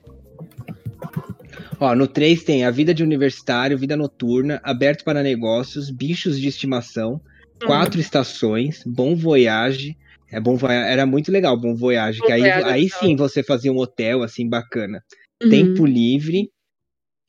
Ó, 1.79 1.93
no 1.95 2.07
3 2.07 2.43
tem 2.43 2.63
a 2.65 2.71
vida 2.71 2.93
de 2.93 3.03
universitário, 3.03 3.77
vida 3.77 3.95
noturna, 3.97 4.61
aberto 4.63 5.03
para 5.03 5.21
negócios, 5.21 5.89
bichos 5.89 6.39
de 6.39 6.47
estimação, 6.47 7.19
Hum. 7.61 7.67
quatro 7.67 7.99
estações, 7.99 8.83
bom 8.85 9.15
voyage. 9.15 9.97
É 10.31 10.39
bom 10.39 10.55
Voyage, 10.57 10.91
era 10.91 11.05
muito 11.05 11.31
legal, 11.31 11.55
bom 11.55 11.75
voyage, 11.75 12.19
Bom 12.19 12.25
que 12.25 12.31
aí, 12.31 12.41
Voyage 12.41 12.67
é 12.67 12.71
aí 12.71 12.89
sim 12.89 13.15
você 13.15 13.43
fazia 13.43 13.71
um 13.71 13.77
hotel 13.77 14.23
assim 14.23 14.49
bacana. 14.49 15.01
Uhum. 15.41 15.49
Tempo 15.49 15.85
livre, 15.85 16.49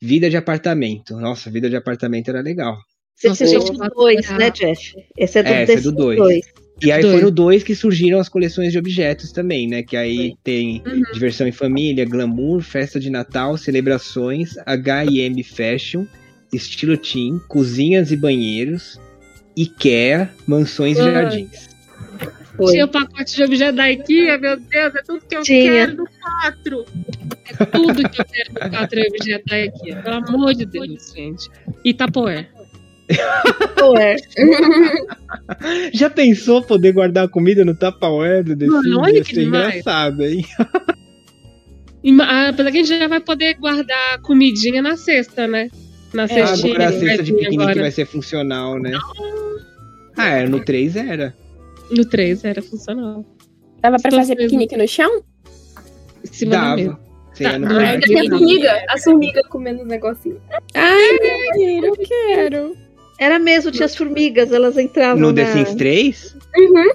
vida 0.01 0.29
de 0.29 0.37
apartamento. 0.37 1.15
Nossa, 1.17 1.49
vida 1.49 1.69
de 1.69 1.75
apartamento 1.75 2.29
era 2.29 2.41
legal. 2.41 2.77
Você 3.15 3.29
Nossa, 3.29 3.43
assistiu 3.45 3.61
gente, 3.67 3.81
o 3.81 3.89
2, 3.89 4.27
tá. 4.27 4.37
né, 4.37 4.51
Jeff? 4.51 4.93
Esse 5.17 5.39
é 5.39 5.43
do, 5.43 5.49
É, 5.49 5.63
esse 5.63 5.73
é 5.73 5.81
do 5.81 5.91
dois. 5.91 6.17
2. 6.19 6.45
E 6.83 6.91
aí 6.91 7.01
Dois. 7.01 7.13
foi 7.15 7.23
no 7.23 7.31
2 7.31 7.63
que 7.63 7.73
surgiram 7.73 8.19
as 8.19 8.29
coleções 8.29 8.71
de 8.71 8.77
objetos 8.77 9.31
também, 9.31 9.67
né? 9.67 9.81
Que 9.81 9.97
aí 9.97 10.35
tem 10.43 10.83
Uhum. 10.85 11.01
diversão 11.11 11.47
em 11.47 11.51
família, 11.51 12.05
glamour, 12.05 12.61
festa 12.61 12.99
de 12.99 13.09
Natal, 13.09 13.57
celebrações, 13.57 14.55
H&M 14.63 15.41
Fashion, 15.43 16.05
estilo 16.53 16.95
teen, 16.95 17.39
cozinhas 17.47 18.11
e 18.11 18.15
banheiros, 18.15 18.99
IKEA, 19.55 20.29
mansões 20.45 20.97
e 20.99 21.01
Ah. 21.01 21.11
jardins. 21.11 21.67
Foi. 22.57 22.71
Tinha 22.71 22.85
o 22.85 22.87
pacote 22.87 23.35
de 23.35 23.43
objeto 23.43 23.75
da 23.75 23.91
IKEA, 23.91 24.37
meu 24.39 24.57
Deus, 24.59 24.95
é 24.95 25.01
tudo 25.05 25.21
que 25.29 25.35
eu 25.37 25.41
Tinha. 25.43 25.71
quero 25.71 25.97
no 25.97 26.07
4. 26.41 26.85
É 27.61 27.65
tudo 27.65 28.09
que 28.09 28.21
eu 28.21 28.25
quero 28.25 28.53
no 28.53 28.69
4 28.77 28.99
é 28.99 29.07
objeto 29.07 29.45
da 29.45 29.59
IKEA. 29.65 29.95
Pelo 30.01 30.15
amor 30.15 30.53
de 30.55 30.65
Deus, 30.65 31.13
gente. 31.15 31.49
Itapoé. 31.85 32.47
Ué, 33.95 34.15
Já 35.93 36.09
pensou 36.09 36.61
poder 36.61 36.91
guardar 36.91 37.29
comida 37.29 37.63
no 37.63 37.73
Tupperware 37.73 38.43
do 38.43 38.57
The 38.57 38.65
Mano, 38.65 38.99
olha 38.99 39.23
que 39.23 39.39
engraçado, 39.41 40.23
hein? 40.25 40.43
Ah, 42.21 42.49
Apesar 42.49 42.71
que 42.71 42.77
a 42.79 42.83
gente 42.83 42.99
já 42.99 43.07
vai 43.07 43.19
poder 43.19 43.53
guardar 43.55 44.19
comidinha 44.21 44.81
na 44.81 44.97
cesta, 44.97 45.47
né? 45.47 45.69
Na 46.13 46.23
Ah, 46.23 46.27
cestinha. 46.27 46.73
agora 46.73 46.89
a 46.89 46.91
cesta 46.93 47.23
de 47.23 47.33
piquenique 47.33 47.61
agora. 47.61 47.81
vai 47.81 47.91
ser 47.91 48.05
funcional, 48.05 48.77
né? 48.79 48.91
Ah, 50.17 50.29
é, 50.29 50.47
no 50.47 50.63
3 50.63 50.95
era. 50.95 51.33
No 51.91 52.05
3 52.05 52.43
era 52.45 52.61
funcional. 52.61 53.25
Dava 53.81 53.97
pra 53.97 54.09
Estou 54.09 54.19
fazer 54.19 54.35
vendo. 54.35 54.45
piquenique 54.45 54.75
no 54.77 54.87
chão? 54.87 55.23
Em 56.23 56.27
cima 56.33 56.51
da 56.51 56.75
mesa. 56.75 56.89
Dava. 56.89 57.07
Você 57.33 57.43
Tá, 57.43 57.59
não, 57.59 57.67
tem 57.69 58.19
a 58.19 58.29
formiga, 58.31 58.85
a 58.89 58.97
formiga 58.97 59.41
comendo 59.49 59.81
os 59.83 59.87
negocinhos. 59.87 60.39
Ai, 60.73 61.79
eu 61.85 61.93
quero. 61.95 62.75
era 63.19 63.37
mesmo, 63.37 63.71
tinha 63.71 63.85
as 63.85 63.95
formigas, 63.95 64.51
elas 64.51 64.75
entravam 64.77 65.19
No 65.21 65.27
na... 65.31 65.33
The 65.35 65.45
Sims 65.53 65.75
3? 65.75 66.35
Uhum. 66.57 66.91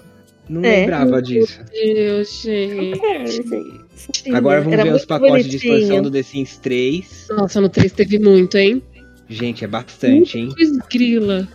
Não 0.49 0.65
É. 0.65 0.81
lembrava 0.81 1.23
disso. 1.23 1.61
Deus, 1.71 2.45
Eu 2.45 3.27
gente. 3.27 4.35
Agora 4.35 4.61
vamos 4.61 4.73
era 4.75 4.83
ver 4.83 4.89
os 4.91 4.95
muito 4.95 5.07
pacotes 5.07 5.47
de 5.49 5.57
expansão 5.59 5.79
bonitinho. 5.79 6.03
do 6.03 6.11
The 6.11 6.23
Sims 6.25 6.57
3. 6.59 7.27
Nossa, 7.31 7.61
no 7.61 7.69
3 7.69 7.93
teve 7.93 8.19
muito, 8.19 8.59
hein? 8.59 8.83
Gente, 9.29 9.65
é 9.65 9.69
bastante, 9.69 10.39
hein? 10.39 10.49
Cruz 10.49 10.77
grila. 10.91 11.47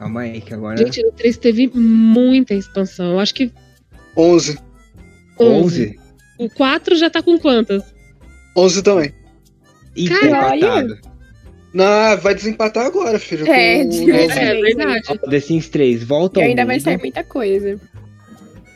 Calma 0.00 0.22
aí, 0.22 0.40
que 0.40 0.54
agora. 0.54 0.78
Gente, 0.78 1.02
no 1.02 1.12
3 1.12 1.36
teve 1.36 1.70
muita 1.74 2.54
expansão. 2.54 3.12
Eu 3.12 3.18
acho 3.18 3.34
que 3.34 3.52
11. 4.16 4.58
11. 5.38 6.00
o 6.38 6.48
4 6.48 6.96
já 6.96 7.10
tá 7.10 7.22
com 7.22 7.38
quantas? 7.38 7.84
11 8.56 8.82
também. 8.82 9.14
E 9.94 10.06
empatado. 10.06 10.98
Não, 11.74 12.16
vai 12.16 12.34
desempatar 12.34 12.86
agora, 12.86 13.18
filho. 13.18 13.46
É, 13.46 13.84
com 13.84 13.90
nove. 13.90 14.10
É 14.10 14.60
verdade. 14.62 15.18
The 15.28 15.40
Sims 15.40 15.68
3, 15.68 16.02
Volta 16.02 16.40
E 16.40 16.42
ao 16.44 16.48
ainda 16.48 16.64
vai 16.64 16.80
sair 16.80 16.96
muita 16.96 17.22
coisa. 17.22 17.78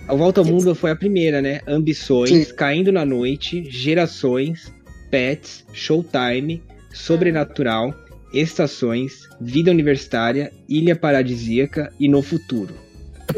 A 0.06 0.14
Volta 0.14 0.42
ao 0.42 0.44
Mundo 0.44 0.74
foi 0.74 0.90
a 0.90 0.96
primeira, 0.96 1.40
né? 1.40 1.62
Ambições, 1.66 2.48
Sim. 2.48 2.54
Caindo 2.54 2.92
na 2.92 3.06
Noite, 3.06 3.64
Gerações, 3.70 4.70
Pets, 5.10 5.64
Showtime, 5.72 6.62
Sobrenatural, 6.92 7.94
Estações, 8.34 9.28
Vida 9.40 9.70
Universitária, 9.70 10.52
Ilha 10.68 10.96
Paradisíaca 10.96 11.92
e 11.98 12.08
No 12.08 12.20
Futuro. 12.22 12.74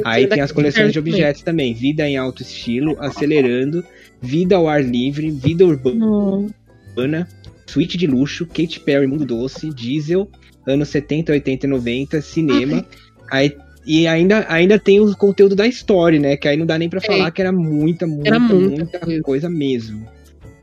Aí 0.05 0.27
tem 0.27 0.40
as 0.40 0.51
coleções 0.52 0.93
de 0.93 0.98
objetos 0.98 1.43
também. 1.43 1.73
Vida 1.74 2.09
em 2.09 2.16
alto 2.16 2.43
estilo, 2.43 2.97
Acelerando, 2.98 3.85
Vida 4.20 4.56
ao 4.56 4.68
ar 4.68 4.82
livre, 4.82 5.31
Vida 5.31 5.64
urbana, 5.64 5.97
Não. 6.97 7.27
Suíte 7.66 7.98
de 7.98 8.06
luxo, 8.06 8.47
Katy 8.47 8.81
Perry 8.81 9.06
Mundo 9.06 9.24
Doce, 9.27 9.70
Diesel, 9.70 10.31
anos 10.66 10.89
70, 10.89 11.32
80 11.32 11.66
e 11.66 11.68
90, 11.68 12.20
cinema. 12.23 12.86
Aí, 13.31 13.56
e 13.86 14.06
ainda, 14.06 14.47
ainda 14.48 14.78
tem 14.78 14.98
o 15.01 15.14
conteúdo 15.16 15.55
da 15.55 15.66
história, 15.66 16.18
né? 16.18 16.36
Que 16.36 16.48
aí 16.48 16.56
não 16.56 16.66
dá 16.66 16.78
nem 16.78 16.89
pra 16.89 17.01
falar 17.01 17.31
que 17.31 17.40
era 17.40 17.52
muita, 17.52 18.06
muita, 18.06 18.28
Era 18.28 18.39
muita 18.40 18.98
muita 19.01 19.23
coisa. 19.23 19.48
mesmo. 19.48 20.06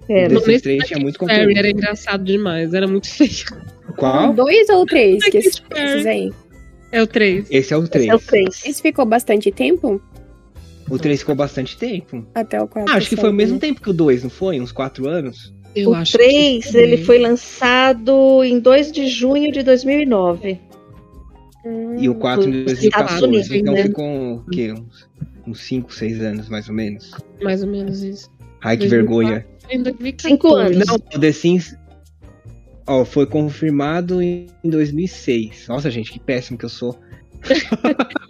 Era. 0.09 0.29
Desses 0.29 0.47
Nesse 0.47 0.63
três 0.63 0.79
da 0.79 0.85
tinha 0.85 0.95
Katy 0.97 1.03
muito 1.03 1.19
Perry 1.19 1.31
conteúdo. 1.39 1.57
era 1.57 1.69
engraçado 1.71 2.23
demais, 2.23 2.73
era 2.73 2.87
muito 2.87 3.07
feio. 3.09 3.31
Qual? 3.97 4.33
Dois 4.33 4.69
ou 4.69 4.85
três? 4.85 5.23
Que 5.25 5.37
esses, 5.37 5.61
esses 5.75 6.05
aí. 6.05 6.31
É 6.91 7.01
o 7.01 7.07
3. 7.07 7.47
Esse 7.49 7.73
é 7.73 7.77
o 7.77 7.87
3. 7.87 8.05
Esse 8.05 8.11
é 8.11 8.15
o 8.15 8.19
3. 8.19 8.65
Esse 8.65 8.81
ficou 8.81 9.05
bastante 9.05 9.51
tempo? 9.51 9.99
O 10.89 10.99
3 10.99 11.19
ficou 11.21 11.33
bastante 11.33 11.75
tempo. 11.77 12.23
Até 12.35 12.61
o 12.61 12.67
4. 12.67 12.91
Ah, 12.93 12.97
acho 12.97 13.09
que 13.09 13.15
foi 13.15 13.29
o 13.29 13.33
mesmo 13.33 13.57
tempo 13.57 13.81
que 13.81 13.89
o 13.89 13.93
2, 13.93 14.23
não 14.23 14.29
foi? 14.29 14.59
Uns 14.59 14.71
4 14.71 15.07
anos? 15.07 15.53
Eu 15.75 15.89
o 15.89 15.95
acho 15.95 16.11
3, 16.13 16.65
que 16.67 16.77
ele 16.77 16.97
foi 16.97 17.17
lançado 17.17 18.43
em 18.43 18.59
2 18.59 18.91
de 18.91 19.07
junho 19.07 19.51
de 19.51 19.63
2009. 19.63 20.59
E 21.97 22.09
o 22.09 22.15
4 22.15 22.43
em 22.49 22.63
Nos 22.63 22.83
Estados 22.83 23.19
2014. 23.19 23.25
Unidos, 23.25 23.51
então 23.51 23.73
né? 23.73 23.83
ficou 23.83 24.35
o 24.35 24.45
quê? 24.51 24.71
Uns- 24.73 25.07
Uns 25.47 25.59
5, 25.61 25.93
6 25.93 26.21
anos, 26.21 26.47
mais 26.49 26.67
ou 26.69 26.75
menos. 26.75 27.11
mais 27.41 27.63
ou 27.63 27.69
menos 27.69 28.03
isso. 28.03 28.29
Ai, 28.63 28.77
que 28.77 28.87
2004. 28.87 28.95
vergonha. 28.95 29.45
Em 29.69 29.81
2014. 29.81 30.33
Cinco 30.33 30.55
anos. 30.55 30.87
Não, 30.87 30.95
o 30.95 31.19
The 31.19 31.31
Sims. 31.31 31.75
Ó, 32.85 33.05
foi 33.05 33.25
confirmado 33.25 34.21
em 34.21 34.47
2006. 34.63 35.67
Nossa, 35.67 35.89
gente, 35.89 36.11
que 36.11 36.19
péssimo 36.19 36.57
que 36.57 36.65
eu 36.65 36.69
sou. 36.69 36.97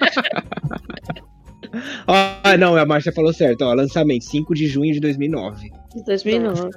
Ah, 2.07 2.55
não, 2.57 2.75
a 2.75 2.85
Márcia 2.85 3.11
falou 3.11 3.33
certo. 3.33 3.63
Ó, 3.63 3.73
lançamento 3.73 4.25
5 4.25 4.53
de 4.53 4.67
junho 4.67 4.93
de 4.93 4.99
2009. 4.99 5.71
De 5.95 6.03
2009. 6.05 6.69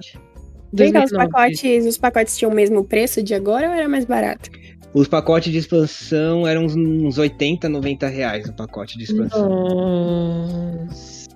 Vem 0.72 0.92
cá, 0.92 1.04
os 1.04 1.10
2009. 1.10 1.16
pacotes, 1.16 1.86
os 1.86 1.98
pacotes 1.98 2.36
tinham 2.36 2.50
o 2.50 2.54
mesmo 2.54 2.84
preço 2.84 3.22
de 3.22 3.34
agora 3.34 3.68
ou 3.68 3.74
era 3.74 3.88
mais 3.88 4.04
barato? 4.04 4.50
Os 4.94 5.06
pacotes 5.08 5.52
de 5.52 5.58
expansão 5.58 6.46
eram 6.46 6.64
uns, 6.64 6.74
uns 6.74 7.18
80, 7.18 7.68
90 7.68 8.08
reais 8.08 8.48
o 8.48 8.52
pacote 8.52 8.96
de 8.96 9.04
expansão. 9.04 9.48
Nossa. 9.48 11.26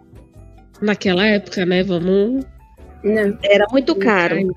Naquela 0.80 1.26
época, 1.26 1.66
né? 1.66 1.82
Vamos. 1.82 2.44
Não. 3.02 3.39
Era 3.43 3.66
muito 3.70 3.94
caro. 3.94 4.55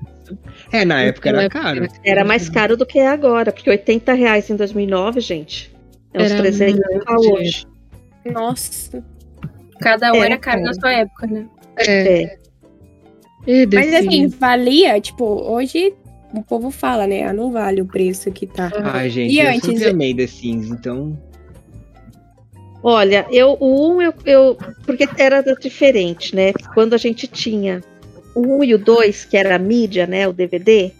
É, 0.72 0.84
na 0.84 1.02
época 1.02 1.28
era 1.28 1.48
caro. 1.48 1.86
Era 2.04 2.24
mais 2.24 2.48
caro 2.48 2.76
do 2.76 2.84
que 2.86 2.98
é 2.98 3.08
agora, 3.08 3.52
porque 3.52 3.68
80 3.70 4.12
reais 4.14 4.48
em 4.50 4.56
2009, 4.56 5.20
gente, 5.20 5.74
é 6.12 6.22
uns 6.22 6.30
Era 6.30 6.40
300 6.42 6.80
muito 6.90 7.04
pau 7.04 7.16
dinheiro. 7.20 7.40
hoje. 7.40 7.66
Nossa. 8.26 9.04
Cada 9.80 10.12
um 10.12 10.16
É, 10.22 10.26
era 10.26 10.38
caro 10.38 10.60
na 10.62 10.66
cara. 10.72 10.80
sua 10.80 10.92
época, 10.92 11.26
né? 11.26 11.46
É. 11.78 12.22
É. 13.46 13.66
Mas 13.74 13.94
assim, 13.94 14.28
valia, 14.28 14.98
tipo, 15.00 15.24
hoje 15.24 15.92
o 16.32 16.42
povo 16.42 16.70
fala, 16.70 17.06
né? 17.06 17.24
Ah, 17.24 17.32
não 17.32 17.52
vale 17.52 17.82
o 17.82 17.86
preço 17.86 18.30
que 18.32 18.46
tá. 18.46 18.70
Ai, 18.82 19.10
gente, 19.10 19.34
E 19.34 19.40
eu 19.40 19.48
antes- 19.50 19.64
sempre 19.64 19.88
amei 19.88 20.14
The 20.14 20.26
Sims, 20.26 20.68
então. 20.70 21.18
Olha, 22.82 23.26
eu, 23.30 23.56
o 23.60 23.94
1 23.96 24.02
eu, 24.02 24.14
eu. 24.26 24.58
Porque 24.84 25.08
era 25.16 25.42
diferente, 25.42 26.34
né? 26.36 26.52
Quando 26.74 26.92
a 26.94 26.98
gente 26.98 27.26
tinha 27.26 27.80
o 28.34 28.58
1 28.58 28.64
e 28.64 28.74
o 28.74 28.78
2, 28.78 29.24
que 29.24 29.36
era 29.36 29.54
a 29.56 29.58
mídia, 29.58 30.06
né? 30.06 30.26
O 30.28 30.32
DVD, 30.32 30.90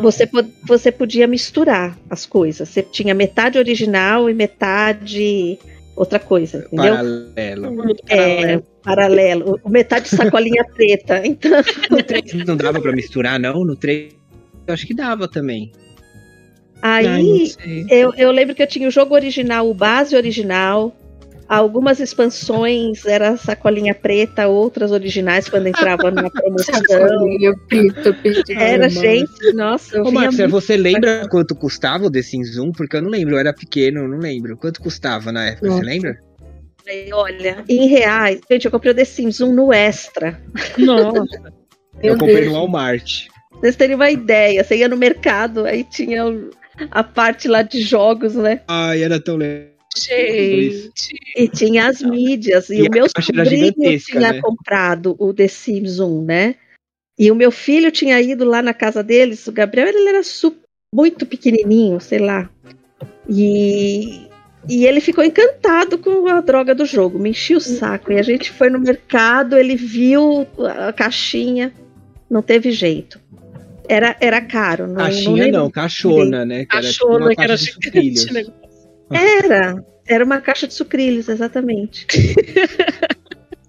você, 0.00 0.26
po- 0.26 0.44
você 0.66 0.90
podia 0.90 1.26
misturar 1.26 1.96
as 2.08 2.26
coisas. 2.26 2.68
Você 2.68 2.82
tinha 2.82 3.14
metade 3.14 3.58
original 3.58 4.28
e 4.30 4.34
metade 4.34 5.58
outra 5.96 6.18
coisa, 6.18 6.66
entendeu? 6.72 6.94
Paralelo. 6.94 7.72
Muito 7.72 8.02
É, 8.08 8.60
paralelo. 8.82 9.60
Metade 9.68 10.08
sacolinha 10.08 10.64
preta. 10.74 11.20
Então, 11.24 11.50
No 11.90 12.02
3 12.02 12.32
não 12.46 12.56
dava 12.56 12.80
pra 12.80 12.92
misturar, 12.92 13.38
não? 13.38 13.64
No 13.64 13.76
3 13.76 14.12
eu 14.66 14.74
acho 14.74 14.86
que 14.86 14.94
dava 14.94 15.26
também. 15.28 15.72
Ai, 16.82 17.06
aí 17.06 17.46
sei. 17.48 17.86
eu, 17.90 18.14
eu 18.14 18.30
lembro 18.30 18.54
que 18.54 18.62
eu 18.62 18.66
tinha 18.66 18.88
o 18.88 18.90
jogo 18.90 19.14
original, 19.14 19.68
o 19.68 19.74
base 19.74 20.16
original. 20.16 20.96
Algumas 21.50 21.98
expansões 21.98 23.04
era 23.04 23.36
sacolinha 23.36 23.92
preta, 23.92 24.46
outras 24.46 24.92
originais 24.92 25.48
quando 25.48 25.66
entrava 25.66 26.08
na 26.08 26.30
promoção. 26.30 26.80
Preta, 27.66 28.12
preta. 28.14 28.52
Era, 28.52 28.88
gente, 28.88 29.52
nossa, 29.52 29.96
eu 29.96 30.04
Ô, 30.04 30.12
muito. 30.12 30.48
você 30.48 30.76
lembra 30.76 31.26
quanto 31.28 31.56
custava 31.56 32.06
o 32.06 32.10
The 32.10 32.22
Sims 32.22 32.56
1? 32.56 32.70
Porque 32.70 32.98
eu 32.98 33.02
não 33.02 33.10
lembro, 33.10 33.34
eu 33.34 33.40
era 33.40 33.52
pequeno, 33.52 34.02
eu 34.02 34.08
não 34.08 34.18
lembro. 34.18 34.56
Quanto 34.56 34.80
custava 34.80 35.32
na 35.32 35.46
época, 35.46 35.72
você 35.72 35.82
lembra? 35.82 36.16
Olha, 37.12 37.64
em 37.68 37.88
reais, 37.88 38.40
gente, 38.48 38.66
eu 38.66 38.70
comprei 38.70 38.92
o 38.92 38.94
The 38.94 39.04
Sims 39.04 39.40
1 39.40 39.52
no 39.52 39.72
Extra. 39.72 40.40
Nossa. 40.78 41.52
eu 42.00 42.16
comprei 42.16 42.42
Deus. 42.42 42.46
no 42.46 42.52
Walmart. 42.52 43.26
Pra 43.50 43.58
vocês 43.58 43.74
terem 43.74 43.96
uma 43.96 44.08
ideia, 44.08 44.62
você 44.62 44.76
ia 44.76 44.88
no 44.88 44.96
mercado, 44.96 45.64
aí 45.64 45.82
tinha 45.82 46.22
a 46.92 47.02
parte 47.02 47.48
lá 47.48 47.62
de 47.62 47.80
jogos, 47.82 48.36
né? 48.36 48.60
Ai, 48.68 49.02
era 49.02 49.20
tão 49.20 49.36
legal. 49.36 49.69
Gente. 49.96 51.14
E 51.36 51.48
tinha 51.48 51.88
as 51.88 52.00
mídias. 52.00 52.70
E, 52.70 52.76
E 52.76 52.82
o 52.82 52.90
meu 52.90 53.06
sobrinho 53.08 53.72
tinha 53.98 54.32
né? 54.32 54.40
comprado 54.40 55.16
o 55.18 55.32
The 55.34 55.48
Sims 55.48 55.98
1, 55.98 56.24
né? 56.24 56.54
E 57.18 57.30
o 57.30 57.34
meu 57.34 57.50
filho 57.50 57.90
tinha 57.90 58.20
ido 58.20 58.44
lá 58.44 58.62
na 58.62 58.72
casa 58.72 59.02
deles. 59.02 59.46
O 59.46 59.52
Gabriel, 59.52 59.88
ele 59.88 60.08
era 60.08 60.20
muito 60.94 61.26
pequenininho, 61.26 62.00
sei 62.00 62.18
lá. 62.18 62.48
E, 63.28 64.26
e 64.68 64.86
ele 64.86 65.00
ficou 65.00 65.22
encantado 65.22 65.98
com 65.98 66.26
a 66.28 66.40
droga 66.40 66.74
do 66.74 66.86
jogo. 66.86 67.18
Me 67.18 67.30
enchia 67.30 67.56
o 67.56 67.60
saco. 67.60 68.12
E 68.12 68.18
a 68.18 68.22
gente 68.22 68.50
foi 68.50 68.70
no 68.70 68.78
mercado, 68.78 69.58
ele 69.58 69.76
viu 69.76 70.46
a 70.88 70.92
caixinha. 70.92 71.72
Não 72.30 72.42
teve 72.42 72.70
jeito. 72.70 73.20
Era, 73.88 74.16
era 74.20 74.40
caro. 74.40 74.86
Não, 74.86 74.94
Caixinha 74.94 75.44
lembro 75.46 75.60
não, 75.62 75.70
caixona, 75.70 76.44
né? 76.44 76.64
Que 76.64 76.76
era 76.76 76.88
tipo 76.92 77.18
que 77.34 77.42
era 77.42 77.56
gigante. 77.56 78.32
né? 78.32 78.44
Era, 79.10 79.84
era 80.06 80.24
uma 80.24 80.40
caixa 80.40 80.66
de 80.66 80.74
sucrilhos, 80.74 81.28
exatamente. 81.28 82.06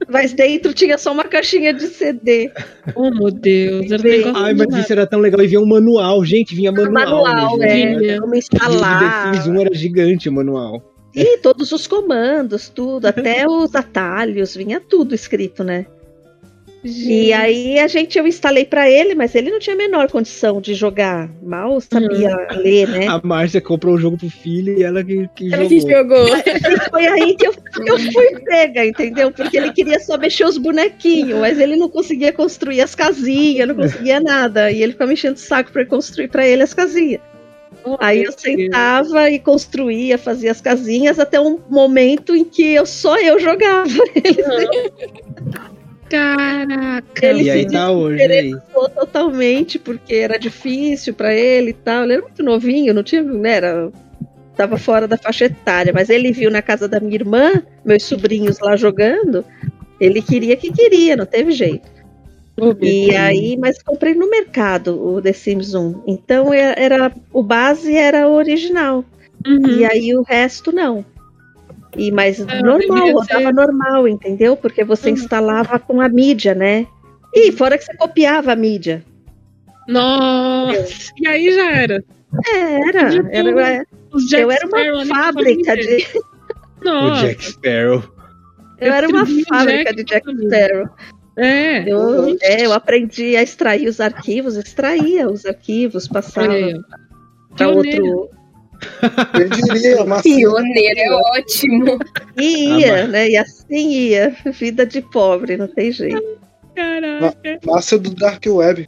Mas 0.10 0.34
dentro 0.34 0.74
tinha 0.74 0.98
só 0.98 1.14
uma 1.14 1.24
caixinha 1.24 1.74
de 1.74 1.88
CD. 1.88 2.52
Oh, 2.96 3.10
meu 3.10 3.32
Deus. 3.32 3.90
Era 3.90 4.30
um 4.30 4.36
Ai, 4.36 4.54
mas 4.54 4.76
isso 4.76 4.92
era 4.92 5.08
tão 5.08 5.22
legal. 5.22 5.42
E 5.42 5.48
vinha 5.48 5.62
um 5.62 5.66
manual, 5.66 6.26
gente, 6.26 6.54
vinha 6.54 6.70
manual. 6.70 7.24
manual, 7.24 7.58
né, 7.58 7.68
é. 7.68 7.78
gente? 7.78 8.00
Vinha. 8.00 8.20
Como 8.20 8.34
O 8.34 8.36
instalar. 8.36 9.48
1 9.48 9.62
era 9.62 9.74
gigante 9.74 10.28
o 10.28 10.34
manual. 10.34 10.84
E 11.16 11.38
todos 11.38 11.72
os 11.72 11.88
comandos, 11.88 12.68
tudo, 12.68 13.06
até 13.06 13.48
os 13.48 13.74
atalhos, 13.74 14.56
vinha 14.56 14.82
tudo 14.82 15.16
escrito, 15.16 15.64
né? 15.64 15.86
E 16.84 17.32
aí 17.32 17.78
a 17.78 17.88
gente 17.88 18.18
eu 18.18 18.26
instalei 18.26 18.66
pra 18.66 18.90
ele, 18.90 19.14
mas 19.14 19.36
ele 19.36 19.52
não 19.52 19.60
tinha 19.60 19.76
a 19.76 19.78
menor 19.78 20.10
condição 20.10 20.60
de 20.60 20.74
jogar. 20.74 21.30
Mal 21.42 21.80
sabia 21.80 22.36
ler, 22.56 22.88
né? 22.88 23.08
A 23.08 23.22
Márcia 23.24 23.62
comprou 23.62 23.96
o 23.96 23.98
jogo 24.00 24.18
pro 24.18 24.30
filho 24.30 24.78
e 24.78 24.84
ela 24.84 25.04
que, 25.04 25.30
que 25.36 25.54
Ela 25.54 25.64
jogou. 25.66 25.80
que 25.86 25.92
jogou. 25.92 26.38
E 26.38 26.90
foi 26.90 27.08
aí 27.08 27.36
que 27.36 27.46
eu, 27.48 27.54
eu 27.86 28.00
fui 28.12 28.40
pega, 28.44 28.86
entendeu? 28.86 29.32
Porque 29.32 29.58
ele 29.58 29.72
queria 29.74 30.00
só 30.00 30.18
mexer 30.18 30.46
os 30.46 30.58
bonequinhos, 30.58 31.40
mas 31.40 31.60
ele 31.60 31.76
não 31.76 31.88
conseguia 31.90 32.34
construir 32.34 32.82
as 32.82 32.96
casinhas, 32.96 33.68
não 33.68 33.76
conseguia 33.76 34.20
nada. 34.20 34.72
E 34.72 34.82
ele 34.82 34.94
ficava 34.94 35.08
me 35.10 35.14
enchendo 35.14 35.36
o 35.36 35.40
saco 35.40 35.72
pra 35.72 35.84
eu 35.84 35.88
construir 35.88 36.30
pra 36.30 36.48
ele 36.48 36.64
as 36.64 36.74
casinhas. 36.74 37.22
Oh, 37.84 37.98
Aí 38.00 38.20
eu 38.20 38.30
Deus. 38.32 38.36
sentava 38.42 39.30
e 39.32 39.40
construía, 39.40 40.18
fazia 40.18 40.52
as 40.52 40.62
casinhas 40.62 41.18
até 41.20 41.40
um 41.42 41.60
momento 41.70 42.36
em 42.36 42.44
que 42.44 42.74
eu 42.74 42.86
só 42.86 43.18
eu 43.20 43.40
jogava. 43.40 43.90
Caraca. 46.12 47.26
Ele 47.26 47.44
E 47.44 47.50
aí 47.50 47.64
se 47.64 47.72
tá 47.72 47.92
hoje 47.92 48.22
aí. 48.22 48.56
Totalmente 48.74 49.80
porque 49.80 50.16
era 50.16 50.38
difícil 50.38 51.14
pra 51.14 51.34
ele 51.34 51.70
e 51.72 51.74
tal. 51.74 52.04
Ele 52.04 52.14
era 52.14 52.22
muito 52.22 52.44
novinho, 52.44 52.94
não 52.94 53.04
tinha, 53.04 53.24
né, 53.24 53.54
era 53.54 53.92
tava 54.56 54.78
fora 54.78 55.08
da 55.08 55.18
faixa 55.18 55.46
etária, 55.46 55.94
mas 55.94 56.10
ele 56.10 56.32
viu 56.32 56.52
na 56.52 56.62
casa 56.62 56.88
da 56.88 57.00
minha 57.00 57.16
irmã, 57.16 57.64
meus 57.86 58.04
sobrinhos 58.04 58.60
lá 58.60 58.76
jogando, 58.76 59.46
ele 60.00 60.22
queria 60.22 60.56
que 60.58 60.72
queria, 60.72 61.16
não 61.16 61.26
teve 61.26 61.52
jeito. 61.52 61.90
E 62.82 63.16
aí, 63.16 63.58
mas 63.58 63.82
comprei 63.82 64.14
no 64.14 64.30
mercado 64.30 65.02
o 65.02 65.22
The 65.22 65.34
Sims 65.34 65.74
1. 65.74 66.04
Então 66.06 66.54
é- 66.54 66.76
era 66.78 67.12
o 67.34 67.42
base 67.42 67.96
era 67.96 68.28
o 68.28 68.34
original. 68.34 69.04
Uhum. 69.48 69.80
E 69.80 69.86
aí 69.86 70.16
o 70.16 70.22
resto 70.22 70.72
não. 70.72 71.04
E, 71.98 72.12
mas 72.12 72.40
Ah, 72.40 72.62
normal, 72.62 73.12
rodava 73.12 73.42
ser. 73.48 73.54
normal, 73.54 74.08
entendeu? 74.08 74.56
Porque 74.56 74.84
você 74.84 75.10
Uhum. 75.10 75.16
instalava 75.16 75.78
com 75.80 76.00
a 76.00 76.08
mídia, 76.10 76.56
né? 76.56 76.88
E 77.34 77.52
fora 77.52 77.78
que 77.78 77.84
você 77.86 77.96
copiava 77.96 78.54
a 78.54 78.56
mídia. 78.56 79.04
Nossa. 79.88 81.12
E 81.18 81.28
aí 81.28 81.54
já 81.54 81.72
era. 81.72 82.04
Era, 82.54 83.10
De 83.10 83.36
era 83.36 83.86
Os 84.12 84.26
Jack 84.28 84.42
eu 84.44 84.52
era 84.52 84.68
Sparrow 84.68 84.94
uma 84.94 85.00
ali 85.02 85.10
fábrica 85.10 85.76
fazendo 85.76 85.98
de. 85.98 86.08
O 86.18 86.84
Nossa. 86.86 87.28
Jack 87.28 87.44
Sparrow. 87.46 88.04
Eu 88.80 88.94
era 88.94 89.08
uma 89.10 89.26
fábrica 89.50 89.94
Jack 89.94 89.96
de 89.96 90.04
Jack. 90.06 90.28
Sparrow. 90.48 90.90
É. 91.38 91.90
Eu, 91.90 92.38
é, 92.42 92.66
eu 92.66 92.74
aprendi 92.74 93.36
a 93.36 93.44
extrair 93.44 93.88
os 93.88 94.00
arquivos, 94.02 94.56
extraía 94.58 95.30
os 95.30 95.46
arquivos, 95.46 96.08
passava 96.08 96.54
para 97.56 97.68
outro. 97.70 98.30
Eu 99.34 99.50
diria, 99.50 100.06
Marcia, 100.06 100.36
Pioneiro 100.36 101.00
é 101.00 101.12
ótimo. 101.12 102.00
E 102.38 102.68
Ah, 102.72 102.80
ia, 102.80 102.92
mas- 102.94 103.10
né? 103.10 103.30
E 103.30 103.38
assim 103.38 103.90
ia. 103.90 104.36
Vida 104.52 104.86
de 104.86 105.02
pobre, 105.02 105.58
não 105.58 105.68
tem 105.68 105.92
jeito. 105.92 106.22
Caraca. 106.76 107.60
Márcia 107.66 107.98
do 107.98 108.14
Dark 108.16 108.44
Web. 108.48 108.88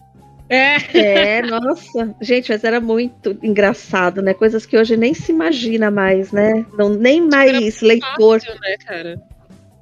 É. 0.49 0.75
É, 0.97 1.41
nossa. 1.41 2.15
Gente, 2.21 2.51
mas 2.51 2.63
era 2.63 2.79
muito 2.79 3.37
engraçado, 3.41 4.21
né? 4.21 4.33
Coisas 4.33 4.65
que 4.65 4.77
hoje 4.77 4.95
nem 4.95 5.13
se 5.13 5.31
imagina 5.31 5.89
mais, 5.89 6.31
né? 6.31 6.65
Não, 6.77 6.89
nem 6.89 7.21
mais 7.21 7.81
leitor. 7.81 8.39
Fácil, 8.39 8.53
né, 8.61 8.75
cara? 8.85 9.21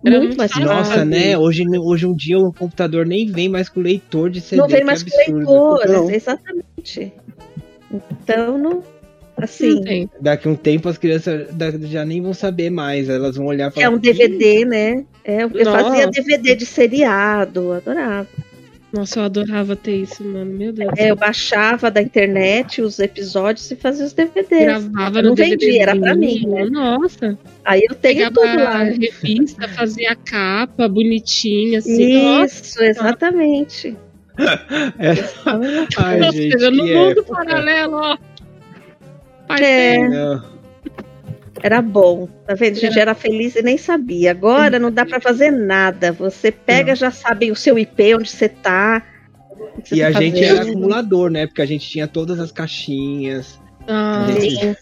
Era 0.03 0.17
Muito 0.17 0.27
muito 0.27 0.37
mais 0.37 0.51
fácil. 0.51 0.65
Nossa, 0.67 1.05
né? 1.05 1.37
Hoje, 1.37 1.63
hoje 1.77 2.05
um 2.07 2.15
dia 2.15 2.39
o 2.39 2.51
computador 2.53 3.05
nem 3.05 3.27
vem 3.31 3.49
mais 3.49 3.69
com 3.69 3.79
leitor 3.81 4.29
de 4.29 4.41
CD. 4.41 4.61
Não 4.61 4.67
vem 4.67 4.83
mais 4.83 5.03
com 5.03 5.09
leitor, 5.15 5.87
Não. 5.87 6.09
exatamente. 6.09 7.13
Então, 7.91 8.57
não. 8.57 8.83
Assim, 9.41 9.81
tem. 9.81 10.09
Daqui 10.19 10.47
a 10.47 10.51
um 10.51 10.55
tempo 10.55 10.87
as 10.89 10.97
crianças 10.97 11.47
já 11.83 12.05
nem 12.05 12.21
vão 12.21 12.33
saber 12.33 12.69
mais. 12.69 13.09
Elas 13.09 13.35
vão 13.35 13.45
olhar 13.47 13.69
e 13.69 13.73
que 13.73 13.81
é 13.83 13.89
um 13.89 13.97
DVD, 13.97 14.65
né? 14.65 15.05
É, 15.23 15.43
eu 15.43 15.49
Nossa. 15.49 15.71
fazia 15.83 16.07
DVD 16.07 16.55
de 16.55 16.65
seriado, 16.65 17.71
adorava. 17.73 18.27
Nossa, 18.93 19.19
eu 19.21 19.23
adorava 19.23 19.73
ter 19.73 19.95
isso, 19.95 20.21
mano. 20.21 20.51
Meu 20.51 20.73
Deus. 20.73 20.91
É, 20.97 21.11
eu 21.11 21.15
baixava 21.15 21.89
da 21.89 22.01
internet 22.01 22.81
os 22.81 22.99
episódios 22.99 23.71
e 23.71 23.75
fazia 23.77 24.05
os 24.05 24.11
DVDs. 24.11 24.65
Gravava 24.65 25.19
Eu 25.19 25.23
não 25.23 25.29
no 25.29 25.35
DVD. 25.35 25.65
vendia, 25.65 25.81
era 25.83 25.95
pra 25.95 26.13
mim, 26.13 26.45
né? 26.45 26.65
Nossa. 26.65 27.39
Aí 27.63 27.81
eu 27.89 27.95
tenho 27.95 28.15
Pegava 28.29 28.33
tudo 28.35 28.63
lá. 28.63 28.81
a 28.81 28.83
revista, 28.83 29.67
fazia 29.69 30.11
a 30.11 30.15
capa 30.17 30.89
bonitinha, 30.89 31.79
assim. 31.79 32.21
Nossa, 32.21 32.61
Isso, 32.63 32.83
exatamente. 32.83 33.95
É. 34.97 35.13
Ai, 35.97 36.21
ou 36.21 36.31
gente, 36.31 36.55
no 36.71 36.71
mundo 36.85 37.19
época. 37.19 37.33
paralelo, 37.33 37.95
ó. 37.95 38.17
É. 39.59 39.97
Não. 40.07 40.51
Era 41.63 41.81
bom, 41.81 42.27
tá 42.47 42.55
vendo? 42.55 42.77
A 42.77 42.79
gente 42.79 42.99
era 42.99 43.13
feliz 43.13 43.55
e 43.55 43.61
nem 43.61 43.77
sabia. 43.77 44.31
Agora 44.31 44.79
não 44.79 44.91
dá 44.91 45.05
pra 45.05 45.19
fazer 45.19 45.51
nada. 45.51 46.11
Você 46.11 46.51
pega, 46.51 46.95
já 46.95 47.11
sabe 47.11 47.51
o 47.51 47.55
seu 47.55 47.77
IP, 47.77 48.15
onde 48.15 48.29
você 48.29 48.49
tá. 48.49 49.03
você 49.83 49.95
E 49.95 49.99
tá 49.99 50.07
a 50.07 50.11
gente 50.11 50.39
fazendo. 50.39 50.59
era 50.59 50.69
acumulador, 50.69 51.29
né? 51.29 51.45
Porque 51.45 51.61
a 51.61 51.65
gente 51.65 51.87
tinha 51.87 52.07
todas 52.07 52.39
as 52.39 52.51
caixinhas. 52.51 53.59
Ah, 53.87 54.25
gente-. 54.39 54.77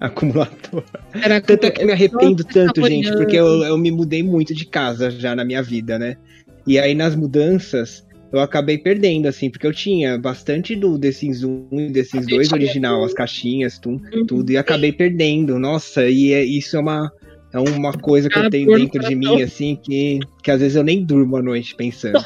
Acumulador. 0.00 0.84
era 1.12 1.40
Tanto 1.40 1.66
é 1.66 1.70
que 1.72 1.82
eu 1.82 1.86
me 1.86 1.92
arrependo 1.92 2.44
Nossa, 2.44 2.54
tanto, 2.54 2.86
gente, 2.86 3.10
porque 3.16 3.36
eu, 3.36 3.64
eu 3.64 3.76
me 3.76 3.90
mudei 3.90 4.22
muito 4.22 4.54
de 4.54 4.64
casa 4.64 5.10
já 5.10 5.34
na 5.34 5.44
minha 5.44 5.62
vida, 5.62 5.98
né? 5.98 6.16
E 6.66 6.78
aí 6.78 6.94
nas 6.94 7.16
mudanças 7.16 8.06
eu 8.32 8.40
acabei 8.40 8.76
perdendo, 8.78 9.26
assim, 9.26 9.50
porque 9.50 9.66
eu 9.66 9.72
tinha 9.72 10.18
bastante 10.18 10.76
do 10.76 10.98
The 10.98 11.12
Sims 11.12 11.42
1 11.44 11.68
e 11.72 11.92
The 11.92 12.04
Sims 12.04 12.26
2 12.26 12.52
original, 12.52 13.02
as 13.04 13.14
caixinhas, 13.14 13.78
tu- 13.78 13.90
Uhum. 13.90 14.26
tudo, 14.26 14.50
e 14.52 14.56
acabei 14.56 14.92
perdendo. 14.92 15.58
Nossa, 15.58 16.08
e 16.08 16.32
é- 16.32 16.44
isso 16.44 16.76
é 16.76 16.80
uma, 16.80 17.10
é 17.54 17.58
uma 17.58 17.92
coisa 17.92 18.28
que 18.28 18.38
Ah, 18.38 18.44
eu 18.44 18.50
tenho 18.50 18.74
dentro 18.74 19.00
de 19.00 19.14
mim, 19.14 19.40
assim, 19.42 19.76
que, 19.82 20.20
que 20.42 20.50
às 20.50 20.60
vezes 20.60 20.76
eu 20.76 20.84
nem 20.84 21.02
durmo 21.04 21.36
à 21.36 21.42
noite 21.42 21.74
pensando. 21.74 22.18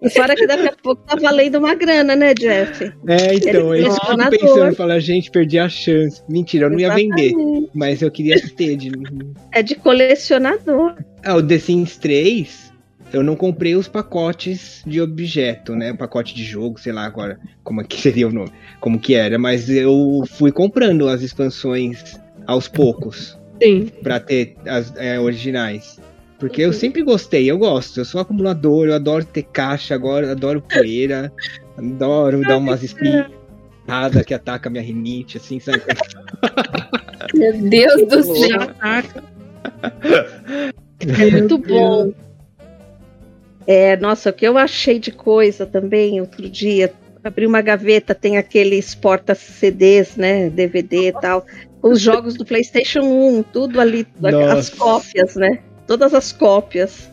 E 0.00 0.08
fora 0.10 0.36
que 0.36 0.46
daqui 0.46 0.68
a 0.68 0.72
pouco 0.80 1.02
tá 1.04 1.16
valendo 1.16 1.58
uma 1.58 1.74
grana, 1.74 2.14
né, 2.14 2.32
Jeff? 2.34 2.84
É, 3.08 3.34
então, 3.34 3.74
é 3.74 3.78
Ele 3.80 3.88
isso 3.88 4.00
que 4.00 4.06
eu 4.12 4.16
fico 4.16 4.30
pensando, 4.30 4.76
falar, 4.76 5.00
gente, 5.00 5.28
perdi 5.30 5.58
a 5.58 5.68
chance. 5.68 6.22
Mentira, 6.28 6.66
eu 6.66 6.70
não 6.70 6.78
ia 6.78 6.94
vender, 6.94 7.30
Exatamente. 7.32 7.70
mas 7.74 8.00
eu 8.02 8.10
queria 8.10 8.40
ter 8.56 8.76
de, 8.76 8.92
É 9.52 9.60
de 9.62 9.74
colecionador. 9.74 10.94
Ah, 11.24 11.34
o 11.34 11.42
The 11.42 11.58
Sims 11.58 11.96
3, 11.96 12.67
eu 13.12 13.22
não 13.22 13.34
comprei 13.36 13.74
os 13.74 13.88
pacotes 13.88 14.82
de 14.86 15.00
objeto, 15.00 15.74
né? 15.74 15.92
O 15.92 15.96
pacote 15.96 16.34
de 16.34 16.44
jogo, 16.44 16.78
sei 16.78 16.92
lá 16.92 17.04
agora 17.04 17.38
como 17.64 17.80
é 17.80 17.84
que 17.84 17.98
seria 18.00 18.28
o 18.28 18.32
nome, 18.32 18.52
como 18.80 18.98
que 18.98 19.14
era, 19.14 19.38
mas 19.38 19.68
eu 19.70 20.24
fui 20.26 20.52
comprando 20.52 21.08
as 21.08 21.22
expansões 21.22 22.18
aos 22.46 22.68
poucos 22.68 23.38
Sim. 23.62 23.90
pra 24.02 24.20
ter 24.20 24.56
as 24.66 24.94
é, 24.96 25.18
originais. 25.18 25.98
Porque 26.38 26.62
eu 26.62 26.72
sempre 26.72 27.02
gostei, 27.02 27.50
eu 27.50 27.58
gosto, 27.58 27.98
eu 27.98 28.04
sou 28.04 28.20
acumulador, 28.20 28.86
eu 28.86 28.94
adoro 28.94 29.24
ter 29.24 29.42
caixa, 29.42 29.94
agora 29.94 30.30
adoro 30.30 30.62
poeira, 30.62 31.32
adoro 31.76 32.40
dar 32.42 32.58
umas 32.58 32.82
espinhas. 32.84 33.26
nada 33.86 34.22
que 34.22 34.32
ataca 34.32 34.70
minha 34.70 34.82
rinite, 34.82 35.38
assim, 35.38 35.58
sabe? 35.58 35.82
Meu 37.34 37.68
Deus 37.68 38.08
do 38.08 38.22
céu. 38.22 38.62
Ataca. 38.62 39.24
É 41.00 41.30
muito 41.30 41.58
bom. 41.58 42.12
É, 43.70 43.98
nossa, 43.98 44.30
o 44.30 44.32
que 44.32 44.48
eu 44.48 44.56
achei 44.56 44.98
de 44.98 45.12
coisa 45.12 45.66
também 45.66 46.22
outro 46.22 46.48
dia, 46.48 46.90
abri 47.22 47.46
uma 47.46 47.60
gaveta, 47.60 48.14
tem 48.14 48.38
aqueles 48.38 48.94
porta-CDs, 48.94 50.16
né, 50.16 50.48
DVD 50.48 51.08
e 51.08 51.12
tal, 51.12 51.44
os 51.82 52.00
jogos 52.00 52.34
do 52.34 52.46
PlayStation 52.46 53.00
1, 53.02 53.42
tudo 53.52 53.78
ali, 53.78 54.06
as 54.24 54.32
Nossa. 54.32 54.76
cópias, 54.76 55.36
né? 55.36 55.58
Todas 55.86 56.14
as 56.14 56.32
cópias. 56.32 57.10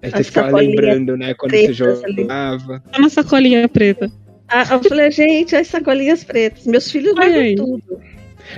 Aí 0.00 0.10
As 0.12 0.18
você 0.18 0.24
ficava 0.24 0.58
lembrando, 0.58 1.16
né, 1.16 1.34
quando 1.34 1.50
você 1.50 1.64
pretas 1.74 2.04
ali. 2.04 2.22
jogava. 2.22 2.82
Tá 2.92 2.98
na 3.00 3.08
sacolinha 3.08 3.68
preta. 3.68 4.08
Ah, 4.46 4.64
eu 4.70 4.84
falei, 4.84 5.10
gente, 5.10 5.56
as 5.56 5.66
sacolinhas 5.66 6.22
pretas. 6.22 6.66
Meus 6.66 6.88
filhos 6.88 7.14
guardam 7.14 7.40
aí. 7.40 7.56
tudo. 7.56 8.00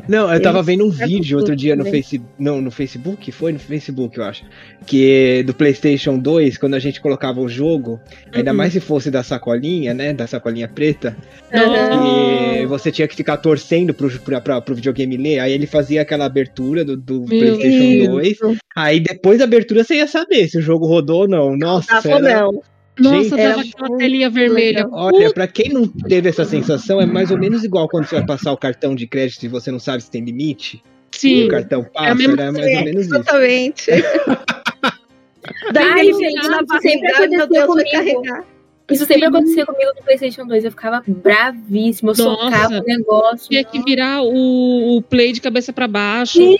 Não, 0.08 0.32
eu 0.32 0.40
tava 0.40 0.62
vendo 0.62 0.84
um 0.86 0.90
jogam 0.90 1.06
vídeo 1.08 1.38
outro 1.38 1.54
dia 1.56 1.76
no, 1.76 1.84
face... 1.84 2.20
não, 2.38 2.60
no 2.60 2.70
Facebook, 2.70 3.30
foi 3.32 3.52
no 3.52 3.58
Facebook, 3.58 4.18
eu 4.18 4.24
acho. 4.24 4.44
Que 4.86 5.42
do 5.46 5.54
PlayStation 5.54 6.18
2, 6.18 6.58
quando 6.58 6.74
a 6.74 6.78
gente 6.78 7.00
colocava 7.00 7.40
o 7.40 7.48
jogo, 7.48 8.00
ainda 8.32 8.50
Uhum. 8.50 8.56
mais 8.56 8.72
se 8.72 8.80
fosse 8.80 9.10
da 9.10 9.22
sacolinha, 9.22 9.94
né? 9.94 10.12
Da 10.12 10.26
sacolinha 10.26 10.68
preta, 10.68 11.16
Não. 11.52 12.62
e 12.62 12.66
você 12.66 12.90
tinha 12.90 13.06
que 13.08 13.14
ficar 13.16 13.36
torcendo 13.36 13.92
pro, 13.94 14.10
pra, 14.20 14.40
pra, 14.40 14.60
pro 14.60 14.74
videogame 14.74 15.16
ler. 15.16 15.38
Aí 15.40 15.52
ele 15.52 15.66
fazia 15.66 16.02
aquela 16.02 16.24
abertura 16.24 16.84
do, 16.84 16.96
do 16.96 17.22
PlayStation 17.24 18.12
Deus. 18.12 18.38
2. 18.38 18.58
Aí 18.74 19.00
depois 19.00 19.38
da 19.38 19.44
abertura 19.44 19.84
você 19.84 19.96
ia 19.96 20.06
saber 20.06 20.48
se 20.48 20.58
o 20.58 20.62
jogo 20.62 20.86
rodou 20.86 21.22
ou 21.22 21.28
não. 21.28 21.56
Nossa, 21.56 22.00
ou 22.08 22.16
era- 22.16 22.40
não. 22.42 22.62
Nossa, 23.02 23.16
Gente, 23.22 23.30
dava 23.30 23.42
era 23.42 23.60
aquela 23.60 23.88
muito 23.88 23.98
telinha 23.98 24.30
vermelha. 24.30 24.88
Olha, 24.90 25.32
pra 25.32 25.46
quem 25.46 25.70
não 25.72 25.86
teve 25.86 26.28
essa 26.28 26.44
sensação, 26.44 27.00
é 27.00 27.06
mais 27.06 27.30
ou 27.30 27.38
menos 27.38 27.64
igual 27.64 27.88
quando 27.88 28.06
você 28.06 28.16
vai 28.16 28.26
passar 28.26 28.52
o 28.52 28.56
cartão 28.56 28.94
de 28.94 29.06
crédito 29.06 29.44
e 29.44 29.48
você 29.48 29.70
não 29.70 29.78
sabe 29.78 30.02
se 30.02 30.10
tem 30.10 30.22
limite. 30.24 30.82
E 31.14 31.18
Sim. 31.18 31.44
o 31.44 31.48
cartão 31.48 31.84
passa, 31.92 32.14
mesmo- 32.14 32.40
era 32.40 32.50
mais 32.52 32.64
ou 32.66 32.84
menos 32.84 33.06
isso. 33.06 33.14
Exatamente. 33.14 33.90
Daí 35.72 35.86
na 35.88 36.02
isso 36.04 36.18
sempre 36.18 36.66
barriga, 36.66 37.28
meu 37.28 37.42
aconteceu 37.42 37.48
Deus, 37.48 37.48
vai 37.48 37.66
comigo. 37.66 37.90
carregar. 37.90 38.44
Isso 38.90 39.06
sempre 39.06 39.22
Sim. 39.22 39.28
acontecia 39.28 39.64
comigo 39.66 39.90
no 39.96 40.02
PlayStation 40.04 40.46
2. 40.46 40.64
Eu 40.64 40.70
ficava 40.70 41.02
bravíssima. 41.06 42.12
Eu 42.16 42.24
Nossa. 42.24 42.44
socava 42.44 42.74
o 42.80 42.84
negócio. 42.84 43.48
Tinha 43.48 43.64
que 43.64 43.82
virar 43.82 44.22
o, 44.22 44.96
o 44.98 45.02
play 45.02 45.32
de 45.32 45.40
cabeça 45.40 45.72
pra 45.72 45.88
baixo. 45.88 46.34
Sim. 46.38 46.56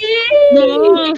Nossa. 0.55 1.13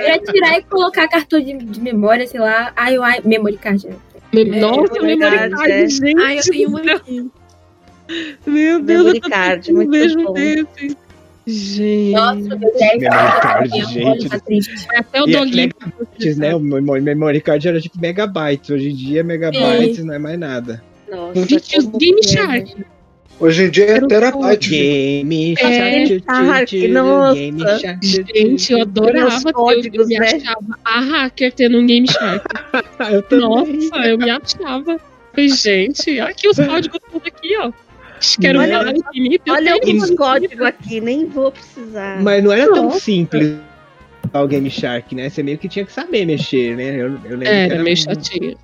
Era 0.00 0.18
tirar 0.20 0.58
e 0.58 0.62
colocar 0.62 1.08
cartão 1.08 1.40
de, 1.40 1.54
de 1.56 1.80
memória, 1.80 2.26
sei 2.26 2.38
lá. 2.40 2.72
Ai, 2.76 2.96
ai, 2.98 3.20
memory 3.24 3.56
card. 3.56 3.88
Nossa, 4.32 4.92
memory 5.02 5.16
memory 5.16 5.50
card, 5.50 5.72
é. 5.72 5.88
gente. 5.88 6.18
Ai, 6.20 6.38
eu 6.38 6.42
tenho 6.42 6.68
uma 6.68 6.80
aqui. 6.80 7.30
Meu 8.46 8.80
Deus, 8.82 9.04
Memory 9.04 9.20
card, 9.20 9.72
um 9.72 9.76
muito 9.76 9.90
beijo 9.90 10.22
bom. 10.22 10.32
desse. 10.32 10.96
Gente. 11.46 12.12
Nossa. 12.12 12.34
Memory 12.40 13.00
card, 13.00 13.70
gente. 13.92 14.28
tá 14.28 14.40
triste. 14.40 14.86
Até 14.94 15.22
o 15.22 15.28
E 15.28 15.34
é 15.34 15.38
doguinho. 15.38 15.70
Antes, 16.14 16.36
né? 16.38 16.54
O 16.54 16.60
memo- 16.60 17.00
memory 17.00 17.40
card 17.40 17.68
era 17.68 17.80
tipo 17.80 17.98
megabytes. 18.00 18.70
Hoje 18.70 18.90
em 18.90 18.94
dia, 18.94 19.22
megabytes 19.24 20.04
não 20.04 20.14
é 20.14 20.18
mais 20.18 20.38
nada. 20.38 20.82
Nossa, 21.10 21.46
Gente, 21.46 21.78
os 21.78 21.84
como 21.86 21.98
Game 21.98 22.20
que 22.20 22.28
é, 22.28 22.32
Shark. 22.32 22.76
Hoje 23.40 23.64
em 23.64 23.70
dia 23.70 23.84
é 23.84 23.90
Era 23.92 24.06
terabyte. 24.08 24.70
Game 24.70 25.54
É, 25.58 26.06
Shark, 26.08 26.24
Shark, 26.24 26.66
tchu, 26.66 26.86
tchu, 26.86 26.92
nossa. 26.92 27.34
Game 27.34 27.60
Shark, 27.60 28.06
Gente, 28.06 28.72
eu 28.72 28.82
adorava 28.82 29.28
Os 29.36 29.42
ter, 29.82 29.90
eu 29.94 30.06
me 30.06 30.18
né? 30.18 30.26
achava 30.26 30.78
a 30.84 31.00
hacker 31.00 31.52
tendo 31.52 31.78
um 31.78 31.86
Game 31.86 32.06
Shark. 32.10 32.44
Eu. 33.30 33.38
Nossa, 33.40 33.96
eu 34.06 34.18
me 34.18 34.28
achava. 34.30 35.00
Gente, 35.36 36.10
olha 36.20 36.24
aqui 36.30 36.48
os 36.48 36.56
códigos 36.58 36.98
tudo 37.12 37.22
aqui, 37.26 37.56
ó. 37.58 37.70
Quero 38.40 38.58
Olha- 38.58 38.80
olhar 38.80 38.96
infinito. 38.96 39.42
eu 39.46 39.54
Olha 39.54 39.76
infinito. 39.76 40.16
códigos 40.16 40.60
aqui, 40.66 41.00
nem 41.00 41.26
vou 41.26 41.52
precisar. 41.52 42.20
Mas 42.20 42.42
não 42.42 42.50
era 42.50 42.66
tão 42.72 42.84
Nossa. 42.86 42.98
simples 42.98 43.54
o 44.34 44.46
Game 44.48 44.68
Shark, 44.68 45.14
né? 45.14 45.30
Você 45.30 45.44
meio 45.44 45.56
que 45.58 45.68
tinha 45.68 45.84
que 45.84 45.92
saber 45.92 46.26
mexer, 46.26 46.76
né? 46.76 46.96
Eu, 46.96 47.02
eu 47.24 47.36
lembro 47.36 47.44
que 47.44 47.48
Era 47.48 47.82
meio 47.84 47.94
um- 47.94 47.96
chatinho. 47.96 48.56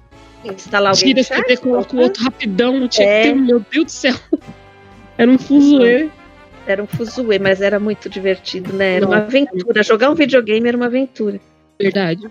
Instalar 0.45 0.93
o 0.93 0.97
Tira 0.97 1.07
Game 1.07 1.21
esse 1.21 1.29
Shark? 1.29 1.49
CD, 1.49 1.61
coloca 1.61 1.97
o 1.97 2.01
outro 2.01 2.25
rapidão. 2.25 2.89
Tinha 2.89 3.07
É. 3.09 3.23
que 3.23 3.29
ter, 3.29 3.35
meu 3.37 3.65
Deus 3.71 3.85
do 3.85 3.91
céu. 3.93 4.15
Era 5.17 5.31
um 5.31 5.39
fuzuê. 5.39 6.09
Era 6.67 6.83
um 6.83 6.87
fuzuê, 6.87 7.39
mas 7.39 7.61
era 7.61 7.79
muito 7.79 8.09
divertido, 8.09 8.73
né? 8.73 8.97
Era 8.97 9.07
uma 9.07 9.19
aventura. 9.19 9.83
Jogar 9.83 10.11
um 10.11 10.15
videogame 10.15 10.67
era 10.67 10.77
uma 10.77 10.87
aventura. 10.87 11.41
Verdade. 11.81 12.27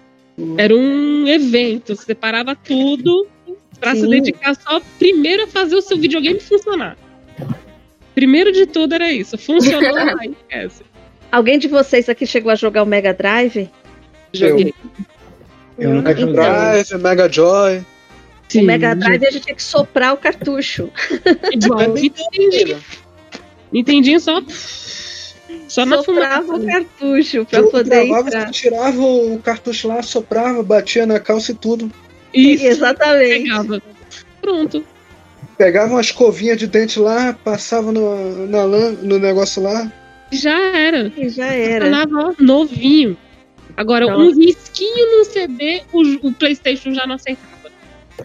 Era 0.57 0.75
um 0.75 1.27
evento. 1.27 1.95
Você 1.95 2.15
parava 2.15 2.55
tudo 2.55 3.27
pra 3.79 3.95
se 3.95 4.07
dedicar 4.07 4.55
só 4.55 4.81
primeiro 4.97 5.43
a 5.43 5.47
fazer 5.47 5.75
o 5.75 5.81
seu 5.81 5.97
videogame 5.97 6.39
funcionar. 6.39 6.97
Primeiro 8.15 8.51
de 8.51 8.65
tudo 8.65 8.95
era 8.95 9.11
isso. 9.11 9.37
Funcionou, 9.37 9.95
aí 10.19 10.31
esquece. 10.31 10.83
Alguém 11.31 11.57
de 11.57 11.67
vocês 11.67 12.07
aqui 12.09 12.25
chegou 12.25 12.51
a 12.51 12.55
jogar 12.55 12.83
o 12.83 12.85
Mega 12.85 13.13
Drive? 13.13 13.69
Joguei. 14.31 14.73
Eu 15.77 15.89
nunca 15.95 16.11
Então, 16.11 16.21
joguei. 16.21 16.35
Drive, 16.35 16.97
Mega 17.01 17.31
Joy. 17.31 17.83
O 18.55 18.61
Mega 18.63 18.95
Drive 18.95 19.25
a 19.25 19.31
gente 19.31 19.43
tinha 19.45 19.55
que 19.55 19.63
soprar 19.63 20.13
o 20.13 20.17
cartucho. 20.17 20.89
Igual 21.51 21.89
o 21.89 21.93
Nintendinho. 21.93 22.83
Nintendinho 23.71 24.19
só. 24.19 24.41
Só 25.67 25.85
na 25.85 26.03
Soprava 26.03 26.43
fumaça. 26.45 26.63
o 26.63 26.67
cartucho 26.67 27.45
pra 27.45 27.59
Jogo 27.59 27.71
poder 27.71 27.89
travava, 28.07 28.27
entrar. 28.27 28.45
você 28.47 28.51
tirava 28.51 29.01
o 29.01 29.39
cartucho 29.43 29.87
lá, 29.87 30.03
soprava, 30.03 30.61
batia 30.61 31.05
na 31.05 31.19
calça 31.19 31.51
e 31.51 31.55
tudo. 31.55 31.91
Isso, 32.33 32.65
Exatamente. 32.65 33.43
pegava. 33.43 33.81
Pronto. 34.41 34.83
Pegava 35.57 35.93
uma 35.93 36.01
escovinha 36.01 36.55
de 36.55 36.67
dente 36.67 36.99
lá, 36.99 37.33
passava 37.43 37.91
no, 37.91 38.47
na 38.47 38.63
lã, 38.65 38.91
no 38.91 39.17
negócio 39.17 39.61
lá. 39.63 39.91
Já 40.31 40.59
era. 40.59 41.11
Já 41.29 41.45
era. 41.47 41.85
Funcionava 41.85 42.35
novinho. 42.39 43.17
Agora, 43.75 44.05
Nossa. 44.05 44.19
um 44.19 44.39
risquinho 44.39 45.17
no 45.17 45.25
CD, 45.25 45.81
o, 45.91 46.27
o 46.27 46.33
PlayStation 46.33 46.93
já 46.93 47.07
não 47.07 47.15
aceitava. 47.15 47.52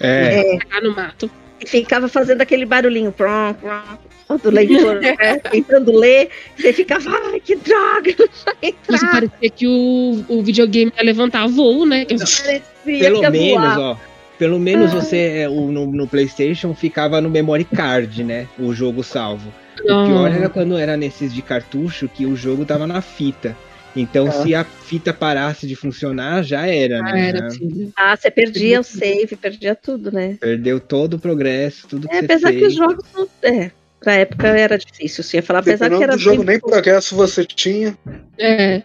É, 0.00 0.56
É, 0.56 0.80
no 0.82 0.94
mato. 0.94 1.30
e 1.60 1.66
ficava 1.66 2.08
fazendo 2.08 2.40
aquele 2.42 2.64
barulhinho 2.64 3.10
prom, 3.12 3.54
prom, 3.54 4.36
do 4.42 4.50
leitor, 4.50 4.96
né? 5.00 5.16
Tentando 5.50 5.92
ler. 5.96 6.28
Você 6.56 6.72
ficava, 6.72 7.08
ai, 7.10 7.40
que 7.40 7.56
droga! 7.56 8.14
Mas 8.88 9.00
parecia 9.00 9.50
que 9.50 9.66
o, 9.66 10.24
o 10.28 10.42
videogame 10.42 10.92
ia 10.96 11.02
levantar 11.04 11.46
voo, 11.48 11.84
né? 11.86 12.04
Que- 12.04 12.16
Parecia 12.18 12.62
pelo 12.84 13.30
menos, 13.30 13.74
voar. 13.74 13.78
ó. 13.80 13.96
Pelo 14.38 14.58
menos 14.60 14.92
você, 14.92 15.16
é, 15.40 15.48
o, 15.48 15.62
no, 15.72 15.86
no 15.86 16.06
PlayStation, 16.06 16.72
ficava 16.72 17.20
no 17.20 17.28
memory 17.28 17.64
card, 17.64 18.22
né? 18.22 18.46
O 18.58 18.72
jogo 18.72 19.02
salvo. 19.02 19.52
O 19.80 19.84
pior 20.06 20.30
era 20.32 20.48
quando 20.48 20.76
era 20.78 20.96
nesses 20.96 21.32
de 21.34 21.42
cartucho 21.42 22.08
que 22.08 22.24
o 22.24 22.36
jogo 22.36 22.64
tava 22.64 22.86
na 22.86 23.00
fita. 23.00 23.56
Então, 23.96 24.28
É. 24.28 24.30
se 24.30 24.54
a 24.54 24.64
fita 24.64 25.12
parasse 25.12 25.66
de 25.66 25.74
funcionar, 25.74 26.42
já 26.42 26.66
era, 26.66 26.98
Já 26.98 27.02
né? 27.02 27.28
era. 27.28 27.48
Ah, 27.96 28.16
você 28.16 28.30
perdia 28.30 28.80
o 28.80 28.84
save, 28.84 29.34
perdia 29.36 29.74
tudo, 29.74 30.12
né? 30.12 30.36
Perdeu 30.40 30.78
todo 30.78 31.14
o 31.14 31.18
progresso, 31.18 31.86
tudo 31.88 32.08
que 32.08 32.14
É, 32.14 32.20
você 32.20 32.24
apesar 32.26 32.52
que 32.52 32.64
os 32.64 32.74
jogos 32.74 33.04
não. 33.14 33.28
É, 33.42 33.70
pra 34.00 34.14
época 34.14 34.46
era 34.48 34.78
difícil, 34.78 35.24
sim. 35.24 35.38
ia 35.38 35.42
falar, 35.42 35.60
apesar 35.60 35.86
que 35.86 35.90
Dependendo 35.96 36.04
era 36.04 36.16
do 36.16 36.22
jogo, 36.22 36.44
nem 36.44 36.60
progresso 36.60 37.16
você 37.16 37.44
tinha. 37.44 37.96
É. 38.38 38.82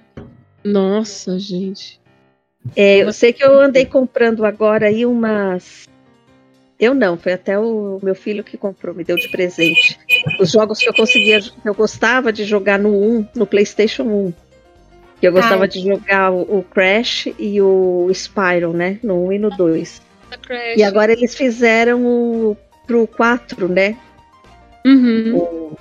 Nossa, 0.64 1.38
gente. 1.38 2.00
É, 2.76 3.00
eu 3.04 3.12
sei 3.12 3.34
que 3.34 3.44
eu 3.44 3.60
andei 3.60 3.86
comprando 3.86 4.46
agora 4.46 4.88
aí 4.88 5.06
umas. 5.06 5.88
Eu 6.80 6.94
não, 6.94 7.18
foi 7.18 7.34
até 7.34 7.58
o 7.60 8.00
meu 8.02 8.16
filho 8.16 8.44
que 8.44 8.58
comprou, 8.58 8.96
me 8.96 9.04
deu 9.04 9.16
de 9.16 9.30
presente. 9.30 9.98
Os 10.40 10.52
jogos 10.52 10.80
que 10.80 10.90
eu 10.90 10.94
conseguia, 10.94 11.40
que 11.40 11.52
eu 11.70 11.74
gostava 11.74 12.32
de 12.34 12.44
jogar 12.46 12.80
no 12.80 12.90
1, 12.90 13.28
no 13.36 13.46
PlayStation 13.46 14.04
1. 14.04 14.34
Que 15.24 15.28
eu 15.30 15.32
gostava 15.32 15.64
Ah. 15.64 15.68
de 15.68 15.80
jogar 15.80 16.34
o, 16.34 16.66
Crash 16.70 17.30
e 17.40 17.62
o 17.62 18.10
Spyro, 18.14 18.74
né? 18.74 19.00
No 19.02 19.24
1 19.28 19.32
e 19.32 19.40
no 19.40 19.50
2. 19.52 20.02
A 20.30 20.36
Crash. 20.38 20.76
E 20.76 20.84
agora 20.84 21.14
eles 21.14 21.34
fizeram 21.34 22.06
o 22.06 22.58
pro 22.86 23.08
4, 23.08 23.70
né? 23.70 23.95
Uhum. 24.86 25.38
O- 25.38 25.78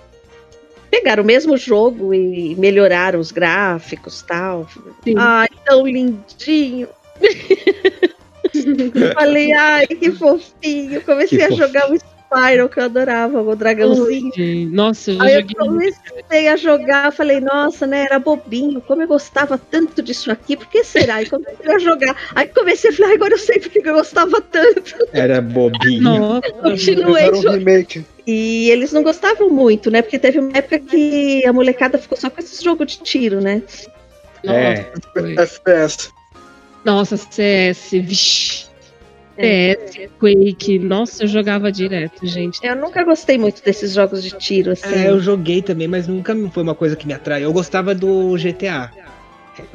Pegaram 0.88 1.24
o 1.24 1.26
mesmo 1.26 1.56
jogo 1.56 2.14
e 2.14 2.54
melhoraram 2.54 3.18
os 3.18 3.32
gráficos 3.32 4.20
e 4.20 4.26
tal. 4.28 4.68
Sim. 5.02 5.14
Ai, 5.18 5.48
tão 5.66 5.84
lindinho. 5.88 6.86
Falei, 9.14 9.52
ai, 9.54 9.88
que 9.88 10.12
fofinho. 10.12 11.00
Comecei 11.02 11.38
Que 11.38 11.44
a 11.46 11.50
jogar 11.50 11.90
o 11.90 11.94
Spyro, 12.32 12.68
que 12.68 12.78
eu 12.80 12.84
adorava, 12.84 13.42
o 13.42 13.54
dragãozinho. 13.56 14.32
Gente, 14.34 14.66
Nossa, 14.66 15.10
eu 15.12 15.20
Aí 15.22 15.34
eu 15.34 15.46
comecei 15.56 16.48
a 16.48 16.56
jogar, 16.56 17.12
falei, 17.12 17.40
nossa, 17.40 17.86
né, 17.86 18.04
era 18.04 18.18
bobinho, 18.18 18.80
como 18.80 19.02
eu 19.02 19.08
gostava 19.08 19.58
tanto 19.58 20.02
disso 20.02 20.30
aqui, 20.30 20.56
por 20.56 20.66
que 20.66 20.82
será? 20.84 21.22
E 21.22 21.28
comecei 21.28 21.70
a 21.74 21.78
jogar. 21.78 22.16
Aí 22.34 22.48
comecei 22.48 22.90
a 22.90 22.92
falar, 22.92 23.08
"Ai, 23.10 23.14
agora 23.16 23.34
eu 23.34 23.38
sei 23.38 23.58
porque 23.60 23.78
eu 23.80 23.94
gostava 23.94 24.40
tanto. 24.40 24.94
Era 25.12 25.40
bobinho. 25.40 26.02
Nossa, 26.02 26.50
Continuei 26.52 27.14
Fizeram 27.24 27.38
um 27.38 27.42
jogando. 27.42 27.58
remake. 27.58 28.04
E 28.26 28.70
eles 28.70 28.92
não 28.92 29.02
gostavam 29.02 29.50
muito, 29.50 29.90
né? 29.90 30.00
Porque 30.00 30.18
teve 30.18 30.38
uma 30.38 30.56
época 30.56 30.78
que 30.78 31.44
a 31.44 31.52
molecada 31.52 31.98
ficou 31.98 32.16
só 32.16 32.30
com 32.30 32.40
esses 32.40 32.62
jogos 32.62 32.86
de 32.86 32.98
tiro, 33.02 33.40
né? 33.40 33.62
É. 34.44 34.74
Nossa, 34.76 34.92
foi. 35.12 35.32
FPS. 35.38 36.10
Nossa, 36.84 37.16
CS, 37.16 37.90
vixi. 37.92 38.71
FPS, 39.36 40.08
Quake. 40.18 40.78
Nossa, 40.78 41.24
eu 41.24 41.28
jogava 41.28 41.70
direto, 41.72 42.26
gente. 42.26 42.58
Eu 42.64 42.76
nunca 42.76 43.02
gostei 43.04 43.38
muito 43.38 43.62
desses 43.62 43.94
jogos 43.94 44.22
de 44.22 44.30
tiro, 44.38 44.72
assim. 44.72 44.94
É, 44.94 45.08
eu 45.10 45.20
joguei 45.20 45.62
também, 45.62 45.88
mas 45.88 46.06
nunca 46.08 46.34
foi 46.50 46.62
uma 46.62 46.74
coisa 46.74 46.96
que 46.96 47.06
me 47.06 47.14
atraiu. 47.14 47.44
Eu 47.44 47.52
gostava 47.52 47.94
do 47.94 48.36
GTA. 48.36 48.90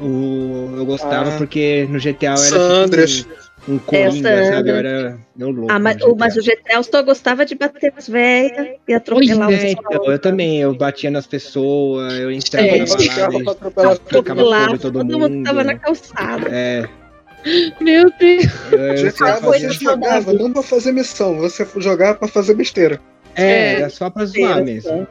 O, 0.00 0.74
eu 0.76 0.84
gostava 0.84 1.30
Ah. 1.34 1.38
porque 1.38 1.86
no 1.88 1.98
GTA 2.00 2.26
eu 2.26 2.32
era 2.32 2.38
Sandras. 2.40 3.16
tipo 3.18 3.30
um, 3.68 3.74
um 3.74 3.78
coringa, 3.78 4.12
Sandras. 4.28 4.48
sabe? 4.48 4.70
Eu 4.70 4.74
era 4.76 5.18
meu 5.36 5.50
louco. 5.50 5.70
Ah, 5.72 5.78
mas, 5.78 5.96
mas 6.18 6.36
o 6.36 6.40
GTA 6.42 6.74
eu 6.74 6.82
só 6.82 7.00
gostava 7.02 7.44
de 7.46 7.54
bater 7.54 7.92
nas 7.94 8.08
velhas 8.08 8.76
e 8.88 8.92
atropelar 8.92 9.48
os 9.48 9.54
É, 9.54 9.70
então, 9.70 10.04
eu 10.04 10.18
também, 10.18 10.60
eu 10.60 10.74
batia 10.74 11.10
nas 11.12 11.28
pessoas, 11.28 12.12
eu 12.14 12.30
entrava 12.32 12.66
É, 12.66 12.78
na 12.78 12.84
balada, 12.96 13.44
pra 13.44 13.52
atropelar 13.52 13.70
tacava 13.70 13.92
atropelava 13.92 14.78
todo 14.78 14.92
todo 14.94 15.04
mundo 15.04 15.18
mundo. 15.30 15.44
tava 15.44 15.62
na 15.64 15.74
calçada. 15.78 16.48
É, 16.50 16.88
Meu 17.80 18.10
Deus. 18.18 18.46
eu, 18.72 18.78
eu 18.78 19.10
GTA 19.10 19.36
só 19.36 19.40
você 19.40 19.70
jogava 19.70 20.32
não 20.32 20.52
pra 20.52 20.62
fazer 20.62 20.92
missão, 20.92 21.36
você 21.36 21.66
jogava 21.76 22.18
pra 22.18 22.28
fazer 22.28 22.54
besteira. 22.54 23.00
É, 23.34 23.74
era 23.74 23.90
só 23.90 24.10
pra 24.10 24.24
zoar 24.24 24.64
mesmo. 24.64 25.06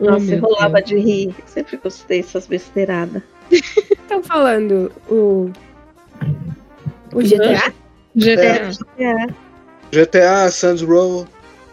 Nossa, 0.00 0.24
meu 0.24 0.38
eu 0.38 0.40
rolava 0.40 0.80
de 0.80 0.96
rir. 0.98 1.34
Sempre 1.46 1.76
gostei 1.76 2.22
dessas 2.22 2.46
besteiradas. 2.46 3.22
Estão 3.50 4.22
falando 4.22 4.90
o. 5.08 5.50
O 7.12 7.22
GTA? 7.22 7.72
GTA. 8.14 8.70
É. 8.98 9.26
GTA, 9.92 10.50
Sands 10.50 10.82
Row. 10.82 11.26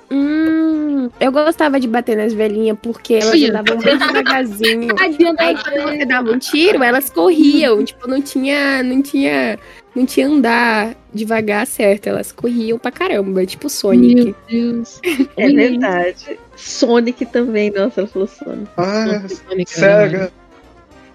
Hum, 0.10 1.10
eu 1.20 1.32
gostava 1.32 1.80
de 1.80 1.88
bater 1.88 2.16
nas 2.16 2.34
velhinhas 2.34 2.78
porque 2.82 3.16
elas 3.16 3.42
andavam 3.42 3.78
bem 3.78 3.98
devagarzinho. 3.98 4.96
Adianta 5.00 5.44
Aí 5.44 5.56
quando 5.56 5.84
você 5.84 6.06
dava 6.06 6.32
um 6.32 6.40
tiro, 6.40 6.84
elas 6.84 7.10
corriam. 7.10 7.84
Tipo, 7.84 8.08
não 8.08 8.22
tinha. 8.22 8.82
Não 8.84 9.02
tinha. 9.02 9.60
Não 9.94 10.06
tinha 10.06 10.28
andar 10.28 10.96
devagar 11.14 11.66
certo. 11.68 12.08
Elas 12.08 12.32
corriam 12.32 12.78
pra 12.80 12.92
caramba. 12.92 13.46
Tipo 13.46 13.70
Sonic. 13.70 14.24
Meu 14.24 14.36
Deus. 14.50 15.02
É 15.36 15.50
verdade. 15.50 16.40
Sonic 16.56 17.26
também, 17.26 17.72
nossa, 17.72 18.02
ela 18.02 18.08
falou 18.08 18.28
Sonic. 18.28 18.70
Ah, 18.78 19.06
Nossa, 19.06 19.36
Sonic 19.36 19.72
era 19.78 20.10
Sega. 20.10 20.32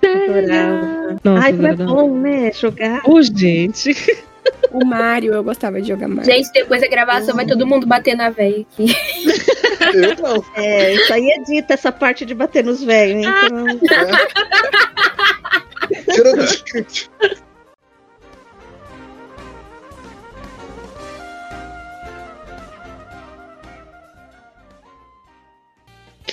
Adorava. 0.04 1.16
Nossa, 1.24 1.46
Ai, 1.46 1.52
como 1.52 1.66
é 1.66 1.74
bom, 1.76 2.18
né? 2.18 2.52
Jogar. 2.52 3.02
Ô, 3.08 3.22
gente. 3.22 3.94
O 4.72 4.84
Mario, 4.84 5.34
eu 5.34 5.44
gostava 5.44 5.80
de 5.80 5.88
jogar 5.88 6.08
Mario. 6.08 6.24
Gente, 6.32 6.50
depois 6.52 6.80
da 6.80 6.88
gravação 6.88 7.36
vai 7.36 7.46
todo 7.46 7.66
mundo 7.66 7.86
bater 7.86 8.16
na 8.16 8.30
véia 8.30 8.62
aqui. 8.62 8.86
Eu 9.94 10.16
não. 10.16 10.44
É, 10.54 10.94
isso 10.94 11.12
aí 11.12 11.28
é 11.30 11.42
dita, 11.42 11.74
essa 11.74 11.92
parte 11.92 12.24
de 12.24 12.34
bater 12.34 12.64
nos 12.64 12.82
velhos, 12.82 13.24
hein? 13.24 13.32
Então, 13.82 14.08
É. 16.40 16.44
Script. 16.44 17.10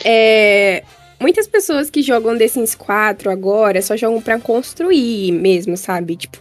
É, 0.04 0.84
muitas 1.20 1.48
pessoas 1.48 1.90
que 1.90 2.02
jogam 2.02 2.38
The 2.38 2.48
Sims 2.48 2.76
4 2.76 3.30
agora 3.30 3.82
só 3.82 3.98
jogam 3.98 4.22
pra 4.22 4.40
construir 4.40 5.32
mesmo, 5.32 5.76
sabe? 5.76 6.16
Tipo, 6.16 6.38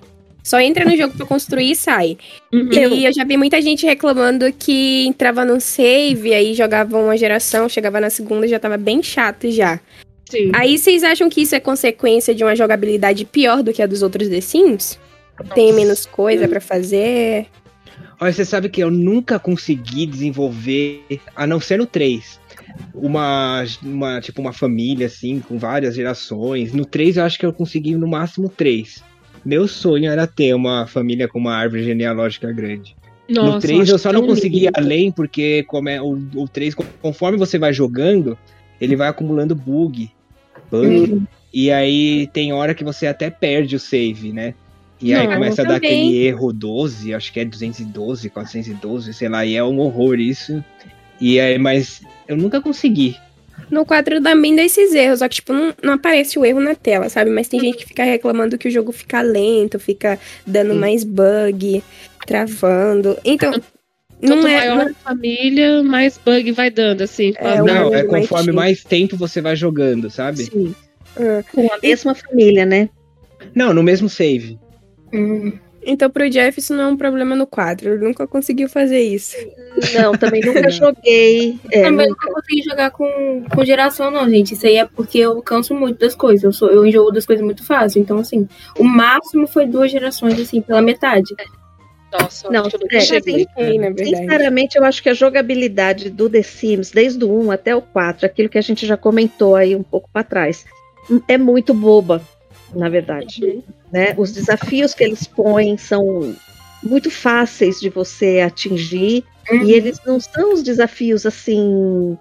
só 0.49 0.59
entra 0.59 0.83
no 0.83 0.97
jogo 0.97 1.15
pra 1.15 1.27
construir 1.27 1.73
e 1.73 1.77
sai. 1.77 2.17
Uhum. 2.51 2.73
E 2.73 3.05
eu 3.05 3.13
já 3.13 3.23
vi 3.23 3.37
muita 3.37 3.61
gente 3.61 3.85
reclamando 3.85 4.51
que 4.51 5.07
entrava 5.07 5.45
no 5.45 5.61
save, 5.61 6.33
aí 6.33 6.55
jogava 6.55 6.97
uma 6.97 7.19
geração, 7.19 7.69
chegava 7.69 8.01
na 8.01 8.09
segunda 8.09 8.49
já 8.49 8.59
tava 8.59 8.79
bem 8.79 9.03
chato 9.03 9.51
já. 9.51 9.79
Sim. 10.31 10.51
Aí 10.55 10.79
vocês 10.79 11.05
acham 11.05 11.29
que 11.29 11.43
isso 11.43 11.55
é 11.55 11.61
consequência 11.61 12.35
de 12.35 12.43
uma 12.43 12.57
jogabilidade 12.57 13.27
pior 13.27 13.63
do 13.63 13.75
que 13.75 13.83
a 13.83 13.87
dos 13.87 14.01
outros 14.01 14.27
The 14.29 14.41
Sims? 14.41 14.99
Tem 15.55 15.71
menos 15.71 16.07
coisa 16.07 16.49
pra 16.49 16.63
fazer? 16.63 17.47
Olha, 18.19 18.33
você 18.33 18.45
sabe 18.45 18.71
que 18.71 18.83
eu 18.83 18.91
nunca 18.91 19.39
consegui 19.39 20.07
desenvolver, 20.07 21.21
a 21.37 21.47
não 21.47 21.61
ser 21.61 21.77
no 21.77 21.87
3, 21.87 22.41
uma, 22.95 23.65
uma 23.83 24.21
tipo 24.23 24.41
uma 24.41 24.53
família 24.53 25.07
assim, 25.07 25.41
com 25.41 25.59
várias 25.59 25.95
gerações. 25.95 26.73
No 26.73 26.87
3 26.87 27.19
eu 27.19 27.25
acho 27.25 27.39
que 27.39 27.45
eu 27.45 27.53
consegui 27.53 27.95
no 27.95 28.09
máximo 28.09 28.49
3. 28.49 29.07
Meu 29.49 29.67
sonho 29.67 30.11
era 30.11 30.27
ter 30.27 30.53
uma 30.53 30.87
família 30.87 31.27
com 31.27 31.39
uma 31.39 31.55
árvore 31.55 31.83
genealógica 31.83 32.53
grande. 32.53 32.95
Nossa, 33.27 33.55
no 33.55 33.61
3 33.61 33.89
eu 33.89 33.99
só 33.99 34.13
não 34.13 34.27
consegui 34.27 34.65
ir 34.65 34.71
além, 34.75 35.11
porque 35.11 35.63
como 35.63 35.89
é, 35.89 36.03
o, 36.03 36.19
o 36.35 36.47
3, 36.47 36.75
conforme 37.01 37.39
você 37.39 37.59
vai 37.59 37.73
jogando, 37.73 38.37
ele 38.79 38.95
vai 38.95 39.09
acumulando 39.09 39.55
bug. 39.55 40.11
bug 40.71 41.23
E 41.51 41.71
aí 41.71 42.27
tem 42.27 42.53
hora 42.53 42.75
que 42.75 42.85
você 42.85 43.07
até 43.07 43.31
perde 43.31 43.75
o 43.75 43.81
save, 43.81 44.35
né? 44.35 44.53
E 45.01 45.15
aí 45.15 45.27
Não, 45.27 45.33
começa 45.33 45.63
a 45.63 45.65
dar 45.65 45.77
aquele 45.77 46.19
erro 46.19 46.53
12, 46.53 47.15
acho 47.15 47.33
que 47.33 47.41
é 47.41 47.45
212, 47.47 48.29
412, 48.29 49.15
sei 49.15 49.31
lá, 49.31 49.47
e 49.47 49.57
é 49.57 49.65
um 49.65 49.79
horror 49.79 50.21
isso. 50.21 50.63
E 51.19 51.41
aí, 51.41 51.59
mas 51.59 52.03
eu 52.27 52.37
nunca 52.37 52.61
consegui. 52.61 53.17
No 53.71 53.85
4 53.85 54.23
também 54.23 54.57
dá 54.57 54.63
esses 54.63 54.95
erros, 54.95 55.19
só 55.19 55.29
que, 55.29 55.37
tipo, 55.37 55.53
não, 55.53 55.75
não 55.83 55.95
aparece 55.95 56.39
o 56.39 56.45
erro 56.45 56.61
na 56.61 56.75
tela, 56.75 57.09
sabe? 57.09 57.31
Mas 57.31 57.49
tem 57.49 57.61
gente 57.61 57.79
que 57.79 57.87
fica 57.87 58.03
reclamando 58.03 58.57
que 58.57 58.69
o 58.69 58.71
jogo 58.71 58.93
fica 58.93 59.21
lento, 59.21 59.79
fica 59.79 60.19
dando 60.47 60.75
mais 60.75 61.05
bug, 61.05 61.83
travando. 62.27 63.19
Então, 63.25 63.53
não 64.21 64.39
Quanto 64.39 64.47
é. 64.49 64.59
maior 64.59 64.91
a 64.91 64.95
família, 64.95 65.83
mais 65.83 66.19
bug 66.19 66.51
vai 66.53 66.71
dando, 66.71 67.03
assim. 67.03 67.33
É, 67.37 67.63
Não, 67.63 67.95
é 67.95 68.03
mais 68.05 68.23
conforme 68.23 68.45
cheio. 68.45 68.57
mais 68.57 68.85
tempo 68.85 69.17
você 69.17 69.41
vai 69.41 69.55
jogando, 69.55 70.11
sabe? 70.11 70.45
Sim. 70.45 70.75
com 71.53 71.73
a 71.73 71.79
mesma 71.83 72.15
família, 72.15 72.65
né? 72.67 72.89
Não, 73.55 73.73
no 73.73 73.83
mesmo 73.83 74.09
save. 74.09 74.59
Então, 75.91 76.11
pro 76.11 76.29
Jeff, 76.29 76.61
isso 76.61 76.75
não 76.75 76.85
é 76.85 76.87
um 76.89 76.97
problema 76.99 77.35
no 77.35 77.47
4. 77.47 77.89
Ele 77.89 78.05
nunca 78.05 78.27
conseguiu 78.27 78.69
fazer 78.69 79.01
isso. 79.01 79.35
Não, 79.95 80.13
também 80.13 80.43
nunca 80.45 80.69
joguei. 80.69 81.59
É, 81.73 81.83
Também 81.83 82.09
nunca. 82.11 82.27
não 82.27 82.35
consegui 82.35 82.63
jogar 82.63 82.91
com, 82.91 83.45
com 83.55 83.65
geração, 83.65 84.11
não, 84.11 84.29
gente. 84.29 84.53
Isso 84.53 84.67
aí 84.67 84.77
é 84.77 84.85
porque 84.85 85.19
eu 85.19 85.41
canso 85.41 85.75
muito 85.75 85.99
das 85.99 86.15
coisas. 86.15 86.45
Eu, 86.45 86.53
sou, 86.53 86.69
eu 86.69 86.87
enjoo 86.87 87.11
das 87.11 87.25
coisas 87.25 87.43
muito 87.43 87.65
fácil. 87.65 88.03
Então, 88.03 88.19
assim, 88.19 88.47
o 88.79 88.85
máximo 88.85 89.47
foi 89.47 89.65
duas 89.65 89.91
gerações, 89.91 90.39
assim, 90.39 90.61
pela 90.61 90.83
metade. 90.83 91.35
Nossa, 92.13 92.51
Não, 92.51 92.67
acho 92.67 92.71
que 92.71 92.77
eu 92.77 92.81
é, 92.81 92.93
nunca 92.93 93.01
cheguei. 93.01 93.47
Verdade. 93.57 94.05
Sinceramente, 94.05 94.77
eu 94.77 94.85
acho 94.85 95.03
que 95.03 95.09
a 95.09 95.15
jogabilidade 95.15 96.11
do 96.11 96.29
The 96.29 96.43
Sims, 96.43 96.91
desde 96.91 97.25
o 97.25 97.33
1 97.45 97.51
até 97.51 97.75
o 97.75 97.81
4, 97.81 98.27
aquilo 98.27 98.51
que 98.51 98.59
a 98.59 98.63
gente 98.63 98.87
já 98.87 98.97
comentou 98.99 99.57
aí 99.57 99.75
um 99.75 99.83
pouco 99.83 100.11
para 100.13 100.23
trás, 100.23 100.67
é 101.27 101.39
muito 101.39 101.73
boba, 101.73 102.21
na 102.75 102.89
verdade. 102.89 103.63
Né? 103.93 104.15
Os 104.17 104.33
desafios 104.33 104.95
que 104.95 105.05
eles 105.05 105.27
põem 105.27 105.77
são 105.79 106.35
muito 106.83 107.11
fáceis 107.11 107.81
de 107.81 107.89
você 107.89 108.41
atingir 108.41 109.25
e 109.65 109.73
eles 109.73 109.99
não 110.07 110.21
são 110.21 110.53
os 110.53 110.63
desafios 110.63 111.25
assim, 111.27 112.17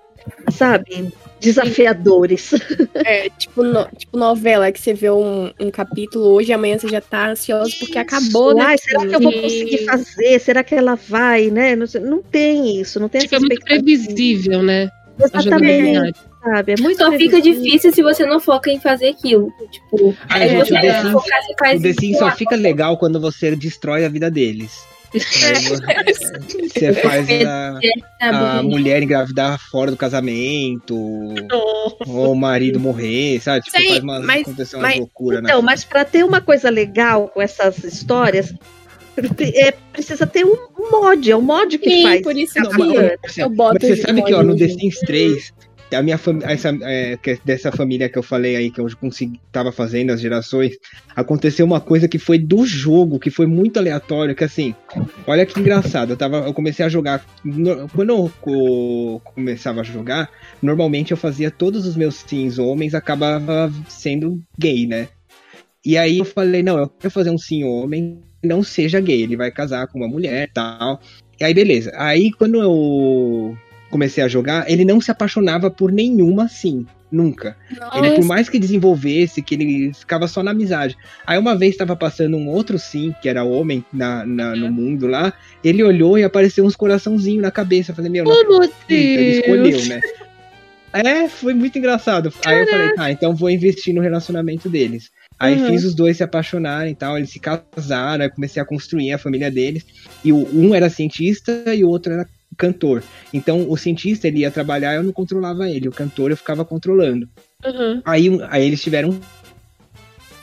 sabe, 0.52 1.11
desafiadores. 1.40 2.52
É, 2.95 3.30
tipo, 3.30 3.64
no- 3.64 3.88
tipo 3.98 4.18
novela, 4.18 4.72
que 4.72 4.80
você 4.80 4.94
vê 4.94 5.11
um, 5.11 5.52
um 5.60 5.69
capítulo 5.69 6.26
hoje 6.34 6.49
e 6.52 6.53
amanhã 6.53 6.78
você 6.80 6.88
já 6.88 7.02
tá 7.02 7.30
ansioso 7.30 7.78
porque 7.80 7.98
acabou, 7.99 8.56
né? 8.56 8.64
Ai, 8.64 8.78
será 8.78 9.06
que 9.06 9.15
eu 9.15 9.19
vou 9.19 9.34
conseguir 9.34 9.86
fazer? 9.86 10.40
Será 10.40 10.64
que 10.64 10.74
ela 10.74 10.95
vai, 10.95 11.49
né? 11.52 11.76
Não, 11.76 11.86
não 12.02 12.22
tem 12.24 12.80
isso, 12.80 12.99
não 12.99 13.10
tem 13.10 13.22
Fica 13.22 13.36
essa 13.36 13.41
muito 13.45 13.53
expectativa. 13.60 13.84
previsível, 13.84 14.64
né? 14.64 14.90
A 15.19 15.26
Exatamente. 15.26 16.19
Sabe? 16.49 16.74
É 16.74 16.82
muito 16.82 16.98
Só 16.98 17.11
fica 17.11 17.41
difícil 17.41 17.91
se 17.94 18.02
você 18.02 18.26
não 18.26 18.40
foca 18.40 18.69
em 18.72 18.80
fazer 18.80 19.07
aquilo. 19.10 19.52
Tipo, 19.72 20.15
Ai, 20.30 20.44
aí 20.44 20.49
gente, 20.49 20.68
você 20.69 20.78
o 20.78 20.82
The 20.82 21.02
Sims- 21.02 21.11
focar, 21.11 21.44
você 21.44 21.53
faz 21.60 21.80
O 21.80 21.84
The 21.84 21.94
Sims 21.94 22.18
só 22.18 22.32
fica 22.32 22.56
legal 22.56 22.98
quando 22.98 23.19
você 23.19 23.56
destrói 23.56 24.06
a 24.06 24.10
vida 24.10 24.30
deles. 24.32 24.86
Aí 25.14 26.03
você 26.69 26.94
faz 27.02 27.30
a, 27.30 27.80
sabe, 27.80 27.80
a 28.22 28.61
gente? 28.61 28.69
mulher 28.69 29.02
engravidar 29.02 29.57
fora 29.72 29.90
do 29.90 29.95
casamento, 29.98 30.95
ou 32.06 32.32
o 32.34 32.36
marido 32.36 32.80
morrer, 32.80 33.40
sabe? 33.41 33.64
Tipo, 33.64 33.78
Sim, 33.78 33.88
faz 33.90 34.03
uma, 34.03 34.19
mas- 34.19 34.48
uma 34.48 34.82
mas- 34.82 34.99
loucura, 34.99 35.41
né? 35.41 35.49
Então, 35.49 35.61
mas 35.61 35.84
para 35.86 36.03
ter 36.03 36.24
uma 36.26 36.41
coisa 36.41 36.69
legal 36.69 37.30
com 37.30 37.41
essas 37.41 37.84
histórias, 37.86 38.53
é, 39.56 39.72
precisa 39.94 40.28
ter 40.28 40.45
um 40.45 40.56
mod, 40.91 41.32
é 41.32 41.36
o 41.36 41.41
mod 41.41 41.78
que 41.80 41.90
Sim, 41.90 42.03
faz. 42.03 42.22
por 42.22 42.38
isso 42.38 42.60
Não, 42.60 42.72
mas- 42.72 43.38
eu 43.38 43.49
boto 43.49 43.78
Mas 43.82 43.88
você 43.90 44.02
sabe 44.02 44.22
que 44.24 44.34
ó, 44.34 44.44
no 44.44 44.56
The. 44.57 44.68
Sims 44.68 44.99
3, 44.99 45.53
a 45.91 46.01
minha 46.01 46.19
é, 46.84 47.14
é 47.14 47.38
dessa 47.45 47.72
família 47.72 48.09
que 48.09 48.18
eu 48.18 48.23
falei 48.23 48.55
aí, 48.55 48.72
que 48.72 48.80
eu 48.81 48.88
consegui, 48.99 49.39
tava 49.51 49.72
fazendo 49.72 50.11
as 50.11 50.19
gerações, 50.19 50.76
aconteceu 51.15 51.65
uma 51.65 51.80
coisa 51.80 52.07
que 52.07 52.19
foi 52.19 52.38
do 52.38 52.65
jogo, 52.65 53.19
que 53.19 53.30
foi 53.30 53.45
muito 53.45 53.77
aleatório, 53.77 54.35
que 54.35 54.43
assim, 54.43 54.76
olha 55.26 55.45
que 55.45 55.59
engraçado, 55.59 56.11
eu, 56.14 56.18
tava, 56.18 56.38
eu 56.39 56.53
comecei 56.53 56.85
a 56.85 56.89
jogar, 56.89 57.26
no- 57.43 57.88
quando 57.89 58.09
eu 58.09 58.31
co- 58.41 59.22
começava 59.34 59.81
a 59.81 59.84
jogar, 59.84 60.30
normalmente 60.61 61.11
eu 61.11 61.18
fazia 61.18 61.49
todos 61.51 61.85
os 61.85 61.95
meus 61.95 62.15
sims 62.15 62.59
homens, 62.59 62.93
acabava 62.93 63.72
sendo 63.88 64.41
gay, 64.59 64.85
né? 64.85 65.07
E 65.85 65.97
aí 65.97 66.18
eu 66.18 66.26
falei, 66.26 66.61
não, 66.64 66.77
eu 66.77 66.89
quero 66.89 67.11
fazer 67.11 67.30
um 67.30 67.38
sim 67.38 67.64
homem, 67.64 68.19
não 68.43 68.61
seja 68.61 68.99
gay, 68.99 69.22
ele 69.22 69.38
vai 69.38 69.51
casar 69.51 69.88
com 69.88 69.99
uma 69.99 70.07
mulher 70.07 70.49
tal. 70.53 70.99
E 71.39 71.43
aí, 71.43 71.53
beleza. 71.53 71.91
Aí, 71.95 72.31
quando 72.31 72.61
eu 72.61 73.55
comecei 73.89 74.23
a 74.23 74.27
jogar, 74.27 74.69
ele 74.69 74.84
não 74.85 74.99
se 75.01 75.09
apaixonava 75.11 75.69
por 75.72 75.91
nenhuma 75.91 76.47
sim. 76.47 76.85
Nunca. 77.09 77.55
Ele, 77.95 78.11
por 78.11 78.26
mais 78.26 78.49
que 78.49 78.59
desenvolvesse, 78.59 79.41
que 79.41 79.55
ele 79.55 79.93
ficava 79.93 80.27
só 80.27 80.43
na 80.43 80.51
amizade. 80.51 80.97
Aí 81.26 81.39
uma 81.39 81.55
vez 81.57 81.72
estava 81.72 81.95
passando 81.95 82.35
um 82.35 82.49
outro 82.49 82.77
sim, 82.77 83.15
que 83.22 83.30
era 83.30 83.45
homem 83.45 83.84
na, 83.93 84.26
na- 84.26 84.53
no 84.57 84.69
mundo 84.69 85.07
lá, 85.07 85.31
ele 85.64 85.81
olhou 85.84 86.18
e 86.19 86.23
apareceu 86.26 86.65
uns 86.65 86.76
coraçãozinhos 86.76 87.41
na 87.41 87.49
cabeça. 87.49 87.91
Eu 87.91 87.95
falei, 87.95 88.11
meu, 88.11 88.26
não 88.26 88.31
Oh, 88.34 88.61
acredito, 88.61 88.81
ele 88.89 89.31
escolheu, 89.39 89.85
né? 89.85 90.01
É, 90.93 91.27
foi 91.30 91.53
muito 91.53 91.77
engraçado. 91.77 92.34
Aí 92.45 92.59
eu 92.59 92.68
falei, 92.68 92.89
tá, 92.93 93.11
então 93.11 93.35
vou 93.35 93.49
investir 93.49 93.93
no 93.93 94.01
relacionamento 94.01 94.68
deles. 94.69 95.09
Aí 95.39 95.55
Uhum. 95.61 95.68
fiz 95.68 95.84
os 95.84 95.93
dois 95.93 96.18
se 96.18 96.23
apaixonarem 96.23 96.91
e 96.93 96.95
tal, 96.95 97.18
eles 97.18 97.30
se 97.30 97.39
casaram, 97.39 98.23
aí 98.23 98.30
comecei 98.30 98.61
a 98.61 98.65
construir 98.65 99.11
a 99.14 99.18
família 99.19 99.51
deles. 99.51 99.85
E 100.26 100.34
o, 100.34 100.47
um 100.53 100.73
era 100.73 100.89
cientista 100.89 101.64
e 101.73 101.84
o 101.84 101.89
outro 101.89 102.11
era 102.14 102.27
cantor. 102.57 103.03
Então 103.34 103.69
o 103.69 103.77
cientista 103.77 104.27
ele 104.27 104.39
ia 104.39 104.51
trabalhar, 104.51 104.95
eu 104.95 105.03
não 105.03 105.11
controlava 105.13 105.69
ele, 105.69 105.88
o 105.88 105.91
cantor 105.91 106.31
eu 106.31 106.38
ficava 106.38 106.65
controlando. 106.65 107.29
Uhum. 107.65 108.01
Aí, 108.03 108.29
um- 108.29 108.39
aí 108.49 108.65
eles 108.65 108.81
tiveram 108.81 109.09
um 109.09 109.19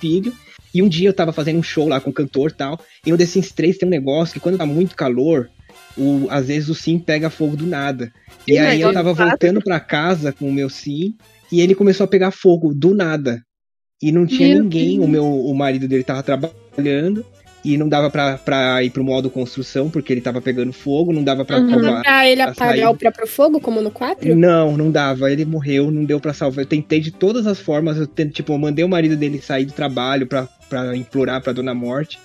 filho. 0.00 0.32
E 0.72 0.82
um 0.82 0.88
dia 0.88 1.08
eu 1.08 1.14
tava 1.14 1.32
fazendo 1.32 1.58
um 1.58 1.62
show 1.62 1.86
lá 1.86 2.00
com 2.00 2.10
o 2.10 2.12
cantor 2.12 2.50
e 2.50 2.54
tal. 2.54 2.80
E 3.06 3.10
no 3.10 3.16
The 3.16 3.26
Sims 3.26 3.52
3 3.52 3.78
tem 3.78 3.86
um 3.86 3.90
negócio 3.90 4.34
que 4.34 4.40
quando 4.40 4.58
tá 4.58 4.66
muito 4.66 4.96
calor, 4.96 5.48
o, 5.96 6.26
às 6.30 6.48
vezes 6.48 6.68
o 6.68 6.74
sim 6.74 6.98
pega 6.98 7.30
fogo 7.30 7.56
do 7.56 7.64
nada. 7.66 8.12
E 8.46 8.54
Sim, 8.54 8.58
aí 8.58 8.80
eu 8.80 8.92
tava 8.92 9.12
voltando 9.14 9.60
pra 9.62 9.78
casa 9.78 10.32
com 10.32 10.48
o 10.48 10.52
meu 10.52 10.68
sim 10.68 11.14
e 11.52 11.60
ele 11.60 11.74
começou 11.76 12.04
a 12.04 12.08
pegar 12.08 12.32
fogo 12.32 12.74
do 12.74 12.92
nada. 12.94 13.40
E 14.02 14.10
não 14.10 14.26
tinha 14.26 14.48
Meu 14.54 14.64
ninguém. 14.64 14.94
Deus. 14.96 15.04
O 15.04 15.08
meu 15.08 15.24
o 15.24 15.54
marido 15.54 15.86
dele 15.86 16.02
tava 16.02 16.22
trabalhando. 16.24 17.24
E 17.64 17.78
não 17.78 17.88
dava 17.88 18.10
pra, 18.10 18.36
pra 18.36 18.82
ir 18.84 18.90
pro 18.90 19.02
modo 19.02 19.30
construção, 19.30 19.88
porque 19.88 20.12
ele 20.12 20.20
tava 20.20 20.42
pegando 20.42 20.70
fogo, 20.70 21.14
não 21.14 21.24
dava 21.24 21.46
pra 21.46 21.58
Uhum. 21.58 21.70
salvar. 21.70 22.02
Pra 22.02 22.28
ele 22.28 22.42
apagar 22.42 22.76
sair. 22.76 22.86
o 22.86 22.94
próprio 22.94 23.26
fogo, 23.26 23.58
como 23.58 23.80
no 23.80 23.90
4? 23.90 24.34
Não, 24.36 24.76
não 24.76 24.90
dava. 24.90 25.32
Ele 25.32 25.46
morreu, 25.46 25.90
não 25.90 26.04
deu 26.04 26.20
pra 26.20 26.34
salvar. 26.34 26.64
Eu 26.64 26.68
tentei 26.68 27.00
de 27.00 27.10
todas 27.10 27.46
as 27.46 27.58
formas. 27.58 27.96
Eu 27.96 28.06
tentei, 28.06 28.32
tipo, 28.32 28.52
eu 28.52 28.58
mandei 28.58 28.84
o 28.84 28.88
marido 28.88 29.16
dele 29.16 29.40
sair 29.40 29.64
do 29.64 29.72
trabalho 29.72 30.26
pra, 30.26 30.46
pra 30.68 30.94
implorar 30.94 31.40
pra 31.42 31.54
Dona 31.54 31.72
Morte. 31.72 32.18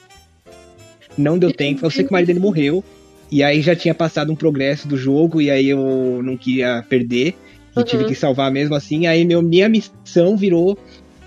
Não 1.18 1.38
deu 1.38 1.54
tempo. 1.54 1.86
Eu 1.86 1.90
sei 1.90 2.04
que 2.04 2.10
o 2.10 2.14
marido 2.14 2.28
dele 2.28 2.40
morreu. 2.40 2.84
E 3.32 3.42
aí 3.44 3.62
já 3.62 3.76
tinha 3.76 3.94
passado 3.96 4.32
um 4.32 4.36
progresso 4.36 4.88
do 4.88 4.98
jogo. 4.98 5.40
E 5.42 5.50
aí 5.50 5.70
eu 5.70 6.20
não 6.24 6.36
queria 6.36 6.84
perder. 6.90 7.36
E 7.76 7.80
Uhum. 7.80 7.86
tive 7.86 8.04
que 8.06 8.16
salvar 8.16 8.52
mesmo 8.52 8.76
assim. 8.76 9.08
Aí 9.08 9.24
meu, 9.24 9.42
minha 9.42 9.70
missão 9.70 10.36
virou 10.36 10.78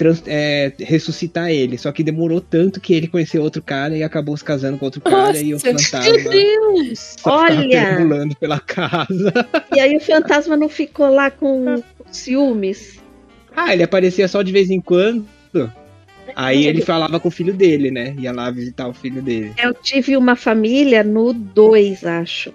trans- 0.02 0.22
é, 0.26 0.72
ressuscitar 0.78 1.50
ele. 1.50 1.78
Só 1.78 1.92
que 1.92 2.02
demorou 2.02 2.40
tanto 2.40 2.80
que 2.80 2.92
ele 2.92 3.06
conheceu 3.08 3.42
outro 3.42 3.62
cara 3.62 3.96
e 3.96 4.02
acabou 4.02 4.36
se 4.36 4.44
casando 4.44 4.78
com 4.78 4.84
outro 4.84 5.00
cara. 5.00 5.38
E 5.38 5.52
o 5.54 5.56
Nossa, 5.56 5.66
Meu 5.68 5.78
fantasma 5.78 6.30
Deus! 6.30 7.16
Olha! 7.24 7.68
perambulando 7.68 8.36
pela 8.36 8.58
casa. 8.60 9.32
E 9.74 9.80
aí 9.80 9.96
o 9.96 10.00
fantasma 10.00 10.56
não 10.56 10.68
ficou 10.68 11.08
lá 11.12 11.30
com 11.30 11.82
ciúmes. 12.10 12.98
Ah, 13.54 13.72
ele 13.72 13.82
aparecia 13.82 14.26
só 14.28 14.42
de 14.42 14.50
vez 14.52 14.70
em 14.70 14.80
quando. 14.80 15.26
Aí 16.34 16.66
ele 16.66 16.80
falava 16.80 17.20
com 17.20 17.28
o 17.28 17.32
filho 17.32 17.52
dele, 17.52 17.90
né? 17.90 18.14
Ia 18.18 18.32
lá 18.32 18.50
visitar 18.50 18.88
o 18.88 18.94
filho 18.94 19.20
dele. 19.20 19.52
Eu 19.62 19.74
tive 19.74 20.16
uma 20.16 20.34
família 20.34 21.04
no 21.04 21.32
2, 21.32 22.04
acho. 22.04 22.52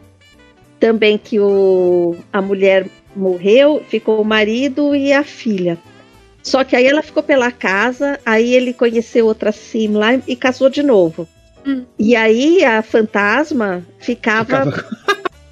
Também 0.79 1.17
que 1.17 1.39
o, 1.39 2.15
a 2.31 2.41
mulher 2.41 2.87
morreu, 3.15 3.83
ficou 3.87 4.21
o 4.21 4.25
marido 4.25 4.95
e 4.95 5.11
a 5.11 5.23
filha. 5.23 5.77
Só 6.43 6.63
que 6.63 6.75
aí 6.75 6.85
ela 6.87 7.01
ficou 7.01 7.21
pela 7.21 7.51
casa, 7.51 8.19
aí 8.25 8.53
ele 8.53 8.73
conheceu 8.73 9.25
outra 9.25 9.51
sim 9.51 9.89
lá 9.93 10.19
e 10.27 10.35
casou 10.35 10.69
de 10.69 10.81
novo. 10.81 11.27
Hum. 11.65 11.83
E 11.99 12.15
aí 12.15 12.63
a 12.63 12.81
fantasma 12.81 13.83
ficava, 13.99 14.71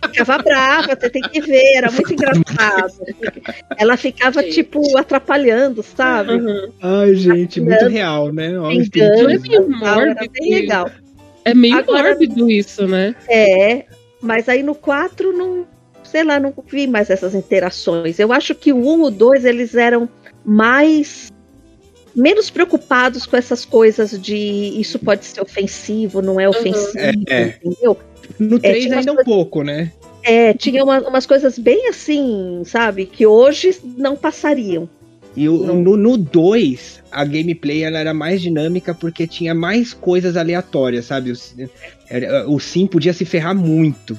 ficava 0.02 0.38
brava, 0.44 0.96
você 0.98 1.10
tem 1.10 1.22
que 1.22 1.42
ver, 1.42 1.74
era 1.76 1.92
muito 1.92 2.14
engraçado. 2.14 2.94
Ela 3.78 3.98
ficava, 3.98 4.42
Gente. 4.42 4.54
tipo, 4.54 4.98
atrapalhando, 4.98 5.84
sabe? 5.84 6.34
Uhum. 6.36 6.72
Ai, 6.82 7.16
gente, 7.16 7.60
muito 7.60 7.88
real, 7.88 8.32
né? 8.32 8.58
Olha, 8.58 8.76
Engano, 8.82 9.24
Não 9.24 9.30
é 9.30 9.38
meio 9.38 9.56
era 9.56 9.68
mórbido 9.68 10.32
bem 10.32 10.54
legal. 10.54 10.90
É 11.44 11.54
meio 11.54 11.78
Agora- 11.78 12.04
mórbido 12.04 12.50
isso, 12.50 12.88
né? 12.88 13.14
É, 13.28 13.84
mas 14.22 14.48
aí 14.48 14.64
no 14.64 14.74
4 14.74 15.34
não, 15.38 15.68
sei 16.04 16.24
lá, 16.24 16.40
não 16.40 16.54
vi 16.66 16.88
mais 16.88 17.10
essas 17.10 17.36
interações. 17.36 18.18
Eu 18.18 18.32
acho 18.32 18.56
que 18.56 18.72
o 18.72 18.78
1 18.78 19.00
e 19.00 19.08
o 19.08 19.10
2 19.12 19.44
eles 19.44 19.76
eram 19.76 20.08
mais 20.46 21.32
menos 22.16 22.50
preocupados 22.50 23.26
com 23.26 23.36
essas 23.36 23.66
coisas 23.66 24.20
de 24.22 24.38
isso 24.80 24.98
pode 25.00 25.26
ser 25.26 25.42
ofensivo, 25.42 26.22
não 26.22 26.40
é 26.40 26.48
ofensivo, 26.48 26.98
É, 26.98 27.12
é. 27.28 27.60
entendeu? 27.64 27.98
No 28.40 28.58
3 28.60 28.84
tinha 28.86 29.00
ainda 29.00 29.12
umas 29.12 29.22
um 29.22 29.26
pouco, 29.26 29.64
né? 29.64 29.92
É, 30.24 30.54
tinha 30.54 30.84
uma- 30.84 31.02
umas 31.08 31.26
coisas 31.26 31.60
bem 31.60 31.88
assim, 31.90 32.62
sabe, 32.66 33.06
que 33.06 33.26
hoje 33.28 33.78
não 33.98 34.16
passariam. 34.16 34.90
E 35.36 35.50
o- 35.50 35.66
Não. 35.66 35.76
no, 35.84 35.98
no 35.98 36.18
2, 36.18 37.04
a 37.12 37.26
gameplay 37.26 37.84
ela 37.84 38.00
era 38.00 38.14
mais 38.14 38.42
dinâmica 38.42 38.94
porque 38.96 39.28
tinha 39.28 39.54
mais 39.54 39.94
coisas 39.94 40.38
aleatórias, 40.38 41.06
sabe? 41.06 41.32
O, 41.34 41.36
era- 42.10 42.50
o 42.50 42.58
Sim 42.60 42.88
podia 42.88 43.12
se 43.12 43.26
ferrar 43.26 43.54
muito 43.54 44.18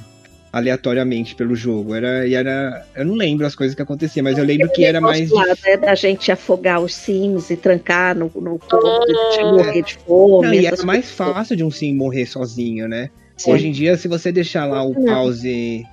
aleatoriamente 0.57 1.35
pelo 1.35 1.55
jogo. 1.55 1.95
Era, 1.95 2.27
e 2.27 2.35
era. 2.35 2.85
Eu 2.95 3.05
não 3.05 3.15
lembro 3.15 3.47
as 3.47 3.55
coisas 3.55 3.74
que 3.74 3.83
aconteciam, 3.83 4.24
mas 4.24 4.39
eu 4.39 4.45
lembro 4.45 4.70
que 4.73 4.85
era 4.85 5.01
mais. 5.01 5.31
Lá, 5.31 5.45
né, 5.65 5.77
da 5.77 5.95
gente 5.95 6.33
afogar 6.33 6.81
os 6.81 6.95
sims 6.95 7.51
e 7.51 7.57
trancar 7.57 8.16
no, 8.16 8.31
no 8.35 8.59
corpo, 8.59 9.05
de 9.37 9.45
morrer 9.45 9.83
de 9.83 9.99
fome. 9.99 10.47
Não, 10.47 10.55
e 10.55 10.65
era 10.66 10.83
mais 10.83 11.11
coisas. 11.11 11.35
fácil 11.35 11.57
de 11.57 11.62
um 11.65 11.70
Sim 11.70 11.95
morrer 11.95 12.24
sozinho, 12.27 12.89
né? 12.89 13.11
Sim. 13.37 13.53
Hoje 13.53 13.69
em 13.69 13.73
dia, 13.73 13.99
se 13.99 14.09
você 14.09 14.33
deixar 14.33 14.65
lá 14.65 14.83
o 14.83 14.95
Não. 14.95 15.05
pause, 15.05 15.85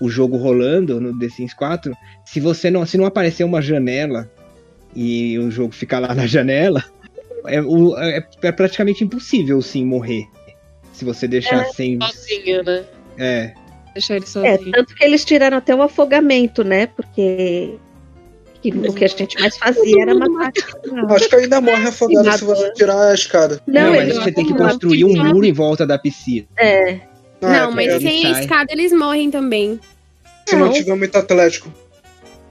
o 0.00 0.08
jogo 0.08 0.36
rolando 0.36 1.00
no 1.00 1.18
The 1.18 1.28
Sims 1.28 1.52
4, 1.52 1.92
se 2.24 2.38
você 2.38 2.70
não, 2.70 2.86
se 2.86 2.96
não 2.96 3.04
aparecer 3.06 3.42
uma 3.42 3.60
janela 3.60 4.30
e 4.94 5.36
o 5.40 5.50
jogo 5.50 5.74
ficar 5.74 5.98
lá 5.98 6.14
na 6.14 6.28
janela, 6.28 6.84
é, 7.44 7.60
o- 7.60 7.98
é- 7.98 8.24
é 8.42 8.52
praticamente 8.52 9.02
impossível 9.02 9.60
sim 9.60 9.84
morrer. 9.84 10.26
Se 10.92 11.04
você 11.04 11.26
deixar 11.26 11.64
sem. 11.70 11.98
Sozinho, 12.00 12.62
né? 12.62 12.84
É. 13.18 13.54
Deixar 13.94 14.16
ele 14.16 14.24
É, 14.24 14.28
sozinho. 14.28 14.72
tanto 14.72 14.94
que 14.94 15.04
eles 15.04 15.24
tiraram 15.24 15.56
até 15.58 15.74
o 15.74 15.82
afogamento, 15.82 16.64
né? 16.64 16.86
Porque 16.86 17.74
que 18.62 18.70
o 18.70 18.92
que 18.92 19.04
a 19.04 19.08
gente 19.08 19.40
mais 19.40 19.56
fazia 19.58 20.02
era 20.02 20.14
matar. 20.14 20.52
Acho 21.10 21.28
que 21.28 21.34
ainda 21.34 21.60
morre 21.60 21.88
afogado 21.88 22.38
se 22.38 22.44
você 22.44 22.72
tirar 22.74 23.08
a 23.10 23.14
escada. 23.14 23.60
Não, 23.66 23.82
Não, 23.82 23.94
mas 23.96 24.14
você 24.16 24.30
tem 24.32 24.46
que 24.46 24.54
construir 24.54 25.04
um 25.04 25.14
muro 25.24 25.44
em 25.44 25.52
volta 25.52 25.84
da 25.86 25.98
piscina. 25.98 26.46
É, 26.56 27.00
Ah, 27.42 27.64
não, 27.66 27.72
mas 27.72 27.88
é, 27.88 27.98
sem 28.00 28.24
a 28.26 28.40
escada 28.40 28.72
eles 28.72 28.92
morrem 28.92 29.30
também. 29.32 29.80
Se 30.46 30.54
não 30.54 30.66
Não. 30.66 30.72
tiver 30.72 30.94
muito 30.94 31.16
atlético. 31.18 31.72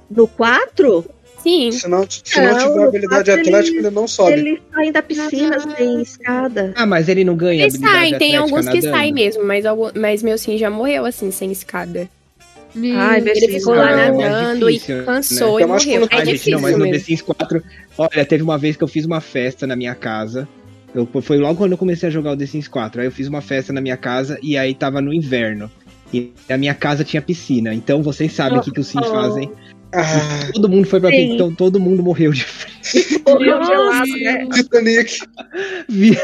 no 0.09 0.27
4, 0.27 1.05
Sim. 1.41 1.71
Se 1.71 1.87
não, 1.87 2.05
se 2.07 2.39
não 2.39 2.51
Não, 2.53 2.57
tiver 2.73 2.83
habilidade 2.87 3.31
ele- 3.31 3.41
atlética, 3.41 3.77
ele 3.79 3.89
não 3.89 4.07
sobe. 4.07 4.33
eles 4.33 4.59
saem 4.73 4.91
da 4.91 5.01
piscina 5.01 5.59
sem 5.75 6.01
escada. 6.01 6.73
Ah, 6.75 6.85
mas 6.85 7.09
ele 7.09 7.23
não 7.23 7.35
ganha 7.35 7.65
habilidade 7.65 7.93
saem, 7.93 8.17
tem 8.17 8.35
alguns 8.35 8.67
que 8.67 8.75
nadando? 8.75 8.89
saem 8.89 9.13
mesmo, 9.13 9.43
mas, 9.45 9.65
algum, 9.65 9.89
mas 9.95 10.21
meu 10.21 10.37
sim 10.37 10.57
já 10.57 10.69
morreu 10.69 11.05
assim, 11.05 11.31
sem 11.31 11.51
escada. 11.51 12.07
Meu 12.73 12.97
Ai, 12.97 13.19
Deus. 13.21 13.37
Ele 13.41 13.59
ficou 13.59 13.73
lá 13.75 13.91
é 13.91 14.11
nadando 14.11 14.67
difícil, 14.71 15.01
e 15.01 15.03
cansou 15.05 15.57
né? 15.57 15.63
e 15.63 15.67
morreu. 15.67 16.07
É 16.09 16.21
difícil 16.23 16.53
não, 16.53 16.61
mas 16.61 16.77
no 16.77 16.85
The. 16.89 16.99
Sims 16.99 17.21
4, 17.21 17.63
olha, 17.97 18.25
teve 18.25 18.43
uma 18.43 18.57
vez 18.57 18.77
que 18.77 18.83
eu 18.83 18.87
fiz 18.87 19.03
uma 19.03 19.19
festa 19.19 19.67
na 19.67 19.75
minha 19.75 19.93
casa. 19.95 20.47
Eu, 20.95 21.07
foi 21.21 21.37
logo 21.37 21.55
quando 21.57 21.71
eu 21.73 21.77
comecei 21.77 22.07
a 22.07 22.11
jogar 22.11 22.31
o 22.31 22.37
The 22.37 22.45
Sims 22.45 22.67
4. 22.69 23.01
Aí 23.01 23.07
eu 23.07 23.11
fiz 23.11 23.27
uma 23.27 23.41
festa 23.41 23.73
na 23.73 23.81
minha 23.81 23.97
casa 23.97 24.37
e 24.41 24.57
aí 24.57 24.73
tava 24.73 25.01
no 25.01 25.13
inverno. 25.13 25.69
E 26.13 26.31
a 26.49 26.57
minha 26.57 26.73
casa 26.73 27.03
tinha 27.03 27.21
piscina. 27.21 27.73
Então 27.73 28.01
vocês 28.03 28.31
sabem 28.31 28.57
o 28.59 28.61
que, 28.61 28.71
que 28.71 28.79
os 28.79 28.87
Sims 28.87 29.07
Oh. 29.07 29.11
fazem. 29.13 29.51
Ah, 29.93 30.49
Todo 30.53 30.69
mundo 30.69 30.87
foi 30.87 30.99
pra 30.99 31.09
Sim. 31.09 31.33
então 31.35 31.53
todo 31.53 31.79
mundo 31.79 32.01
morreu 32.03 32.31
de 32.31 32.43
frio. 32.43 32.71
Morreu 33.27 33.63
gelado, 33.63 34.07
né? 34.19 34.47
Titanic. 34.53 35.19
Vi- 35.87 36.17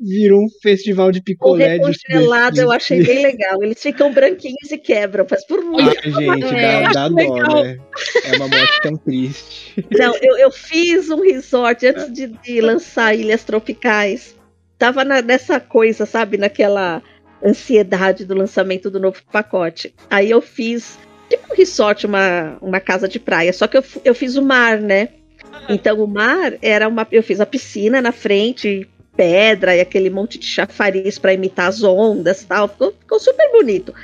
Virou 0.00 0.44
um 0.44 0.48
festival 0.62 1.10
de 1.10 1.20
picolé 1.22 1.78
de 1.78 1.84
recongelado 1.84 2.54
de- 2.54 2.60
eu 2.60 2.70
achei 2.70 3.02
bem 3.02 3.22
legal. 3.22 3.62
Eles 3.62 3.82
ficam 3.82 4.12
branquinhos 4.12 4.70
e 4.70 4.78
quebram, 4.78 5.26
faz 5.26 5.44
por 5.46 5.62
muito. 5.62 5.98
Ai, 6.04 6.12
gente, 6.40 6.54
É, 6.54 6.82
dá, 6.82 6.90
dá 6.92 7.08
dó, 7.08 7.62
né? 7.62 7.78
É 8.24 8.36
uma 8.36 8.48
morte 8.48 8.82
tão 8.82 8.96
triste. 8.96 9.84
Não, 9.90 10.14
eu, 10.22 10.36
eu 10.38 10.50
fiz 10.50 11.10
um 11.10 11.20
resort 11.22 11.86
antes 11.86 12.12
de, 12.12 12.26
de 12.28 12.60
lançar 12.60 13.14
Ilhas 13.14 13.44
Tropicais. 13.44 14.34
Tava 14.78 15.04
na- 15.04 15.22
nessa 15.22 15.58
coisa, 15.58 16.06
sabe? 16.06 16.36
Naquela 16.36 17.02
ansiedade 17.44 18.24
do 18.24 18.34
lançamento 18.34 18.90
do 18.90 19.00
novo 19.00 19.18
pacote. 19.30 19.94
Aí 20.10 20.30
eu 20.30 20.40
fiz 20.40 20.98
tipo 21.28 21.52
um 21.52 21.56
resort, 21.56 22.06
uma, 22.06 22.56
uma 22.60 22.80
casa 22.80 23.08
de 23.08 23.18
praia. 23.18 23.52
Só 23.52 23.66
que 23.66 23.76
eu, 23.76 23.84
eu 24.04 24.14
fiz 24.14 24.36
o 24.36 24.42
mar, 24.42 24.80
né? 24.80 25.08
Então 25.68 26.02
o 26.02 26.06
mar 26.06 26.54
era 26.60 26.88
uma. 26.88 27.06
Eu 27.10 27.22
fiz 27.22 27.40
a 27.40 27.46
piscina 27.46 28.00
na 28.00 28.12
frente, 28.12 28.88
pedra 29.16 29.76
e 29.76 29.80
aquele 29.80 30.10
monte 30.10 30.38
de 30.38 30.46
chafariz 30.46 31.18
para 31.18 31.32
imitar 31.32 31.68
as 31.68 31.82
ondas 31.82 32.42
e 32.42 32.46
tal. 32.46 32.68
Ficou, 32.68 32.92
ficou 32.92 33.20
super 33.20 33.50
bonito. 33.52 33.94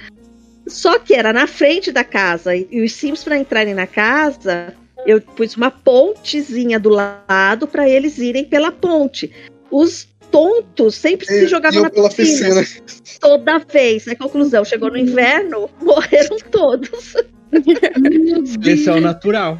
Só 0.67 0.99
que 0.99 1.15
era 1.15 1.33
na 1.33 1.47
frente 1.47 1.91
da 1.91 2.05
casa. 2.05 2.55
E, 2.55 2.69
e 2.71 2.83
os 2.83 2.93
Sims, 2.93 3.25
para 3.25 3.39
entrarem 3.39 3.75
na 3.75 3.87
casa, 3.87 4.75
eu 5.07 5.21
pus 5.21 5.57
uma 5.57 5.71
pontezinha 5.71 6.79
do 6.79 6.89
lado 6.89 7.67
para 7.67 7.89
eles 7.89 8.19
irem 8.19 8.45
pela 8.45 8.71
ponte. 8.71 9.31
Os 9.71 10.09
tontos 10.31 10.95
sempre 10.95 11.27
se 11.27 11.47
jogavam 11.47 11.81
Iam 11.81 11.85
na 11.85 11.91
pela 11.91 12.09
piscina. 12.11 12.61
piscina. 12.61 12.85
Toda 13.21 13.59
vez. 13.59 14.09
A 14.09 14.17
conclusão, 14.17 14.65
chegou 14.65 14.91
no 14.91 14.99
inverno, 14.99 15.69
morreram 15.83 16.37
todos. 16.51 17.15
Deus. 17.51 18.51
Seleção 18.51 19.01
natural. 19.01 19.59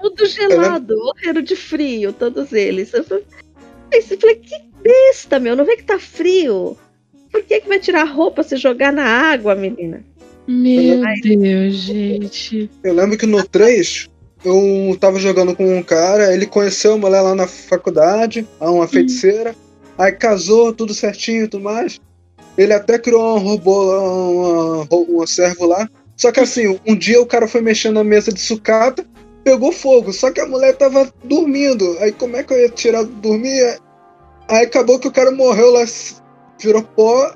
Tudo 0.00 0.26
gelado, 0.26 0.94
morreram 0.96 1.42
de 1.42 1.56
frio, 1.56 2.12
todos 2.12 2.52
eles. 2.52 2.92
Eu 2.92 3.04
falei, 3.04 3.24
aí 3.92 4.04
eu 4.10 4.18
falei, 4.18 4.36
que 4.36 4.54
besta, 4.82 5.38
meu, 5.38 5.56
não 5.56 5.64
vê 5.64 5.76
que 5.76 5.84
tá 5.84 5.98
frio? 5.98 6.76
Por 7.32 7.42
que, 7.42 7.60
que 7.60 7.68
vai 7.68 7.78
tirar 7.78 8.02
a 8.02 8.10
roupa 8.10 8.42
se 8.42 8.56
jogar 8.56 8.92
na 8.92 9.04
água, 9.04 9.54
menina? 9.54 10.04
Meu 10.46 11.02
Deus, 11.22 11.74
gente. 11.74 12.70
Eu 12.84 12.94
lembro 12.94 13.18
que 13.18 13.26
no 13.26 13.42
3, 13.44 14.08
eu 14.44 14.96
tava 15.00 15.18
jogando 15.18 15.56
com 15.56 15.76
um 15.78 15.82
cara, 15.82 16.32
ele 16.32 16.46
conheceu 16.46 16.92
uma 16.92 17.08
mulher 17.08 17.20
lá 17.20 17.34
na 17.34 17.46
faculdade, 17.46 18.46
uma 18.60 18.86
feiticeira, 18.86 19.54
aí 19.98 20.12
casou, 20.12 20.72
tudo 20.72 20.94
certinho 20.94 21.44
e 21.44 21.48
tudo 21.48 21.64
mais. 21.64 22.00
Ele 22.56 22.72
até 22.72 22.98
criou 22.98 23.36
um 23.36 23.38
robô, 23.38 24.86
um, 24.90 25.22
um 25.22 25.26
servo 25.26 25.66
lá. 25.66 25.88
Só 26.16 26.32
que 26.32 26.40
assim, 26.40 26.78
um 26.86 26.96
dia 26.96 27.20
o 27.20 27.26
cara 27.26 27.46
foi 27.46 27.60
mexendo 27.60 27.94
na 27.94 28.04
mesa 28.04 28.32
de 28.32 28.40
sucata, 28.40 29.04
pegou 29.44 29.70
fogo, 29.70 30.12
só 30.12 30.30
que 30.30 30.40
a 30.40 30.46
mulher 30.46 30.76
tava 30.76 31.12
dormindo. 31.22 31.96
Aí 32.00 32.12
como 32.12 32.36
é 32.36 32.42
que 32.42 32.52
eu 32.52 32.58
ia 32.58 32.68
tirar 32.70 33.04
dormir? 33.04 33.78
Aí 34.48 34.64
acabou 34.64 34.98
que 34.98 35.08
o 35.08 35.12
cara 35.12 35.30
morreu 35.30 35.70
lá, 35.72 35.84
virou 36.58 36.82
pó. 36.82 37.34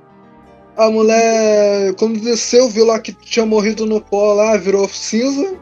A 0.77 0.91
mulher, 0.91 1.95
quando 1.99 2.21
desceu, 2.21 2.69
viu 2.71 2.87
lá 2.87 2.99
que 2.99 3.13
tinha 3.13 3.45
morrido 3.45 3.85
no 3.85 4.01
pó 4.01 4.33
lá, 4.33 4.57
virou 4.57 4.89
cinza. 4.89 5.59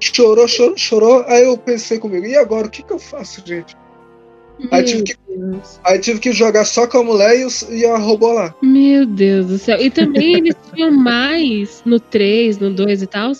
Chorou, 0.00 0.48
chorou, 0.48 0.76
chorou. 0.78 1.24
Aí 1.28 1.44
eu 1.44 1.58
pensei 1.58 1.98
comigo, 1.98 2.24
e 2.24 2.36
agora? 2.36 2.66
O 2.66 2.70
que, 2.70 2.82
que 2.82 2.92
eu 2.92 2.98
faço, 2.98 3.42
gente? 3.44 3.76
Aí 4.70 4.84
tive, 4.84 5.02
que, 5.02 5.16
aí 5.84 5.98
tive 5.98 6.20
que 6.20 6.32
jogar 6.32 6.64
só 6.64 6.86
com 6.86 6.98
a 6.98 7.02
mulher 7.04 7.34
e, 7.36 7.74
e 7.74 7.84
a 7.86 7.96
robô 7.98 8.32
lá. 8.32 8.54
Meu 8.62 9.04
Deus 9.04 9.46
do 9.46 9.58
céu. 9.58 9.80
E 9.80 9.90
também 9.90 10.34
eles 10.34 10.54
tinham 10.74 10.90
mais 10.90 11.82
no 11.84 11.98
3, 11.98 12.58
no 12.58 12.72
2 12.72 13.02
e 13.02 13.06
tal, 13.06 13.32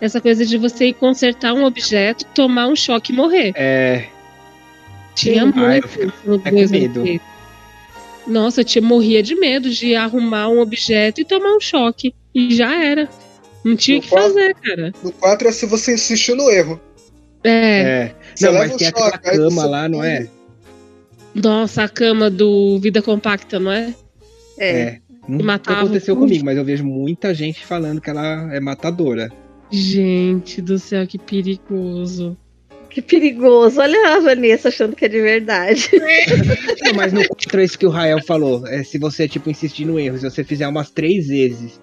essa 0.00 0.20
coisa 0.20 0.44
de 0.44 0.58
você 0.58 0.86
ir 0.88 0.94
consertar 0.94 1.52
um 1.54 1.64
objeto, 1.64 2.24
tomar 2.34 2.66
um 2.66 2.74
choque 2.76 3.12
e 3.12 3.16
morrer. 3.16 3.52
É, 3.56 4.06
Tinha 5.14 5.44
Ah, 5.44 5.46
eu 5.46 5.52
muito 5.54 5.88
fico 5.88 6.12
no 6.24 6.34
até 6.36 6.50
2 6.50 6.70
com 6.70 6.76
no 6.76 6.80
medo. 6.82 7.02
3. 7.02 7.20
Nossa, 8.26 8.60
eu 8.62 8.64
tinha, 8.64 8.82
morria 8.82 9.22
de 9.22 9.34
medo 9.34 9.70
de 9.70 9.94
arrumar 9.94 10.48
um 10.48 10.58
objeto 10.60 11.20
e 11.20 11.24
tomar 11.24 11.54
um 11.54 11.60
choque. 11.60 12.14
E 12.34 12.54
já 12.54 12.82
era. 12.82 13.08
Não 13.62 13.76
tinha 13.76 13.98
o 13.98 14.00
que 14.02 14.08
quatro- 14.08 14.28
fazer, 14.34 14.54
cara. 14.54 14.92
No 15.02 15.12
4 15.12 15.48
é 15.48 15.52
se 15.52 15.66
você 15.66 15.94
insistir 15.94 16.34
no 16.34 16.50
erro. 16.50 16.80
É. 17.44 17.50
é. 17.52 18.14
Você 18.34 18.46
Não, 18.46 18.52
leva 18.54 18.64
mas 18.64 18.74
um 18.74 18.76
tem 18.78 18.88
aquela 18.88 19.10
choque, 19.10 19.28
aí 19.28 19.36
cama 19.36 19.50
você- 19.50 19.68
lá, 19.68 19.88
não 19.88 20.02
é? 20.02 20.26
Nossa, 21.34 21.84
a 21.84 21.88
cama 21.88 22.30
do 22.30 22.78
Vida 22.78 23.02
Compacta, 23.02 23.58
não 23.58 23.72
é? 23.72 23.94
É. 24.58 24.98
Nunca 25.26 25.44
matava 25.44 25.80
aconteceu 25.80 26.16
comigo, 26.16 26.44
mas 26.44 26.56
eu 26.56 26.64
vejo 26.64 26.84
muita 26.84 27.32
gente 27.34 27.64
falando 27.64 28.00
que 28.00 28.10
ela 28.10 28.54
é 28.54 28.60
matadora. 28.60 29.30
Gente 29.70 30.60
do 30.60 30.78
céu, 30.78 31.06
que 31.06 31.18
perigoso. 31.18 32.36
Que 32.90 33.02
perigoso. 33.02 33.80
Olha 33.80 34.16
a 34.16 34.20
Vanessa 34.20 34.68
achando 34.68 34.94
que 34.94 35.04
é 35.04 35.08
de 35.08 35.20
verdade. 35.20 35.90
Não, 36.84 36.94
mas 36.94 37.12
no 37.12 37.26
4 37.26 37.60
é 37.60 37.64
isso 37.64 37.78
que 37.78 37.86
o 37.86 37.90
Rael 37.90 38.22
falou. 38.22 38.64
É, 38.68 38.84
se 38.84 38.98
você, 38.98 39.26
tipo, 39.26 39.50
insistir 39.50 39.84
no 39.84 39.98
erro, 39.98 40.16
se 40.18 40.30
você 40.30 40.44
fizer 40.44 40.68
umas 40.68 40.90
três 40.90 41.26
vezes, 41.26 41.80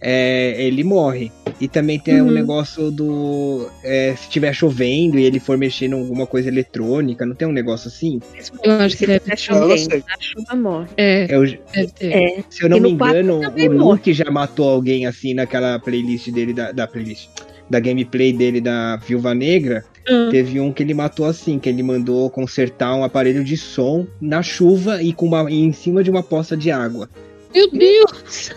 é, 0.00 0.64
ele 0.64 0.84
morre. 0.84 1.32
E 1.62 1.68
também 1.68 1.96
tem 1.96 2.20
o 2.20 2.24
Uhum. 2.24 2.32
negócio 2.32 2.90
do. 2.90 3.68
é, 3.84 4.16
se 4.16 4.22
estiver 4.24 4.52
chovendo 4.52 5.16
e 5.16 5.22
ele 5.24 5.38
for 5.38 5.56
mexer 5.56 5.86
em 5.86 5.92
alguma 5.92 6.26
coisa 6.26 6.48
eletrônica, 6.48 7.24
não 7.24 7.36
tem 7.36 7.46
um 7.46 7.52
negócio 7.52 7.86
assim? 7.86 8.20
Eu 8.64 8.72
acho 8.80 8.96
que 8.96 9.04
Se 9.04 9.06
deve 9.06 9.36
tiver. 9.36 9.54
Eu 9.56 9.68
não 9.68 9.76
chovendo, 9.78 10.04
a 10.08 10.20
chuva 10.20 10.56
morre. 10.56 10.86
É, 10.96 11.28
É 11.72 11.86
ter. 11.86 12.12
É. 12.12 12.44
se 12.50 12.64
eu 12.64 12.68
não 12.68 12.80
me 12.80 12.90
engano, 12.90 13.38
o. 13.38 13.72
Luke 13.72 14.12
já 14.12 14.28
matou 14.28 14.68
alguém 14.68 15.06
assim 15.06 15.34
naquela 15.34 15.78
playlist 15.78 16.30
dele, 16.30 16.52
da, 16.52 16.72
da 16.72 16.84
playlist. 16.88 17.28
Da 17.70 17.78
gameplay 17.78 18.32
dele 18.32 18.60
da 18.60 18.96
Viúva 18.96 19.32
Negra. 19.32 19.84
Ah, 20.08 20.28
Teve 20.32 20.58
um 20.58 20.72
que 20.72 20.82
ele 20.82 20.94
matou 20.94 21.26
assim, 21.26 21.60
que 21.60 21.68
ele 21.68 21.80
mandou 21.84 22.28
consertar 22.28 22.92
um 22.96 23.04
aparelho 23.04 23.44
de 23.44 23.56
som 23.56 24.04
na 24.20 24.42
chuva 24.42 25.00
e 25.00 25.12
com 25.12 25.26
uma, 25.26 25.48
e 25.48 25.60
em 25.62 25.72
cima 25.72 26.02
de 26.02 26.10
uma 26.10 26.24
poça 26.24 26.56
de 26.56 26.72
água. 26.72 27.08
Meu 27.54 27.70
Deus! 27.70 28.50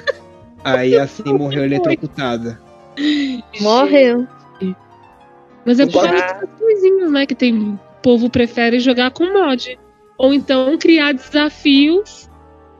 Aí 0.64 0.98
assim 0.98 1.22
morreu 1.32 1.64
eletrocutada. 1.64 2.65
Morreu. 3.62 4.28
Mas 5.66 5.80
é 5.80 5.86
por 5.86 5.94
causa 6.04 6.12
dessas 6.12 6.50
coisinhas, 6.60 7.12
né? 7.12 7.26
Que 7.26 7.36
tem. 7.36 7.58
O 7.58 7.80
povo 8.02 8.30
prefere 8.30 8.80
jogar 8.80 9.12
com 9.12 9.26
mod. 9.34 9.80
Ou 10.18 10.34
então 10.34 10.78
criar 10.78 11.12
desafios 11.14 12.30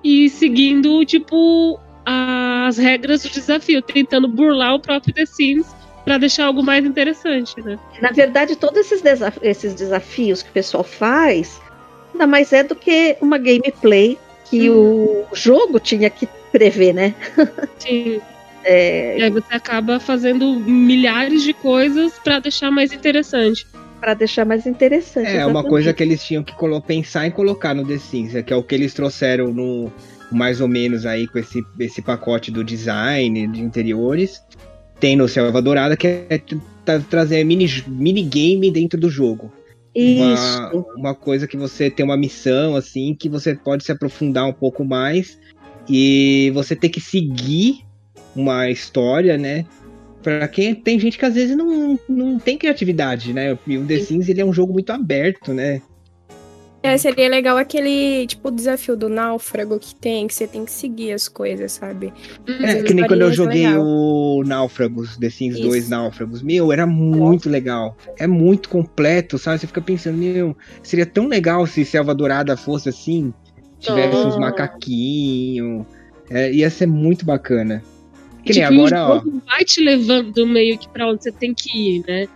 e 0.04 0.30
seguindo, 0.30 1.04
tipo, 1.04 1.80
as 2.06 2.78
regras 2.78 3.24
do 3.24 3.30
desafio, 3.30 3.82
tentando 3.82 4.28
burlar 4.28 4.76
o 4.76 4.80
próprio 4.80 5.14
The 5.14 5.26
Sims 5.26 5.76
pra 6.06 6.20
deixar 6.20 6.46
algo 6.46 6.62
mais 6.62 6.86
interessante, 6.86 7.60
né? 7.62 7.80
Na 8.00 8.12
verdade, 8.12 8.56
todos 8.56 8.80
esses, 8.82 9.02
desaf- 9.02 9.40
esses 9.42 9.74
desafios 9.74 10.44
que 10.44 10.50
o 10.52 10.54
pessoal 10.54 10.84
faz, 10.84 11.60
nada 12.14 12.28
mais 12.28 12.54
é 12.54 12.62
do 12.64 12.76
que 12.76 13.18
uma 13.20 13.40
gameplay 13.40 14.20
que 14.48 14.70
o 14.70 15.26
jogo 15.34 15.80
tinha 15.80 16.08
que 16.12 16.28
prever, 16.52 16.94
né? 16.94 17.16
Sim. 17.80 18.22
É, 18.66 19.18
E 19.20 19.24
aí 19.24 19.30
você 19.30 19.54
acaba 19.54 20.00
fazendo 20.00 20.60
milhares 20.60 21.44
de 21.44 21.54
coisas 21.54 22.14
pra 22.24 22.40
deixar 22.40 22.72
mais 22.72 22.92
interessante. 22.92 23.66
para 24.02 24.14
deixar 24.14 24.46
mais 24.46 24.66
interessante. 24.68 25.28
É, 25.28 25.34
uma 25.38 25.44
exatamente. 25.44 25.70
coisa 25.70 25.94
que 25.94 26.04
eles 26.04 26.24
tinham 26.24 26.44
que 26.44 26.54
pensar 26.86 27.26
em 27.28 27.32
colocar 27.32 27.74
no 27.74 27.86
The 27.88 27.98
Sims, 27.98 28.36
é 28.36 28.44
que 28.44 28.52
é 28.54 28.56
o 28.56 28.62
que 28.64 28.76
eles 28.76 28.94
trouxeram 28.94 29.54
no 29.54 29.92
mais 30.32 30.60
ou 30.60 30.68
menos 30.68 31.06
aí 31.06 31.28
com 31.28 31.38
esse, 31.40 31.64
esse 31.80 32.02
pacote 32.02 32.52
do 32.52 32.64
design 32.64 33.48
de 33.48 33.62
interiores. 33.62 34.42
Tem 35.00 35.16
no 35.16 35.28
Selva 35.28 35.62
Dourada 35.62 35.96
que 35.96 36.08
é 36.08 36.38
t- 36.38 36.58
tra- 36.84 37.00
trazer 37.00 37.44
mini, 37.44 37.68
minigame 37.88 38.72
dentro 38.72 39.00
do 39.00 39.10
jogo. 39.10 39.52
Uma, 39.96 40.34
Isso. 40.34 40.86
uma 40.98 41.16
coisa 41.16 41.48
que 41.48 41.56
você 41.56 41.90
tem 41.90 42.04
uma 42.06 42.18
missão 42.18 42.76
assim 42.76 43.16
que 43.18 43.30
você 43.30 43.56
pode 43.56 43.84
se 43.84 43.92
aprofundar 43.92 44.46
um 44.46 44.54
pouco 44.54 44.84
mais 44.84 45.38
e 45.88 46.52
você 46.54 46.76
tem 46.76 46.90
que 46.90 47.00
seguir 47.00 47.85
uma 48.36 48.70
história, 48.70 49.38
né? 49.38 49.66
Pra 50.22 50.48
quem 50.48 50.74
tem 50.74 51.00
gente 51.00 51.18
que 51.20 51.26
às 51.26 51.36
vezes 51.36 51.56
não, 51.56 52.00
não 52.10 52.40
tem 52.40 52.58
criatividade, 52.58 53.32
né? 53.34 53.58
E 53.68 53.78
o 53.78 53.86
The 53.86 54.00
Sims 54.00 54.28
ele 54.28 54.42
é 54.42 54.46
um 54.46 54.54
jogo 54.54 54.74
muito 54.74 54.90
aberto, 54.92 55.54
né? 55.54 55.82
É, 56.82 56.96
seria 57.00 57.28
legal 57.28 57.58
aquele, 57.58 58.28
tipo, 58.28 58.52
desafio 58.52 58.96
do 58.96 59.10
náufrago 59.10 59.80
que 59.80 59.96
tem, 59.96 60.28
que 60.28 60.36
você 60.36 60.46
tem 60.46 60.64
que 60.64 60.72
seguir 60.72 61.14
as 61.14 61.28
coisas, 61.28 61.72
sabe? 61.72 62.14
É, 62.62 62.74
As 62.74 62.84
que 62.84 62.94
nem 62.94 63.08
quando 63.08 63.22
eu 63.22 63.34
joguei 63.34 63.66
legal. 63.66 63.84
o 63.84 64.44
Náufragos, 64.46 65.18
The 65.18 65.32
Sims 65.32 65.60
2 65.60 65.76
Isso. 65.84 65.90
Náufragos. 65.90 66.44
Meu, 66.44 66.72
era 66.72 66.86
muito 66.86 67.50
legal. 67.50 67.98
É 68.20 68.28
muito 68.28 68.70
completo, 68.70 69.40
sabe? 69.40 69.58
Você 69.60 69.66
fica 69.68 69.82
pensando, 69.82 70.18
meu, 70.20 70.56
seria 70.84 71.08
tão 71.08 71.28
legal 71.28 71.66
se 71.66 71.84
Selva 71.84 72.14
Dourada 72.14 72.56
fosse 72.56 72.90
assim, 72.90 73.34
tivesse 73.80 74.16
uns 74.18 74.36
Oh. 74.36 74.40
macaquinhos. 74.40 75.86
É, 76.30 76.52
ia 76.52 76.70
ser 76.70 76.86
muito 76.86 77.26
bacana. 77.26 77.82
Que 78.46 78.54
nem 78.54 78.68
tipo, 78.70 78.74
agora, 78.86 79.04
o 79.06 79.12
ó. 79.12 79.16
jogo 79.20 79.42
vai 79.46 79.66
te 79.66 79.82
levando 79.82 80.46
meio 80.48 80.78
que 80.78 80.88
pra 80.88 81.10
onde 81.10 81.24
você 81.24 81.32
tem 81.32 81.54
que 81.54 81.98
ir, 81.98 82.04
né? 82.08 82.28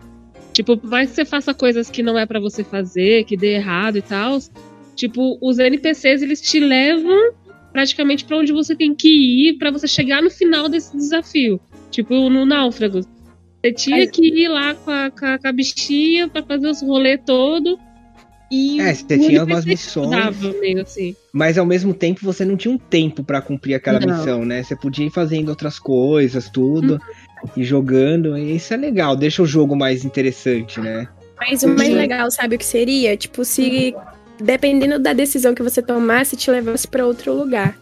Tipo, 0.54 0.76
por 0.76 0.90
mais 0.90 1.10
que 1.10 1.16
você 1.16 1.26
faça 1.26 1.54
coisas 1.54 1.90
que 1.90 2.02
não 2.04 2.18
é 2.18 2.26
pra 2.26 2.40
você 2.40 2.64
fazer, 2.64 3.24
que 3.26 3.38
dê 3.38 3.56
errado 3.56 3.98
e 3.98 4.02
tal, 4.02 4.40
tipo, 4.96 5.38
os 5.42 5.60
NPCs 5.60 6.22
eles 6.22 6.42
te 6.42 6.60
levam 6.60 7.34
praticamente 7.72 8.26
pra 8.26 8.38
onde 8.38 8.52
você 8.52 8.76
tem 8.76 8.94
que 8.96 9.08
ir 9.50 9.54
pra 9.58 9.70
você 9.72 9.88
chegar 9.88 10.22
no 10.24 10.30
final 10.32 10.68
desse 10.68 10.98
desafio. 10.98 11.60
Tipo, 11.92 12.30
no 12.30 12.46
Náufragos. 12.46 13.06
Você 13.64 13.72
tinha 13.74 13.98
Mas- 13.98 14.12
que 14.12 14.26
ir 14.26 14.48
lá 14.48 14.74
com 14.74 14.90
a, 14.92 15.12
com 15.12 15.26
a, 15.26 15.38
com 15.38 15.48
a 15.48 15.52
bichinha 15.52 16.28
pra 16.28 16.42
fazer 16.42 16.68
os 16.68 16.82
rolês 16.82 17.20
todo. 17.26 17.78
E 18.52 18.82
É, 18.82 18.94
você 18.94 19.04
tinha 19.18 19.42
NPC 19.42 19.44
umas 19.44 19.64
te 19.64 19.70
missões. 19.70 20.38
meio 20.60 20.82
assim. 20.82 21.16
Mas 21.32 21.58
ao 21.58 21.66
mesmo 21.66 21.94
tempo 21.94 22.22
você 22.24 22.44
não 22.44 22.58
tinha 22.58 22.74
um 22.74 22.78
tempo 22.80 23.24
pra 23.24 23.42
cumprir 23.42 23.76
aquela 23.76 24.00
Não. 24.00 24.08
missão, 24.18 24.44
né? 24.46 24.64
Você 24.64 24.76
podia 24.76 25.06
ir 25.06 25.12
fazendo 25.12 25.50
outras 25.50 25.78
coisas, 25.78 26.50
tudo, 26.50 27.00
e 27.56 27.64
jogando. 27.64 28.36
E 28.38 28.56
isso 28.56 28.74
é 28.74 28.78
legal, 28.78 29.16
deixa 29.16 29.44
o 29.44 29.46
jogo 29.46 29.76
mais 29.76 30.04
interessante, 30.04 30.80
né? 30.80 31.08
Mas 31.38 31.62
o 31.64 31.70
mais 31.70 31.90
legal, 31.90 32.30
sabe 32.32 32.56
o 32.56 32.60
que 32.60 32.66
seria? 32.66 33.16
Tipo, 33.16 33.46
se 33.46 33.96
dependendo 34.42 34.98
da 35.00 35.14
decisão 35.14 35.54
que 35.54 35.62
você 35.62 35.82
tomasse, 35.82 36.36
te 36.36 36.50
levasse 36.50 36.88
pra 36.88 37.06
outro 37.06 37.34
lugar. 37.34 37.78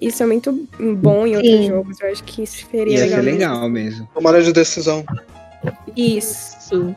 Isso 0.00 0.22
é 0.22 0.26
muito 0.26 0.68
bom 0.98 1.26
em 1.26 1.36
outros 1.36 1.52
Sim. 1.54 1.68
jogos. 1.68 2.00
Eu 2.00 2.10
acho 2.12 2.22
que 2.24 2.42
isso 2.42 2.66
seria 2.70 2.92
Ia 2.98 3.00
legal. 3.04 3.16
ser 3.18 3.22
mesmo. 3.24 3.38
legal 3.38 3.68
mesmo. 3.70 4.08
Tomada 4.12 4.42
de 4.42 4.52
decisão. 4.52 5.02
Isso. 5.96 6.56
Isso. 6.60 6.94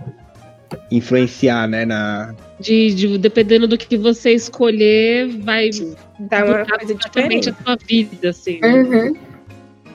Influenciar, 0.91 1.67
né? 1.67 1.85
Na, 1.85 2.33
De, 2.59 2.93
de- 2.95 3.17
dependendo 3.19 3.67
do 3.67 3.77
que 3.77 3.95
você 3.97 4.31
escolher, 4.31 5.27
vai 5.41 5.69
Dá 6.19 6.43
uma 6.43 6.59
mudar 6.59 6.77
coisa 6.79 6.93
completamente 6.93 7.49
diferente. 7.49 7.49
a 7.49 7.63
sua 7.63 7.75
vida, 7.87 8.29
assim. 8.29 8.59
Uhum. 8.63 9.15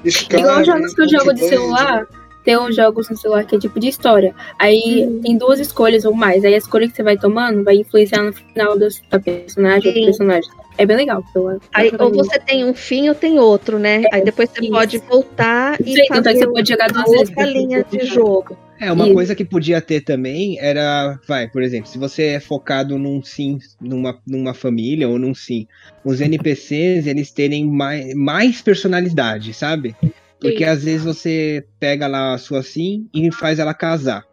Igual 0.04 0.64
jogos 0.64 0.94
que 0.94 1.02
eu 1.02 1.08
jogo 1.08 1.32
de 1.34 1.40
Multiplayer, 1.40 1.48
celular, 1.50 2.06
tem 2.44 2.58
uns 2.58 2.76
jogos 2.76 3.08
no 3.08 3.16
celular 3.16 3.44
que 3.44 3.56
é 3.56 3.58
tipo 3.58 3.78
de 3.78 3.88
história. 3.88 4.34
Aí 4.58 5.20
tem 5.22 5.36
duas 5.36 5.60
escolhas 5.60 6.04
ou 6.04 6.14
mais. 6.14 6.44
Aí 6.44 6.54
a 6.54 6.58
escolha 6.58 6.88
que 6.88 6.96
você 6.96 7.02
vai 7.02 7.16
tomando 7.16 7.64
vai 7.64 7.76
influenciar 7.76 8.22
no 8.22 8.32
final 8.32 8.78
do, 8.78 8.88
da 9.10 9.20
personagem 9.20 9.88
ou 9.88 9.94
do 9.94 10.04
personagem. 10.04 10.50
É 10.78 10.86
bem 10.86 10.96
legal. 10.96 11.22
Eu, 11.34 11.60
Aí, 11.72 11.92
ou 11.98 12.10
você 12.12 12.38
tem 12.38 12.64
um 12.64 12.74
fim 12.74 13.08
ou 13.08 13.14
tem 13.14 13.38
outro, 13.38 13.78
né? 13.78 14.04
Aí 14.12 14.24
depois 14.24 14.50
você 14.50 14.62
isso. 14.62 14.70
pode 14.70 14.98
voltar 14.98 15.78
e 15.80 15.92
Sim, 15.92 16.00
é 16.00 16.06
que 16.06 16.14
fazer 16.14 16.38
você 16.38 16.46
pode 16.46 16.68
jogar 16.68 16.90
duas 16.90 17.10
vezes. 17.10 17.28
outra 17.28 17.44
linha 17.44 17.84
de 17.84 18.06
jogo. 18.06 18.56
É, 18.82 18.90
uma 18.90 19.04
Isso. 19.04 19.14
coisa 19.14 19.34
que 19.36 19.44
podia 19.44 19.80
ter 19.80 20.00
também 20.00 20.58
era, 20.58 21.16
vai, 21.28 21.46
por 21.46 21.62
exemplo, 21.62 21.88
se 21.88 21.98
você 21.98 22.24
é 22.30 22.40
focado 22.40 22.98
num 22.98 23.22
sim, 23.22 23.60
numa, 23.80 24.18
numa 24.26 24.52
família 24.52 25.08
ou 25.08 25.20
num 25.20 25.32
sim, 25.32 25.68
os 26.04 26.20
NPCs, 26.20 27.06
eles 27.06 27.30
terem 27.30 27.64
mais, 27.64 28.12
mais 28.12 28.60
personalidade, 28.60 29.54
sabe? 29.54 29.94
Porque 30.42 30.58
Sim. 30.58 30.64
às 30.64 30.82
vezes 30.84 31.04
você 31.04 31.64
pega 31.78 32.06
lá 32.06 32.34
a 32.34 32.38
sua 32.38 32.62
sim 32.62 33.08
e 33.14 33.30
faz 33.32 33.58
ela 33.58 33.72
casar. 33.72 34.24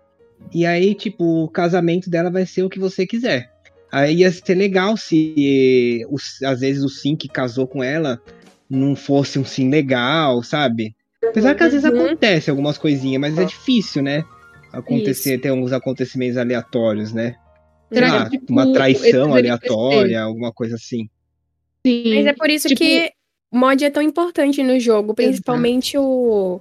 E 0.53 0.65
aí, 0.65 0.95
tipo, 0.95 1.43
o 1.43 1.47
casamento 1.49 2.09
dela 2.09 2.29
vai 2.31 2.45
ser 2.45 2.63
o 2.63 2.69
que 2.69 2.79
você 2.79 3.05
quiser. 3.05 3.49
Aí 3.91 4.17
ia 4.17 4.31
ser 4.31 4.55
legal 4.55 4.97
se 4.97 6.05
os- 6.09 6.41
às 6.43 6.59
vezes 6.61 6.83
o 6.83 6.89
sim 6.89 7.15
que 7.15 7.27
casou 7.27 7.67
com 7.67 7.83
ela 7.83 8.21
não 8.69 8.95
fosse 8.95 9.37
um 9.39 9.45
sim 9.45 9.69
legal, 9.69 10.41
sabe? 10.43 10.95
Apesar 11.23 11.55
que 11.55 11.63
às 11.63 11.73
vezes 11.73 11.89
Uhum. 11.89 12.05
acontece 12.05 12.49
algumas 12.49 12.77
coisinhas, 12.77 13.19
mas 13.21 13.37
é 13.37 13.45
difícil, 13.45 14.01
né? 14.01 14.23
Acontecer, 14.71 15.39
ter 15.39 15.51
uns 15.51 15.71
acontecimentos 15.73 16.37
aleatórios, 16.37 17.11
né? 17.13 17.35
Será 17.91 18.25
que, 18.29 18.37
tipo, 18.37 18.51
uma 18.53 18.71
traição 18.71 19.33
aleatória, 19.33 20.21
alguma 20.21 20.51
coisa 20.53 20.75
assim. 20.75 21.09
Sim. 21.85 22.15
Mas 22.15 22.25
é 22.27 22.33
por 22.33 22.49
isso 22.49 22.67
Tipo- 22.67 22.79
que 22.81 23.11
mod 23.51 23.83
é 23.83 23.89
tão 23.89 24.01
importante 24.03 24.61
no 24.63 24.79
jogo, 24.79 25.13
principalmente 25.13 25.97
o, 25.97 26.59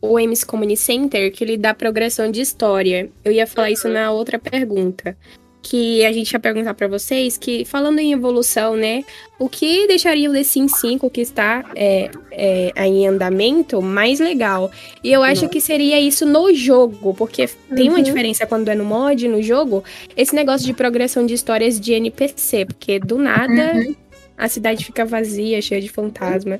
o 0.00 0.18
MS 0.18 0.46
Community 0.46 0.80
Center, 0.80 1.32
que 1.32 1.42
ele 1.44 1.56
dá 1.56 1.74
progressão 1.74 2.30
de 2.30 2.40
história. 2.40 3.10
Eu 3.24 3.32
ia 3.32 3.46
falar 3.46 3.70
isso 3.70 3.88
na 3.88 4.10
outra 4.12 4.38
pergunta. 4.38 5.16
Que 5.62 6.02
a 6.06 6.12
gente 6.12 6.32
ia 6.32 6.40
perguntar 6.40 6.72
pra 6.72 6.88
vocês 6.88 7.36
que, 7.36 7.66
falando 7.66 7.98
em 7.98 8.12
evolução, 8.14 8.74
né? 8.74 9.04
O 9.38 9.46
que 9.46 9.86
deixaria 9.86 10.30
o 10.30 10.32
The 10.32 10.42
Sims 10.42 10.72
5, 10.80 11.10
que 11.10 11.20
está 11.20 11.70
é, 11.76 12.10
é, 12.30 12.86
em 12.86 13.06
andamento, 13.06 13.82
mais 13.82 14.20
legal? 14.20 14.70
E 15.04 15.12
eu 15.12 15.22
acho 15.22 15.50
que 15.50 15.60
seria 15.60 16.00
isso 16.00 16.24
no 16.24 16.54
jogo, 16.54 17.12
porque 17.12 17.46
tem 17.76 17.90
uma 17.90 17.98
Uhum. 17.98 18.02
diferença 18.02 18.46
quando 18.46 18.70
é 18.70 18.74
no 18.74 18.86
mod, 18.86 19.28
no 19.28 19.42
jogo, 19.42 19.84
esse 20.16 20.34
negócio 20.34 20.66
de 20.66 20.72
progressão 20.72 21.26
de 21.26 21.34
histórias 21.34 21.78
de 21.78 21.92
NPC, 21.92 22.64
porque 22.64 22.98
do 22.98 23.18
nada 23.18 23.74
Uhum. 23.74 23.94
A 24.40 24.48
cidade 24.48 24.84
fica 24.84 25.04
vazia, 25.04 25.60
cheia 25.60 25.80
de 25.80 25.88
fantasma. 25.88 26.58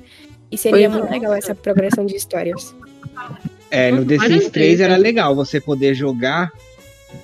E 0.51 0.57
seria 0.57 0.89
Pois 0.89 0.97
é. 0.97 0.99
muito 1.01 1.11
legal 1.11 1.33
essa 1.33 1.55
progressão 1.55 2.05
de 2.05 2.15
histórias. 2.15 2.75
É, 3.69 3.91
no 3.91 4.05
The 4.05 4.19
Sims 4.19 4.49
3 4.49 4.51
vezes, 4.51 4.79
era 4.81 4.97
legal 4.97 5.33
você 5.35 5.59
poder 5.61 5.93
jogar 5.95 6.51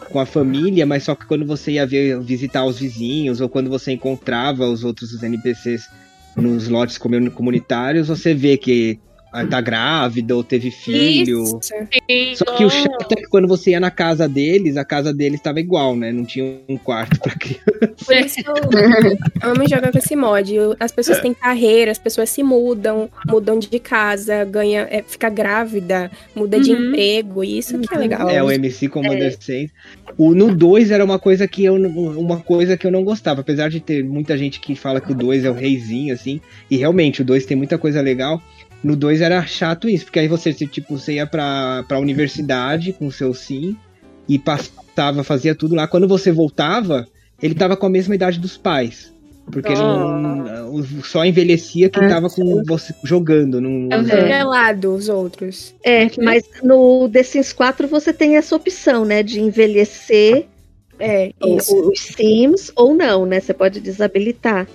com 0.10 0.20
a 0.20 0.26
família, 0.26 0.86
mas 0.86 1.04
só 1.04 1.14
que 1.14 1.26
quando 1.26 1.46
você 1.46 1.72
ia 1.74 1.86
ver, 1.86 2.20
visitar 2.22 2.66
os 2.66 2.80
vizinhos, 2.80 3.42
ou 3.42 3.50
quando 3.50 3.70
você 3.70 3.92
encontrava 3.92 4.66
os 4.66 4.84
outros 4.84 5.22
NPCs 5.22 5.90
nos 6.36 6.68
lotes 6.70 6.98
comu- 6.98 7.32
comunitários, 7.32 8.08
você 8.08 8.34
vê 8.34 8.58
que 8.58 9.00
tá 9.50 9.62
grávida 9.62 10.36
ou 10.36 10.44
teve 10.44 10.72
filho. 10.72 11.44
Isso. 11.44 11.60
Só 12.46 12.46
que 12.56 12.66
o 12.66 12.70
chato 12.70 13.12
é 13.12 13.16
que 13.16 13.28
quando 13.28 13.48
você 13.48 13.72
ia 13.72 13.80
na 13.80 13.92
casa 13.92 14.28
deles, 14.28 14.78
a 14.78 14.86
casa 14.86 15.14
deles 15.14 15.40
tava 15.42 15.60
igual, 15.60 15.96
né? 15.96 16.12
Não 16.12 16.26
tinha 16.26 16.60
um 16.68 16.78
quarto 16.78 17.20
pra 17.20 17.34
criança. 17.36 17.62
Por 18.06 18.16
isso 18.16 18.40
eu 18.42 19.50
amo 19.52 19.68
jogar 19.70 19.92
com 19.92 19.98
esse 19.98 20.16
mod. 20.16 20.54
As 20.80 20.92
pessoas 20.92 21.20
têm 21.20 21.34
carreira, 21.34 21.92
as 21.92 21.98
pessoas 21.98 22.30
se 22.30 22.42
mudam, 22.44 23.10
mudam 23.28 23.60
de 23.60 23.80
casa, 23.80 24.44
ganha, 24.46 24.88
é, 24.90 25.04
fica 25.08 25.30
grávida, 25.30 26.10
muda 26.36 26.60
de 26.60 26.72
Uhum. 26.72 26.90
emprego. 26.90 27.44
E 27.44 27.58
isso 27.58 27.78
que 27.80 27.94
é 27.94 27.98
legal. 27.98 28.30
É, 28.30 28.42
o 28.42 28.52
MC 28.52 28.88
como 28.88 29.08
adolescente. 29.12 29.72
O, 30.18 30.34
no 30.34 30.56
2 30.56 30.90
era 30.92 31.04
uma 31.04 31.20
coisa 31.20 31.48
que 31.48 31.64
eu 31.66 31.78
não- 31.78 31.90
uma 32.20 32.38
coisa 32.40 32.76
que 32.78 32.88
eu 32.88 32.92
não 32.92 33.04
gostava, 33.04 33.42
apesar 33.42 33.70
de 33.70 33.80
ter 33.80 34.04
muita 34.04 34.38
gente 34.38 34.60
que 34.60 34.76
fala 34.76 35.00
que 35.02 35.12
o 35.12 35.16
2 35.16 35.46
é 35.46 35.50
o 35.50 35.54
reizinho, 35.54 36.14
assim, 36.14 36.40
e 36.72 36.78
realmente 36.78 37.22
o 37.22 37.26
2 37.26 37.46
tem 37.46 37.56
muita 37.58 37.78
coisa 37.78 38.02
legal. 38.02 38.42
No 38.84 38.96
2 38.96 39.22
era 39.22 39.46
chato 39.46 39.90
isso, 39.90 40.06
porque 40.06 40.20
aí 40.20 40.28
você, 40.28 40.54
tipo, 40.54 40.98
você 40.98 41.14
ia 41.14 41.26
pra, 41.28 41.84
pra 41.88 42.00
universidade 42.00 42.94
com 42.94 43.08
o 43.08 43.12
seu 43.12 43.34
sim 43.34 43.76
e 44.30 44.38
passava, 44.38 45.24
fazia 45.24 45.56
tudo 45.56 45.76
lá. 45.76 45.88
Quando 45.88 46.08
você 46.08 46.32
voltava, 46.32 47.08
ele 47.42 47.56
tava 47.56 47.76
com 47.76 47.86
a 47.86 47.90
mesma 47.90 48.16
idade 48.16 48.40
dos 48.40 48.56
pais. 48.58 49.14
Porque 49.52 49.74
não, 49.74 50.74
o- 50.74 50.84
só 51.04 51.24
envelhecia 51.24 51.90
quem 51.90 52.04
Ah, 52.04 52.10
tava 52.10 52.30
com 52.30 52.62
você 52.66 52.94
jogando. 53.04 53.62
Não, 53.62 53.88
É 53.92 54.02
revelado 54.02 54.94
os 54.94 55.08
outros. 55.08 55.74
É, 55.84 56.10
mas 56.22 56.44
no 56.62 57.08
The 57.10 57.24
Sims 57.24 57.54
4 57.54 57.88
você 57.88 58.12
tem 58.12 58.36
essa 58.36 58.56
opção, 58.56 59.06
né? 59.06 59.24
De 59.24 59.40
envelhecer 59.40 60.46
É, 61.00 61.32
os 61.42 62.00
Sims 62.00 62.72
ou 62.76 62.94
não, 62.96 63.26
né? 63.26 63.40
Você 63.40 63.54
pode 63.54 63.80
desabilitar. 63.80 64.68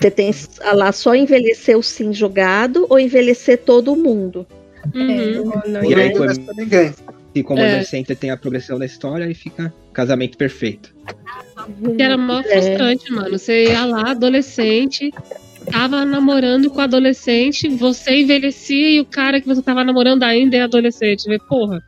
Você 0.00 0.10
tem 0.10 0.30
lá 0.72 0.92
só 0.92 1.14
envelhecer 1.14 1.76
o 1.76 1.82
Sim 1.82 2.12
jogado 2.12 2.86
ou 2.88 2.98
envelhecer 2.98 3.58
todo 3.58 3.94
mundo. 3.94 4.46
Uhum. 4.94 5.10
É, 5.10 5.68
não, 5.68 5.84
E 5.84 5.94
aí, 5.94 6.12
ninguém. 6.56 6.94
E 7.34 7.42
como 7.42 7.60
É. 7.60 7.68
adolescente 7.68 8.14
tem 8.14 8.30
a 8.30 8.36
progressão 8.36 8.78
da 8.78 8.86
história 8.86 9.30
e 9.30 9.34
fica 9.34 9.72
casamento 9.92 10.36
perfeito. 10.38 10.94
Que 11.96 12.02
era 12.02 12.16
mó 12.16 12.40
É. 12.40 12.42
frustrante, 12.44 13.12
mano. 13.12 13.38
Você 13.38 13.64
ia 13.64 13.84
lá, 13.84 14.10
adolescente, 14.12 15.12
tava 15.70 16.04
namorando 16.04 16.70
com 16.70 16.80
adolescente, 16.80 17.68
você 17.68 18.22
envelhecia 18.22 18.88
e 18.96 19.00
o 19.00 19.04
cara 19.04 19.40
que 19.40 19.46
você 19.46 19.62
tava 19.62 19.84
namorando 19.84 20.22
ainda 20.22 20.56
é 20.56 20.62
adolescente. 20.62 21.28
Vê, 21.28 21.38
porra. 21.38 21.80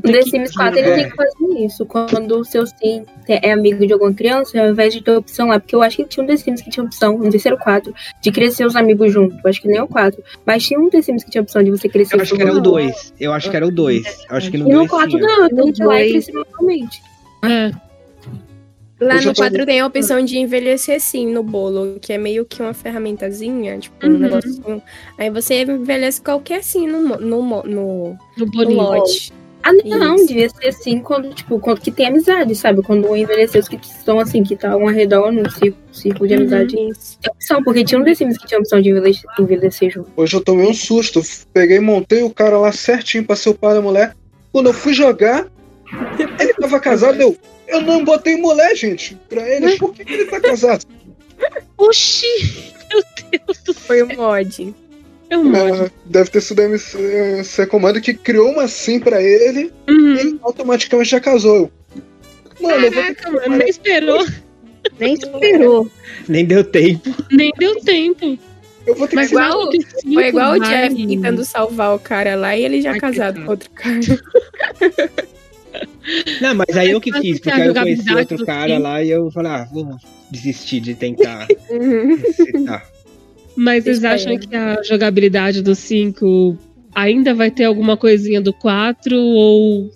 Ter 0.00 0.12
The 0.12 0.22
Sims 0.22 0.52
4 0.56 0.78
ele 0.78 0.88
É. 0.88 0.94
tem 0.94 1.10
que 1.10 1.16
fazer 1.16 1.64
isso. 1.64 1.84
Quando 1.84 2.38
o 2.38 2.44
seu 2.44 2.66
sim 2.66 3.04
é 3.28 3.52
amigo 3.52 3.86
de 3.86 3.92
alguma 3.92 4.14
criança, 4.14 4.58
ao 4.60 4.70
invés 4.70 4.94
de 4.94 5.02
ter 5.02 5.10
opção 5.16 5.48
lá, 5.48 5.60
porque 5.60 5.74
eu 5.74 5.82
acho 5.82 5.96
que 5.98 6.04
tinha 6.04 6.24
um 6.24 6.26
The 6.26 6.36
Sims 6.36 6.62
que 6.62 6.70
tinha 6.70 6.84
opção, 6.84 7.18
no 7.18 7.30
terceiro 7.30 7.58
4, 7.58 7.92
de 8.22 8.32
crescer 8.32 8.64
os 8.66 8.74
amigos 8.76 9.12
juntos. 9.12 9.36
Eu 9.44 9.50
acho 9.50 9.60
que 9.60 9.68
nem 9.68 9.76
é 9.78 9.82
o 9.82 9.88
4. 9.88 10.22
Mas 10.46 10.64
tinha 10.64 10.80
um 10.80 10.88
The 10.88 11.02
Sims 11.02 11.24
que 11.24 11.30
tinha 11.30 11.42
opção 11.42 11.62
de 11.62 11.70
você 11.70 11.88
crescer 11.88 12.16
Eu 12.16 12.20
acho 12.22 12.34
que 12.34 12.40
era 12.42 12.52
o 12.52 12.54
junto. 12.56 12.70
2. 12.70 13.14
Eu 13.20 13.32
acho 13.32 13.50
que 13.50 13.56
era 13.56 13.66
o 13.66 13.70
2. 13.70 14.02
Eu 14.30 14.36
acho 14.36 14.50
que 14.50 14.56
no 14.58 14.68
E 14.68 14.72
no 14.72 14.78
2 14.78 14.90
4 14.90 15.08
tinha. 15.10 15.22
não, 15.26 15.48
tem 15.48 15.72
que 15.72 15.82
ir 15.82 15.86
lá 15.86 16.02
e 16.02 16.10
crescer 16.12 16.32
normalmente. 16.32 17.02
É. 17.44 17.70
Lá 19.00 19.16
no 19.16 19.34
tô- 19.34 19.42
4 19.42 19.66
tem 19.66 19.80
a 19.80 19.86
opção 19.86 20.24
de 20.24 20.38
envelhecer 20.38 21.00
sim 21.00 21.26
no 21.32 21.42
bolo, 21.42 21.98
que 22.00 22.12
é 22.12 22.18
meio 22.18 22.44
que 22.44 22.62
uma 22.62 22.72
ferramentazinha, 22.72 23.76
tipo, 23.78 24.06
Uhum. 24.06 24.14
um 24.14 24.18
negócio. 24.18 24.82
Aí 25.18 25.28
você 25.28 25.62
envelhece 25.62 26.20
qualquer 26.22 26.62
sim 26.62 26.86
no, 26.86 27.00
no, 27.18 27.18
no, 27.18 27.64
No 27.64 28.16
no 28.46 28.70
lote. 28.70 29.32
Ah, 29.64 29.72
não, 29.72 30.16
Isso. 30.16 30.26
devia 30.26 30.48
ser 30.50 30.68
assim 30.68 30.98
quando, 30.98 31.32
tipo, 31.32 31.58
quando 31.60 31.80
que 31.80 31.90
tem 31.92 32.06
amizade, 32.08 32.54
sabe? 32.56 32.82
Quando 32.82 33.08
um 33.08 33.16
envelheceu, 33.16 33.60
os 33.60 33.68
que 33.68 33.76
estão 33.76 34.18
assim, 34.18 34.42
que 34.42 34.56
tá 34.56 34.76
um 34.76 34.88
arredor 34.88 35.30
no 35.30 35.48
círculo, 35.50 35.76
círculo 35.92 36.26
de 36.26 36.34
Uhum. 36.34 36.40
amizade. 36.40 36.74
Isso. 36.90 37.18
Tem 37.20 37.30
opção, 37.32 37.62
porque 37.62 37.84
tinha 37.84 38.00
um 38.00 38.14
Sims 38.14 38.36
que 38.38 38.46
tinha 38.46 38.58
opção 38.58 38.80
de 38.80 38.90
envelhecer, 38.90 39.30
envelhecer 39.38 39.90
junto. 39.90 40.10
Hoje 40.16 40.34
eu 40.36 40.40
tomei 40.42 40.66
um 40.66 40.74
susto. 40.74 41.20
Peguei 41.52 41.76
e 41.76 41.80
montei 41.80 42.22
o 42.22 42.30
cara 42.30 42.58
lá 42.58 42.72
certinho 42.72 43.24
pra 43.24 43.36
ser 43.36 43.50
o 43.50 43.54
pai 43.54 43.74
da 43.74 43.80
mulher. 43.80 44.16
Quando 44.52 44.66
eu 44.66 44.72
fui 44.72 44.92
jogar, 44.92 45.46
ele 46.40 46.54
tava 46.54 46.80
casado. 46.80 47.20
Eu, 47.20 47.36
eu 47.68 47.80
não 47.82 48.04
botei 48.04 48.36
mulher, 48.36 48.74
gente, 48.74 49.16
pra 49.28 49.48
ele. 49.48 49.76
Por 49.78 49.94
que, 49.94 50.04
que 50.04 50.12
ele 50.12 50.24
tá 50.26 50.40
casado? 50.40 50.84
Oxi! 51.78 52.26
Meu 52.90 53.02
Deus 53.30 53.58
do 53.64 53.72
céu. 53.72 53.82
Foi 53.86 54.02
o 54.02 54.16
mod. 54.16 54.74
Mod. 55.36 55.56
Ah, 55.86 55.90
deve 56.06 56.30
ter 56.30 56.40
sido 56.40 56.60
a 56.60 56.64
MC 56.64 57.66
Comando 57.68 58.00
que 58.00 58.14
criou 58.14 58.50
uma 58.50 58.66
sim 58.68 58.98
pra 59.00 59.22
ele 59.22 59.72
Uhum. 59.88 60.14
e 60.14 60.18
ele 60.20 60.38
automaticamente 60.42 61.10
já 61.10 61.20
casou. 61.20 61.70
Eu, 62.60 62.68
Mano, 62.68 62.86
eu 62.86 62.92
Caraca, 62.92 63.30
mano, 63.30 63.56
nem 63.56 63.68
esperou, 63.68 64.26
Nem 64.98 65.14
esperou. 65.14 65.90
Nem 66.28 66.44
deu 66.44 66.62
tempo. 66.64 67.10
nem 67.30 67.52
deu 67.58 67.80
tempo. 67.80 68.38
Eu 68.86 68.94
vou 68.96 69.06
ter 69.06 69.14
Mas 69.16 69.28
que 69.28 69.34
igual- 69.36 69.70
cinco 69.72 70.14
Foi 70.14 70.26
igual 70.28 70.52
o. 70.54 70.60
Jeff 70.60 71.06
tentando 71.06 71.44
salvar 71.44 71.94
o 71.94 71.98
cara 72.00 72.34
lá 72.34 72.56
e 72.56 72.64
ele 72.64 72.80
já 72.82 72.92
Ai, 72.92 73.00
casado 73.00 73.40
com 73.44 73.50
outro 73.50 73.70
cara. 73.70 74.00
Não, 76.40 76.54
mas 76.54 76.76
aí 76.76 76.90
eu 76.90 77.00
que 77.00 77.10
a 77.10 77.12
porque 77.14 77.50
aí 77.50 77.66
eu 77.66 77.74
conheci 77.74 78.14
outro 78.14 78.44
cara 78.44 78.78
lá 78.78 79.02
e 79.02 79.10
eu 79.10 79.30
falei, 79.30 79.52
ah, 79.52 79.68
vou 79.72 79.96
desistir 80.30 80.80
de 80.80 80.94
tentar 80.94 81.46
Uhum. 81.70 82.18
Mas 83.56 83.84
vocês 83.84 84.04
acham 84.04 84.38
que 84.38 84.54
a 84.54 84.82
jogabilidade 84.82 85.62
do 85.62 85.74
5 85.74 86.56
ainda 86.94 87.34
vai 87.34 87.50
ter 87.50 87.64
alguma 87.64 87.96
coisinha 87.96 88.40
do 88.40 88.52
4 88.52 89.16
ou, 89.16 89.90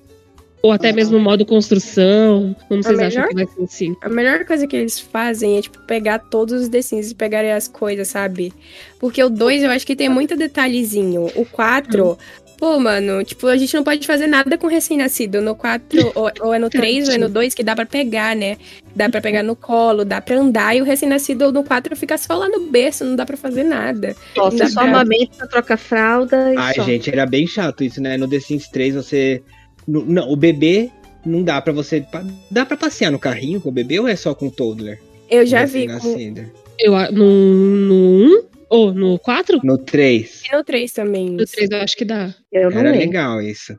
ou 0.62 0.72
até 0.72 0.92
mesmo 0.92 1.18
modo 1.18 1.44
construção? 1.44 2.54
Como 2.68 2.82
vocês 2.82 2.98
acham 2.98 3.22
melhor? 3.22 3.28
que 3.28 3.34
vai 3.34 3.46
ser 3.46 3.60
o 3.62 3.66
5? 3.66 4.00
A 4.02 4.08
melhor 4.08 4.44
coisa 4.44 4.66
que 4.66 4.76
eles 4.76 4.98
fazem 4.98 5.58
é, 5.58 5.62
tipo, 5.62 5.78
pegar 5.86 6.18
todos 6.18 6.62
os 6.62 6.68
The 6.68 6.82
Sims 6.82 7.10
e 7.10 7.14
pegarem 7.14 7.52
as 7.52 7.68
coisas, 7.68 8.08
sabe? 8.08 8.52
Porque 8.98 9.22
o 9.22 9.30
2 9.30 9.62
eu 9.62 9.70
acho 9.70 9.86
que 9.86 9.96
tem 9.96 10.08
muito 10.08 10.36
detalhezinho. 10.36 11.26
O 11.34 11.44
4, 11.44 12.18
pô, 12.58 12.78
mano, 12.80 13.22
tipo, 13.24 13.46
a 13.46 13.56
gente 13.56 13.74
não 13.74 13.84
pode 13.84 14.06
fazer 14.06 14.26
nada 14.26 14.56
com 14.58 14.66
recém-nascido. 14.66 15.40
No 15.40 15.54
4, 15.54 16.12
ou, 16.14 16.30
ou 16.40 16.54
é 16.54 16.58
no 16.58 16.68
3 16.70 17.08
ou 17.08 17.14
é 17.14 17.18
no 17.18 17.28
2 17.28 17.54
que 17.54 17.62
dá 17.62 17.74
pra 17.74 17.86
pegar, 17.86 18.34
né? 18.36 18.56
Dá 18.94 19.08
pra 19.08 19.20
pegar 19.20 19.42
no 19.42 19.54
colo, 19.54 20.04
dá 20.04 20.20
pra 20.20 20.36
andar, 20.38 20.74
e 20.76 20.80
o 20.80 20.84
recém-nascido 20.84 21.52
no 21.52 21.62
4 21.62 21.94
fica 21.96 22.16
só 22.16 22.34
lá 22.36 22.48
no 22.48 22.60
berço, 22.70 23.04
não 23.04 23.14
dá 23.16 23.26
pra 23.26 23.36
fazer 23.36 23.62
nada. 23.64 24.16
Só, 24.34 24.48
Dá 24.50 24.68
só 24.68 24.80
pra- 24.80 24.90
amamenta, 24.90 25.46
troca 25.46 25.76
fralda 25.76 26.52
e 26.54 26.56
Ai, 26.56 26.74
só. 26.74 26.82
gente, 26.84 27.10
era 27.10 27.26
bem 27.26 27.46
chato 27.46 27.84
isso, 27.84 28.00
né? 28.00 28.16
No 28.16 28.26
The 28.28 28.40
Sims 28.40 28.68
3 28.68 28.94
você. 28.94 29.42
no- 29.86 30.04
não, 30.04 30.28
o 30.30 30.36
bebê 30.36 30.90
não 31.24 31.42
dá 31.42 31.60
pra 31.60 31.72
você. 31.72 32.04
Dá 32.50 32.64
pra 32.64 32.76
passear 32.76 33.10
no 33.12 33.18
carrinho 33.18 33.60
com 33.60 33.68
o 33.68 33.72
bebê 33.72 34.00
ou 34.00 34.08
é 34.08 34.16
só 34.16 34.34
com 34.34 34.46
o 34.46 34.50
toddler? 34.50 34.98
Eu 35.30 35.44
já 35.44 35.64
vi 35.64 35.86
com, 35.86 35.92
Recém-nascido? 35.94 36.50
Eu, 36.78 36.92
no 37.12 37.24
1 37.24 38.42
ou 38.68 38.93
no 38.93 39.18
4? 39.18 39.60
No 39.62 39.78
3. 39.78 40.43
e 40.51 40.56
no 40.56 40.64
3 40.64 40.93
também. 40.93 41.30
No 41.30 41.44
3 41.47 41.70
eu 41.70 41.78
acho 41.80 41.97
que 41.97 42.05
dá. 42.05 42.34
Eu 42.52 42.70
não 42.70 42.78
Era 42.78 42.90
lembro. 42.90 43.06
legal 43.06 43.40
isso. 43.43 43.78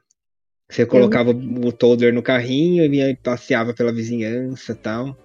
Você 0.69 0.85
colocava 0.85 1.31
o 1.31 1.71
Toadler 1.71 2.13
no 2.13 2.21
carrinho 2.21 2.83
e 2.83 2.89
vinha- 2.89 3.17
passeava 3.23 3.73
pela 3.73 3.93
vizinhança 3.93 4.73
e 4.73 4.75
tal. 4.75 5.17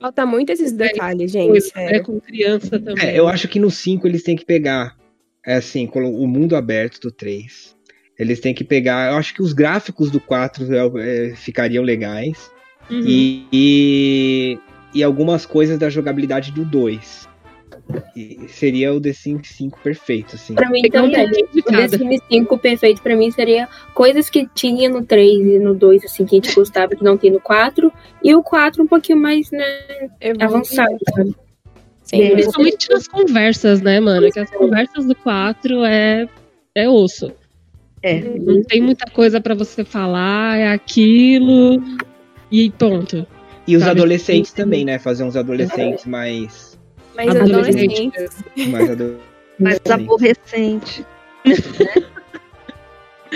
Falta 0.00 0.24
muito 0.26 0.50
esses 0.50 0.70
detalhes, 0.72 1.32
gente. 1.32 1.72
É 1.74 1.98
com 2.00 2.20
criança 2.20 2.78
também. 2.78 3.04
É, 3.04 3.18
eu 3.18 3.26
acho 3.26 3.48
que 3.48 3.58
no 3.58 3.70
5 3.70 4.06
eles 4.06 4.22
têm 4.22 4.36
que 4.36 4.44
pegar, 4.44 4.96
é 5.44 5.54
assim, 5.54 5.90
o 5.92 6.26
mundo 6.26 6.54
aberto 6.54 7.00
do 7.00 7.10
3. 7.10 7.74
Eles 8.18 8.38
têm 8.38 8.54
que 8.54 8.62
pegar. 8.62 9.10
Eu 9.10 9.16
acho 9.16 9.34
que 9.34 9.42
os 9.42 9.52
gráficos 9.52 10.10
do 10.10 10.20
4 10.20 10.64
é, 10.72 11.30
é, 11.30 11.34
ficariam 11.34 11.82
legais. 11.82 12.50
Uhum. 12.88 13.02
E, 13.04 13.46
e, 13.52 14.58
e 14.94 15.02
algumas 15.02 15.44
coisas 15.46 15.78
da 15.78 15.88
jogabilidade 15.90 16.52
do 16.52 16.64
2. 16.64 17.28
Seria 18.48 18.94
o 18.94 19.00
The 19.00 19.12
Sims 19.12 19.48
5 19.48 19.78
perfeito, 19.82 20.36
assim. 20.36 20.54
Pra 20.54 20.70
mim 20.70 20.82
Pegar 20.82 21.02
um 21.02 21.10
também. 21.10 21.30
de 21.52 21.60
O 21.60 21.62
The. 21.64 21.88
Sims 21.88 22.20
5 22.30 22.58
perfeito 22.58 23.02
pra 23.02 23.14
mim 23.16 23.30
seria 23.30 23.68
coisas 23.92 24.30
que 24.30 24.48
tinha 24.54 24.88
no 24.88 25.04
3 25.04 25.46
e 25.46 25.58
no 25.58 25.74
2, 25.74 26.04
assim, 26.04 26.24
que 26.24 26.36
a 26.36 26.40
gente 26.40 26.54
gostava 26.54 26.94
que 26.96 27.04
não 27.04 27.16
tem 27.18 27.30
no 27.30 27.40
4. 27.40 27.92
E 28.22 28.34
o 28.34 28.42
4 28.42 28.82
um 28.82 28.86
pouquinho 28.86 29.18
mais, 29.18 29.50
né, 29.50 29.64
avançado, 30.40 30.96
sabe? 31.14 31.34
Sim, 32.04 32.30
Principalmente 32.30 32.90
nas 32.90 33.08
conversas, 33.08 33.80
né, 33.80 34.00
mano? 34.00 34.30
Que 34.30 34.40
as 34.40 34.50
conversas 34.50 35.06
do 35.06 35.14
4 35.16 35.84
é, 35.84 36.28
é 36.74 36.88
osso. 36.88 37.32
É. 38.02 38.20
Não 38.20 38.62
tem 38.62 38.82
muita 38.82 39.10
coisa 39.10 39.40
pra 39.40 39.54
você 39.54 39.84
falar, 39.84 40.58
é 40.58 40.72
aquilo. 40.72 41.82
E 42.50 42.70
ponto. 42.70 43.26
E 43.66 43.76
os 43.76 43.82
Sabe? 43.82 43.98
adolescentes 43.98 44.52
também, 44.52 44.84
né? 44.84 44.98
Fazer 44.98 45.24
uns 45.24 45.36
adolescentes 45.36 46.04
mais. 46.04 46.73
Mas 47.14 47.36
Adolescente. 47.36 48.12
mais 48.68 48.90
ado- 48.90 49.20
Mais 49.58 49.80
aborrecente. 49.88 51.06
né? 51.44 51.54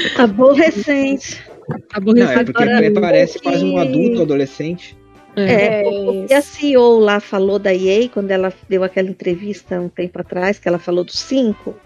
aborrecente. 0.19 1.43
Não, 1.69 2.31
é 2.31 2.45
porque 2.45 2.63
Agora, 2.63 2.93
parece 3.01 3.39
quase 3.41 3.65
um 3.65 3.73
que- 3.73 3.79
adulto 3.79 4.23
adolescente. 4.23 4.97
É, 5.37 5.83
É 5.83 5.89
o 5.89 6.27
que 6.27 6.35
a 6.35 6.41
CEO 6.41 6.99
lá 6.99 7.21
falou 7.21 7.59
da 7.59 7.73
EA, 7.75 8.09
quando 8.09 8.31
ela 8.31 8.53
deu 8.69 8.83
aquela 8.83 9.09
entrevista 9.09 9.81
um 9.81 9.89
tempo 9.89 10.21
atrás, 10.21 10.59
que 10.59 10.67
ela 10.67 10.79
falou 10.79 11.05
dos 11.05 11.19
cinco, 11.19 11.77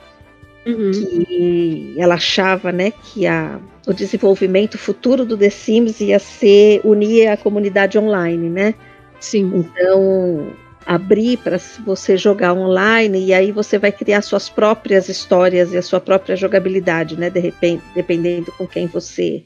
Uhum. 0.64 0.90
que 0.92 1.94
ela 1.98 2.14
achava, 2.14 2.70
né, 2.70 2.92
que 2.92 3.26
a, 3.26 3.58
o 3.86 3.92
desenvolvimento 3.92 4.78
futuro 4.78 5.24
do 5.26 5.36
The 5.36 5.50
Sims 5.50 6.00
ia 6.00 6.18
ser 6.20 6.80
unir 6.84 7.26
a 7.26 7.36
comunidade 7.36 7.98
online, 7.98 8.48
né? 8.48 8.74
Sim. 9.20 9.50
Então, 9.56 10.46
abrir 10.86 11.38
para 11.38 11.58
você 11.84 12.16
jogar 12.16 12.52
online 12.52 13.26
e 13.26 13.34
aí 13.34 13.52
você 13.52 13.78
vai 13.78 13.92
criar 13.92 14.22
suas 14.22 14.48
próprias 14.48 15.08
histórias 15.08 15.72
e 15.72 15.76
a 15.76 15.82
sua 15.82 16.00
própria 16.00 16.36
jogabilidade, 16.36 17.18
né? 17.18 17.30
De 17.30 17.40
repente, 17.40 17.82
dependendo 17.94 18.52
com 18.52 18.66
quem 18.66 18.86
você 18.86 19.44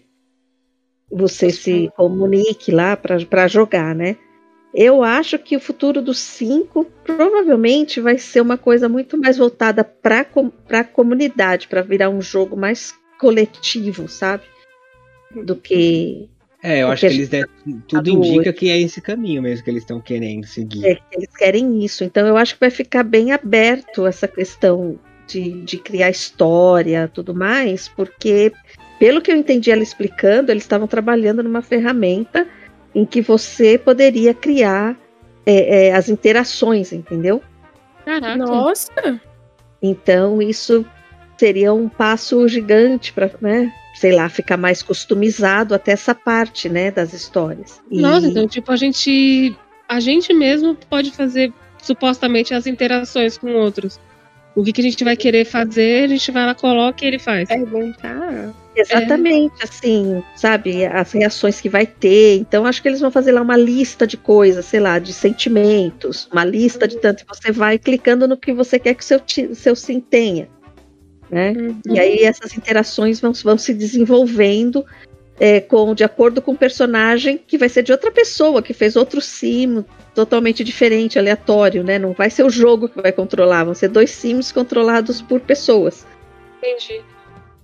você 1.10 1.50
se 1.50 1.90
comunique 1.96 2.72
lá 2.72 2.96
para 2.96 3.46
jogar, 3.46 3.94
né? 3.94 4.16
Eu 4.74 5.02
acho 5.02 5.38
que 5.38 5.56
o 5.56 5.60
futuro 5.60 6.02
dos 6.02 6.18
cinco 6.18 6.84
provavelmente 7.04 8.00
vai 8.00 8.18
ser 8.18 8.40
uma 8.40 8.58
coisa 8.58 8.88
muito 8.88 9.16
mais 9.16 9.38
voltada 9.38 9.82
para 9.82 10.26
a 10.70 10.84
comunidade, 10.84 11.68
para 11.68 11.80
virar 11.80 12.10
um 12.10 12.20
jogo 12.20 12.56
mais 12.56 12.92
coletivo, 13.18 14.08
sabe? 14.08 14.42
Do 15.44 15.56
que 15.56 16.28
É, 16.66 16.82
eu 16.82 16.88
acho 16.88 17.06
que 17.06 17.14
eles 17.14 17.30
né, 17.30 17.44
tudo 17.86 18.02
do 18.02 18.10
indica 18.10 18.52
que 18.52 18.68
é 18.68 18.80
esse 18.80 19.01
caminho 19.01 19.40
mesmo 19.40 19.62
que 19.62 19.70
eles 19.70 19.84
estão 19.84 20.01
querendo 20.01 20.44
seguir. 20.47 20.84
É, 20.84 20.94
que 20.97 21.02
eles 21.12 21.36
querem 21.36 21.84
isso. 21.84 22.02
Então 22.02 22.26
eu 22.26 22.36
acho 22.36 22.55
que 22.55 22.60
vai 22.60 22.70
ficar 22.70 23.05
bem 23.05 23.30
aberto 23.30 24.05
essa 24.05 24.26
questão 24.26 24.98
de, 25.28 25.62
de 25.62 25.78
criar 25.78 26.10
história 26.10 27.09
tudo 27.14 27.32
mais, 27.32 27.86
porque, 27.86 28.52
pelo 28.98 29.20
que 29.20 29.30
eu 29.30 29.36
entendi 29.36 29.70
ela 29.70 29.82
explicando, 29.82 30.51
eles 30.51 30.64
estavam 30.64 30.88
trabalhando 30.88 31.40
numa 31.40 31.62
ferramenta 31.62 32.48
em 32.93 33.05
que 33.05 33.20
você 33.20 33.78
poderia 33.78 34.34
criar 34.34 34.98
é, 35.47 35.86
é, 35.86 35.94
as 35.94 36.09
interações, 36.09 36.93
entendeu? 36.93 37.40
Caraca. 38.05 38.36
Nossa! 38.36 39.20
Então 39.80 40.43
isso 40.43 40.84
seria 41.36 41.72
um 41.72 41.88
passo 41.88 42.46
gigante 42.48 43.12
para, 43.12 43.30
né, 43.40 43.72
sei 43.94 44.12
lá, 44.14 44.28
ficar 44.28 44.56
mais 44.56 44.82
customizado 44.82 45.74
até 45.74 45.92
essa 45.92 46.14
parte, 46.14 46.68
né, 46.68 46.90
das 46.90 47.12
histórias. 47.12 47.80
E- 47.90 48.00
Nossa, 48.00 48.26
então, 48.26 48.46
tipo, 48.46 48.70
a 48.72 48.76
gente. 48.76 49.56
A 49.88 50.00
gente 50.00 50.34
mesmo 50.34 50.74
pode 50.74 51.12
fazer 51.12 51.52
supostamente 51.80 52.52
as 52.52 52.66
interações 52.66 53.38
com 53.38 53.52
outros. 53.54 54.00
O 54.56 54.64
que, 54.64 54.72
que 54.72 54.80
a 54.80 54.84
gente 54.84 55.04
vai 55.04 55.16
querer 55.16 55.44
fazer, 55.44 56.04
a 56.04 56.08
gente 56.08 56.32
vai 56.32 56.46
lá, 56.46 56.54
coloca 56.54 57.04
e 57.04 57.08
ele 57.08 57.18
faz. 57.18 57.46
Perguntar. 57.46 58.54
Exatamente, 58.74 59.54
assim, 59.62 60.22
sabe, 60.34 60.84
as 60.86 61.12
reações 61.12 61.60
que 61.60 61.68
vai 61.68 61.86
ter. 61.86 62.38
Então, 62.38 62.66
acho 62.66 62.82
que 62.82 62.88
eles 62.88 63.00
vão 63.00 63.10
fazer 63.10 63.32
lá 63.32 63.40
uma 63.42 63.56
lista 63.56 64.06
de 64.06 64.16
coisas, 64.16 64.64
sei 64.64 64.80
lá, 64.80 64.98
de 64.98 65.12
sentimentos, 65.12 66.28
uma 66.32 66.44
lista 66.44 66.88
de 66.88 66.98
tanto. 66.98 67.24
Você 67.28 67.52
vai 67.52 67.78
clicando 67.78 68.26
no 68.26 68.36
que 68.36 68.52
você 68.52 68.78
quer 68.78 68.94
que 68.94 69.02
o 69.02 69.06
seu, 69.06 69.20
seu 69.54 69.76
sim 69.76 70.00
tenha, 70.00 70.48
né? 71.31 71.55
E 71.89 71.98
aí 71.98 72.24
essas 72.24 72.57
interações 72.57 73.20
vão, 73.20 73.32
vão 73.32 73.59
se 73.59 73.74
desenvolvendo 73.74 74.85
é, 75.39 75.61
com, 75.61 75.94
de 75.94 76.05
acordo 76.05 76.40
com 76.40 76.53
o 76.53 76.57
personagem 76.57 77.39
que 77.39 77.59
vai 77.59 77.69
ser 77.69 77.82
de 77.82 77.93
outra 77.93 78.11
pessoa, 78.11 78.62
que 78.62 78.73
fez 78.73 78.97
outro 78.97 79.20
sim 79.20 79.85
totalmente 80.15 80.65
diferente, 80.65 81.19
aleatório, 81.19 81.85
né? 81.85 81.98
Não 81.98 82.12
vai 82.12 82.31
ser 82.31 82.43
o 82.43 82.51
jogo 82.51 82.89
que 82.89 83.01
vai 83.01 83.12
controlar, 83.12 83.65
vão 83.65 83.74
ser 83.74 83.89
dois 83.89 84.11
sims 84.11 84.51
controlados 84.51 85.20
por 85.20 85.40
pessoas. 85.40 86.07
Entendi. 86.59 87.03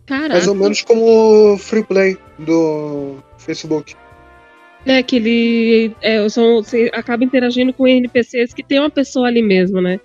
Caraca. 0.04 0.34
Mais 0.34 0.48
ou 0.48 0.54
menos 0.54 0.82
como 0.82 1.54
o 1.54 1.58
Free 1.58 1.84
Play 1.84 2.18
do 2.38 3.16
Facebook. 3.38 3.94
É 4.84 5.02
que 5.02 5.16
ele 5.16 5.96
é, 6.02 6.28
são, 6.28 6.62
você 6.62 6.90
acaba 6.92 7.24
interagindo 7.24 7.72
com 7.72 7.86
NPCs 7.86 8.52
que 8.52 8.64
tem 8.64 8.80
uma 8.80 8.90
pessoa 8.90 9.28
ali 9.28 9.40
mesmo, 9.40 9.80
né? 9.80 10.00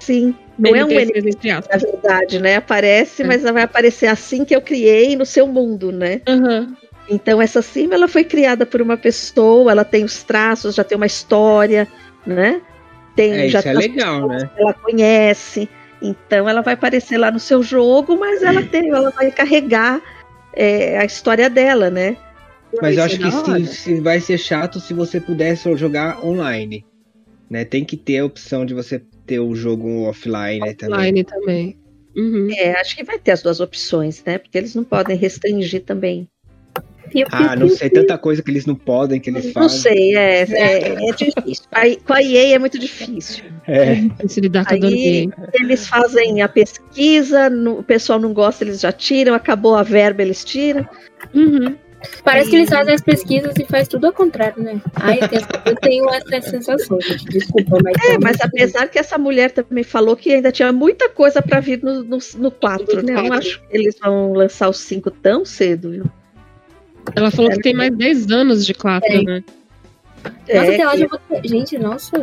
Sim, 0.00 0.34
não 0.58 0.74
é 0.76 0.84
um 0.84 0.90
entre 0.90 1.22
na 1.44 1.58
aspas. 1.58 1.82
verdade, 1.82 2.38
né? 2.38 2.56
Aparece, 2.56 3.22
É. 3.22 3.26
mas 3.26 3.42
vai 3.42 3.62
aparecer 3.62 4.06
assim 4.06 4.44
que 4.44 4.54
eu 4.54 4.60
criei 4.60 5.16
no 5.16 5.24
seu 5.26 5.46
mundo, 5.46 5.90
né? 5.92 6.20
Aham. 6.28 6.76
Então 7.08 7.42
essa 7.42 7.60
sim, 7.60 7.88
ela 7.92 8.06
foi 8.08 8.24
criada 8.24 8.64
por 8.64 8.80
uma 8.80 8.96
pessoa, 8.96 9.70
ela 9.72 9.84
tem 9.84 10.04
os 10.04 10.22
traços, 10.22 10.74
já 10.74 10.84
tem 10.84 10.96
uma 10.96 11.06
história, 11.06 11.88
né? 12.26 12.60
Tem 13.16 13.32
É, 13.32 13.48
já 13.48 13.58
isso 13.58 13.68
é 13.68 13.72
legal, 13.74 14.28
né? 14.28 14.48
que 14.54 14.60
ela 14.62 14.72
conhece. 14.74 15.68
Então 16.00 16.48
ela 16.48 16.62
vai 16.62 16.74
aparecer 16.74 17.18
lá 17.18 17.30
no 17.30 17.38
seu 17.38 17.62
jogo, 17.62 18.16
mas 18.16 18.42
ela 18.42 18.62
tem, 18.66 18.88
ela 18.90 19.10
vai 19.10 19.30
carregar 19.30 20.00
é, 20.54 20.98
a 20.98 21.04
história 21.04 21.50
dela, 21.50 21.90
né? 21.90 22.16
Mas 22.80 22.96
eu 22.96 23.04
acho 23.04 23.16
é 23.16 23.18
que 23.18 23.66
se, 23.66 23.74
se 23.74 24.00
vai 24.00 24.18
ser 24.20 24.38
chato 24.38 24.80
se 24.80 24.94
você 24.94 25.20
pudesse 25.20 25.74
jogar 25.76 26.24
online. 26.24 26.86
Né? 27.50 27.66
Tem 27.66 27.84
que 27.84 27.98
ter 27.98 28.18
a 28.18 28.24
opção 28.24 28.64
de 28.64 28.72
você 28.72 29.02
ter 29.26 29.38
o 29.40 29.54
jogo 29.54 30.02
offline, 30.04 30.60
né, 30.60 30.74
também. 30.74 30.94
Online 30.98 31.24
também. 31.24 31.76
Uhum. 32.16 32.48
É, 32.56 32.72
acho 32.80 32.94
que 32.96 33.02
vai 33.04 33.18
ter 33.18 33.30
as 33.32 33.42
duas 33.42 33.60
opções, 33.60 34.22
né? 34.24 34.38
Porque 34.38 34.58
eles 34.58 34.74
não 34.74 34.84
podem 34.84 35.16
restringir 35.16 35.82
também. 35.82 36.28
Ah, 37.30 37.54
não 37.54 37.68
sei, 37.68 37.90
tanta 37.90 38.16
coisa 38.16 38.42
que 38.42 38.50
eles 38.50 38.64
não 38.64 38.74
podem, 38.74 39.20
que 39.20 39.28
eles 39.28 39.44
Não 39.46 39.52
fazem. 39.52 39.80
sei, 39.80 40.16
é, 40.16 40.42
é, 40.50 41.08
é 41.10 41.12
difícil. 41.12 41.64
Aí, 41.70 41.96
com 41.96 42.14
a 42.14 42.22
EA 42.22 42.54
é 42.54 42.58
muito 42.58 42.78
difícil. 42.78 43.44
É. 43.66 43.96
Se 44.26 44.40
lidar 44.40 44.64
com 44.64 44.72
Aí 44.74 45.28
eles 45.52 45.86
fazem 45.86 46.40
a 46.40 46.48
pesquisa, 46.48 47.50
no- 47.50 47.80
o 47.80 47.82
pessoal 47.82 48.18
não 48.18 48.32
gosta, 48.32 48.64
eles 48.64 48.80
já 48.80 48.90
tiram, 48.92 49.34
acabou 49.34 49.74
a 49.74 49.82
verba, 49.82 50.22
eles 50.22 50.42
tiram. 50.42 50.88
Uhum. 51.34 51.76
Parece 52.24 52.50
que 52.50 52.56
eles 52.56 52.68
fazem 52.68 52.94
as 52.94 53.00
pesquisas 53.00 53.54
e 53.58 53.64
faz 53.64 53.88
tudo 53.88 54.06
ao 54.06 54.12
contrário, 54.12 54.62
né? 54.62 54.80
Ai, 54.96 55.18
eu 55.20 55.28
tenho, 55.28 55.46
eu 55.66 55.76
tenho 55.76 56.10
essa 56.10 56.50
sensação, 56.50 57.00
gente. 57.00 57.24
Desculpa, 57.26 57.78
mas. 57.82 57.94
É, 58.10 58.18
mas 58.18 58.36
apesar 58.40 58.88
que 58.88 58.98
essa 58.98 59.18
mulher 59.18 59.50
também 59.50 59.84
falou 59.84 60.16
que 60.16 60.32
ainda 60.32 60.52
tinha 60.52 60.72
muita 60.72 61.08
coisa 61.08 61.42
pra 61.42 61.60
vir 61.60 61.82
no, 61.82 62.02
no, 62.02 62.18
no 62.36 62.50
4, 62.50 63.02
né? 63.02 63.12
Eu 63.12 63.22
não 63.24 63.32
acho 63.32 63.60
que 63.60 63.76
eles 63.76 63.96
vão 64.00 64.32
lançar 64.32 64.68
os 64.68 64.78
5 64.78 65.10
tão 65.10 65.44
cedo, 65.44 65.90
viu? 65.90 66.04
Ela 67.16 67.30
falou 67.30 67.50
que 67.50 67.60
tem 67.60 67.74
mais 67.74 67.94
10 67.96 68.30
anos 68.30 68.64
de 68.64 68.74
4, 68.74 69.08
É. 69.10 69.22
né? 69.22 69.44
Nossa, 70.24 70.36
É, 70.48 70.58
até 70.74 70.84
lá 70.84 70.96
já 70.96 71.06
vou. 71.06 71.20
Gente, 71.44 71.78
nossa. 71.78 72.18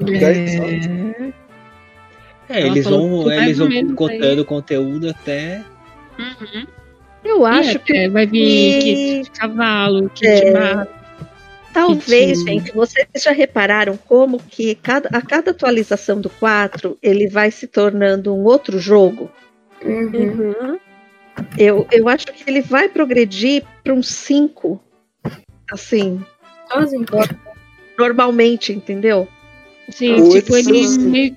Dez 0.00 0.54
É. 0.54 1.32
É, 2.50 2.60
Ela 2.62 2.68
eles 2.68 2.84
vão, 2.86 3.30
eles 3.30 3.58
vão 3.58 3.68
menos 3.68 3.94
cotando 3.94 4.44
conteúdo 4.44 5.10
até. 5.10 5.62
Uhum. 6.18 6.66
Eu 7.28 7.44
acho 7.46 7.76
E 7.76 7.78
que 7.78 8.08
vai 8.08 8.26
vir 8.26 8.32
que- 8.82 8.82
kit 8.82 9.22
de 9.24 9.30
cavalo, 9.38 10.08
kit 10.10 10.26
É. 10.26 10.40
de 10.44 10.50
mato. 10.52 10.98
Talvez, 11.72 12.38
Sim. 12.38 12.44
gente, 12.46 12.72
vocês 12.72 13.06
já 13.22 13.30
repararam 13.30 13.96
como 13.96 14.38
que 14.40 14.74
cada, 14.74 15.08
a 15.16 15.22
cada 15.22 15.50
atualização 15.52 16.20
do 16.20 16.28
4 16.30 16.98
ele 17.02 17.28
vai 17.28 17.50
se 17.50 17.66
tornando 17.66 18.34
um 18.34 18.42
outro 18.44 18.78
jogo? 18.80 19.30
Uhum. 19.84 20.10
Uhum. 20.12 20.78
Eu, 21.56 21.86
eu 21.92 22.08
acho 22.08 22.26
que 22.26 22.42
ele 22.50 22.62
vai 22.62 22.88
progredir 22.88 23.62
para 23.84 23.92
um 23.94 24.02
5. 24.02 24.80
Assim, 25.70 26.20
Sozinho. 26.72 27.04
normalmente, 27.98 28.72
entendeu? 28.72 29.28
Sim, 29.90 30.14
Oito, 30.22 30.30
tipo, 30.40 30.56
ele 30.56 30.88
meio, 30.98 31.36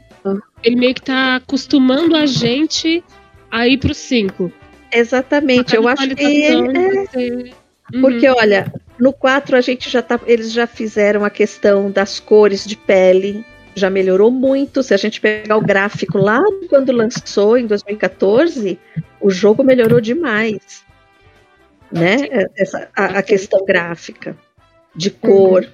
ele 0.63 0.75
meio 0.75 0.93
que 0.95 1.01
tá 1.01 1.35
acostumando 1.35 2.15
a 2.15 2.25
gente 2.25 3.03
a 3.51 3.67
ir 3.67 3.77
pro 3.77 3.93
5. 3.93 4.51
Exatamente, 4.91 5.75
eu 5.75 5.87
acho 5.87 6.07
que 6.15 6.45
atualização 6.45 6.65
é, 7.15 7.61
Uhum. 7.93 8.01
Porque, 8.01 8.27
olha, 8.29 8.71
no 8.97 9.11
4 9.11 9.55
a 9.55 9.61
gente 9.61 9.89
já 9.89 10.01
tá. 10.01 10.19
Eles 10.25 10.51
já 10.51 10.65
fizeram 10.65 11.25
a 11.25 11.29
questão 11.29 11.91
das 11.91 12.19
cores 12.19 12.65
de 12.65 12.77
pele. 12.77 13.45
Já 13.75 13.89
melhorou 13.89 14.31
muito. 14.31 14.83
Se 14.83 14.93
a 14.93 14.97
gente 14.97 15.19
pegar 15.19 15.57
o 15.57 15.61
gráfico 15.61 16.17
lá 16.17 16.41
quando 16.69 16.91
lançou, 16.91 17.57
em 17.57 17.65
2014, 17.65 18.79
o 19.19 19.29
jogo 19.29 19.63
melhorou 19.63 20.01
demais. 20.01 20.83
Né? 21.91 22.47
Essa, 22.55 22.89
a, 22.95 23.05
a 23.19 23.23
questão 23.23 23.65
gráfica. 23.65 24.35
De 24.93 25.09
cor, 25.09 25.65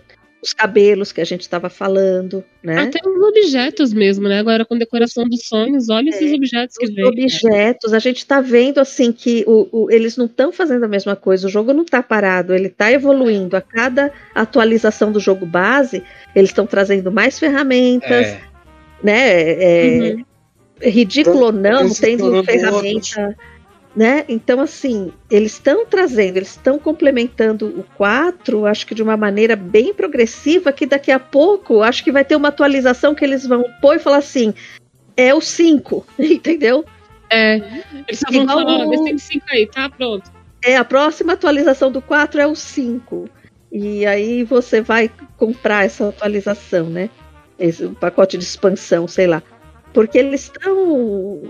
os 0.41 0.53
cabelos 0.53 1.11
que 1.11 1.19
a 1.19 1.25
gente 1.25 1.41
estava 1.41 1.69
falando, 1.69 2.43
né? 2.61 2.77
Até 2.79 2.99
os 3.07 3.21
objetos 3.23 3.91
mesmo, 3.91 4.27
né? 4.27 4.39
Agora 4.39 4.63
com 4.65 4.77
decoração 4.77 5.27
dos 5.27 5.45
sonhos, 5.47 5.89
olha 5.89 6.09
esses 6.09 6.31
objetos 6.31 6.77
que 6.77 6.85
Os 6.85 6.93
vem. 6.93 7.05
objetos, 7.05 7.93
a 7.93 7.99
gente 7.99 8.17
está 8.17 8.39
vendo 8.39 8.79
assim 8.79 9.11
que 9.11 9.43
o, 9.47 9.67
o- 9.71 9.91
eles 9.91 10.15
não 10.15 10.25
estão 10.25 10.51
fazendo 10.51 10.83
a 10.83 10.87
mesma 10.87 11.15
coisa, 11.15 11.47
o 11.47 11.49
jogo 11.49 11.73
não 11.73 11.83
está 11.83 12.03
parado, 12.03 12.53
ele 12.53 12.67
está 12.67 12.91
evoluindo. 12.91 13.57
A 13.57 13.61
cada 13.61 14.11
atualização 14.35 15.11
do 15.11 15.19
jogo 15.19 15.45
base, 15.45 16.03
eles 16.35 16.51
estão 16.51 16.67
trazendo 16.67 17.11
mais 17.11 17.39
ferramentas, 17.39 18.27
É, 18.27 18.39
né? 19.03 19.39
É, 19.51 20.13
Uhum. 20.15 20.23
ridículo 20.83 21.45
ou 21.47 21.51
não, 21.51 21.81
Eles 21.81 21.99
tendo 21.99 22.43
ferramenta. 22.43 23.35
Né? 23.97 24.25
Então, 24.29 24.61
assim, 24.61 25.11
eles 25.27 25.53
estão 25.53 25.83
trazendo, 25.83 26.37
eles 26.37 26.49
estão 26.49 26.77
complementando 26.77 27.65
o 27.65 27.83
4, 27.95 28.67
acho 28.67 28.85
que 28.85 28.93
de 28.93 29.01
uma 29.01 29.17
maneira 29.17 29.55
bem 29.55 29.91
progressiva, 29.91 30.71
que 30.71 30.85
daqui 30.85 31.09
a 31.11 31.17
pouco 31.17 31.81
acho 31.81 32.03
que 32.03 32.11
vai 32.11 32.23
ter 32.23 32.35
uma 32.35 32.49
atualização 32.49 33.15
que 33.15 33.25
eles 33.25 33.47
vão 33.47 33.63
pôr 33.81 33.95
e 33.95 33.99
falar 33.99 34.17
assim: 34.17 34.53
é 35.15 35.33
o 35.33 35.41
5, 35.41 36.05
entendeu? 36.19 36.85
É. 37.27 37.55
Eles 38.07 38.19
só 38.19 38.31
vão 38.31 38.43
Igual 38.43 38.59
falar, 38.59 38.85
ó, 38.85 39.03
tem 39.03 39.17
cinco 39.17 39.45
aí, 39.49 39.65
tá? 39.65 39.89
Pronto. 39.89 40.31
É, 40.63 40.77
a 40.77 40.85
próxima 40.85 41.33
atualização 41.33 41.91
do 41.91 41.99
4 41.99 42.39
é 42.39 42.45
o 42.45 42.53
5. 42.53 43.27
E 43.71 44.05
aí 44.05 44.43
você 44.43 44.79
vai 44.79 45.09
comprar 45.37 45.85
essa 45.85 46.09
atualização, 46.09 46.87
né? 46.87 47.09
Esse 47.57 47.83
um 47.83 47.95
pacote 47.95 48.37
de 48.37 48.43
expansão, 48.43 49.07
sei 49.07 49.25
lá. 49.25 49.41
Porque 49.91 50.19
eles 50.19 50.43
estão 50.43 51.41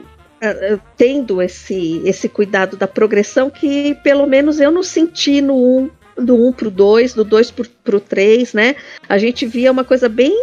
tendo 0.96 1.42
esse, 1.42 2.02
esse 2.06 2.30
cuidado 2.30 2.78
da 2.78 2.88
progressão 2.88 3.50
que 3.50 3.96
pelo 4.04 4.28
menos 4.28 4.60
eu 4.60 4.72
não 4.72 4.84
senti 4.84 5.42
no 5.42 5.56
1, 5.56 5.90
do 6.18 6.48
1 6.48 6.54
pro 6.54 6.72
2, 6.72 7.14
do 7.14 7.24
2 7.24 7.52
pro, 7.52 7.70
pro 7.84 8.00
3, 8.00 8.54
né? 8.54 8.76
A 9.08 9.18
gente 9.18 9.46
via 9.46 9.72
uma 9.72 9.84
coisa 9.84 10.08
bem, 10.08 10.36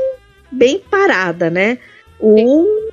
bem 0.51 0.79
parada, 0.79 1.51
né? 1.51 1.79
O 2.19 2.35
1 2.35 2.89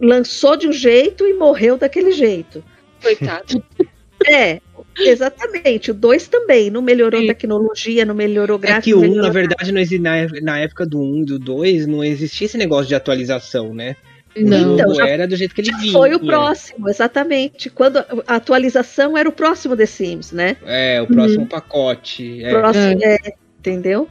lançou 0.00 0.56
de 0.56 0.68
um 0.68 0.72
jeito 0.72 1.26
e 1.26 1.34
morreu 1.34 1.76
daquele 1.76 2.12
jeito. 2.12 2.62
Coitado. 3.00 3.62
É, 4.24 4.60
exatamente. 5.00 5.90
O 5.90 5.94
2 5.94 6.28
também. 6.28 6.70
Não 6.70 6.80
melhorou 6.80 7.20
Sim. 7.20 7.26
tecnologia, 7.26 8.04
não 8.04 8.14
melhorou 8.14 8.56
é 8.58 8.60
gráfico. 8.60 8.84
que 8.84 8.94
o 8.94 8.98
1, 8.98 9.00
melhorou 9.00 9.22
na 9.24 9.30
verdade, 9.30 9.72
não 9.72 9.82
na, 10.00 10.40
na 10.40 10.58
época 10.60 10.86
do 10.86 11.00
1 11.00 11.22
e 11.22 11.24
do 11.24 11.38
2, 11.40 11.86
não 11.88 12.04
existia 12.04 12.46
esse 12.46 12.56
negócio 12.56 12.86
de 12.86 12.94
atualização, 12.94 13.74
né? 13.74 13.96
Não. 14.36 14.74
Então, 14.74 14.94
já- 14.94 15.06
era 15.06 15.26
do 15.26 15.36
jeito 15.36 15.54
que 15.54 15.60
ele 15.60 15.72
vinha. 15.76 15.92
foi 15.92 16.14
o 16.14 16.20
próximo, 16.20 16.88
exatamente. 16.88 17.68
Quando 17.68 17.98
a 17.98 18.36
atualização 18.36 19.16
era 19.16 19.28
o 19.28 19.32
próximo 19.32 19.76
The 19.76 19.86
Sims, 19.86 20.32
né? 20.32 20.56
É, 20.64 21.00
o 21.02 21.06
próximo 21.06 21.46
pacote. 21.46 22.42
É. 22.42 22.50
Próximo, 22.50 22.98
é, 23.02 23.18
entendeu? 23.58 24.08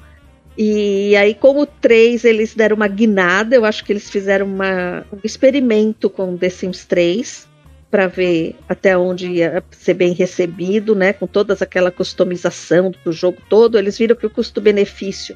E 0.58 1.16
aí, 1.16 1.34
como 1.34 1.62
o 1.62 1.66
3 1.66 2.24
eles 2.26 2.54
deram 2.54 2.76
uma 2.76 2.88
guinada, 2.88 3.56
eu 3.56 3.66
acho 3.66 3.84
que 3.84 3.92
eles 3.94 4.10
fizeram 4.10 4.46
uma, 4.46 5.06
um 5.12 5.18
experimento 5.24 6.10
com 6.10 6.38
The 6.38 6.50
Sims 6.50 6.86
3 6.86 7.48
para 7.90 8.08
ver 8.08 8.56
até 8.70 8.98
onde 8.98 9.28
ia 9.28 9.64
ser 9.72 9.94
bem 9.96 10.14
recebido, 10.14 10.94
né? 10.94 11.14
Com 11.14 11.26
toda 11.26 11.58
aquela 11.60 11.90
customização 11.92 12.92
do 13.04 13.12
jogo 13.12 13.38
todo, 13.50 13.78
eles 13.78 13.98
viram 13.98 14.16
que 14.16 14.26
o 14.26 14.30
custo-benefício 14.30 15.36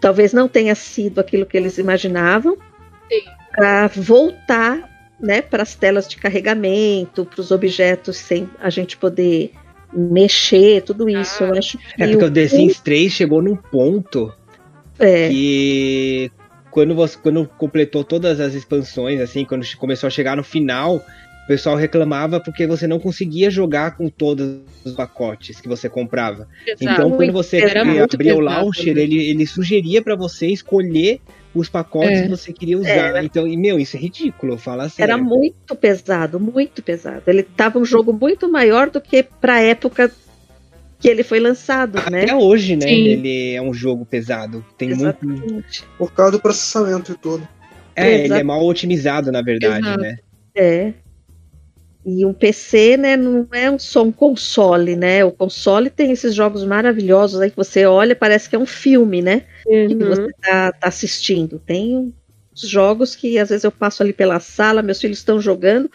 talvez 0.00 0.32
não 0.32 0.48
tenha 0.48 0.74
sido 0.74 1.20
aquilo 1.20 1.46
que 1.46 1.56
eles 1.56 1.78
imaginavam. 1.78 2.56
Sim. 3.10 3.22
Para 3.54 3.86
voltar, 3.88 4.88
né, 5.20 5.42
para 5.42 5.62
as 5.62 5.74
telas 5.74 6.08
de 6.08 6.16
carregamento, 6.16 7.24
para 7.24 7.40
os 7.40 7.50
objetos 7.50 8.16
sem 8.16 8.48
a 8.60 8.70
gente 8.70 8.96
poder 8.96 9.52
mexer, 9.92 10.82
tudo 10.82 11.08
isso. 11.08 11.44
eu 11.44 11.54
acho 11.54 11.78
que 11.78 12.02
É 12.02 12.08
porque 12.08 12.24
o 12.24 12.30
The 12.30 12.48
Sims 12.48 12.80
3 12.80 13.12
chegou 13.12 13.42
num 13.42 13.56
ponto 13.56 14.32
é, 14.98 15.28
que 15.28 16.30
quando 16.70 16.94
você 16.94 17.18
quando 17.18 17.46
completou 17.46 18.02
todas 18.02 18.40
as 18.40 18.54
expansões, 18.54 19.20
assim, 19.20 19.44
quando 19.44 19.64
começou 19.76 20.06
a 20.06 20.10
chegar 20.10 20.36
no 20.36 20.42
final, 20.42 20.96
o 20.96 21.46
pessoal 21.46 21.76
reclamava 21.76 22.40
porque 22.40 22.66
você 22.66 22.86
não 22.86 22.98
conseguia 22.98 23.50
jogar 23.50 23.96
com 23.96 24.08
todos 24.08 24.60
os 24.84 24.92
pacotes 24.92 25.60
que 25.60 25.68
você 25.68 25.88
comprava. 25.88 26.48
Então, 26.80 26.94
Exato. 26.94 27.10
quando 27.16 27.32
você 27.32 27.62
abria 27.62 28.36
o 28.36 28.40
launcher, 28.40 28.94
né? 28.94 29.02
ele, 29.02 29.28
ele 29.28 29.46
sugeria 29.46 30.00
pra 30.00 30.16
você 30.16 30.46
escolher 30.46 31.20
os 31.54 31.68
pacotes 31.68 32.18
É. 32.18 32.22
que 32.22 32.28
você 32.28 32.52
queria 32.52 32.78
usar. 32.78 32.88
Era. 32.88 33.24
Então, 33.24 33.46
e 33.46 33.56
meu, 33.56 33.78
isso 33.78 33.96
é 33.96 34.00
ridículo, 34.00 34.56
fala 34.56 34.88
sério. 34.88 35.12
era 35.12 35.22
muito 35.22 35.74
pesado, 35.76 36.40
muito 36.40 36.82
pesado. 36.82 37.22
Ele 37.26 37.42
tava 37.42 37.78
um 37.78 37.84
jogo 37.84 38.12
muito 38.12 38.50
maior 38.50 38.90
do 38.90 39.00
que 39.00 39.22
para 39.22 39.54
a 39.54 39.60
época 39.60 40.10
que 40.98 41.08
ele 41.08 41.22
foi 41.24 41.40
lançado, 41.40 41.98
né? 42.10 42.22
Até 42.22 42.34
hoje, 42.34 42.76
né? 42.76 42.86
Sim. 42.86 43.04
Ele 43.08 43.54
é 43.54 43.60
um 43.60 43.74
jogo 43.74 44.06
pesado. 44.06 44.64
Tem 44.78 44.88
muito. 44.90 45.02
Exatamente. 45.02 45.84
Por 45.98 46.12
causa 46.12 46.32
do 46.32 46.40
processamento 46.40 47.12
e 47.12 47.16
tudo. 47.16 47.46
É, 47.94 48.24
ele 48.24 48.34
é 48.34 48.42
mal 48.42 48.64
otimizado, 48.64 49.30
na 49.30 49.42
verdade, 49.42 49.84
Exato. 49.84 50.00
né? 50.00 50.16
É. 50.54 50.92
E 52.04 52.26
um 52.26 52.32
PC, 52.34 52.96
né, 52.96 53.16
não 53.16 53.46
é 53.52 53.70
um- 53.70 53.78
só 53.78 54.02
um 54.02 54.10
console, 54.10 54.96
né? 54.96 55.24
O 55.24 55.30
console 55.30 55.88
tem 55.88 56.10
esses 56.10 56.34
jogos 56.34 56.64
maravilhosos 56.64 57.40
aí 57.40 57.50
que 57.50 57.56
você 57.56 57.86
olha, 57.86 58.16
parece 58.16 58.48
que 58.48 58.56
é 58.56 58.58
um 58.58 58.66
filme, 58.66 59.22
né? 59.22 59.44
Que 59.64 59.94
Uhum. 59.94 60.08
você 60.08 60.28
tá, 60.42 60.72
tá 60.72 60.88
assistindo. 60.88 61.60
Tem 61.64 62.12
uns 62.52 62.60
jogos 62.68 63.14
que 63.14 63.38
às 63.38 63.50
vezes 63.50 63.62
eu 63.62 63.70
passo 63.70 64.02
ali 64.02 64.12
pela 64.12 64.40
sala, 64.40 64.82
meus 64.82 65.00
filhos 65.00 65.18
estão 65.18 65.40
jogando, 65.40 65.88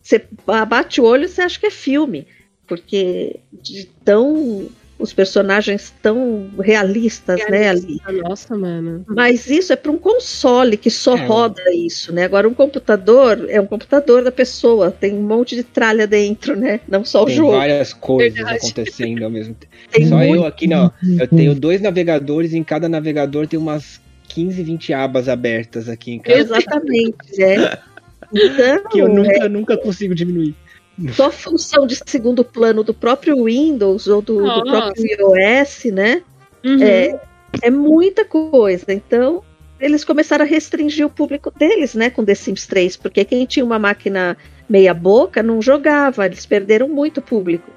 você 0.00 0.24
bate 0.68 1.00
o 1.00 1.04
olho 1.04 1.24
e 1.24 1.28
você 1.28 1.42
acha 1.42 1.60
que 1.60 1.66
é 1.66 1.70
filme. 1.70 2.26
Porque 2.66 3.38
de 3.52 3.88
tão. 4.04 4.68
Os 5.02 5.12
personagens 5.12 5.92
tão 6.00 6.48
realistas, 6.60 7.40
né? 7.50 7.68
Ali. 7.70 8.00
Nossa, 8.22 8.56
mano. 8.56 9.04
Mas 9.08 9.50
isso 9.50 9.72
é 9.72 9.76
para 9.76 9.90
um 9.90 9.98
console 9.98 10.76
que 10.76 10.90
só 10.90 11.16
É. 11.16 11.26
roda 11.26 11.60
isso, 11.74 12.12
né? 12.12 12.24
Agora 12.24 12.48
um 12.48 12.54
computador 12.54 13.46
é 13.48 13.60
um 13.60 13.66
computador 13.66 14.22
da 14.22 14.30
pessoa, 14.30 14.90
tem 14.92 15.12
um 15.14 15.22
monte 15.22 15.56
de 15.56 15.64
tralha 15.64 16.06
dentro, 16.06 16.54
né? 16.56 16.78
Não 16.88 17.04
só 17.04 17.22
o 17.24 17.26
Tem 17.26 17.34
jogo. 17.36 17.52
várias 17.52 17.92
coisas 17.92 18.34
Verdade. 18.34 18.58
acontecendo 18.58 19.24
ao 19.24 19.30
mesmo 19.30 19.54
tempo. 19.54 19.72
Tem 19.90 20.06
Só 20.06 20.16
muito. 20.16 20.34
eu 20.36 20.46
aqui, 20.46 20.66
não. 20.68 20.92
Eu 21.18 21.26
tenho 21.26 21.54
dois 21.54 21.80
navegadores 21.80 22.52
e 22.52 22.58
em 22.58 22.64
cada 22.64 22.88
navegador 22.88 23.46
tem 23.48 23.58
umas 23.58 24.00
15, 24.28 24.62
20 24.62 24.92
abas 24.94 25.28
abertas 25.28 25.88
aqui 25.88 26.12
em 26.12 26.18
casa. 26.20 26.38
Exatamente, 26.38 27.42
é. 27.42 27.78
Então, 28.34 28.88
Que 28.90 28.98
eu 29.00 29.08
nunca, 29.08 29.46
nunca 29.48 29.76
consigo 29.76 30.14
diminuir. 30.14 30.54
Só 31.12 31.30
função 31.30 31.86
de 31.86 31.96
segundo 31.96 32.44
plano 32.44 32.84
do 32.84 32.92
próprio 32.92 33.44
Windows 33.44 34.06
ou 34.06 34.20
do, 34.20 34.42
do 34.42 34.62
próprio 34.64 35.04
iOS, 35.04 35.84
né? 35.86 36.22
Uhum. 36.64 36.82
É, 36.82 37.20
é 37.62 37.70
muita 37.70 38.24
coisa. 38.24 38.92
Então, 38.92 39.42
eles 39.80 40.04
começaram 40.04 40.44
a 40.44 40.48
restringir 40.48 41.04
o 41.04 41.10
público 41.10 41.50
deles, 41.50 41.94
né, 41.94 42.08
com 42.08 42.24
The 42.24 42.34
Sims 42.34 42.66
3, 42.66 42.96
porque 42.96 43.24
quem 43.24 43.44
tinha 43.46 43.64
uma 43.64 43.78
máquina 43.78 44.36
meia 44.68 44.94
boca 44.94 45.42
não 45.42 45.60
jogava, 45.60 46.24
eles 46.24 46.46
perderam 46.46 46.88
muito 46.88 47.20
público. 47.20 47.68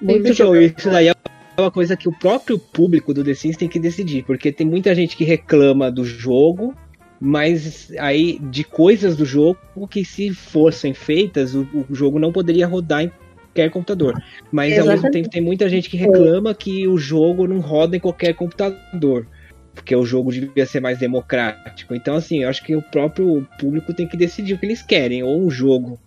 Muito 0.00 0.28
Então, 0.28 0.56
isso 0.58 0.88
daí 0.88 1.08
é 1.08 1.14
uma 1.58 1.70
coisa 1.70 1.96
que 1.96 2.08
o 2.08 2.18
próprio 2.18 2.58
público 2.58 3.12
do 3.12 3.22
The 3.22 3.34
Sims 3.34 3.56
tem 3.58 3.68
que 3.68 3.78
decidir, 3.78 4.24
porque 4.24 4.50
tem 4.50 4.66
muita 4.66 4.94
gente 4.94 5.16
que 5.16 5.24
reclama 5.24 5.90
do 5.90 6.04
jogo, 6.04 6.74
mas 7.20 7.92
aí 7.98 8.38
de 8.38 8.64
coisas 8.64 9.14
do 9.14 9.26
jogo 9.26 9.58
que 9.88 10.04
se 10.04 10.32
fossem 10.32 10.94
feitas, 10.94 11.54
o, 11.54 11.68
o 11.88 11.94
jogo 11.94 12.18
não 12.18 12.32
poderia 12.32 12.66
rodar 12.66 13.02
em 13.02 13.12
qualquer 13.36 13.70
computador. 13.70 14.14
Mas 14.50 14.72
ao 14.72 14.78
mesmo 14.78 14.92
Exatamente. 14.92 15.12
tempo 15.12 15.28
tem 15.28 15.42
muita 15.42 15.68
gente 15.68 15.90
que 15.90 15.98
reclama 15.98 16.54
que 16.54 16.88
o 16.88 16.96
jogo 16.96 17.46
não 17.46 17.60
roda 17.60 17.96
em 17.96 18.00
qualquer 18.00 18.34
computador. 18.34 19.26
Porque 19.74 19.94
o 19.94 20.04
jogo 20.04 20.32
devia 20.32 20.66
ser 20.66 20.80
mais 20.80 20.98
democrático. 20.98 21.94
Então, 21.94 22.14
assim, 22.14 22.42
eu 22.42 22.48
acho 22.48 22.64
que 22.64 22.74
o 22.74 22.82
próprio 22.82 23.46
público 23.58 23.92
tem 23.94 24.06
que 24.06 24.16
decidir 24.16 24.54
o 24.54 24.58
que 24.58 24.66
eles 24.66 24.82
querem. 24.82 25.22
Ou 25.22 25.46
um 25.46 25.50
jogo 25.50 25.98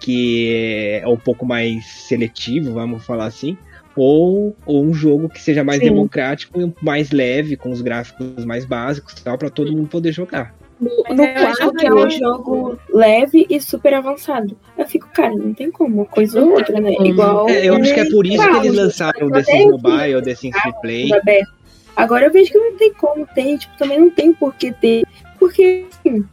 que 0.00 1.00
é 1.02 1.08
um 1.08 1.16
pouco 1.16 1.44
mais 1.44 1.84
seletivo, 1.86 2.72
vamos 2.72 3.04
falar 3.04 3.26
assim, 3.26 3.56
ou, 3.96 4.56
ou 4.66 4.84
um 4.84 4.92
jogo 4.92 5.28
que 5.28 5.40
seja 5.40 5.62
mais 5.62 5.78
Sim. 5.78 5.86
democrático 5.86 6.60
e 6.60 6.72
mais 6.82 7.10
leve, 7.10 7.56
com 7.56 7.70
os 7.70 7.80
gráficos 7.80 8.44
mais 8.44 8.64
básicos, 8.64 9.14
tal, 9.14 9.38
para 9.38 9.50
todo 9.50 9.72
mundo 9.72 9.88
poder 9.88 10.12
jogar. 10.12 10.54
No, 10.80 10.90
Mas 11.08 11.16
no 11.16 11.26
quadro, 11.26 11.72
que 11.74 11.86
é 11.86 11.94
um 11.94 12.10
jogo 12.10 12.78
leve 12.92 13.46
e 13.48 13.60
super 13.60 13.94
avançado. 13.94 14.56
Eu 14.76 14.86
fico, 14.86 15.08
cara, 15.14 15.34
não 15.34 15.54
tem 15.54 15.70
como, 15.70 15.96
uma 15.96 16.04
coisa 16.04 16.40
ou 16.42 16.52
outra, 16.52 16.80
né? 16.80 16.92
Igual. 17.00 17.48
É, 17.48 17.66
eu 17.66 17.76
acho 17.76 17.94
que 17.94 18.00
é 18.00 18.10
por 18.10 18.26
isso 18.26 18.42
que 18.42 18.56
eles 18.56 18.74
lançaram 18.74 19.28
o 19.28 19.30
The 19.30 19.42
Sims 19.44 19.70
Mobile, 19.70 20.16
o 20.16 20.22
The 20.22 20.34
Sims 20.34 20.60
Free 20.60 20.74
Play. 20.82 21.02
mundo 21.04 21.14
aberto. 21.14 21.54
Agora 21.96 22.24
eu 22.26 22.32
vejo 22.32 22.50
que 22.50 22.58
não 22.58 22.76
tem 22.76 22.92
como 22.92 23.26
ter, 23.34 23.58
tipo, 23.58 23.76
também 23.78 24.00
não 24.00 24.10
tem 24.10 24.32
por 24.32 24.52
que 24.54 24.72
ter. 24.72 25.04
Porque, 25.38 25.86
assim, 25.92 26.24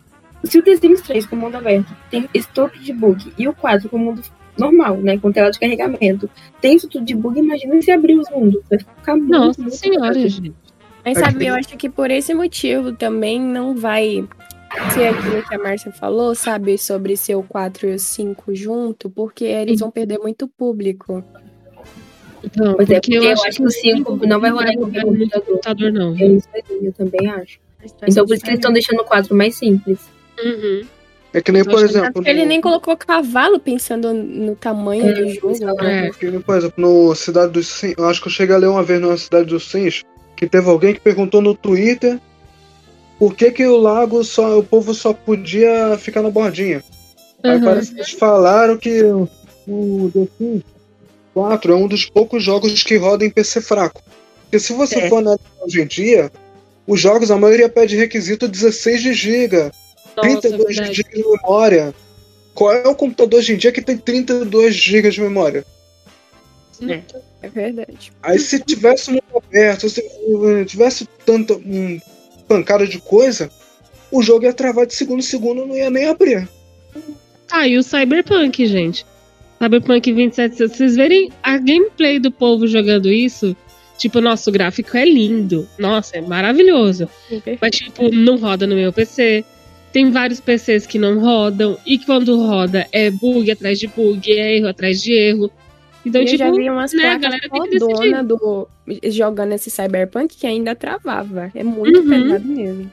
se 0.43 0.57
o 0.57 0.63
The 0.63 0.75
Sims 0.77 1.01
3 1.01 1.27
com 1.27 1.35
mundo 1.35 1.57
aberto 1.57 1.95
tem 2.09 2.27
esse 2.33 2.47
toque 2.47 2.79
de 2.79 2.91
bug 2.91 3.31
e 3.37 3.47
o 3.47 3.53
4 3.53 3.87
com 3.89 3.97
mundo 3.97 4.23
normal, 4.61 4.97
né? 4.97 5.17
Com 5.17 5.31
tela 5.31 5.51
de 5.51 5.59
carregamento. 5.59 6.29
Tem 6.61 6.75
isso 6.75 6.87
tudo 6.87 7.03
de 7.05 7.15
bug, 7.15 7.39
imagina 7.39 7.81
se 7.81 7.91
abrir 7.91 8.17
os 8.17 8.29
mundos. 8.29 8.61
Vai 8.69 8.79
ficar 8.79 9.15
muito. 9.15 9.29
Nossa 9.29 9.61
muito 9.61 9.75
senhora, 9.75 10.07
fácil. 10.13 10.29
gente. 10.29 10.53
Mas 11.03 11.17
sabe, 11.17 11.47
eu 11.47 11.55
acho 11.55 11.75
que 11.77 11.89
por 11.89 12.11
esse 12.11 12.33
motivo 12.33 12.93
também 12.93 13.39
não 13.39 13.75
vai 13.75 14.23
ser 14.93 15.07
aquilo 15.07 15.43
que 15.43 15.55
a 15.55 15.57
Márcia 15.57 15.91
falou, 15.91 16.35
sabe, 16.35 16.77
sobre 16.77 17.17
ser 17.17 17.35
o 17.35 17.43
4 17.43 17.89
e 17.89 17.95
o 17.95 17.99
5 17.99 18.55
junto, 18.55 19.09
porque 19.09 19.43
eles 19.43 19.79
vão 19.79 19.89
perder 19.91 20.19
muito 20.19 20.47
público. 20.47 21.23
Não, 22.55 22.75
Pois 22.75 22.89
é, 22.89 22.99
porque 22.99 23.11
porque 23.15 23.27
eu 23.27 23.31
acho 23.31 23.57
que 23.57 23.63
o 23.63 23.69
5 23.69 24.27
não 24.27 24.39
vai 24.39 24.49
rolar 24.51 24.71
em 24.71 24.77
qualquer 24.77 25.05
no 25.05 25.11
computador. 25.11 25.45
computador, 25.45 25.91
não. 25.91 26.17
Eu, 26.19 26.41
eu 26.81 26.93
também 26.93 27.29
acho. 27.29 27.59
Então 28.07 28.25
por 28.25 28.33
isso 28.35 28.43
que 28.43 28.49
eles 28.49 28.59
estão 28.59 28.73
deixando 28.73 29.01
o 29.01 29.05
4 29.05 29.35
mais 29.35 29.55
simples. 29.55 29.99
Uhum. 30.43 30.81
É 31.33 31.41
que 31.41 31.51
nem, 31.51 31.63
por 31.63 31.81
exemplo. 31.83 32.21
Ele 32.25 32.41
no- 32.41 32.47
nem 32.47 32.59
colocou 32.61 32.95
cavalo 32.97 33.59
pensando 33.59 34.13
no 34.13 34.55
tamanho 34.55 35.07
É, 35.07 35.13
do 35.13 35.29
jogo. 35.29 35.51
isso 35.51 35.65
né? 35.65 36.07
É. 36.07 36.09
Que 36.11 36.29
nem, 36.29 36.41
por 36.41 36.57
exemplo, 36.57 36.75
no 36.77 37.15
Cidade 37.15 37.53
dos 37.53 37.67
Sims, 37.67 37.95
eu 37.97 38.05
acho 38.09 38.21
que 38.21 38.27
eu 38.27 38.31
cheguei 38.31 38.55
a 38.55 38.59
ler 38.59 38.67
uma 38.67 38.83
vez 38.83 38.99
na 38.99 39.15
Cidade 39.17 39.45
dos 39.45 39.69
Sims 39.71 40.03
que 40.35 40.45
teve 40.47 40.69
alguém 40.69 40.93
que 40.93 40.99
perguntou 40.99 41.41
no 41.41 41.55
Twitter 41.55 42.19
por 43.17 43.35
que, 43.35 43.51
que 43.51 43.65
o 43.65 43.77
lago 43.77 44.23
só. 44.23 44.57
o 44.59 44.63
povo 44.63 44.93
só 44.93 45.13
podia 45.13 45.97
ficar 45.97 46.21
na 46.21 46.29
bordinha. 46.29 46.83
Aí 47.43 47.57
Uhum. 47.57 47.63
parece 47.63 47.91
que 47.93 47.99
eles 48.01 48.11
falaram 48.11 48.77
que 48.77 49.01
o 49.03 50.11
The 50.13 50.27
Sims 50.37 50.63
4 51.33 51.71
é 51.71 51.75
um 51.75 51.87
dos 51.87 52.05
poucos 52.05 52.43
jogos 52.43 52.83
que 52.83 52.97
roda 52.97 53.23
em 53.25 53.29
PC 53.29 53.61
fraco. 53.61 54.01
Porque 54.43 54.59
se 54.59 54.73
você 54.73 54.99
É. 54.99 55.09
for 55.09 55.19
analisar 55.19 55.45
hoje 55.61 55.81
em 55.81 55.87
dia, 55.87 56.29
os 56.85 56.99
jogos, 56.99 57.31
a 57.31 57.37
maioria 57.37 57.69
pede 57.69 57.95
requisito 57.95 58.47
16 58.49 59.01
de 59.01 59.13
GB, 59.13 59.71
32 60.15 60.75
verdade. 60.75 60.93
GB 60.95 61.09
de 61.15 61.27
memória. 61.27 61.95
Qual 62.53 62.73
é 62.73 62.87
o 62.87 62.95
computador 62.95 63.39
hoje 63.39 63.53
em 63.53 63.57
dia 63.57 63.71
que 63.71 63.81
tem 63.81 63.97
32 63.97 64.75
GB 64.75 65.09
de 65.09 65.21
memória? 65.21 65.65
É 67.41 67.49
verdade. 67.49 68.11
Aí 68.23 68.39
se 68.39 68.59
tivesse 68.59 69.11
muito 69.11 69.37
aberto, 69.37 69.89
se 69.89 70.03
tivesse 70.65 71.07
tanta 71.25 71.53
um, 71.53 71.99
pancada 72.47 72.85
de 72.85 72.99
coisa, 72.99 73.49
o 74.11 74.21
jogo 74.21 74.45
ia 74.45 74.53
travar 74.53 74.85
de 74.85 74.93
segundo 74.93 75.19
em 75.19 75.23
segundo, 75.23 75.65
não 75.65 75.75
ia 75.75 75.89
nem 75.89 76.07
abrir. 76.07 76.47
Ah, 77.49 77.67
e 77.67 77.77
o 77.77 77.83
Cyberpunk, 77.83 78.65
gente. 78.65 79.05
Cyberpunk 79.61 80.11
27, 80.11 80.55
se 80.55 80.67
vocês 80.67 80.95
verem 80.95 81.31
a 81.43 81.57
gameplay 81.57 82.19
do 82.19 82.31
povo 82.31 82.67
jogando 82.67 83.09
isso, 83.09 83.55
tipo, 83.97 84.19
nosso 84.19 84.51
gráfico 84.51 84.97
é 84.97 85.05
lindo. 85.05 85.67
Nossa, 85.77 86.17
é 86.17 86.21
maravilhoso. 86.21 87.07
Mas, 87.61 87.75
tipo, 87.75 88.09
não 88.13 88.37
roda 88.37 88.65
no 88.65 88.75
meu 88.75 88.91
PC. 88.91 89.45
Tem 89.91 90.09
vários 90.09 90.39
PCs 90.39 90.85
que 90.85 90.97
não 90.97 91.19
rodam. 91.19 91.77
E 91.85 91.99
quando 91.99 92.35
roda, 92.37 92.87
é 92.91 93.11
bug 93.11 93.51
atrás 93.51 93.79
de 93.79 93.87
bug, 93.87 94.31
é 94.31 94.57
erro 94.57 94.67
atrás 94.67 95.01
de 95.01 95.13
erro. 95.13 95.51
Então, 96.05 96.21
eu 96.21 96.25
tipo, 96.25 96.37
já 96.39 96.51
vi 96.51 96.69
umas 96.69 96.93
né, 96.93 97.13
a 97.13 97.19
placas 97.19 97.39
fodona 97.47 98.23
do 98.23 98.67
jogando 99.09 99.53
esse 99.53 99.69
Cyberpunk 99.69 100.35
que 100.35 100.47
ainda 100.47 100.73
travava. 100.75 101.51
É 101.53 101.63
muito 101.63 101.99
Uhum. 101.99 102.09
pesado 102.09 102.45
mesmo. 102.45 102.91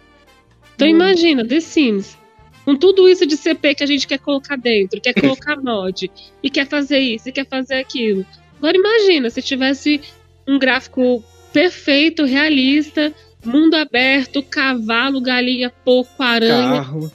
Então 0.75 0.89
Muito. 0.89 1.03
imagina, 1.03 1.45
The 1.45 1.61
Sims. 1.61 2.17
Com 2.65 2.77
tudo 2.77 3.09
isso 3.09 3.25
de 3.27 3.37
CP 3.37 3.75
que 3.77 3.83
a 3.83 3.87
gente 3.87 4.07
quer 4.07 4.19
colocar 4.19 4.57
dentro, 4.57 5.01
quer 5.01 5.15
colocar 5.15 5.57
mod, 5.63 6.11
e 6.43 6.51
quer 6.51 6.67
fazer 6.69 6.99
isso, 6.99 7.29
e 7.31 7.33
quer 7.33 7.47
fazer 7.47 7.77
aquilo. 7.77 8.27
Agora 8.59 8.77
imagina, 8.77 9.31
se 9.31 9.41
tivesse 9.41 10.01
um 10.47 10.59
gráfico 10.59 11.25
perfeito, 11.53 12.25
realista, 12.25 13.13
mundo 13.49 13.75
aberto, 13.75 14.43
cavalo, 14.43 15.21
galinha, 15.21 15.73
porco, 15.85 16.23
aranha, 16.23 16.83
Carro. 16.83 17.13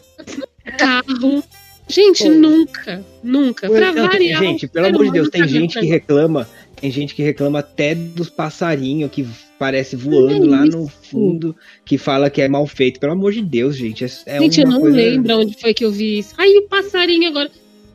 carro. 0.77 1.43
Gente, 1.87 2.23
Pô. 2.23 2.29
nunca, 2.29 3.05
nunca. 3.23 3.69
Pra 3.69 3.93
tem- 3.93 4.07
variar. 4.07 4.41
gente, 4.41 4.67
pelo 4.67 4.87
amor 4.87 5.05
de 5.05 5.11
Deus, 5.11 5.29
tem 5.29 5.41
tá 5.41 5.47
gente 5.47 5.79
que 5.79 5.85
reclama. 5.85 6.47
Tem 6.79 6.89
gente 6.91 7.13
que 7.15 7.21
reclama 7.23 7.59
até 7.59 7.93
dos 7.95 8.29
passarinhos 8.29 9.09
que 9.11 9.25
parece 9.59 9.95
voando 9.95 10.45
lá 10.45 10.65
no 10.65 10.87
fundo, 10.87 11.55
que 11.85 11.97
fala 11.97 12.29
que 12.29 12.41
é 12.41 12.47
mal 12.49 12.65
feito. 12.67 12.99
Pelo 12.99 13.13
amor 13.13 13.31
de 13.31 13.41
Deus, 13.41 13.77
gente. 13.77 14.03
É, 14.03 14.07
é 14.25 14.39
Gente, 14.39 14.61
eu 14.61 14.67
não 14.67 14.81
coisa... 14.81 14.97
lembro 14.97 15.39
onde 15.39 15.59
foi 15.59 15.73
que 15.73 15.85
eu 15.85 15.91
vi 15.91 16.19
isso. 16.19 16.33
Aí 16.37 16.57
o 16.57 16.67
passarinho 16.67 17.29
agora. 17.29 17.49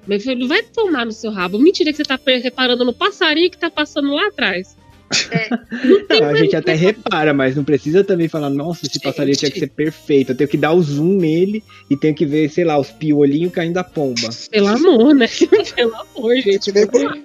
Meu 0.07 0.19
filho, 0.19 0.49
vai 0.49 0.63
tomar 0.63 1.05
no 1.05 1.13
seu 1.13 1.31
rabo. 1.31 1.59
Mentira 1.59 1.91
que 1.91 1.99
você 1.99 2.03
tá 2.03 2.19
reparando 2.25 2.83
no 2.85 2.95
passarinho 2.95 3.51
que 3.51 3.59
tá 3.59 3.71
passando 3.71 4.15
lá 4.15 4.29
atrás. 4.29 4.75
Não, 6.21 6.25
a 6.29 6.35
gente 6.35 6.55
até 6.57 6.75
repara, 6.75 7.33
mas 7.33 7.57
não 7.57 7.65
precisa 7.65 8.03
também 8.05 8.29
falar, 8.29 8.51
nossa, 8.51 8.87
esse 8.87 9.01
passarinho 9.01 9.37
tinha 9.37 9.51
que 9.51 9.61
ser 9.61 9.69
perfeito. 9.71 10.33
Eu 10.33 10.37
tenho 10.37 10.51
que 10.51 10.57
dar 10.57 10.73
o 10.73 10.83
zoom 10.83 11.17
nele 11.19 11.63
e 11.91 11.97
tenho 11.97 12.15
que 12.15 12.27
ver, 12.27 12.51
sei 12.51 12.65
lá, 12.65 12.79
os 12.79 12.91
piolhinhos 12.91 13.53
caindo 13.53 13.75
da 13.75 13.85
pomba. 13.85 14.29
Pelo 14.51 14.69
amor, 14.69 15.15
né? 15.15 15.27
Pelo 15.75 15.95
amor, 15.95 16.37
É 16.37 16.41
gente. 16.43 16.65
que, 16.65 16.73
nem 16.73 16.87
por, 16.87 17.19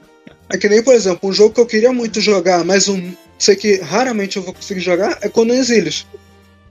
é 0.50 0.58
que 0.58 0.70
nem, 0.70 0.84
por 0.84 0.94
exemplo, 0.94 1.30
um 1.30 1.34
jogo 1.34 1.54
que 1.56 1.62
eu 1.62 1.66
queria 1.66 1.92
muito 1.92 2.22
jogar, 2.22 2.64
mas 2.64 2.88
um, 2.88 3.12
sei 3.38 3.56
que 3.56 3.78
raramente 3.78 4.38
eu 4.38 4.44
vou 4.44 4.54
conseguir 4.54 4.82
jogar, 4.82 5.18
é 5.22 5.28
Conan 5.30 5.56
Exiles. 5.56 6.06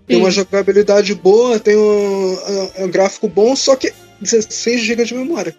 Tem 0.07 0.17
uma 0.17 0.31
jogabilidade 0.31 1.15
boa, 1.15 1.59
tem 1.61 1.77
um, 1.77 2.33
um- 2.35 2.85
um 2.85 2.91
gráfico 2.91 3.29
bom, 3.29 3.55
só 3.55 3.77
que 3.77 3.93
16 4.21 4.81
GB 4.83 5.05
de 5.05 5.15
memória. 5.15 5.55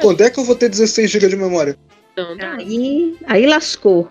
Quando 0.00 0.22
é 0.22 0.30
que 0.30 0.38
eu 0.40 0.44
vou 0.44 0.54
ter 0.56 0.68
16 0.68 1.10
GB 1.10 1.28
de 1.28 1.36
memória? 1.36 1.76
Aí, 2.58 3.16
aí 3.26 3.46
lascou. 3.46 4.10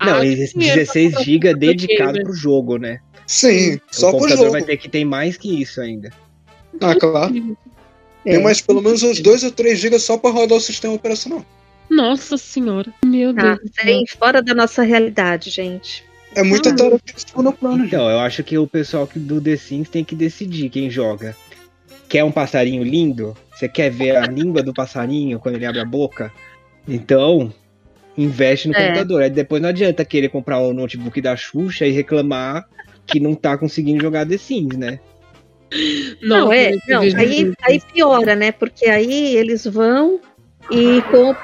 Não, 0.00 0.16
Ah, 0.18 0.24
e 0.26 0.32
esse 0.34 0.48
sim, 0.48 0.64
era 0.64 0.76
16 0.76 1.12
pra- 1.14 1.22
GB 1.22 1.54
dedicado 1.54 2.22
pro 2.22 2.32
jogo, 2.34 2.76
né? 2.78 3.00
Sim, 3.26 3.80
só 3.90 4.08
o 4.08 4.10
pro 4.10 4.18
computador 4.20 4.44
jogo. 4.46 4.52
vai 4.52 4.62
ter 4.62 4.76
que 4.76 4.88
ter 4.88 5.04
mais 5.04 5.36
que 5.36 5.60
isso 5.62 5.80
ainda. 5.80 6.10
Ah, 6.80 6.94
claro. 6.94 7.56
É. 8.26 8.32
Tem 8.32 8.42
mais 8.42 8.60
pelo 8.60 8.82
menos 8.82 9.02
uns 9.02 9.20
2 9.20 9.44
ou 9.44 9.50
3 9.50 9.78
GB 9.78 9.98
só 9.98 10.16
pra 10.18 10.30
rodar 10.30 10.58
o 10.58 10.60
sistema 10.60 10.94
operacional. 10.94 11.44
Nossa 11.90 12.36
senhora. 12.36 12.92
Meu 13.04 13.30
Ah, 13.30 13.54
Deus. 13.56 13.70
bem 13.84 14.04
fora 14.06 14.42
da 14.42 14.54
nossa 14.54 14.82
realidade, 14.82 15.50
gente. 15.50 16.04
É 16.34 16.42
muita 16.42 16.70
Ah. 16.70 16.74
tarefa 16.74 17.00
de 17.04 17.20
segundo 17.20 17.52
plano, 17.52 17.78
gente. 17.84 17.86
Então, 17.88 18.10
eu 18.10 18.18
acho 18.18 18.42
que 18.42 18.58
o 18.58 18.66
pessoal 18.66 19.06
que- 19.06 19.18
do 19.18 19.40
The 19.40 19.56
Sims 19.56 19.88
tem 19.88 20.02
que 20.02 20.14
decidir 20.16 20.68
quem 20.70 20.90
joga. 20.90 21.36
Quer 22.08 22.24
um 22.24 22.32
passarinho 22.32 22.82
lindo? 22.82 23.36
Você 23.54 23.68
quer 23.68 23.90
ver 23.90 24.16
a 24.16 24.26
língua 24.26 24.62
do 24.62 24.74
passarinho 24.74 25.38
quando 25.38 25.54
ele 25.56 25.66
abre 25.66 25.80
a 25.80 25.84
boca? 25.84 26.32
Então, 26.88 27.52
investe 28.16 28.68
no 28.68 28.74
É. 28.74 28.86
computador. 28.86 29.22
Aí 29.22 29.30
depois 29.30 29.60
não 29.60 29.68
adianta 29.68 30.04
querer 30.04 30.28
comprar 30.28 30.58
o 30.60 30.72
notebook 30.72 31.20
da 31.20 31.36
Xuxa 31.36 31.86
e 31.86 31.90
reclamar 31.90 32.66
que 33.06 33.20
não 33.20 33.34
tá 33.34 33.56
conseguindo 33.58 34.02
jogar 34.02 34.26
The 34.26 34.38
Sims, 34.38 34.76
né? 34.76 34.98
Não, 36.22 36.52
é, 36.52 36.72
eu 36.72 36.78
não, 36.88 37.00
vejo 37.00 37.16
aí, 37.16 37.44
muito. 37.46 37.56
aí 37.62 37.80
piora, 37.92 38.36
né? 38.36 38.52
Porque 38.52 38.86
aí 38.86 39.36
eles 39.36 39.66
vão 39.66 40.20
e, 40.70 41.02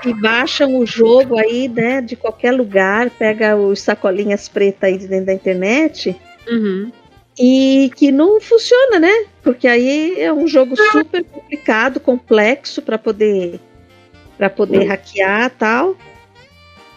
e 0.09 0.14
baixam 0.14 0.76
o 0.76 0.86
jogo 0.86 1.38
aí, 1.38 1.68
né, 1.68 2.01
de 2.01 2.16
qualquer 2.16 2.52
lugar, 2.52 3.10
pega 3.10 3.56
os 3.56 3.80
sacolinhas 3.80 4.48
pretas 4.48 4.84
aí 4.84 4.98
de 4.98 5.06
dentro 5.09 5.26
da 5.26 5.34
internet 5.34 6.16
Uhum. 6.48 6.90
e 7.38 7.90
que 7.97 8.10
não 8.10 8.40
funciona, 8.40 8.98
né? 8.98 9.26
Porque 9.42 9.68
aí 9.68 10.18
é 10.20 10.32
um 10.32 10.47
jogo 10.47 10.74
super 10.76 11.24
complicado, 11.24 12.01
complexo 12.01 12.80
para 12.82 12.97
poder 12.98 13.60
para 14.38 14.48
poder 14.48 14.84
hackear 14.84 15.51
tal. 15.59 15.94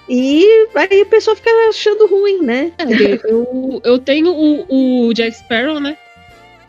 E 0.08 0.68
aí 0.76 1.02
o 1.02 1.06
pessoal 1.06 1.36
fica 1.36 1.50
achando 1.70 2.08
ruim, 2.08 2.42
né? 2.42 2.72
É, 2.78 3.32
eu, 3.32 3.82
eu 3.84 4.00
tenho 4.00 4.32
o, 4.32 5.08
o 5.08 5.14
Jack 5.14 5.38
Sparrow, 5.38 5.80
né? 5.80 5.98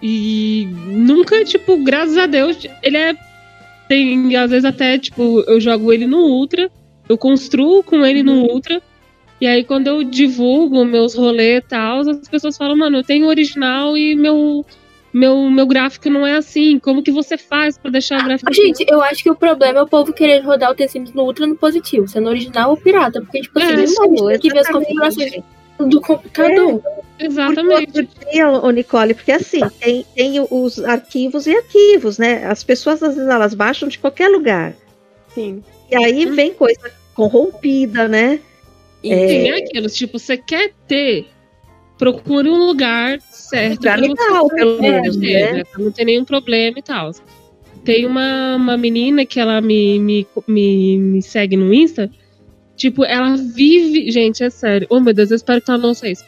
E 0.01 0.69
nunca, 0.87 1.45
tipo, 1.45 1.77
graças 1.79 2.17
a 2.17 2.27
Deus, 2.27 2.59
ele 2.83 2.97
é. 2.97 3.15
Tem, 3.89 4.37
às 4.37 4.51
vezes 4.51 4.65
até, 4.65 4.99
tipo, 4.99 5.41
eu 5.47 5.61
jogo 5.61 5.93
ele 5.93 6.07
no 6.07 6.19
Ultra, 6.19 6.71
eu 7.09 7.19
construo 7.19 7.83
com 7.83 8.05
ele 8.05 8.23
no 8.23 8.45
Ultra, 8.45 8.83
e 9.41 9.47
aí 9.47 9.63
quando 9.63 9.89
eu 9.89 10.03
divulgo 10.03 10.85
meus 10.85 11.15
rolês 11.15 11.59
e 11.59 11.69
tal, 11.69 12.01
as 12.01 12.29
pessoas 12.29 12.57
falam, 12.57 12.77
mano, 12.77 12.99
eu 12.99 13.05
tenho 13.05 13.27
o 13.27 13.29
original 13.29 13.97
e 13.97 14.15
meu, 14.15 14.65
meu, 15.15 15.49
meu 15.49 15.65
gráfico 15.67 16.11
não 16.11 16.27
é 16.27 16.33
assim. 16.33 16.79
Como 16.81 17.03
que 17.03 17.13
você 17.13 17.39
faz 17.39 17.79
pra 17.79 17.91
deixar 17.91 18.21
o 18.21 18.25
gráfico 18.25 18.53
Gente, 18.53 18.85
eu 18.89 19.01
acho 19.01 19.23
que 19.23 19.31
o 19.31 19.37
problema 19.37 19.79
é 19.79 19.83
o 19.83 19.87
povo 19.87 20.13
querer 20.13 20.41
rodar 20.41 20.73
o 20.73 20.89
Sims 20.89 21.13
no 21.15 21.23
Ultra 21.23 21.47
no 21.47 21.55
positivo, 21.55 22.09
sendo 22.09 22.29
original 22.29 22.71
ou 22.71 22.77
pirata. 22.77 23.21
Porque, 23.21 23.41
tipo 23.41 23.57
assim, 23.59 23.73
É, 23.73 23.77
não 23.77 23.85
Isso, 23.85 24.03
a 24.03 24.07
gente 24.07 24.27
tem 24.27 24.39
que 24.41 24.49
ver 24.51 24.59
as 24.59 24.69
exatamente. 24.69 24.87
configurações 24.87 25.45
do 25.79 26.01
computador. 26.01 26.81
Porque 26.81 27.27
Exatamente. 27.27 28.01
outro 28.01 28.09
dia, 28.33 28.51
ô 28.51 28.71
Nicole, 28.71 29.15
porque 29.15 29.31
assim, 29.31 29.61
tem, 29.81 30.05
tem 30.17 30.47
os 30.51 30.85
arquivos 30.85 31.47
e 31.47 31.55
arquivos, 31.57 32.19
né? 32.19 32.45
As 32.47 32.65
pessoas, 32.65 33.01
às 33.03 33.15
vezes, 33.15 33.31
elas 33.31 33.55
baixam 33.55 33.89
de 33.89 34.01
qualquer 34.01 34.29
lugar. 34.29 34.75
Sim. 35.33 35.63
E 35.91 35.97
aí 35.97 36.27
vem 36.27 36.53
coisa 36.53 36.91
corrompida, 37.15 38.09
né? 38.09 38.41
E 39.03 39.13
É. 39.13 39.47
É 39.49 39.59
aquilo, 39.59 39.89
tipo, 39.89 40.19
você 40.19 40.37
quer 40.37 40.73
ter, 40.89 41.27
procure 41.99 42.49
um 42.49 42.67
lugar 42.67 43.21
certo. 43.31 43.81
Lugar 43.81 43.99
pra 43.99 44.07
você 44.07 44.25
legal, 44.25 44.49
pelo 44.49 44.81
menos, 44.81 45.17
né? 45.17 45.65
Pra 45.65 45.85
não 45.85 45.93
ter 45.93 46.05
nenhum 46.05 46.25
problema 46.25 46.79
e 46.79 46.83
tal. 46.83 47.11
Tem 47.85 48.07
uma, 48.07 48.57
uma 48.57 48.77
menina 48.77 49.27
que 49.27 49.39
ela 49.39 49.61
me, 49.61 49.99
me, 49.99 50.27
me, 50.49 50.99
me 50.99 51.23
segue 51.23 51.57
no 51.57 51.73
Insta. 51.73 52.11
Tipo, 52.77 53.05
ela 53.05 53.37
vive. 53.37 54.11
Gente, 54.11 54.43
é 54.43 54.51
sério. 54.51 54.87
Oh, 54.91 55.01
meu 55.01 55.13
Deus, 55.13 55.31
eu 55.31 55.37
espero 55.37 55.61
que 55.61 55.71
ela 55.71 55.79
não 55.79 55.91
ouça 55.91 56.09
isso. 56.09 56.25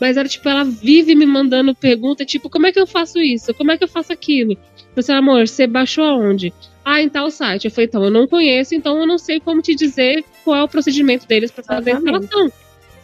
Mas 0.00 0.16
ela, 0.16 0.28
tipo, 0.28 0.48
ela 0.48 0.64
vive 0.64 1.14
me 1.14 1.26
mandando 1.26 1.74
pergunta, 1.74 2.24
tipo, 2.24 2.48
como 2.48 2.66
é 2.66 2.72
que 2.72 2.80
eu 2.80 2.86
faço 2.86 3.18
isso? 3.18 3.52
Como 3.52 3.70
é 3.70 3.76
que 3.76 3.84
eu 3.84 3.88
faço 3.88 4.12
aquilo? 4.12 4.56
Eu 4.96 5.02
falei, 5.02 5.18
amor, 5.18 5.46
você 5.46 5.66
baixou 5.66 6.04
aonde? 6.04 6.52
Ah, 6.82 7.02
em 7.02 7.08
tal 7.08 7.30
site. 7.30 7.66
Eu 7.66 7.70
falei, 7.70 7.86
então, 7.86 8.02
eu 8.02 8.10
não 8.10 8.26
conheço, 8.26 8.74
então 8.74 8.98
eu 8.98 9.06
não 9.06 9.18
sei 9.18 9.40
como 9.40 9.60
te 9.60 9.74
dizer 9.74 10.24
qual 10.42 10.56
é 10.56 10.62
o 10.62 10.68
procedimento 10.68 11.28
deles 11.28 11.50
pra 11.50 11.62
fazer 11.62 11.92
a 11.92 11.94
instalação. 11.98 12.50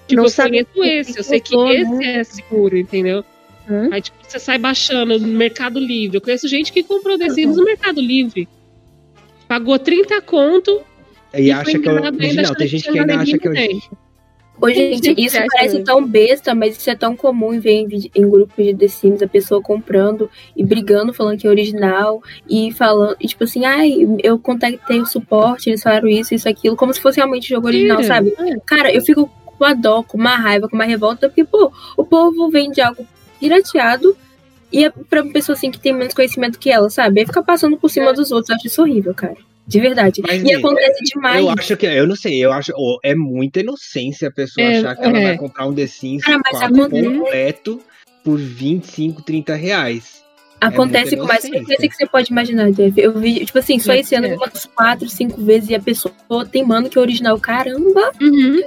Tipo, 0.07 0.23
Não 0.23 0.29
eu 0.29 0.35
conheço 0.35 0.69
o 0.71 0.83
que 0.83 0.89
esse, 0.89 1.13
que 1.13 1.19
eu 1.19 1.25
sei 1.25 1.41
que 1.41 1.57
esse 1.57 1.91
né? 1.91 2.17
é 2.21 2.25
seguro, 2.25 2.77
entendeu? 2.77 3.25
Hum? 3.69 3.89
Aí, 3.93 4.01
tipo, 4.01 4.17
você 4.23 4.39
sai 4.39 4.59
baixando 4.59 5.19
no 5.19 5.27
Mercado 5.27 5.81
Livre. 5.81 6.19
Eu 6.19 6.21
conheço 6.21 6.47
gente 6.47 6.73
que 6.73 6.83
comprou 6.83 7.19
The 7.19 7.31
Sims 7.31 7.57
no 7.57 7.65
Mercado 7.65 8.01
Livre. 8.01 8.49
Pagou 9.49 9.79
30 9.79 10.21
conto 10.23 10.81
E 11.35 11.43
E 11.43 11.53
acha 11.53 11.79
que 11.79 11.89
é 11.89 11.93
original. 11.93 12.55
Tem 12.55 12.69
gente 12.69 12.91
que 12.91 12.99
ainda 12.99 13.17
acha 13.17 13.39
que 13.39 13.49
é 13.49 13.51
o 13.51 13.55
também. 13.55 13.83
Ô, 14.61 14.71
gente, 14.71 15.15
isso 15.19 15.37
parece 15.53 15.75
mesmo. 15.75 15.85
tão 15.85 16.07
besta, 16.07 16.55
mas 16.55 16.79
isso 16.79 16.89
é 16.89 16.97
tão 16.97 17.15
comum 17.15 17.53
em 17.53 17.59
ver 17.59 17.73
em, 17.73 18.11
em 18.15 18.29
grupos 18.29 18.65
de 18.65 18.75
The 18.75 18.89
Sims, 18.89 19.23
a 19.23 19.29
pessoa 19.29 19.61
comprando 19.61 20.31
e 20.57 20.65
brigando, 20.65 21.13
falando 21.13 21.39
que 21.39 21.47
é 21.47 21.51
original, 21.51 22.23
e 22.49 22.73
falando, 22.73 23.17
e 23.21 23.27
tipo 23.27 23.45
assim, 23.45 23.67
ai, 23.67 23.93
eu 24.23 24.39
contactei 24.39 24.99
o 25.01 25.07
suporte, 25.07 25.69
eles 25.69 25.83
falaram 25.83 26.09
isso, 26.09 26.35
isso, 26.35 26.49
aquilo, 26.49 26.75
como 26.75 26.93
se 26.93 27.01
fosse 27.01 27.19
realmente 27.19 27.51
jogo 27.51 27.67
original, 27.67 27.99
Tira. 27.99 28.09
sabe? 28.09 28.35
É. 28.39 28.57
Cara, 28.65 28.91
eu 28.91 29.03
fico 29.03 29.31
com 29.57 29.65
uma 29.65 29.75
dó, 29.75 30.03
com 30.03 30.17
uma 30.19 30.37
raiva, 30.37 30.69
com 30.69 30.77
uma 30.77 30.85
revolta, 30.85 31.29
porque, 31.29 31.45
pô, 31.45 31.73
o 31.97 32.05
povo 32.05 32.49
vende 32.51 32.81
algo 32.81 33.07
pirateado 33.41 34.17
e 34.73 34.85
é 34.85 34.91
pra 34.91 35.23
uma 35.23 35.33
pessoa 35.33 35.55
assim 35.57 35.71
que 35.71 35.79
tem 35.79 35.93
menos 35.93 36.15
conhecimento 36.15 36.59
que 36.59 36.71
ela, 36.71 36.91
sabe? 36.91 37.21
Aí 37.21 37.27
fica 37.27 37.43
passando 37.43 37.77
por 37.77 37.89
cima 37.91 38.13
dos 38.13 38.31
outros, 38.33 38.51
eu 38.51 38.57
acho 38.57 38.67
isso 38.67 38.83
horrível, 38.83 39.15
cara. 39.15 39.37
De 39.67 39.81
verdade. 39.81 40.23
Mas, 40.25 40.43
e 40.45 40.55
acontece 40.55 41.03
demais. 41.05 41.41
Eu 41.41 41.51
acho 41.51 41.77
que, 41.77 41.87
eu 41.87 42.07
não 42.07 42.15
sei, 42.15 42.39
eu 42.45 42.53
acho, 42.53 42.73
oh, 42.77 42.99
é 43.03 43.15
muita 43.17 43.61
inocência 43.61 44.29
a 44.29 44.31
pessoa 44.31 44.65
É, 44.65 44.79
achar 44.79 44.95
que 44.97 45.05
ela 45.05 45.19
é. 45.19 45.23
vai 45.25 45.37
comprar 45.39 45.67
um 45.67 45.75
The 45.75 45.87
Sims 45.89 46.23
Cara, 46.25 46.39
mas 46.45 46.59
4 46.61 46.77
acontece- 46.85 47.09
completo 47.19 47.81
por 48.23 48.39
25, 48.39 49.23
30 49.23 49.55
reais. 49.57 50.25
Acontece 50.61 51.17
muita 51.17 51.23
com 51.23 51.27
mais 51.29 51.41
frequência 51.47 51.89
que 51.89 51.95
você 51.97 52.07
pode 52.07 52.31
imaginar, 52.33 52.71
Jeff. 52.73 52.99
Eu 52.99 53.13
vi, 53.19 53.45
tipo 53.45 53.59
assim, 53.59 53.79
só 53.79 53.93
É, 53.93 53.99
esse 54.01 54.15
ano 54.15 54.27
é. 54.29 54.35
umas 54.37 54.65
quatro, 54.67 55.09
cinco 55.09 55.43
vezes 55.45 55.69
e 55.69 55.75
a 55.75 55.81
pessoa 55.81 56.15
teimando 56.51 56.89
que 56.89 56.97
é 56.97 57.01
original. 57.01 57.39
Caramba! 57.39 58.13
Uhum. 58.23 58.63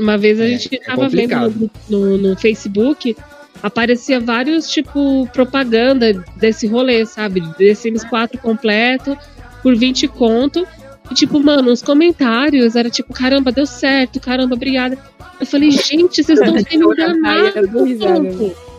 Uma 0.00 0.16
vez 0.16 0.40
a 0.40 0.44
É, 0.44 0.48
gente 0.48 0.74
é 0.74 0.78
tava 0.78 1.08
vendo 1.08 1.70
no, 1.88 1.98
no, 1.98 2.16
no 2.18 2.36
Facebook, 2.38 3.14
aparecia 3.62 4.18
vários, 4.18 4.70
tipo, 4.70 5.28
propaganda 5.32 6.12
desse 6.36 6.66
rolê, 6.66 7.04
sabe? 7.04 7.42
The 7.58 7.74
Sims 7.74 8.04
4 8.04 8.40
completo, 8.40 9.16
por 9.62 9.76
20 9.76 10.08
conto. 10.08 10.66
E, 11.10 11.14
tipo, 11.14 11.40
mano, 11.40 11.70
os 11.72 11.82
comentários 11.82 12.76
era 12.76 12.88
tipo, 12.88 13.12
caramba, 13.12 13.50
deu 13.52 13.66
certo, 13.66 14.20
caramba, 14.20 14.54
obrigada. 14.54 14.96
Eu 15.40 15.46
falei, 15.46 15.70
gente, 15.70 16.22
vocês 16.22 16.38
estão 16.40 16.56
sendo 16.58 16.90
Ai, 16.92 16.94
enganados. 16.94 17.82
risada, 17.84 18.20
maluco. 18.20 18.70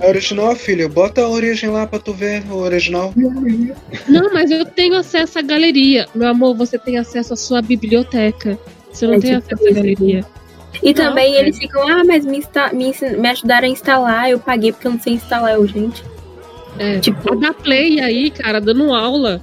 É 0.00 0.08
original, 0.08 0.56
filho. 0.56 0.88
Bota 0.88 1.20
a 1.20 1.28
origem 1.28 1.68
lá 1.68 1.86
pra 1.86 1.98
tu 1.98 2.14
ver 2.14 2.42
o 2.50 2.56
original. 2.56 3.12
Não, 4.08 4.32
mas 4.32 4.50
eu 4.50 4.64
tenho 4.64 4.96
acesso 4.96 5.38
à 5.38 5.42
galeria. 5.42 6.06
Meu 6.14 6.28
amor, 6.28 6.56
você 6.56 6.78
tem 6.78 6.96
acesso 6.96 7.34
à 7.34 7.36
sua 7.36 7.60
biblioteca. 7.60 8.58
Você 8.98 9.06
não 9.06 9.14
É 9.14 9.20
tem 9.20 9.40
tipo 9.40 9.54
acesso 9.54 9.68
à 9.68 9.72
galeria. 9.72 10.24
E 10.82 10.92
também 10.94 11.34
eles 11.34 11.58
ficam, 11.58 11.88
ah, 11.88 12.02
mas 12.04 12.24
me, 12.24 12.38
insta 12.38 12.72
me, 12.72 12.88
ensin- 12.88 13.16
me 13.16 13.28
ajudaram 13.28 13.66
a 13.66 13.70
instalar, 13.70 14.30
eu 14.30 14.38
paguei 14.38 14.72
porque 14.72 14.86
eu 14.86 14.92
não 14.92 15.00
sei 15.00 15.14
instalar, 15.14 15.54
eu, 15.54 15.66
gente. 15.66 16.04
É. 16.78 16.98
Tipo, 16.98 17.32
A 17.32 17.36
da 17.36 17.52
Play 17.52 18.00
aí, 18.00 18.30
cara, 18.30 18.60
dando 18.60 18.92
aula. 18.94 19.42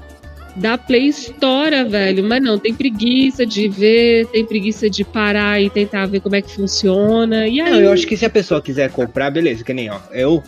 Da 0.56 0.78
Play 0.78 1.08
estoura, 1.08 1.84
velho. 1.84 2.24
Mas 2.24 2.42
não, 2.42 2.58
tem 2.58 2.74
preguiça 2.74 3.46
de 3.46 3.68
ver, 3.68 4.28
tem 4.28 4.46
preguiça 4.46 4.90
de 4.90 5.04
parar 5.04 5.62
e 5.62 5.70
tentar 5.70 6.06
ver 6.06 6.22
como 6.22 6.36
é 6.36 6.42
que 6.42 6.56
funciona. 6.56 7.48
E 7.48 7.60
aí, 7.60 7.72
Não, 7.72 7.82
eu 7.82 7.92
acho 7.92 8.08
que 8.08 8.16
se 8.16 8.26
a 8.26 8.30
pessoa 8.30 8.62
quiser 8.62 8.90
comprar, 8.92 9.30
beleza, 9.32 9.64
que 9.64 9.74
nem, 9.74 9.90
ó. 9.90 10.00
Eu, 10.14 10.42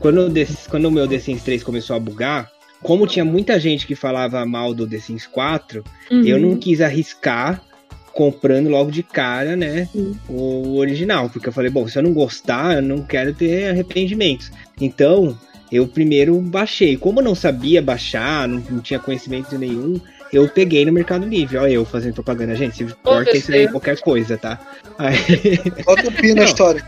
quando, 0.00 0.32
quando 0.68 0.86
o 0.86 0.90
meu 0.90 1.06
The 1.06 1.18
Sims 1.20 1.42
3 1.44 1.62
começou 1.62 1.94
a 1.94 2.00
bugar, 2.00 2.50
como 2.82 3.06
tinha 3.06 3.24
muita 3.24 3.60
gente 3.60 3.86
que 3.86 3.94
falava 3.94 4.44
mal 4.44 4.74
do 4.74 4.84
The 4.84 4.98
Sims 4.98 5.28
4, 5.28 5.84
uhum. 6.10 6.24
eu 6.24 6.40
não 6.40 6.56
quis 6.56 6.80
arriscar 6.80 7.62
comprando 8.12 8.68
logo 8.68 8.90
de 8.90 9.02
cara, 9.02 9.56
né, 9.56 9.88
Sim. 9.92 10.14
o 10.28 10.76
original, 10.76 11.30
porque 11.30 11.48
eu 11.48 11.52
falei, 11.52 11.70
bom, 11.70 11.86
se 11.88 11.98
eu 11.98 12.02
não 12.02 12.12
gostar, 12.12 12.76
eu 12.76 12.82
não 12.82 13.02
quero 13.02 13.34
ter 13.34 13.70
arrependimentos. 13.70 14.50
Então, 14.80 15.36
eu 15.70 15.88
primeiro 15.88 16.38
baixei. 16.40 16.96
Como 16.96 17.20
eu 17.20 17.24
não 17.24 17.34
sabia 17.34 17.80
baixar, 17.80 18.46
não, 18.46 18.62
não 18.70 18.80
tinha 18.80 18.98
conhecimento 18.98 19.56
nenhum, 19.56 19.98
eu 20.32 20.48
peguei 20.48 20.84
no 20.84 20.92
Mercado 20.92 21.26
Livre. 21.26 21.58
Olha 21.58 21.72
eu 21.72 21.84
fazendo 21.84 22.14
propaganda, 22.14 22.54
gente, 22.54 22.76
se 22.76 22.86
corta 23.02 23.36
isso 23.36 23.52
aí 23.52 23.68
qualquer 23.68 24.00
coisa, 24.00 24.38
tá? 24.38 24.58
Aí, 24.98 25.16
Bota 25.84 26.08
o 26.08 26.12
pi 26.12 26.34
na 26.34 26.44
história. 26.44 26.82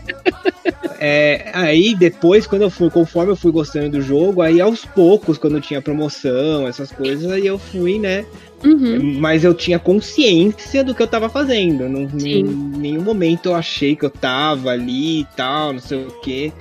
é, 0.99 1.51
aí 1.53 1.93
depois, 1.95 2.47
quando 2.47 2.63
eu 2.63 2.71
fui, 2.71 2.89
conforme 2.89 3.31
eu 3.31 3.35
fui 3.35 3.51
gostando 3.51 3.89
do 3.89 4.01
jogo, 4.01 4.41
aí 4.41 4.59
aos 4.59 4.83
poucos, 4.83 5.37
quando 5.37 5.61
tinha 5.61 5.81
promoção, 5.81 6.67
essas 6.67 6.91
coisas, 6.91 7.31
aí 7.31 7.45
eu 7.45 7.59
fui, 7.59 7.99
né? 7.99 8.25
Uhum. 8.63 9.19
Mas 9.19 9.43
eu 9.43 9.53
tinha 9.53 9.77
consciência 9.77 10.83
do 10.83 10.95
que 10.95 11.03
eu 11.03 11.07
tava 11.07 11.29
fazendo. 11.29 11.87
Não. 11.87 12.09
Em 12.19 12.43
nenhum 12.43 13.03
momento 13.03 13.49
eu 13.49 13.55
achei 13.55 13.95
que 13.95 14.05
eu 14.05 14.09
tava 14.09 14.71
ali 14.71 15.21
e 15.21 15.27
tal, 15.37 15.73
não 15.73 15.79
sei 15.79 15.99
o 15.99 16.07
quê. 16.21 16.51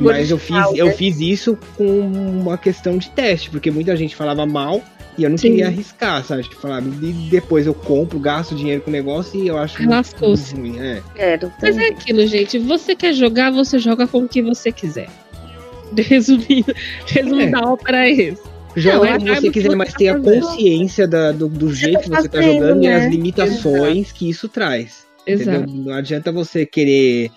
Mas 0.00 0.30
eu 0.30 0.38
fiz, 0.38 0.56
eu 0.74 0.86
né? 0.86 0.92
fiz 0.92 1.20
isso 1.20 1.58
com 1.76 2.00
uma 2.00 2.56
questão 2.56 2.96
de 2.96 3.10
teste, 3.10 3.50
porque 3.50 3.70
muita 3.70 3.94
gente 3.94 4.16
falava 4.16 4.46
mal 4.46 4.82
e 5.20 5.24
eu 5.24 5.30
não 5.30 5.36
Sim. 5.36 5.50
queria 5.50 5.66
arriscar, 5.66 6.24
sabe? 6.24 6.42
Tipo, 6.44 6.56
falar, 6.56 6.82
e 6.82 7.12
depois 7.30 7.66
eu 7.66 7.74
compro, 7.74 8.18
gasto 8.18 8.54
dinheiro 8.54 8.80
com 8.80 8.90
o 8.90 8.92
negócio 8.92 9.38
e 9.42 9.46
eu 9.48 9.58
acho 9.58 9.86
Lascou-se. 9.88 10.54
ruim. 10.54 10.78
É. 10.80 11.02
É, 11.16 11.38
não 11.40 11.52
Mas 11.60 11.76
é 11.76 11.88
aquilo, 11.88 12.26
gente. 12.26 12.58
Você 12.58 12.96
quer 12.96 13.12
jogar, 13.12 13.50
você 13.50 13.78
joga 13.78 14.06
com 14.06 14.18
o 14.24 14.28
que 14.28 14.40
você 14.42 14.72
quiser. 14.72 15.08
Resumindo, 15.96 16.74
resumo 17.06 17.40
É. 17.40 17.46
da 17.50 17.60
ópera 17.60 18.08
é 18.08 18.10
esse. 18.12 18.42
Joga 18.76 19.10
Não, 19.10 19.18
como 19.18 19.28
é 19.28 19.34
você 19.34 19.40
porque 19.42 19.62
quiser, 19.62 19.76
mas 19.76 19.92
tá 19.92 19.98
tenha 19.98 20.12
fazendo. 20.14 20.40
consciência 20.46 21.08
da- 21.08 21.32
do, 21.32 21.48
do 21.48 21.74
jeito 21.74 21.94
tá 21.96 22.02
que 22.02 22.08
você 22.22 22.28
tá 22.28 22.40
jogando 22.40 22.84
e 22.84 22.86
né? 22.86 22.94
as 22.94 23.10
limitações 23.10 24.12
que 24.12 24.30
isso 24.30 24.48
traz. 24.48 25.04
Exato. 25.26 25.62
Entendeu? 25.62 25.84
Não 25.86 25.92
adianta 25.94 26.30
você 26.32 26.64
querer 26.64 27.30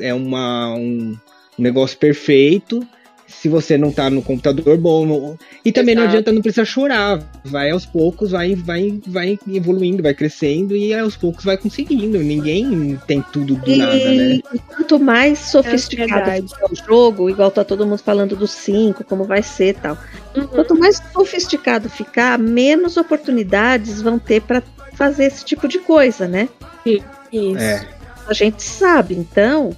é 0.00 0.12
uma, 0.12 0.74
um 0.74 1.16
negócio 1.58 1.96
perfeito 1.98 2.86
se 3.46 3.48
você 3.48 3.78
não 3.78 3.92
tá 3.92 4.10
no 4.10 4.20
computador 4.22 4.76
bom. 4.76 5.06
no- 5.06 5.38
E 5.64 5.70
também 5.70 5.94
não 5.94 6.02
Exato. 6.02 6.16
adianta, 6.16 6.32
não 6.32 6.42
precisa 6.42 6.64
chorar. 6.64 7.20
Vai 7.44 7.70
aos 7.70 7.86
poucos, 7.86 8.32
vai, 8.32 8.56
vai, 8.56 8.98
vai 9.06 9.38
evoluindo, 9.48 10.02
vai 10.02 10.14
crescendo 10.14 10.74
e 10.76 10.92
aos 10.92 11.16
poucos 11.16 11.44
vai 11.44 11.56
conseguindo. 11.56 12.18
Ninguém 12.18 12.98
tem 13.06 13.22
tudo 13.32 13.54
do 13.54 13.70
E, 13.70 13.76
nada, 13.76 13.94
né? 13.94 14.40
e 14.52 14.58
quanto 14.74 14.98
mais 14.98 15.38
sofisticado 15.38 16.48
ficar 16.48 16.72
o 16.72 16.74
jogo, 16.74 17.30
igual 17.30 17.50
tá 17.52 17.62
todo 17.64 17.86
mundo 17.86 17.98
falando 17.98 18.34
do 18.34 18.48
5, 18.48 19.04
como 19.04 19.22
vai 19.24 19.42
ser 19.44 19.68
e 19.68 19.74
tal. 19.74 19.96
Uhum. 20.36 20.46
Quanto 20.48 20.76
mais 20.76 21.00
sofisticado 21.12 21.88
ficar, 21.88 22.36
menos 22.38 22.96
oportunidades 22.96 24.02
vão 24.02 24.18
ter 24.18 24.42
para 24.42 24.60
fazer 24.94 25.26
esse 25.26 25.44
tipo 25.44 25.68
de 25.68 25.78
coisa, 25.78 26.26
né? 26.26 26.48
Isso. 26.84 27.58
É. 27.58 27.86
A 28.26 28.32
gente 28.34 28.62
sabe, 28.62 29.14
então, 29.14 29.70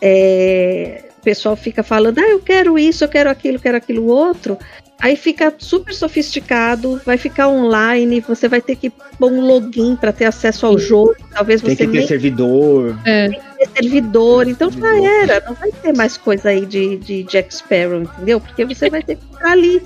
é, 0.00 1.07
pessoal 1.28 1.54
fica 1.56 1.82
falando, 1.82 2.18
ah, 2.20 2.28
eu 2.30 2.40
quero 2.40 2.78
isso, 2.78 3.04
eu 3.04 3.08
quero 3.08 3.28
aquilo, 3.28 3.56
eu 3.56 3.60
quero 3.60 3.76
aquilo 3.76 4.06
outro. 4.06 4.56
Aí 5.00 5.14
fica 5.14 5.52
super 5.58 5.94
sofisticado, 5.94 7.00
vai 7.04 7.16
ficar 7.18 7.48
online, 7.48 8.20
você 8.20 8.48
vai 8.48 8.60
ter 8.60 8.74
que 8.76 8.90
pôr 8.90 9.30
um 9.30 9.40
login 9.42 9.94
para 9.94 10.10
ter 10.10 10.24
acesso 10.24 10.64
ao 10.66 10.78
jogo, 10.78 11.14
talvez 11.32 11.60
Tem 11.60 11.70
você 11.76 11.86
que 11.86 11.92
ter 11.92 11.98
nem 11.98 12.06
servidor. 12.08 12.98
É, 13.04 13.28
ter 13.28 13.68
servidor, 13.82 14.48
então 14.48 14.70
já 14.70 14.96
era, 15.22 15.42
não 15.46 15.54
vai 15.54 15.70
ter 15.70 15.94
mais 15.94 16.16
coisa 16.16 16.48
aí 16.48 16.64
de, 16.66 16.96
de 16.96 17.22
Jack 17.24 17.54
Sparrow, 17.54 18.00
entendeu? 18.02 18.40
Porque 18.40 18.64
você 18.64 18.88
vai 18.90 19.02
ter 19.02 19.16
que 19.16 19.22
ficar 19.32 19.52
ali. 19.52 19.82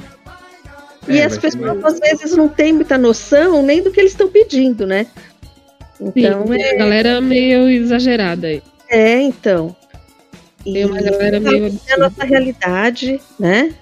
E 1.08 1.18
É, 1.18 1.24
as 1.24 1.36
vai 1.36 1.50
ser 1.50 1.58
pessoas 1.58 1.82
mais- 1.82 1.94
às 1.94 2.00
vezes 2.00 2.36
não 2.36 2.48
têm 2.48 2.72
muita 2.72 2.96
noção 2.96 3.62
nem 3.64 3.82
do 3.82 3.90
que 3.90 4.00
eles 4.00 4.12
estão 4.12 4.28
pedindo, 4.28 4.86
né? 4.86 5.06
Então 6.00 6.46
sim, 6.46 6.60
é, 6.60 6.74
a 6.74 6.78
galera 6.78 7.20
meio 7.20 7.68
exagerada 7.68 8.46
aí. 8.46 8.62
é, 8.88 9.20
então. 9.20 9.74
Tem 10.64 10.84
uma 10.84 11.00
galera 11.00 11.40
meio 11.40 11.66
é 11.88 11.92
a 11.94 11.96
nossa 11.98 12.24
realidade, 12.24 13.20
né? 13.38 13.74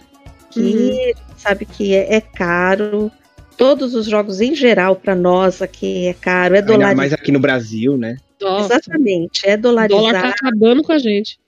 Que 0.51 0.61
Uhum. 0.61 0.89
a 0.89 0.93
gente 0.93 1.17
sabe 1.37 1.65
que 1.67 1.95
é, 1.95 2.15
é 2.17 2.21
caro. 2.21 3.11
Todos 3.57 3.95
os 3.95 4.07
jogos 4.07 4.41
em 4.41 4.55
geral, 4.55 4.97
para 4.97 5.15
nós 5.15 5.61
aqui, 5.61 6.07
é 6.07 6.15
caro, 6.15 6.57
é 6.57 6.63
dolarizado. 6.63 6.97
mais 6.97 7.13
aqui 7.13 7.31
no 7.31 7.39
Brasil, 7.39 7.97
né? 7.97 8.17
Nossa, 8.41 8.75
Exatamente, 8.75 9.47
é 9.47 9.55
o 9.55 9.59
dólar 9.61 9.89
dolarizado. 9.89 10.35
tá 10.35 10.47
acabando 10.49 10.83
com 10.83 10.93
a 10.93 10.99
gente. 10.99 11.39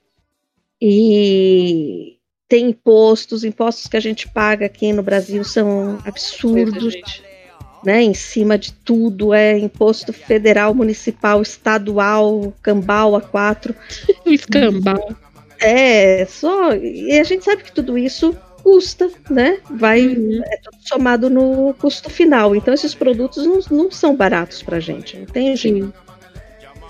E 0.79 2.17
tem 2.47 2.69
impostos, 2.69 3.43
impostos 3.43 3.87
que 3.87 3.97
a 3.97 3.99
gente 3.99 4.27
paga 4.27 4.65
aqui 4.67 4.93
no 4.93 5.01
Brasil 5.01 5.43
são 5.43 5.97
absurdos. 6.05 6.95
Né? 7.85 8.01
Em 8.01 8.13
cima 8.13 8.57
de 8.57 8.71
tudo 8.73 9.33
é 9.33 9.57
imposto 9.57 10.11
federal, 10.13 10.73
municipal, 10.73 11.41
estadual, 11.41 12.53
cambal 12.61 13.15
a 13.15 13.21
quatro. 13.21 13.75
O 14.25 14.29
escambau. 14.31 15.15
É, 15.59 16.25
só. 16.25 16.73
E 16.75 17.17
a 17.19 17.23
gente 17.23 17.43
sabe 17.45 17.63
que 17.63 17.71
tudo 17.71 17.97
isso 17.97 18.35
custa, 18.63 19.09
né? 19.29 19.59
Vai 19.69 20.07
Uhum. 20.07 20.41
é 20.45 20.57
tudo 20.57 20.77
somado 20.81 21.29
no 21.29 21.73
custo 21.75 22.09
final. 22.09 22.55
Então 22.55 22.73
esses 22.73 22.93
produtos 22.95 23.45
não, 23.45 23.59
não 23.69 23.91
são 23.91 24.15
baratos 24.15 24.61
pra 24.63 24.79
gente, 24.79 25.17
não 25.17 25.25
tem 25.25 25.55
jeito. 25.55 25.93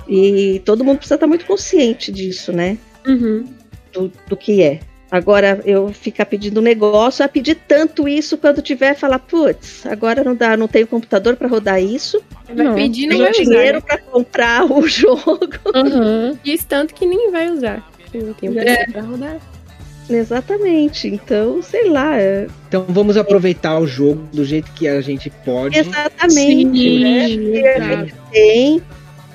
E 0.07 0.61
todo 0.65 0.83
mundo 0.83 0.97
precisa 0.97 1.15
estar 1.15 1.27
muito 1.27 1.45
consciente 1.45 2.11
disso, 2.11 2.51
né? 2.51 2.77
Uhum. 3.07 3.45
do, 3.91 4.11
do 4.27 4.37
que 4.37 4.61
é. 4.61 4.79
Agora, 5.13 5.61
eu 5.63 5.89
ficar 5.89 6.25
pedindo 6.25 6.59
negócio, 6.59 7.23
a 7.23 7.27
pedir 7.27 7.53
tanto 7.67 8.07
isso 8.07 8.35
quando 8.35 8.63
tiver, 8.63 8.95
falar, 8.95 9.19
putz, 9.19 9.85
agora 9.85 10.23
não 10.23 10.35
dá, 10.35 10.57
não 10.57 10.67
tenho 10.67 10.87
computador 10.87 11.35
para 11.35 11.47
rodar 11.47 11.79
isso, 11.79 12.19
Vai 12.47 12.65
Não, 12.65 12.73
pedir, 12.73 13.03
não 13.05 13.17
tenho 13.17 13.23
vai 13.25 13.31
dinheiro 13.31 13.75
Né? 13.77 13.81
para 13.85 13.97
comprar 13.99 14.65
o 14.65 14.81
jogo. 14.89 15.49
Aham. 15.75 16.35
Diz 16.43 16.63
tanto 16.65 16.95
que 16.95 17.05
nem 17.05 17.29
vai 17.31 17.47
usar. 17.51 17.87
Não 18.11 18.33
tem 18.33 18.49
um 18.49 18.59
É. 18.59 18.63
PC 18.77 18.91
pra 18.91 19.01
rodar. 19.03 19.37
Exatamente. 20.09 21.07
Então, 21.07 21.61
sei 21.61 21.89
lá. 21.89 22.19
é- 22.19 22.47
Então 22.67 22.85
vamos 22.89 23.15
aproveitar 23.17 23.79
o 23.79 23.87
jogo 23.87 24.23
do 24.33 24.43
jeito 24.43 24.71
que 24.73 24.87
a 24.87 24.99
gente 24.99 25.29
pode. 25.45 25.77
Exatamente. 25.77 26.99
né? 26.99 27.27
Sim, 27.27 27.51
Que 27.51 27.67
a 27.67 27.77
exato. 27.77 27.99
gente 28.05 28.13
tem 28.31 28.81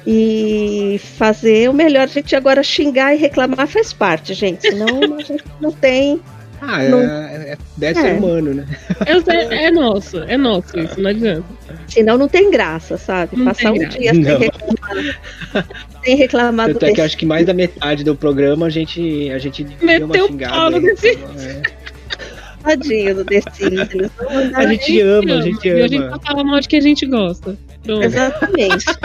e 0.07 1.01
fazer 1.17 1.69
o 1.69 1.73
melhor. 1.73 2.03
A 2.05 2.07
gente 2.07 2.35
agora 2.35 2.63
xingar 2.63 3.15
e 3.15 3.19
reclamar 3.19 3.67
faz 3.67 3.93
parte, 3.93 4.35
gente. 4.35 4.63
Senão 4.63 4.87
a 5.19 5.23
gente 5.23 5.45
não 5.61 5.71
tem. 5.73 6.21
Ah, 6.61 6.83
é, 6.83 6.89
Não. 6.89 7.01
é, 7.01 7.57
deve 7.77 8.01
É. 8.01 8.03
ser 8.03 8.13
humano, 8.19 8.53
né? 8.53 8.67
Sei, 9.25 9.59
é 9.59 9.71
nosso, 9.71 10.19
é 10.25 10.37
nosso 10.37 10.77
isso, 10.77 11.01
não 11.01 11.11
adianta. 11.11 11.45
Senão 11.87 12.19
não 12.19 12.27
tem 12.29 12.51
graça, 12.51 12.99
sabe? 12.99 13.37
Não 13.37 13.45
Passar 13.45 13.71
um 13.73 13.79
graça. 13.79 13.97
dia 13.97 14.13
sem 14.13 14.23
Não. 14.25 14.39
reclamar. 14.41 15.67
sem 16.05 16.17
reclamar 16.17 16.67
do 16.69 16.75
Tanto 16.75 16.91
é 16.91 16.95
que 16.95 17.01
acho 17.01 17.17
que 17.17 17.25
mais 17.27 17.47
da 17.47 17.55
metade 17.55 18.03
do 18.03 18.17
programa 18.17 18.67
a 18.67 18.71
gente, 18.71 19.31
a 19.31 19.39
gente 19.39 19.63
deu 19.63 19.77
uma 19.79 20.07
Meteu 20.09 20.25
o 20.25 20.29
xingada. 20.29 20.53
pau 20.53 20.71
no 20.73 20.77
aí. 20.79 20.97
The 20.97 21.11
É. 21.11 21.63
tadinho 22.65 23.15
do 23.15 23.25
The 23.25 23.41
Sims. 23.53 24.11
A 24.55 24.67
gente 24.67 25.01
ama, 25.01 25.35
a 25.35 25.41
gente 25.43 25.69
E 25.69 25.71
a 25.81 25.87
gente 25.89 26.03
ama. 26.03 26.11
só 26.17 26.21
fala 26.27 26.43
mal 26.45 26.59
de 26.61 26.67
que 26.69 26.77
a 26.77 26.81
gente 26.81 27.07
gosta. 27.07 27.57
Pronto. 27.89 28.03
Exatamente. 28.05 28.85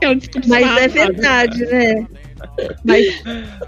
É 0.00 0.14
discurso 0.14 0.48
Mas 0.48 0.76
é 0.76 0.88
verdade, 0.88 1.64
né? 1.66 2.06
Mas 2.84 3.04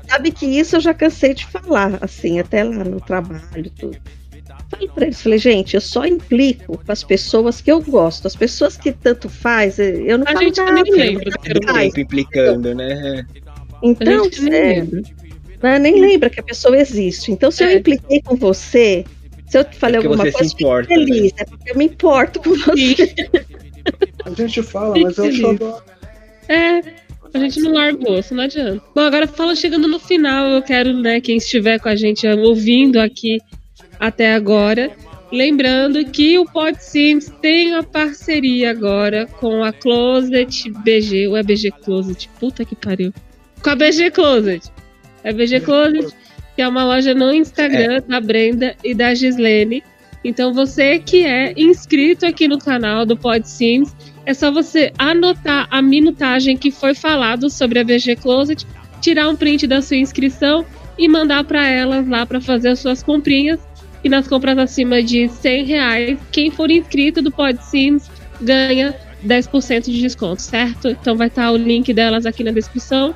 sabe 0.09 0.31
que 0.31 0.47
isso 0.47 0.77
eu 0.77 0.81
já 0.81 0.95
cansei 0.95 1.35
de 1.35 1.47
falar, 1.47 1.99
assim, 2.01 2.39
até 2.39 2.63
lá 2.63 2.85
no 2.85 3.01
trabalho, 3.01 3.71
tudo. 3.79 3.97
Falei 4.71 4.89
pra 4.95 5.05
eles, 5.07 5.21
falei, 5.23 5.39
gente, 5.39 5.75
eu 5.75 5.81
só 5.81 6.05
implico 6.07 6.79
com 6.79 6.93
as 6.93 7.03
pessoas 7.03 7.61
que 7.61 7.71
eu 7.73 7.81
gosto. 7.83 8.27
As 8.27 8.37
pessoas 8.37 8.77
que 8.77 8.93
tanto 8.93 9.29
faz, 9.29 9.79
eu 9.79 10.19
não 10.19 10.25
A 10.29 10.33
falo 10.33 10.45
gente 10.45 10.59
nada, 10.61 10.73
nem 10.83 10.93
lembra. 10.93 11.31
Tempo 11.43 12.01
implicando, 12.01 12.75
né? 12.75 13.27
A 13.73 13.79
Então, 13.83 14.27
é, 14.27 14.41
lembra. 14.51 15.03
né, 15.63 15.79
nem 15.79 16.01
lembra 16.01 16.31
que 16.31 16.39
a 16.41 16.45
pessoa 16.45 16.77
existe. 16.79 17.33
Então, 17.33 17.51
se 17.51 17.65
eu 17.65 17.69
É. 17.69 17.75
impliquei 17.75 18.21
com 18.23 18.37
você, 18.37 19.05
se 19.49 19.59
eu 19.59 19.65
te 19.65 19.77
falei 19.77 20.01
Porque 20.01 20.07
alguma 20.07 20.31
coisa, 20.31 20.53
importa, 20.55 20.89
feliz, 20.89 21.33
é 21.39 21.45
porque 21.45 21.71
eu 21.73 21.77
me 21.77 21.85
importo 21.87 22.41
com 22.41 22.51
você. 22.51 23.15
A 24.31 24.35
gente 24.35 24.63
fala, 24.63 24.95
mas 24.99 25.19
eu 25.19 25.33
só 25.33 25.83
É, 26.49 26.81
a 27.33 27.39
gente 27.39 27.61
não 27.61 27.73
largou, 27.73 28.19
isso 28.19 28.35
não 28.35 28.45
adianta. 28.45 28.83
Bom, 28.95 29.03
agora 29.03 29.27
fala 29.27 29.55
chegando 29.55 29.87
no 29.87 29.99
final, 29.99 30.51
eu 30.51 30.63
quero, 30.63 30.93
né, 30.93 31.21
quem 31.21 31.37
estiver 31.37 31.79
com 31.79 31.89
a 31.89 31.97
gente 31.97 32.27
ouvindo 32.27 32.99
aqui 32.99 33.39
até 33.99 34.35
agora, 34.35 34.91
lembrando 35.31 36.05
que 36.07 36.39
o 36.39 36.45
Pod 36.45 36.83
Sims 36.83 37.33
tem 37.41 37.73
uma 37.73 37.83
parceria 37.83 38.71
agora 38.71 39.27
com 39.27 39.63
a 39.63 39.73
Closet 39.73 40.71
BG, 40.71 41.29
ou 41.29 41.37
é 41.37 41.43
BG 41.43 41.71
Closet? 41.85 42.29
Puta 42.41 42.65
que 42.65 42.75
pariu. 42.75 43.13
Com 43.63 43.71
a 43.71 43.77
BG 43.77 44.11
Closet. 44.11 44.71
É 45.23 45.33
BG 45.33 45.61
Closet, 45.61 46.09
que 46.57 46.63
é 46.63 46.69
uma 46.69 46.85
loja 46.85 47.15
no 47.15 47.33
Instagram 47.33 48.03
da 48.09 48.21
Brenda 48.21 48.75
e 48.83 48.95
da 48.95 49.15
Gislene. 49.15 49.83
Então 50.25 50.53
você 50.53 50.99
que 50.99 51.25
é 51.25 51.55
inscrito 51.57 52.27
aqui 52.27 52.49
no 52.49 52.59
canal 52.59 53.07
do 53.07 53.17
Pod 53.17 53.49
Sims, 53.49 53.95
é 54.27 54.35
só 54.35 54.51
você 54.51 54.93
anotar 54.99 55.67
a 55.71 55.81
minutagem 55.83 56.57
que 56.57 56.71
foi 56.71 56.95
falado 56.95 57.49
sobre 57.51 57.79
a 57.79 57.85
BG 57.85 58.17
Closet, 58.17 58.67
tirar 59.01 59.29
um 59.29 59.37
print 59.37 59.67
da 59.67 59.81
sua 59.83 59.97
inscrição 59.97 60.65
e 60.99 61.09
mandar 61.09 61.45
para 61.45 61.67
elas 61.67 62.07
lá 62.07 62.27
para 62.27 62.41
fazer 62.41 62.71
as 62.71 62.79
suas 62.79 63.03
comprinhas. 63.03 63.59
E 64.03 64.09
nas 64.09 64.27
compras 64.27 64.57
acima 64.59 65.03
de 65.03 65.29
100 65.29 65.65
reais, 65.65 66.19
quem 66.33 66.51
for 66.51 66.71
inscrito 66.71 67.21
do 67.21 67.31
Pod 67.31 67.59
Sims 67.65 68.11
ganha 68.41 68.95
10% 69.25 69.85
de 69.91 70.01
desconto, 70.01 70.41
certo? 70.41 70.89
Então 70.89 71.17
vai 71.17 71.27
estar 71.29 71.51
o 71.51 71.57
link 71.57 71.93
delas 71.93 72.25
aqui 72.25 72.43
na 72.43 72.51
descrição. 72.51 73.15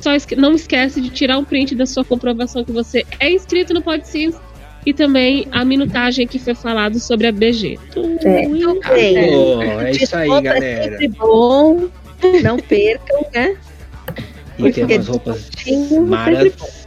Só 0.00 0.14
esque- 0.14 0.36
não 0.36 0.52
esquece 0.54 1.00
de 1.00 1.10
tirar 1.10 1.36
um 1.38 1.44
print 1.44 1.74
da 1.74 1.84
sua 1.84 2.04
comprovação 2.04 2.64
que 2.64 2.72
você 2.72 3.04
é 3.18 3.30
inscrito 3.30 3.74
no 3.74 3.82
Pod 3.82 4.06
Sims 4.06 4.36
e 4.84 4.94
também 4.94 5.46
a 5.52 5.64
minutagem 5.64 6.26
que 6.26 6.38
foi 6.38 6.54
falado 6.54 6.98
sobre 6.98 7.26
a 7.26 7.32
BG. 7.32 7.78
É. 8.24 8.44
Então, 8.44 8.80
bem, 8.80 9.28
Pô, 9.28 9.62
é 9.62 9.90
isso 9.90 10.16
aí, 10.16 10.30
É 10.30 10.40
galera. 10.40 10.82
sempre 10.82 11.08
bom. 11.08 11.88
Não 12.42 12.58
percam, 12.58 13.26
né? 13.32 13.56
E 14.58 14.62
tem 14.72 14.72
porque 14.72 14.94
umas 14.96 15.08
roupas 15.08 15.50
maravilhosas. 16.06 16.80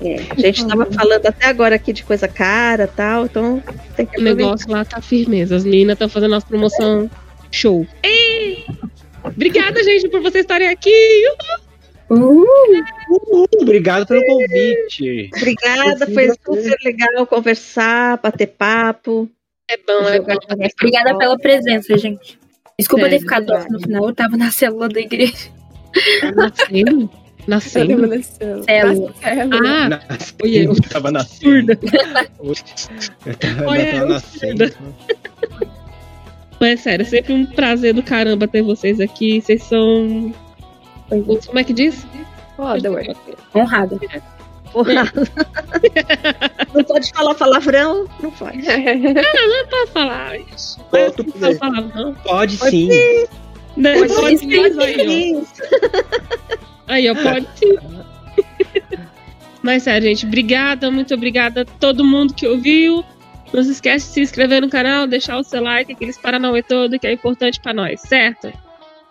É, 0.00 0.16
a 0.30 0.40
gente 0.40 0.66
tava 0.66 0.86
falando 0.86 1.26
até 1.26 1.46
agora 1.46 1.74
aqui 1.74 1.92
de 1.92 2.04
coisa 2.04 2.28
cara 2.28 2.84
e 2.84 2.96
tal, 2.96 3.24
então 3.24 3.62
tem 3.96 4.06
que 4.06 4.20
O 4.20 4.22
negócio 4.22 4.70
lá 4.70 4.84
tá 4.84 5.00
firmeza. 5.00 5.56
As 5.56 5.64
meninas 5.64 5.94
estão 5.94 6.08
fazendo 6.08 6.30
nossa 6.30 6.46
promoção 6.46 7.10
show. 7.50 7.86
Ei! 8.02 8.64
Obrigada, 9.24 9.82
gente, 9.82 10.08
por 10.08 10.20
vocês 10.20 10.44
estarem 10.44 10.68
aqui. 10.68 10.90
Uhul. 10.90 11.67
Obrigado 13.60 14.06
pelo 14.06 14.24
convite. 14.24 15.30
Obrigada, 15.36 16.06
foi 16.06 16.30
super 16.30 16.76
legal 16.84 17.26
conversar, 17.26 18.18
bater 18.22 18.46
papo. 18.46 19.28
É 19.70 19.76
bom, 19.76 20.08
é 20.08 20.20
bom. 20.20 20.34
Obrigada 20.80 21.16
pela 21.18 21.36
presença, 21.38 21.96
gente. 21.98 22.38
Desculpa 22.78 23.04
Sério, 23.04 23.18
ter 23.18 23.22
ficado 23.22 23.50
off 23.52 23.70
no 23.70 23.80
final, 23.80 24.06
eu 24.08 24.14
tava 24.14 24.36
na 24.36 24.50
célula 24.50 24.88
da 24.88 25.00
igreja. 25.00 25.50
Nascendo. 26.34 27.10
Nascendo. 27.46 28.22
Célula. 28.22 28.62
Célula. 28.62 29.14
Célula. 29.20 29.68
Ah, 29.68 29.88
Nascendo, 29.88 30.44
Oi, 30.44 30.56
eu. 30.56 30.72
eu 30.72 30.82
tava 30.82 31.10
nascendo. 31.10 31.42
surda. 31.42 31.78
Eu 33.26 33.34
tava, 33.34 33.66
Olha, 33.66 33.82
eu 33.82 33.92
tava 33.94 34.06
nascendo. 34.12 34.74
Mas 36.60 36.70
é 36.70 36.76
sério, 36.76 37.02
é 37.02 37.06
sempre 37.06 37.32
um 37.32 37.46
prazer 37.46 37.94
do 37.94 38.02
caramba 38.02 38.46
ter 38.48 38.62
vocês 38.62 39.00
aqui. 39.00 39.40
Vocês 39.40 39.62
são. 39.64 40.32
Como 41.08 41.58
é 41.58 41.64
que 41.64 41.72
diz? 41.72 42.06
Foda, 42.56 42.90
ué. 42.90 43.14
Honrada. 43.54 43.98
Porra. 44.72 45.10
não 46.74 46.84
pode 46.84 47.10
falar 47.12 47.34
palavrão? 47.34 48.06
Não 48.20 48.30
pode. 48.30 48.62
Pode 48.62 49.90
falar. 49.92 50.38
isso. 50.40 50.78
Mas 50.92 51.12
Pode 51.12 51.28
não 51.28 51.32
dizer. 51.32 51.58
falar, 51.58 51.80
não. 51.80 52.14
Pode 52.14 52.58
Pode 52.58 52.70
sim. 52.70 52.88
Né? 53.76 53.98
Pode 53.98 54.14
Pode 54.14 54.38
sim, 54.38 54.50
sim, 54.50 54.80
aí, 54.80 55.06
ó. 55.06 55.42
Isso. 55.42 55.62
Aí, 56.86 57.10
ó, 57.10 57.14
pode 57.14 57.46
sim. 57.54 57.78
Mas 59.62 59.82
sério, 59.82 60.08
gente, 60.08 60.26
obrigada, 60.26 60.90
muito 60.90 61.14
obrigada 61.14 61.62
a 61.62 61.64
todo 61.64 62.04
mundo 62.04 62.34
que 62.34 62.46
ouviu. 62.46 63.04
Não 63.52 63.62
se 63.62 63.72
esquece 63.72 64.08
de 64.08 64.12
se 64.12 64.20
inscrever 64.20 64.60
no 64.60 64.68
canal, 64.68 65.06
deixar 65.06 65.38
o 65.38 65.42
seu 65.42 65.62
like, 65.62 65.92
aqueles 65.92 66.18
paranauê 66.18 66.62
todo 66.62 66.98
que 66.98 67.06
é 67.06 67.12
importante 67.12 67.60
pra 67.60 67.72
nós, 67.72 68.00
certo? 68.00 68.52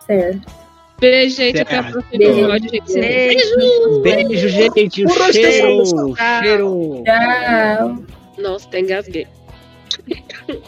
Certo. 0.06 0.67
Beijo, 1.00 1.36
gente, 1.36 1.60
até 1.60 1.80
o 1.80 1.82
Certo. 1.82 1.92
próximo 1.92 2.18
Beijo. 2.18 4.02
Beijo. 4.02 4.02
Beijo, 4.02 4.48
gente. 4.48 5.04
Um 5.04 5.08
Por 5.08 5.32
cheiro. 5.32 5.82
Tchau. 5.84 6.42
Cheiro. 6.42 7.02
Tchau. 7.04 8.04
Nossa, 8.38 8.68
tem 8.68 8.84
engasguei. 8.84 9.26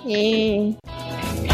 É. 0.07 1.50